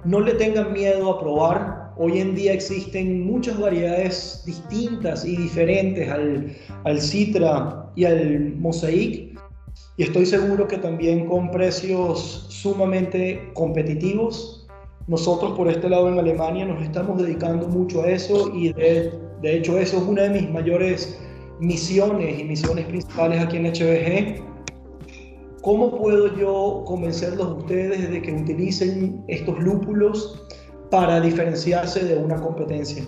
No 0.04 0.20
le 0.20 0.34
tengan 0.34 0.72
miedo 0.72 1.10
a 1.10 1.20
probar. 1.20 1.92
Hoy 1.96 2.18
en 2.18 2.34
día 2.34 2.52
existen 2.52 3.26
muchas 3.26 3.58
variedades 3.58 4.42
distintas 4.46 5.24
y 5.24 5.36
diferentes 5.36 6.08
al, 6.08 6.56
al 6.84 7.00
Citra 7.00 7.90
y 7.94 8.04
al 8.04 8.54
Mosaic. 8.56 9.38
Y 9.96 10.02
estoy 10.02 10.26
seguro 10.26 10.66
que 10.66 10.78
también 10.78 11.26
con 11.26 11.50
precios 11.50 12.46
sumamente 12.48 13.50
competitivos. 13.54 14.66
Nosotros 15.06 15.52
por 15.52 15.68
este 15.68 15.88
lado 15.88 16.08
en 16.08 16.18
Alemania 16.18 16.64
nos 16.64 16.82
estamos 16.82 17.20
dedicando 17.20 17.68
mucho 17.68 18.02
a 18.02 18.08
eso 18.08 18.50
y 18.54 18.72
de, 18.72 19.12
de 19.42 19.56
hecho 19.56 19.76
eso 19.78 19.98
es 19.98 20.02
una 20.04 20.22
de 20.22 20.40
mis 20.40 20.50
mayores 20.50 21.18
misiones 21.62 22.40
y 22.40 22.44
misiones 22.44 22.86
principales 22.86 23.40
aquí 23.40 23.56
en 23.56 23.66
HBG, 23.66 24.42
¿cómo 25.62 25.96
puedo 25.96 26.36
yo 26.36 26.82
convencerlos 26.84 27.46
a 27.46 27.54
ustedes 27.54 28.10
de 28.10 28.20
que 28.20 28.32
utilicen 28.32 29.24
estos 29.28 29.58
lúpulos 29.60 30.44
para 30.90 31.20
diferenciarse 31.20 32.04
de 32.04 32.16
una 32.16 32.36
competencia? 32.40 33.04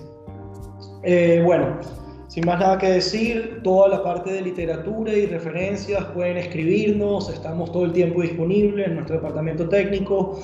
Eh, 1.03 1.43
bueno, 1.45 1.81
sin 2.29 2.47
más 2.47 2.61
nada 2.61 2.79
que 2.79 2.91
decir, 2.91 3.61
toda 3.65 3.89
la 3.89 4.03
parte 4.05 4.33
de 4.33 4.43
literatura 4.43 5.13
y 5.13 5.27
referencias 5.27 6.05
pueden 6.15 6.37
escribirnos, 6.37 7.29
estamos 7.31 7.73
todo 7.73 7.85
el 7.85 7.93
tiempo 7.93 8.23
disponibles 8.23 8.87
en 8.87 8.95
nuestro 8.95 9.17
departamento 9.17 9.69
técnico. 9.69 10.41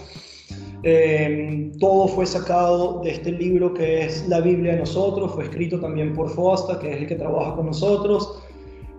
Em, 0.83 1.73
todo 1.79 2.09
fue 2.09 2.25
sacado 2.25 3.03
de 3.03 3.11
este 3.11 3.33
libro 3.33 3.75
que 3.75 4.07
es 4.07 4.27
la 4.29 4.41
Biblia 4.41 4.73
de 4.73 4.79
nosotros, 4.81 5.33
fue 5.35 5.45
escrito 5.45 5.79
también 5.79 6.15
por 6.15 6.31
Fosta, 6.31 6.79
que 6.79 6.91
es 6.91 6.97
el 7.03 7.07
que 7.07 7.17
trabaja 7.17 7.55
con 7.55 7.67
nosotros. 7.67 8.43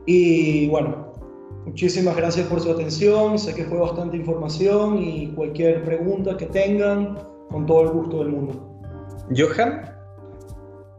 Y 0.05 0.67
bueno, 0.69 1.11
muchísimas 1.65 2.15
gracias 2.15 2.47
por 2.47 2.61
su 2.61 2.71
atención, 2.71 3.39
sé 3.39 3.55
que 3.55 3.63
fue 3.63 3.79
bastante 3.79 4.17
información 4.17 5.01
y 5.01 5.27
cualquier 5.29 5.83
pregunta 5.83 6.37
que 6.37 6.45
tengan, 6.45 7.17
con 7.49 7.65
todo 7.65 7.81
el 7.81 7.89
gusto 7.89 8.19
del 8.19 8.29
mundo. 8.29 8.81
Johan. 9.35 9.91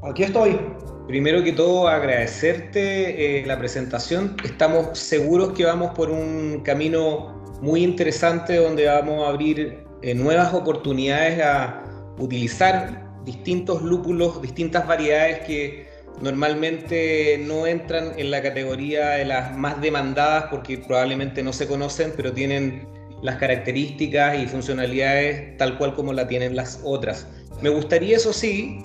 Aquí 0.03 0.25
estoy. 0.25 0.59
Primero 1.07 1.43
que 1.45 1.53
todo, 1.53 1.89
agradecerte 1.89 3.41
eh, 3.41 3.47
la 3.47 3.59
presentación. 3.59 4.37
Estamos 4.45 4.99
seguros 4.99 5.53
que 5.53 5.65
vamos 5.65 5.93
por 5.93 6.11
un 6.11 6.61
camino 6.65 7.41
muy 7.61 7.85
interesante 7.85 8.57
donde 8.57 8.87
vamos 8.87 9.25
a 9.25 9.29
abrir 9.29 9.85
eh, 10.03 10.15
nuevas 10.15 10.53
oportunidades 10.53 11.43
a 11.43 11.85
utilizar 12.19 13.03
distintos 13.25 13.83
lúpulos, 13.83 14.43
distintas 14.43 14.87
variedades 14.87 15.41
que 15.47 15.87
normalmente 16.21 17.43
no 17.47 17.67
entran 17.67 18.13
en 18.19 18.31
la 18.31 18.43
categoría 18.43 19.11
de 19.11 19.25
las 19.25 19.57
más 19.57 19.81
demandadas 19.81 20.47
porque 20.51 20.79
probablemente 20.79 21.43
no 21.43 21.53
se 21.53 21.67
conocen, 21.67 22.13
pero 22.17 22.33
tienen 22.33 22.87
las 23.23 23.37
características 23.37 24.39
y 24.39 24.47
funcionalidades 24.47 25.57
tal 25.57 25.79
cual 25.79 25.95
como 25.95 26.13
la 26.13 26.27
tienen 26.27 26.57
las 26.57 26.81
otras. 26.85 27.27
Me 27.61 27.69
gustaría, 27.69 28.17
eso 28.17 28.33
sí, 28.33 28.79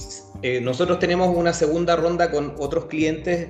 eh, 0.43 0.61
nosotros 0.61 0.99
tenemos 0.99 1.35
una 1.35 1.51
segunda 1.51 1.95
ronda 1.95 2.29
con 2.29 2.53
otros 2.59 2.85
clientes 2.85 3.49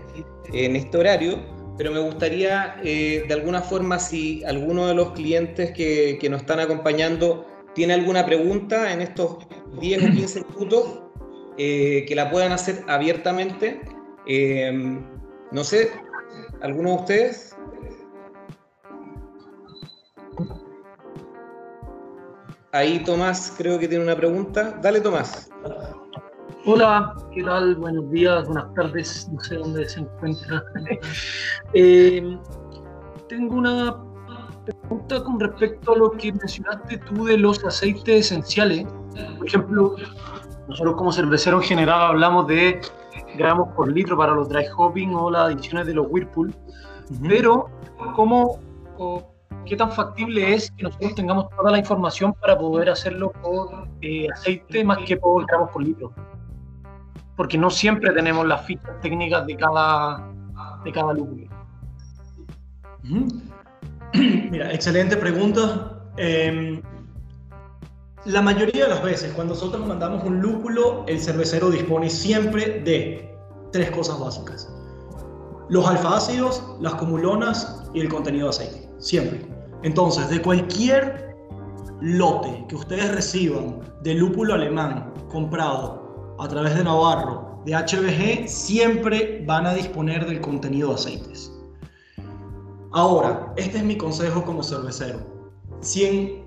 en 0.53 0.75
este 0.77 0.97
horario, 0.97 1.39
pero 1.77 1.91
me 1.91 1.99
gustaría 1.99 2.77
eh, 2.83 3.25
de 3.27 3.33
alguna 3.33 3.61
forma 3.61 3.99
si 3.99 4.43
alguno 4.45 4.87
de 4.87 4.95
los 4.95 5.11
clientes 5.11 5.71
que, 5.71 6.17
que 6.19 6.29
nos 6.29 6.41
están 6.41 6.61
acompañando 6.61 7.45
tiene 7.77 7.93
alguna 7.93 8.25
pregunta 8.25 8.91
en 8.91 9.03
estos 9.03 9.37
10 9.79 10.03
o 10.03 10.11
15 10.11 10.45
minutos, 10.49 11.03
eh, 11.59 12.05
que 12.07 12.15
la 12.15 12.31
puedan 12.31 12.51
hacer 12.51 12.83
abiertamente. 12.87 13.81
Eh, 14.25 14.99
no 15.51 15.63
sé, 15.63 15.91
¿alguno 16.63 16.89
de 16.89 16.95
ustedes? 16.95 17.55
Ahí 22.71 23.03
Tomás 23.03 23.53
creo 23.55 23.77
que 23.77 23.87
tiene 23.87 24.03
una 24.05 24.15
pregunta. 24.15 24.79
Dale 24.81 24.99
Tomás. 24.99 25.51
Hola, 26.65 27.13
¿qué 27.31 27.43
tal? 27.43 27.75
Buenos 27.75 28.09
días, 28.09 28.47
buenas 28.47 28.73
tardes, 28.73 29.29
no 29.31 29.39
sé 29.41 29.53
dónde 29.53 29.87
se 29.87 29.99
encuentra. 29.99 30.63
Eh, 31.73 32.39
tengo 33.27 33.55
una 33.55 34.06
pregunta 34.87 35.23
con 35.23 35.39
respecto 35.39 35.93
a 35.93 35.97
lo 35.97 36.11
que 36.11 36.31
mencionaste 36.31 36.97
tú 36.99 37.25
de 37.25 37.37
los 37.37 37.63
aceites 37.63 38.31
esenciales. 38.31 38.85
Por 39.37 39.47
ejemplo, 39.47 39.95
nosotros 40.67 40.95
como 40.95 41.11
cerveceros 41.11 41.63
en 41.63 41.67
general 41.69 42.01
hablamos 42.01 42.47
de 42.47 42.79
gramos 43.37 43.69
por 43.75 43.91
litro 43.91 44.17
para 44.17 44.33
los 44.33 44.49
dry 44.49 44.65
hopping 44.75 45.13
o 45.13 45.29
las 45.29 45.53
adiciones 45.53 45.87
de 45.87 45.93
los 45.93 46.07
Whirlpool, 46.09 46.53
pero 47.27 47.69
¿cómo 48.15 48.59
o 48.97 49.29
qué 49.65 49.75
tan 49.75 49.91
factible 49.91 50.53
es 50.53 50.71
que 50.71 50.83
nosotros 50.83 51.15
tengamos 51.15 51.49
toda 51.49 51.71
la 51.71 51.77
información 51.77 52.33
para 52.33 52.57
poder 52.57 52.89
hacerlo 52.89 53.31
por 53.43 53.87
eh, 54.01 54.27
aceite 54.31 54.83
más 54.83 54.99
que 55.05 55.17
por 55.17 55.45
gramos 55.45 55.69
por 55.71 55.83
litro? 55.83 56.13
Porque 57.35 57.57
no 57.57 57.69
siempre 57.69 58.11
tenemos 58.13 58.47
las 58.47 58.65
fichas 58.65 58.99
técnicas 59.01 59.45
de 59.45 59.55
cada, 59.57 60.31
de 60.83 60.91
cada 60.91 61.13
lúpulo. 61.13 61.47
Mira, 64.51 64.73
excelente 64.73 65.17
pregunta. 65.17 66.11
Em, 66.17 66.81
la 68.25 68.41
mayoría 68.41 68.83
de 68.85 68.89
las 68.89 69.03
veces, 69.03 69.31
cuando 69.33 69.53
nosotros 69.53 69.85
mandamos 69.85 70.23
un 70.23 70.41
lúpulo, 70.41 71.05
el 71.07 71.19
cervecero 71.19 71.69
dispone 71.69 72.09
siempre 72.09 72.81
de 72.81 73.33
tres 73.71 73.91
cosas 73.91 74.19
básicas. 74.19 74.69
Los 75.69 75.87
alfa-ácidos, 75.87 76.63
las 76.81 76.95
cumulonas 76.95 77.83
y 77.93 78.01
el 78.01 78.09
contenido 78.09 78.45
de 78.45 78.49
aceite. 78.49 78.89
Siempre. 78.99 79.45
Entonces, 79.83 80.29
de 80.29 80.41
cualquier 80.41 81.35
lote 82.01 82.65
que 82.67 82.75
ustedes 82.75 83.13
reciban 83.13 83.79
de 84.03 84.13
lúpulo 84.13 84.53
alemán 84.53 85.13
comprado 85.29 86.35
a 86.39 86.47
través 86.47 86.75
de 86.75 86.83
Navarro, 86.83 87.61
de 87.65 87.73
HBG, 87.75 88.47
siempre 88.47 89.43
van 89.45 89.65
a 89.65 89.73
disponer 89.73 90.25
del 90.25 90.39
contenido 90.41 90.89
de 90.89 90.95
aceites. 90.95 91.51
Ahora, 92.97 93.53
este 93.57 93.77
es 93.77 93.83
mi 93.83 93.95
consejo 93.95 94.43
como 94.43 94.63
cervecero. 94.63 95.19
Si 95.81 96.03
en 96.03 96.45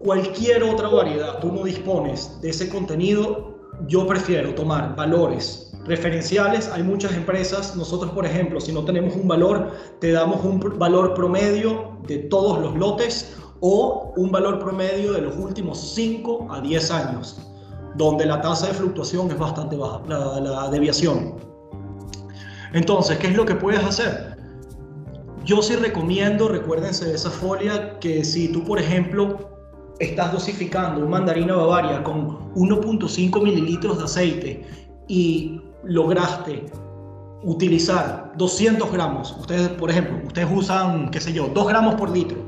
cualquier 0.00 0.64
otra 0.64 0.88
variedad 0.88 1.38
tú 1.38 1.52
no 1.52 1.62
dispones 1.62 2.40
de 2.40 2.50
ese 2.50 2.68
contenido, 2.68 3.56
yo 3.86 4.04
prefiero 4.04 4.52
tomar 4.56 4.96
valores 4.96 5.72
referenciales. 5.84 6.68
Hay 6.70 6.82
muchas 6.82 7.12
empresas, 7.12 7.76
nosotros 7.76 8.10
por 8.10 8.26
ejemplo, 8.26 8.60
si 8.60 8.72
no 8.72 8.84
tenemos 8.84 9.14
un 9.14 9.28
valor, 9.28 9.70
te 10.00 10.10
damos 10.10 10.44
un 10.44 10.58
valor 10.76 11.14
promedio 11.14 11.96
de 12.08 12.18
todos 12.18 12.58
los 12.58 12.74
lotes 12.74 13.36
o 13.60 14.12
un 14.16 14.32
valor 14.32 14.58
promedio 14.58 15.12
de 15.12 15.20
los 15.20 15.36
últimos 15.36 15.78
5 15.94 16.48
a 16.50 16.62
10 16.62 16.90
años, 16.90 17.38
donde 17.94 18.26
la 18.26 18.40
tasa 18.40 18.66
de 18.66 18.74
fluctuación 18.74 19.30
es 19.30 19.38
bastante 19.38 19.76
baja, 19.76 20.02
la, 20.08 20.40
la 20.40 20.68
deviación. 20.68 21.36
Entonces, 22.72 23.18
¿qué 23.18 23.28
es 23.28 23.36
lo 23.36 23.44
que 23.44 23.54
puedes 23.54 23.84
hacer? 23.84 24.35
Yo 25.46 25.62
sí 25.62 25.76
recomiendo, 25.76 26.48
recuérdense 26.48 27.04
de 27.04 27.14
esa 27.14 27.30
folia, 27.30 28.00
que 28.00 28.24
si 28.24 28.48
tú, 28.48 28.64
por 28.64 28.80
ejemplo, 28.80 29.48
estás 30.00 30.32
dosificando 30.32 31.00
un 31.04 31.08
mandarina 31.08 31.54
Bavaria 31.54 32.02
con 32.02 32.52
1.5 32.56 33.40
mililitros 33.44 33.98
de 33.98 34.04
aceite 34.04 34.66
y 35.06 35.60
lograste 35.84 36.66
utilizar 37.44 38.32
200 38.36 38.90
gramos, 38.90 39.36
ustedes, 39.38 39.68
por 39.68 39.88
ejemplo, 39.88 40.18
ustedes 40.26 40.48
usan, 40.52 41.12
qué 41.12 41.20
sé 41.20 41.32
yo, 41.32 41.46
2 41.54 41.68
gramos 41.68 41.94
por 41.94 42.10
litro, 42.10 42.38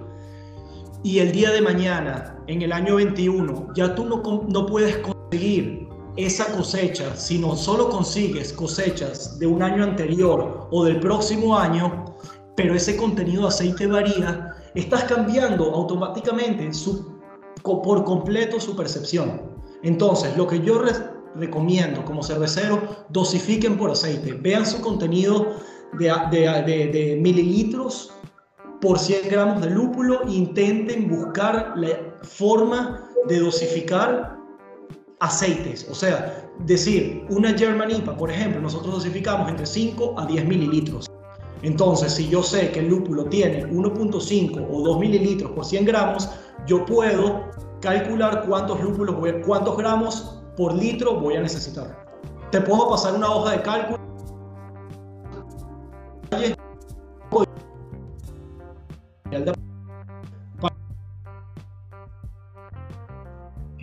y 1.04 1.20
el 1.20 1.30
día 1.30 1.52
de 1.52 1.60
mañana, 1.60 2.36
en 2.48 2.62
el 2.62 2.72
año 2.72 2.96
21, 2.96 3.74
ya 3.76 3.94
tú 3.94 4.06
no, 4.06 4.20
no 4.48 4.66
puedes 4.66 4.96
conseguir 4.96 5.88
esa 6.16 6.46
cosecha, 6.46 7.14
sino 7.14 7.54
solo 7.54 7.90
consigues 7.90 8.52
cosechas 8.52 9.38
de 9.38 9.46
un 9.46 9.62
año 9.62 9.84
anterior 9.84 10.66
o 10.72 10.84
del 10.84 10.98
próximo 10.98 11.56
año, 11.56 12.16
pero 12.58 12.74
ese 12.74 12.96
contenido 12.96 13.42
de 13.42 13.48
aceite 13.50 13.86
varía, 13.86 14.52
estás 14.74 15.04
cambiando 15.04 15.72
automáticamente 15.72 16.74
su, 16.74 17.20
por 17.62 18.02
completo 18.02 18.58
su 18.58 18.74
percepción. 18.74 19.40
Entonces, 19.84 20.36
lo 20.36 20.48
que 20.48 20.60
yo 20.60 20.82
recomiendo 21.36 22.04
como 22.04 22.20
cervecero, 22.20 22.82
dosifiquen 23.10 23.78
por 23.78 23.92
aceite, 23.92 24.32
vean 24.32 24.66
su 24.66 24.80
contenido 24.80 25.54
de, 26.00 26.08
de, 26.32 27.16
mililitros 27.22 28.12
por 28.80 28.98
100 28.98 29.30
gramos 29.30 29.60
de 29.60 29.70
lúpulo 29.70 30.22
intenten 30.26 31.08
buscar 31.08 31.74
la 31.76 31.90
forma 32.24 33.08
de 33.28 33.38
dosificar 33.38 34.36
aceites. 35.20 35.86
O 35.88 35.94
sea, 35.94 36.50
decir, 36.66 37.24
una 37.30 37.56
German 37.56 37.92
IPA, 37.92 38.16
por 38.16 38.32
ejemplo, 38.32 38.60
nosotros 38.60 38.94
dosificamos 38.94 39.48
entre 39.48 39.64
5 39.64 40.18
a 40.18 40.26
10 40.26 40.44
mililitros. 40.44 41.08
Entonces, 41.62 42.14
si 42.14 42.28
yo 42.28 42.42
sé 42.42 42.70
que 42.70 42.80
el 42.80 42.88
lúpulo 42.88 43.24
tiene 43.24 43.66
1.5 43.66 44.66
o 44.70 44.82
2 44.82 44.98
mililitros 44.98 45.50
por 45.52 45.64
100 45.64 45.84
gramos, 45.84 46.28
yo 46.66 46.84
puedo 46.84 47.48
calcular 47.80 48.44
cuántos 48.46 48.80
lúpulos, 48.82 49.16
cuántos 49.44 49.76
gramos 49.76 50.40
por 50.56 50.74
litro 50.74 51.20
voy 51.20 51.36
a 51.36 51.40
necesitar. 51.40 52.06
Te 52.50 52.60
puedo 52.60 52.88
pasar 52.88 53.14
una 53.14 53.30
hoja 53.30 53.52
de 53.52 53.62
cálculo. 53.62 53.98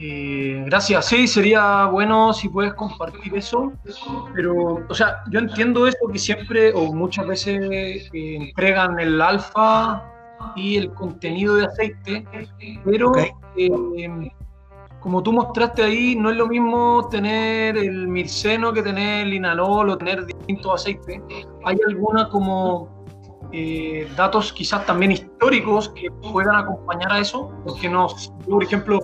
Eh, 0.07 0.61
gracias, 0.67 1.07
sí, 1.07 1.27
sería 1.27 1.85
bueno 1.87 2.31
si 2.31 2.47
puedes 2.47 2.75
compartir 2.75 3.35
eso, 3.35 3.73
pero, 4.35 4.85
o 4.87 4.93
sea, 4.93 5.23
yo 5.31 5.39
entiendo 5.39 5.87
eso 5.87 5.97
que 6.11 6.19
siempre 6.19 6.71
o 6.73 6.93
muchas 6.93 7.25
veces 7.25 7.59
eh, 8.13 8.37
entregan 8.39 8.99
el 8.99 9.19
alfa 9.19 10.03
y 10.55 10.77
el 10.77 10.93
contenido 10.93 11.55
de 11.55 11.65
aceite, 11.65 12.23
pero 12.83 13.13
eh, 13.57 14.31
como 14.99 15.23
tú 15.23 15.33
mostraste 15.33 15.81
ahí, 15.81 16.15
no 16.15 16.29
es 16.29 16.37
lo 16.37 16.45
mismo 16.45 17.07
tener 17.09 17.75
el 17.75 18.07
mirceno 18.07 18.71
que 18.73 18.83
tener 18.83 19.23
el 19.23 19.31
linalol 19.31 19.89
o 19.89 19.97
tener 19.97 20.23
distintos 20.23 20.81
aceites. 20.81 21.19
¿Hay 21.63 21.77
alguna 21.87 22.29
como 22.29 22.93
datos 24.15 24.51
quizás 24.53 24.85
también 24.85 25.13
históricos 25.13 25.89
que 25.89 26.11
puedan 26.31 26.57
acompañar 26.57 27.11
a 27.11 27.19
eso? 27.19 27.51
Porque 27.65 27.89
no, 27.89 28.07
por 28.47 28.63
ejemplo, 28.63 28.99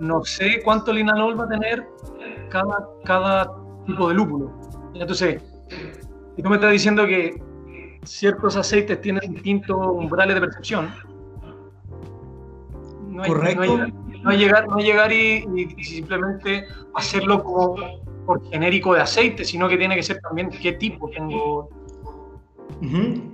no 0.00 0.24
sé 0.24 0.60
cuánto 0.64 0.92
linalol 0.92 1.38
va 1.38 1.44
a 1.44 1.48
tener 1.48 1.86
cada, 2.50 2.88
cada 3.04 3.52
tipo 3.86 4.08
de 4.08 4.14
lúpulo. 4.14 4.52
Entonces, 4.94 5.42
si 6.36 6.42
tú 6.42 6.48
me 6.48 6.56
estás 6.56 6.72
diciendo 6.72 7.06
que 7.06 7.40
ciertos 8.04 8.56
aceites 8.56 9.00
tienen 9.00 9.32
distintos 9.32 9.76
umbrales 9.76 10.34
de 10.34 10.40
percepción, 10.40 10.90
no 13.08 13.22
hay, 13.22 13.28
Correcto. 13.28 13.76
No 14.22 14.30
hay, 14.30 14.38
llegar, 14.38 14.66
no 14.66 14.78
llegar 14.78 15.12
y, 15.12 15.44
simplemente 15.82 16.66
hacerlo 16.94 17.44
como 17.44 17.76
por 18.24 18.42
genérico 18.50 18.94
de 18.94 19.02
aceite, 19.02 19.44
sino 19.44 19.68
que 19.68 19.76
tiene 19.76 19.94
que 19.96 20.02
ser 20.02 20.18
también 20.20 20.48
qué 20.50 20.72
tipo 20.72 21.10
tengo. 21.10 21.68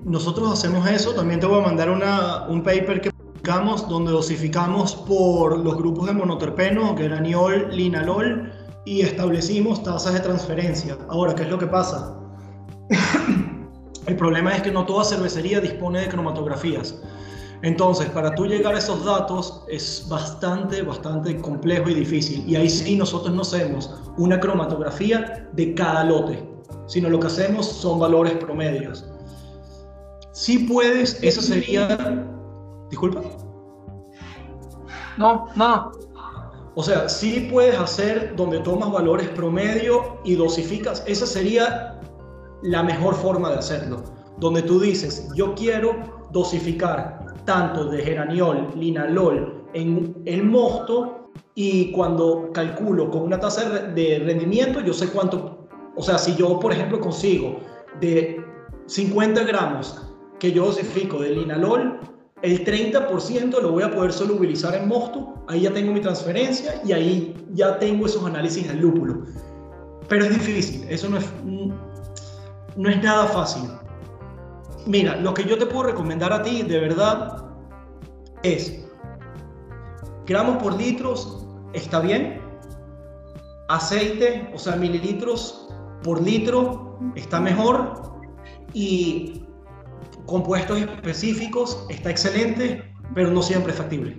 Nosotros 0.05 0.53
hacemos 0.53 0.89
eso, 0.89 1.15
también 1.15 1.41
te 1.41 1.47
voy 1.47 1.61
a 1.61 1.65
mandar 1.65 1.91
una, 1.91 2.47
un 2.49 2.62
paper 2.62 3.01
que 3.01 3.10
donde 3.43 4.12
dosificamos 4.12 4.95
por 4.95 5.59
los 5.59 5.77
grupos 5.77 6.07
de 6.07 6.12
monoterpeno, 6.12 6.97
geraniol, 6.97 7.69
linalol, 7.75 8.53
y 8.85 9.01
establecimos 9.01 9.83
tasas 9.83 10.15
de 10.15 10.21
transferencia. 10.21 10.97
Ahora, 11.09 11.35
¿qué 11.35 11.43
es 11.43 11.51
lo 11.51 11.59
que 11.59 11.67
pasa? 11.67 12.17
El 14.07 14.17
problema 14.17 14.55
es 14.55 14.62
que 14.62 14.71
no 14.71 14.85
toda 14.87 15.05
cervecería 15.05 15.61
dispone 15.61 16.01
de 16.01 16.09
cromatografías. 16.09 17.01
Entonces, 17.62 18.09
para 18.11 18.35
tú 18.35 18.47
llegar 18.47 18.75
a 18.75 18.79
esos 18.79 19.05
datos 19.05 19.62
es 19.69 20.07
bastante, 20.09 20.83
bastante 20.83 21.37
complejo 21.37 21.91
y 21.91 21.95
difícil. 21.95 22.43
Y 22.49 22.57
ahí 22.57 22.71
sí 22.71 22.97
nosotros 22.97 23.35
no 23.35 23.43
hacemos 23.43 23.95
una 24.17 24.41
cromatografía 24.41 25.49
de 25.53 25.75
cada 25.75 26.05
lote, 26.05 26.43
sino 26.87 27.11
lo 27.11 27.21
que 27.21 27.27
hacemos 27.27 27.67
son 27.67 27.99
valores 27.99 28.35
promedios. 28.35 29.05
Si 30.33 30.61
puedes, 30.61 31.23
eso 31.23 31.43
sería 31.43 32.27
Disculpa. 32.91 33.23
No, 35.17 35.47
no. 35.57 35.93
O 36.75 36.83
sea, 36.83 37.09
sí 37.09 37.49
puedes 37.51 37.79
hacer 37.79 38.35
donde 38.37 38.61
tomas 38.61 38.93
valores 38.93 39.29
promedio 39.29 40.19
y 40.25 40.35
dosificas. 40.35 41.03
Esa 41.07 41.27
sería 41.27 42.01
la 42.62 42.83
mejor 42.83 43.15
forma 43.15 43.51
de 43.51 43.57
hacerlo. 43.57 44.03
Donde 44.39 44.62
tú 44.62 44.81
dices, 44.81 45.29
yo 45.35 45.55
quiero 45.55 45.97
dosificar 46.33 47.35
tanto 47.45 47.87
de 47.87 48.03
geraniol, 48.03 48.69
linalol 48.77 49.65
en 49.75 50.23
el 50.25 50.45
mosto 50.45 51.31
y 51.55 51.93
cuando 51.93 52.51
calculo 52.53 53.11
con 53.11 53.23
una 53.23 53.41
tasa 53.41 53.69
de 53.69 54.23
rendimiento, 54.25 54.81
yo 54.81 54.93
sé 54.93 55.09
cuánto, 55.09 55.69
o 55.97 56.03
sea, 56.03 56.19
si 56.19 56.35
yo, 56.37 56.59
por 56.61 56.73
ejemplo, 56.73 57.01
consigo 57.01 57.59
de 58.01 58.43
50 58.87 59.43
gramos 59.45 60.07
que 60.39 60.53
yo 60.53 60.67
dosifico 60.67 61.19
de 61.19 61.31
linalol, 61.31 62.01
el 62.43 62.65
30% 62.65 63.61
lo 63.61 63.73
voy 63.73 63.83
a 63.83 63.91
poder 63.91 64.12
solubilizar 64.12 64.75
en 64.75 64.89
mosto, 64.89 65.35
ahí 65.49 65.62
ya 65.62 65.73
tengo 65.73 65.93
mi 65.93 66.01
transferencia 66.01 66.81
y 66.85 66.93
ahí 66.93 67.35
ya 67.53 67.79
tengo 67.79 68.07
esos 68.07 68.25
análisis 68.25 68.67
del 68.67 68.81
lúpulo. 68.81 69.25
Pero 70.09 70.25
es 70.25 70.31
difícil, 70.31 70.87
eso 70.89 71.09
no 71.09 71.19
es, 71.19 71.27
no 72.77 72.89
es 72.89 73.03
nada 73.03 73.27
fácil. 73.27 73.62
Mira, 74.87 75.17
lo 75.17 75.35
que 75.35 75.45
yo 75.45 75.59
te 75.59 75.67
puedo 75.67 75.85
recomendar 75.85 76.33
a 76.33 76.43
ti 76.43 76.62
de 76.62 76.81
verdad 76.81 77.45
es 78.43 78.85
gramos 80.27 80.62
por 80.62 80.75
litros, 80.75 81.47
está 81.73 82.01
bien. 82.01 82.41
Aceite, 83.69 84.51
o 84.55 84.59
sea, 84.59 84.77
mililitros, 84.77 85.69
por 86.03 86.23
litro 86.23 86.99
está 87.15 87.41
mejor 87.41 88.12
y 88.73 89.43
compuestos 90.31 90.78
específicos 90.78 91.85
está 91.90 92.11
excelente, 92.11 92.82
pero 93.15 93.31
no 93.31 93.43
siempre 93.43 93.73
es 93.73 93.78
factible. 93.78 94.16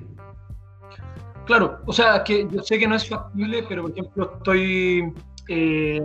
Claro, 1.45 1.79
o 1.85 1.93
sea, 1.93 2.23
que 2.23 2.47
yo 2.51 2.61
sé 2.61 2.77
que 2.77 2.87
no 2.87 2.95
es 2.95 3.07
factible, 3.07 3.63
pero 3.67 3.83
por 3.83 3.91
ejemplo 3.91 4.31
estoy, 4.37 5.13
eh, 5.47 6.01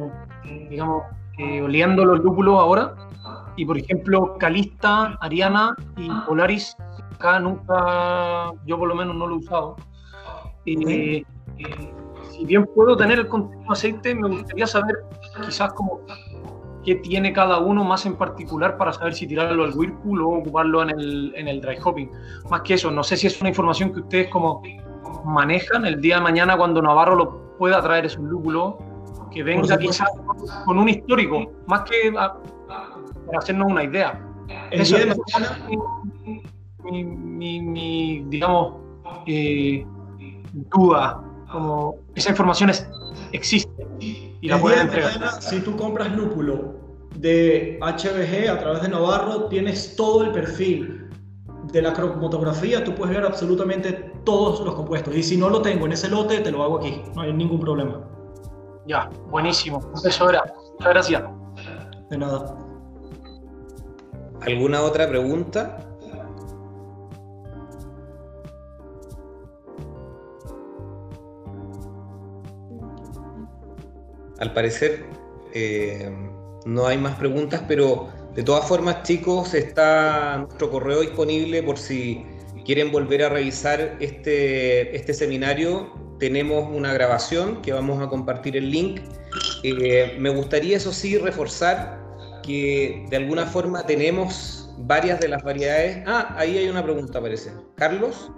digamos, 0.70 1.02
eh, 1.38 1.60
oleando 1.60 2.04
los 2.04 2.20
lúpulos 2.20 2.58
ahora 2.58 2.94
y 3.56 3.66
por 3.66 3.76
ejemplo 3.78 4.36
Calista, 4.38 5.18
Ariana 5.20 5.76
y 5.96 6.08
Polaris, 6.26 6.76
acá 7.14 7.38
nunca, 7.40 8.52
yo 8.64 8.78
por 8.78 8.88
lo 8.88 8.94
menos 8.94 9.16
no 9.16 9.26
lo 9.26 9.34
he 9.34 9.38
usado. 9.38 9.76
Eh, 10.64 11.24
si 12.30 12.44
bien 12.44 12.66
puedo 12.74 12.96
tener 12.96 13.18
el 13.18 13.28
continuo 13.28 13.72
aceite, 13.72 14.14
me 14.14 14.28
gustaría 14.28 14.66
saber 14.66 14.96
quizás 15.44 15.72
como 15.74 16.00
qué 16.86 16.94
tiene 16.94 17.32
cada 17.32 17.58
uno 17.58 17.84
más 17.84 18.06
en 18.06 18.14
particular 18.14 18.78
para 18.78 18.92
saber 18.92 19.12
si 19.12 19.26
tirarlo 19.26 19.64
al 19.64 19.76
Whirlpool 19.76 20.22
o 20.22 20.28
ocuparlo 20.28 20.82
en 20.82 20.90
el, 20.90 21.32
en 21.34 21.48
el 21.48 21.60
dry 21.60 21.76
hopping. 21.82 22.08
Más 22.48 22.62
que 22.62 22.74
eso, 22.74 22.92
no 22.92 23.02
sé 23.02 23.16
si 23.16 23.26
es 23.26 23.40
una 23.40 23.50
información 23.50 23.92
que 23.92 24.00
ustedes 24.00 24.28
como 24.28 24.62
manejan 25.24 25.84
el 25.84 26.00
día 26.00 26.16
de 26.16 26.20
mañana 26.22 26.56
cuando 26.56 26.80
Navarro 26.80 27.16
lo 27.16 27.56
pueda 27.58 27.82
traer 27.82 28.06
esos 28.06 28.22
lúpulo, 28.22 28.78
que 29.32 29.42
venga 29.42 29.76
quizás 29.76 30.08
con 30.64 30.78
un 30.78 30.88
histórico, 30.88 31.50
más 31.66 31.82
que 31.82 32.12
para 32.12 32.38
hacernos 33.36 33.72
una 33.72 33.82
idea. 33.82 34.22
El 34.70 34.84
día 34.84 34.98
de 34.98 35.06
mañana, 35.06 35.58
mi, 36.84 37.04
mi, 37.04 37.60
mi 37.60 38.24
digamos, 38.28 38.74
eh, 39.26 39.84
duda, 40.52 41.20
como 41.50 41.96
esa 42.14 42.30
información 42.30 42.70
es, 42.70 42.88
existe 43.32 43.72
y 44.40 44.48
la 44.48 44.58
pueden 44.58 44.80
entregar. 44.80 45.12
Mañana, 45.12 45.40
si 45.40 45.60
tú 45.60 45.76
compras 45.76 46.14
lúpulo 46.14 46.74
de 47.16 47.78
HBG 47.80 48.50
a 48.50 48.58
través 48.58 48.82
de 48.82 48.88
Navarro, 48.88 49.46
tienes 49.46 49.96
todo 49.96 50.24
el 50.24 50.32
perfil 50.32 51.08
de 51.72 51.82
la 51.82 51.92
cromatografía, 51.92 52.84
tú 52.84 52.94
puedes 52.94 53.14
ver 53.14 53.24
absolutamente 53.24 54.12
todos 54.24 54.60
los 54.60 54.74
compuestos. 54.74 55.14
Y 55.14 55.22
si 55.22 55.36
no 55.36 55.48
lo 55.50 55.62
tengo 55.62 55.86
en 55.86 55.92
ese 55.92 56.08
lote, 56.08 56.40
te 56.40 56.50
lo 56.50 56.62
hago 56.62 56.78
aquí, 56.78 57.02
no 57.14 57.22
hay 57.22 57.32
ningún 57.32 57.60
problema. 57.60 58.00
Ya, 58.86 59.10
buenísimo. 59.30 59.80
Eso 60.04 60.30
era. 60.30 60.44
Muchas 60.78 60.92
gracias. 60.92 61.22
De 62.10 62.18
nada. 62.18 62.56
¿Alguna 64.42 64.82
otra 64.82 65.08
pregunta? 65.08 65.85
Al 74.38 74.52
parecer 74.52 75.04
eh, 75.54 76.10
no 76.66 76.86
hay 76.86 76.98
más 76.98 77.16
preguntas, 77.16 77.62
pero 77.66 78.08
de 78.34 78.42
todas 78.42 78.68
formas, 78.68 79.02
chicos, 79.02 79.54
está 79.54 80.38
nuestro 80.38 80.70
correo 80.70 81.00
disponible 81.00 81.62
por 81.62 81.78
si 81.78 82.24
quieren 82.66 82.92
volver 82.92 83.22
a 83.22 83.28
revisar 83.30 83.96
este, 84.00 84.94
este 84.94 85.14
seminario. 85.14 85.94
Tenemos 86.18 86.68
una 86.70 86.92
grabación 86.92 87.62
que 87.62 87.72
vamos 87.72 88.02
a 88.02 88.08
compartir 88.08 88.56
el 88.56 88.70
link. 88.70 89.00
Eh, 89.62 90.16
me 90.18 90.28
gustaría, 90.30 90.76
eso 90.76 90.92
sí, 90.92 91.16
reforzar 91.16 92.04
que 92.42 93.06
de 93.08 93.16
alguna 93.16 93.46
forma 93.46 93.86
tenemos 93.86 94.70
varias 94.78 95.18
de 95.20 95.28
las 95.28 95.42
variedades. 95.42 96.02
Ah, 96.06 96.34
ahí 96.36 96.58
hay 96.58 96.68
una 96.68 96.82
pregunta, 96.82 97.20
parece. 97.20 97.52
Carlos. 97.76 98.30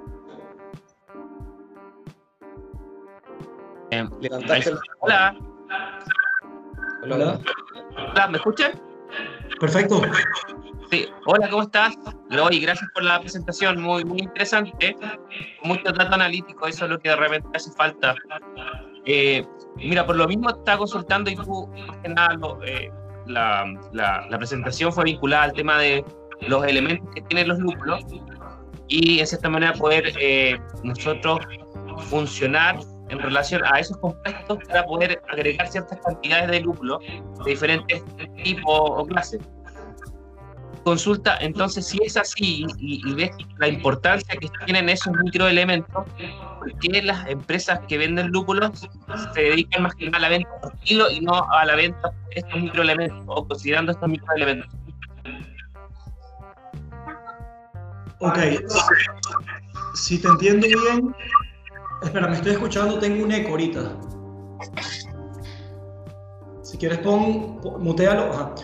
Eh, 3.91 4.07
Hola. 5.01 5.37
Hola. 5.69 5.99
Hola. 7.03 7.41
Hola, 8.13 8.29
¿me 8.29 8.39
escuchan? 8.39 8.73
Perfecto. 9.61 10.01
Sí, 10.91 11.07
hola, 11.27 11.51
¿cómo 11.51 11.63
estás? 11.65 11.95
Y 12.51 12.61
gracias 12.61 12.91
por 12.95 13.03
la 13.03 13.21
presentación, 13.21 13.83
muy, 13.83 14.05
muy 14.05 14.21
interesante, 14.21 14.97
mucho 15.63 15.93
dato 15.93 16.15
analítico, 16.15 16.67
eso 16.67 16.87
es 16.87 16.91
lo 16.91 16.99
que 16.99 17.11
de 17.11 17.17
repente 17.17 17.49
hace 17.55 17.71
falta. 17.73 18.15
Eh, 19.05 19.45
mira, 19.77 20.07
por 20.07 20.17
lo 20.17 20.27
mismo 20.27 20.49
estaba 20.49 20.79
consultando 20.79 21.31
y 21.31 21.37
tú, 21.37 21.71
nada, 22.09 22.39
eh, 22.65 22.91
la, 23.27 23.67
la, 23.93 24.27
la, 24.29 24.39
presentación 24.39 24.93
fue 24.93 25.05
vinculada 25.05 25.45
al 25.45 25.53
tema 25.53 25.79
de 25.79 26.05
los 26.41 26.65
elementos 26.65 27.09
que 27.15 27.21
tienen 27.23 27.49
los 27.49 27.59
núcleos 27.59 28.05
y 28.89 29.21
en 29.21 29.27
cierta 29.27 29.51
manera 29.51 29.75
poder 29.75 30.13
eh, 30.19 30.59
nosotros 30.83 31.41
funcionar 32.09 32.79
en 33.09 33.19
relación 33.19 33.63
a 33.65 33.81
esos 33.81 33.97
compuestos 33.99 34.59
para 34.67 34.85
poder 34.85 35.21
agregar 35.29 35.69
ciertas 35.69 35.99
cantidades 36.01 36.51
de 36.51 36.61
lúpulo 36.61 36.99
de 36.99 37.51
diferentes 37.51 38.03
tipos 38.43 38.65
o 38.75 39.07
clases. 39.07 39.41
Consulta, 40.85 41.37
entonces, 41.41 41.87
si 41.87 41.99
es 42.03 42.17
así 42.17 42.65
y, 42.79 43.15
ves 43.15 43.31
la 43.59 43.69
importancia 43.69 44.35
que 44.37 44.49
tienen 44.65 44.89
esos 44.89 45.13
microelementos, 45.23 46.07
¿por 46.59 46.79
qué 46.79 47.03
las 47.03 47.27
empresas 47.29 47.81
que 47.89 47.99
venden 47.99 48.29
lúpulos 48.29 48.89
se 49.35 49.41
dedican 49.41 49.83
más 49.83 49.95
que 49.97 50.07
nada 50.07 50.19
a 50.19 50.21
la 50.21 50.29
venta 50.31 50.61
por 50.63 50.79
kilo 50.79 51.11
y 51.11 51.21
no 51.21 51.47
a 51.51 51.65
la 51.67 51.75
venta 51.75 52.11
de 52.31 52.41
estos 52.41 52.61
microelementos 52.61 53.23
o 53.27 53.47
considerando 53.47 53.93
estos 53.93 54.09
microelementos? 54.09 54.71
Ok, 58.21 58.39
si 59.95 60.19
te 60.19 60.29
entiendo 60.29 60.67
bien, 60.67 61.15
Espera, 62.03 62.29
me 62.29 62.37
estoy 62.37 62.53
escuchando, 62.53 62.99
tengo 62.99 63.25
un 63.25 63.33
eco 63.33 63.51
ahorita. 63.51 63.93
Si 66.63 66.77
quieres 66.79 66.99
pon, 66.99 67.61
mutealo. 67.81 68.55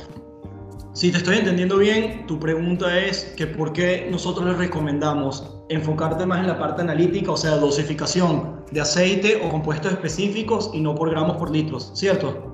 Si 0.92 1.10
te 1.10 1.18
estoy 1.18 1.38
entendiendo 1.38 1.78
bien, 1.78 2.26
tu 2.26 2.38
pregunta 2.38 2.96
es 2.96 3.24
que 3.36 3.48
por 3.48 3.72
qué 3.72 4.08
nosotros 4.12 4.46
les 4.46 4.58
recomendamos 4.58 5.58
enfocarte 5.68 6.24
más 6.24 6.40
en 6.40 6.46
la 6.46 6.58
parte 6.58 6.82
analítica, 6.82 7.32
o 7.32 7.36
sea, 7.36 7.56
dosificación 7.56 8.64
de 8.70 8.80
aceite 8.80 9.42
o 9.44 9.50
compuestos 9.50 9.92
específicos 9.92 10.70
y 10.72 10.80
no 10.80 10.94
por 10.94 11.10
gramos 11.10 11.36
por 11.36 11.50
litros, 11.50 11.90
¿cierto? 11.94 12.52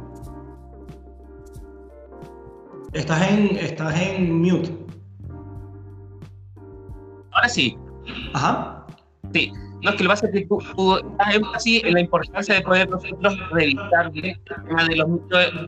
Estás 2.95 3.31
en, 3.31 3.57
estás 3.57 4.01
en 4.01 4.41
mute. 4.41 4.75
Ahora 7.33 7.49
sí. 7.49 7.77
Ajá. 8.33 8.87
Sí. 9.35 9.53
No, 9.83 9.91
es 9.91 9.97
que 9.97 10.05
lo 10.05 10.09
que 10.09 10.13
pasa 10.13 10.27
es 10.27 10.33
que 10.33 10.47
tú, 10.47 10.59
tú 10.77 11.01
das 11.19 11.35
énfasis 11.35 11.85
en 11.85 11.95
la 11.95 12.01
importancia 12.01 12.55
de 12.55 12.61
poder 12.61 12.91
nosotros 12.91 13.39
revisar 13.51 14.11
el 14.15 14.41
tema 14.45 14.85
de 14.85 14.97
los 14.97 15.09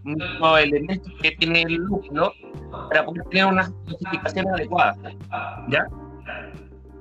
microelementos 0.05 1.12
que 1.22 1.30
tiene 1.32 1.62
el 1.62 1.74
lúpulo 1.74 2.32
para 2.90 3.05
poder 3.06 3.24
tener 3.30 3.47
unas 3.47 3.72
clasificaciones 3.86 4.52
adecuadas. 4.52 4.98
¿Ya? 5.68 5.86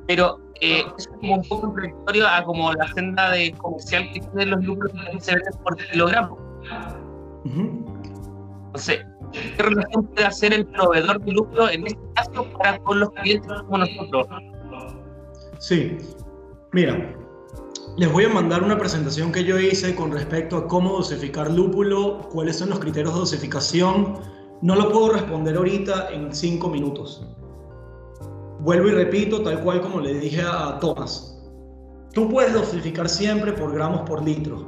Pero 0.07 0.39
eh, 0.61 0.83
es 0.97 1.07
como 1.07 1.35
un 1.35 1.43
poco 1.43 1.61
contradictorio 1.73 2.27
a 2.27 2.43
como 2.43 2.71
la 2.73 2.88
senda 2.93 3.31
de 3.31 3.51
comercial 3.53 4.09
que 4.13 4.19
tienen 4.19 4.51
los 4.51 4.63
lúpulos 4.63 4.93
que 5.11 5.19
se 5.19 5.35
venden 5.35 5.53
por 5.63 5.75
kilogramo. 5.75 6.38
Entonces, 7.45 9.05
¿qué 9.57 9.63
relación 9.63 10.05
puede 10.05 10.25
hacer 10.25 10.53
el 10.53 10.65
proveedor 10.67 11.19
de 11.21 11.31
lúpulo 11.33 11.69
en 11.69 11.88
este 11.88 11.99
caso 12.15 12.45
para 12.57 12.77
con 12.79 12.99
los 12.99 13.09
clientes 13.11 13.51
como 13.63 13.79
nosotros? 13.79 14.27
Sí, 15.59 15.97
Mira, 16.73 17.14
les 17.98 18.10
voy 18.14 18.23
a 18.23 18.30
mandar 18.30 18.64
una 18.64 18.77
presentación 18.77 19.34
que 19.34 19.43
yo 19.43 19.60
hice 19.60 19.93
con 19.93 20.10
respecto 20.10 20.56
a 20.56 20.68
cómo 20.69 20.93
dosificar 20.93 21.52
lúpulo, 21.52 22.30
cuáles 22.31 22.60
son 22.60 22.69
los 22.69 22.80
criterios 22.80 23.14
de 23.14 23.19
dosificación. 23.19 24.19
No 24.61 24.76
lo 24.76 24.89
puedo 24.89 25.11
responder 25.11 25.57
ahorita 25.57 26.11
en 26.14 26.34
cinco 26.34 26.69
minutos. 26.69 27.27
Vuelvo 28.61 28.88
y 28.88 28.91
repito, 28.91 29.41
tal 29.41 29.61
cual 29.61 29.81
como 29.81 29.99
le 29.99 30.14
dije 30.14 30.43
a 30.43 30.80
Tomás. 30.80 31.38
Tú 32.14 32.30
puedes 32.30 32.53
dosificar 32.53 33.10
siempre 33.10 33.52
por 33.52 33.73
gramos 33.73 34.07
por 34.07 34.23
litro. 34.23 34.65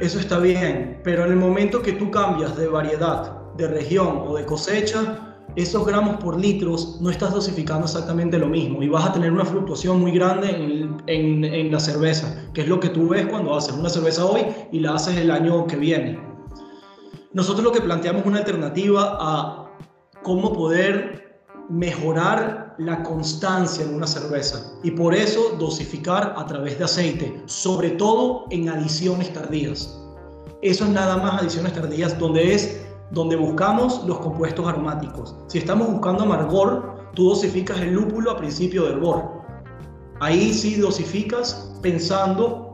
Eso 0.00 0.18
está 0.18 0.40
bien, 0.40 1.00
pero 1.04 1.26
en 1.26 1.30
el 1.30 1.36
momento 1.36 1.80
que 1.80 1.92
tú 1.92 2.10
cambias 2.10 2.56
de 2.56 2.66
variedad, 2.66 3.52
de 3.56 3.68
región 3.68 4.24
o 4.26 4.36
de 4.36 4.44
cosecha, 4.44 5.27
esos 5.58 5.84
gramos 5.84 6.18
por 6.18 6.38
litros 6.38 6.98
no 7.00 7.10
estás 7.10 7.32
dosificando 7.34 7.86
exactamente 7.86 8.38
lo 8.38 8.46
mismo 8.46 8.80
y 8.80 8.88
vas 8.88 9.06
a 9.06 9.12
tener 9.12 9.32
una 9.32 9.44
fluctuación 9.44 10.00
muy 10.00 10.12
grande 10.12 10.50
en, 11.06 11.72
la 11.72 11.80
cerveza, 11.80 12.48
que 12.54 12.60
es 12.60 12.68
lo 12.68 12.78
que 12.78 12.90
tú 12.90 13.08
ves 13.08 13.26
cuando 13.26 13.54
haces 13.56 13.74
una 13.74 13.88
cerveza 13.88 14.24
hoy 14.24 14.46
y 14.70 14.78
la 14.78 14.94
haces 14.94 15.16
el 15.16 15.32
año 15.32 15.66
que 15.66 15.76
viene. 15.76 16.20
Nosotros 17.32 17.64
lo 17.64 17.72
que 17.72 17.80
planteamos 17.80 18.24
una 18.24 18.38
alternativa 18.38 19.18
a 19.20 19.70
cómo 20.22 20.52
poder 20.52 21.42
mejorar 21.68 22.76
la 22.78 23.02
constancia 23.02 23.84
en 23.84 23.94
una 23.94 24.06
cerveza 24.06 24.74
y 24.84 24.92
por 24.92 25.12
eso 25.12 25.56
dosificar 25.58 26.34
a 26.36 26.46
través 26.46 26.78
de 26.78 26.84
aceite, 26.84 27.42
sobre 27.46 27.90
todo 27.90 28.46
en 28.50 28.68
adiciones 28.68 29.32
tardías. 29.32 30.00
Eso 30.62 30.84
es 30.84 30.90
nada 30.90 31.16
más 31.16 31.42
adiciones 31.42 31.72
tardías 31.72 32.16
donde 32.16 32.54
es 32.54 32.87
donde 33.10 33.36
buscamos 33.36 34.04
los 34.06 34.18
compuestos 34.18 34.66
aromáticos. 34.66 35.36
Si 35.46 35.58
estamos 35.58 35.90
buscando 35.90 36.24
amargor, 36.24 37.10
tú 37.14 37.30
dosificas 37.30 37.80
el 37.80 37.92
lúpulo 37.92 38.30
a 38.30 38.36
principio 38.36 38.84
del 38.84 38.94
hervor. 38.94 39.42
Ahí 40.20 40.52
sí 40.52 40.76
dosificas 40.76 41.78
pensando 41.80 42.68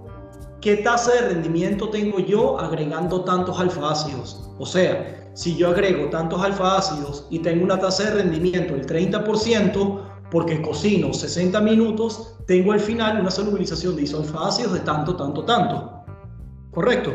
¿qué 0.64 0.78
tasa 0.78 1.12
de 1.12 1.28
rendimiento 1.28 1.90
tengo 1.90 2.18
yo 2.18 2.58
agregando 2.58 3.22
tantos 3.22 3.60
alfa-ácidos? 3.60 4.50
O 4.58 4.64
sea, 4.64 5.30
si 5.34 5.54
yo 5.56 5.68
agrego 5.68 6.08
tantos 6.08 6.42
alfa-ácidos 6.42 7.26
y 7.28 7.40
tengo 7.40 7.64
una 7.64 7.78
tasa 7.78 8.04
de 8.04 8.22
rendimiento 8.22 8.72
del 8.72 8.86
30%, 8.86 10.00
porque 10.30 10.62
cocino 10.62 11.12
60 11.12 11.60
minutos, 11.60 12.36
tengo 12.46 12.72
al 12.72 12.80
final 12.80 13.20
una 13.20 13.30
solubilización 13.30 13.94
de 13.94 14.02
isoalfa-ácidos 14.02 14.72
de 14.72 14.80
tanto, 14.80 15.14
tanto, 15.16 15.44
tanto. 15.44 16.02
¿Correcto? 16.70 17.12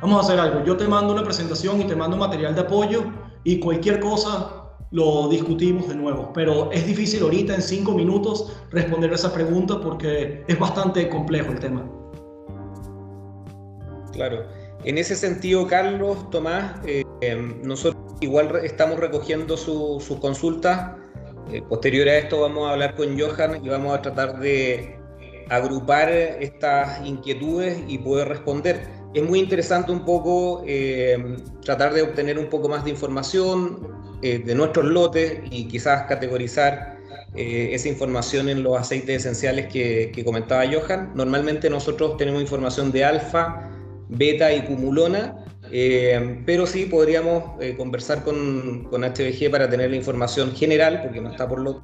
Vamos 0.00 0.18
a 0.18 0.26
hacer 0.26 0.40
algo. 0.40 0.64
Yo 0.64 0.76
te 0.76 0.86
mando 0.86 1.12
una 1.12 1.24
presentación 1.24 1.80
y 1.80 1.84
te 1.84 1.96
mando 1.96 2.16
material 2.16 2.54
de 2.54 2.60
apoyo 2.60 3.04
y 3.44 3.58
cualquier 3.58 3.98
cosa 3.98 4.58
lo 4.90 5.28
discutimos 5.28 5.88
de 5.88 5.96
nuevo. 5.96 6.32
Pero 6.32 6.70
es 6.70 6.86
difícil 6.86 7.22
ahorita 7.22 7.54
en 7.54 7.62
cinco 7.62 7.92
minutos 7.92 8.56
responder 8.70 9.12
esa 9.12 9.32
pregunta 9.32 9.80
porque 9.80 10.44
es 10.46 10.58
bastante 10.58 11.08
complejo 11.08 11.52
el 11.52 11.58
tema. 11.58 11.84
Claro. 14.12 14.44
En 14.84 14.96
ese 14.96 15.16
sentido, 15.16 15.66
Carlos, 15.66 16.30
Tomás, 16.30 16.80
eh, 16.86 17.04
nosotros 17.64 18.14
igual 18.20 18.54
estamos 18.62 19.00
recogiendo 19.00 19.56
sus 19.56 20.04
consultas. 20.20 20.92
Eh, 21.50 21.62
posterior 21.68 22.08
a 22.08 22.18
esto 22.18 22.42
vamos 22.42 22.68
a 22.68 22.72
hablar 22.72 22.94
con 22.94 23.18
Johan 23.18 23.64
y 23.64 23.68
vamos 23.68 23.94
a 23.94 24.02
tratar 24.02 24.38
de 24.38 24.98
agrupar 25.48 26.10
estas 26.10 27.04
inquietudes 27.06 27.82
y 27.88 27.98
poder 27.98 28.28
responder. 28.28 28.97
Es 29.14 29.22
muy 29.22 29.38
interesante 29.38 29.90
un 29.90 30.04
poco 30.04 30.62
eh, 30.66 31.36
tratar 31.64 31.94
de 31.94 32.02
obtener 32.02 32.38
un 32.38 32.48
poco 32.48 32.68
más 32.68 32.84
de 32.84 32.90
información 32.90 33.96
de 34.20 34.52
nuestros 34.56 34.84
lotes 34.84 35.42
y 35.48 35.68
quizás 35.68 36.06
categorizar 36.08 36.98
esa 37.36 37.88
información 37.88 38.48
en 38.48 38.64
los 38.64 38.76
aceites 38.76 39.18
esenciales 39.18 39.72
que, 39.72 40.22
comentaba 40.24 40.64
Johan. 40.66 41.12
Normalmente 41.14 41.70
nosotros 41.70 42.16
tenemos 42.16 42.42
información 42.42 42.90
de 42.90 43.04
alfa, 43.04 43.70
beta 44.08 44.52
y 44.52 44.62
cumulona, 44.62 45.44
eh, 45.70 46.42
pero 46.46 46.66
sí 46.66 46.86
podríamos 46.86 47.60
eh, 47.60 47.76
conversar 47.76 48.24
con, 48.24 48.84
con, 48.90 49.02
HBG 49.02 49.50
para 49.50 49.68
tener 49.68 49.90
la 49.90 49.96
información 49.96 50.54
general, 50.54 51.02
porque 51.02 51.20
no 51.20 51.30
está 51.30 51.46
por 51.46 51.60
lo 51.60 51.82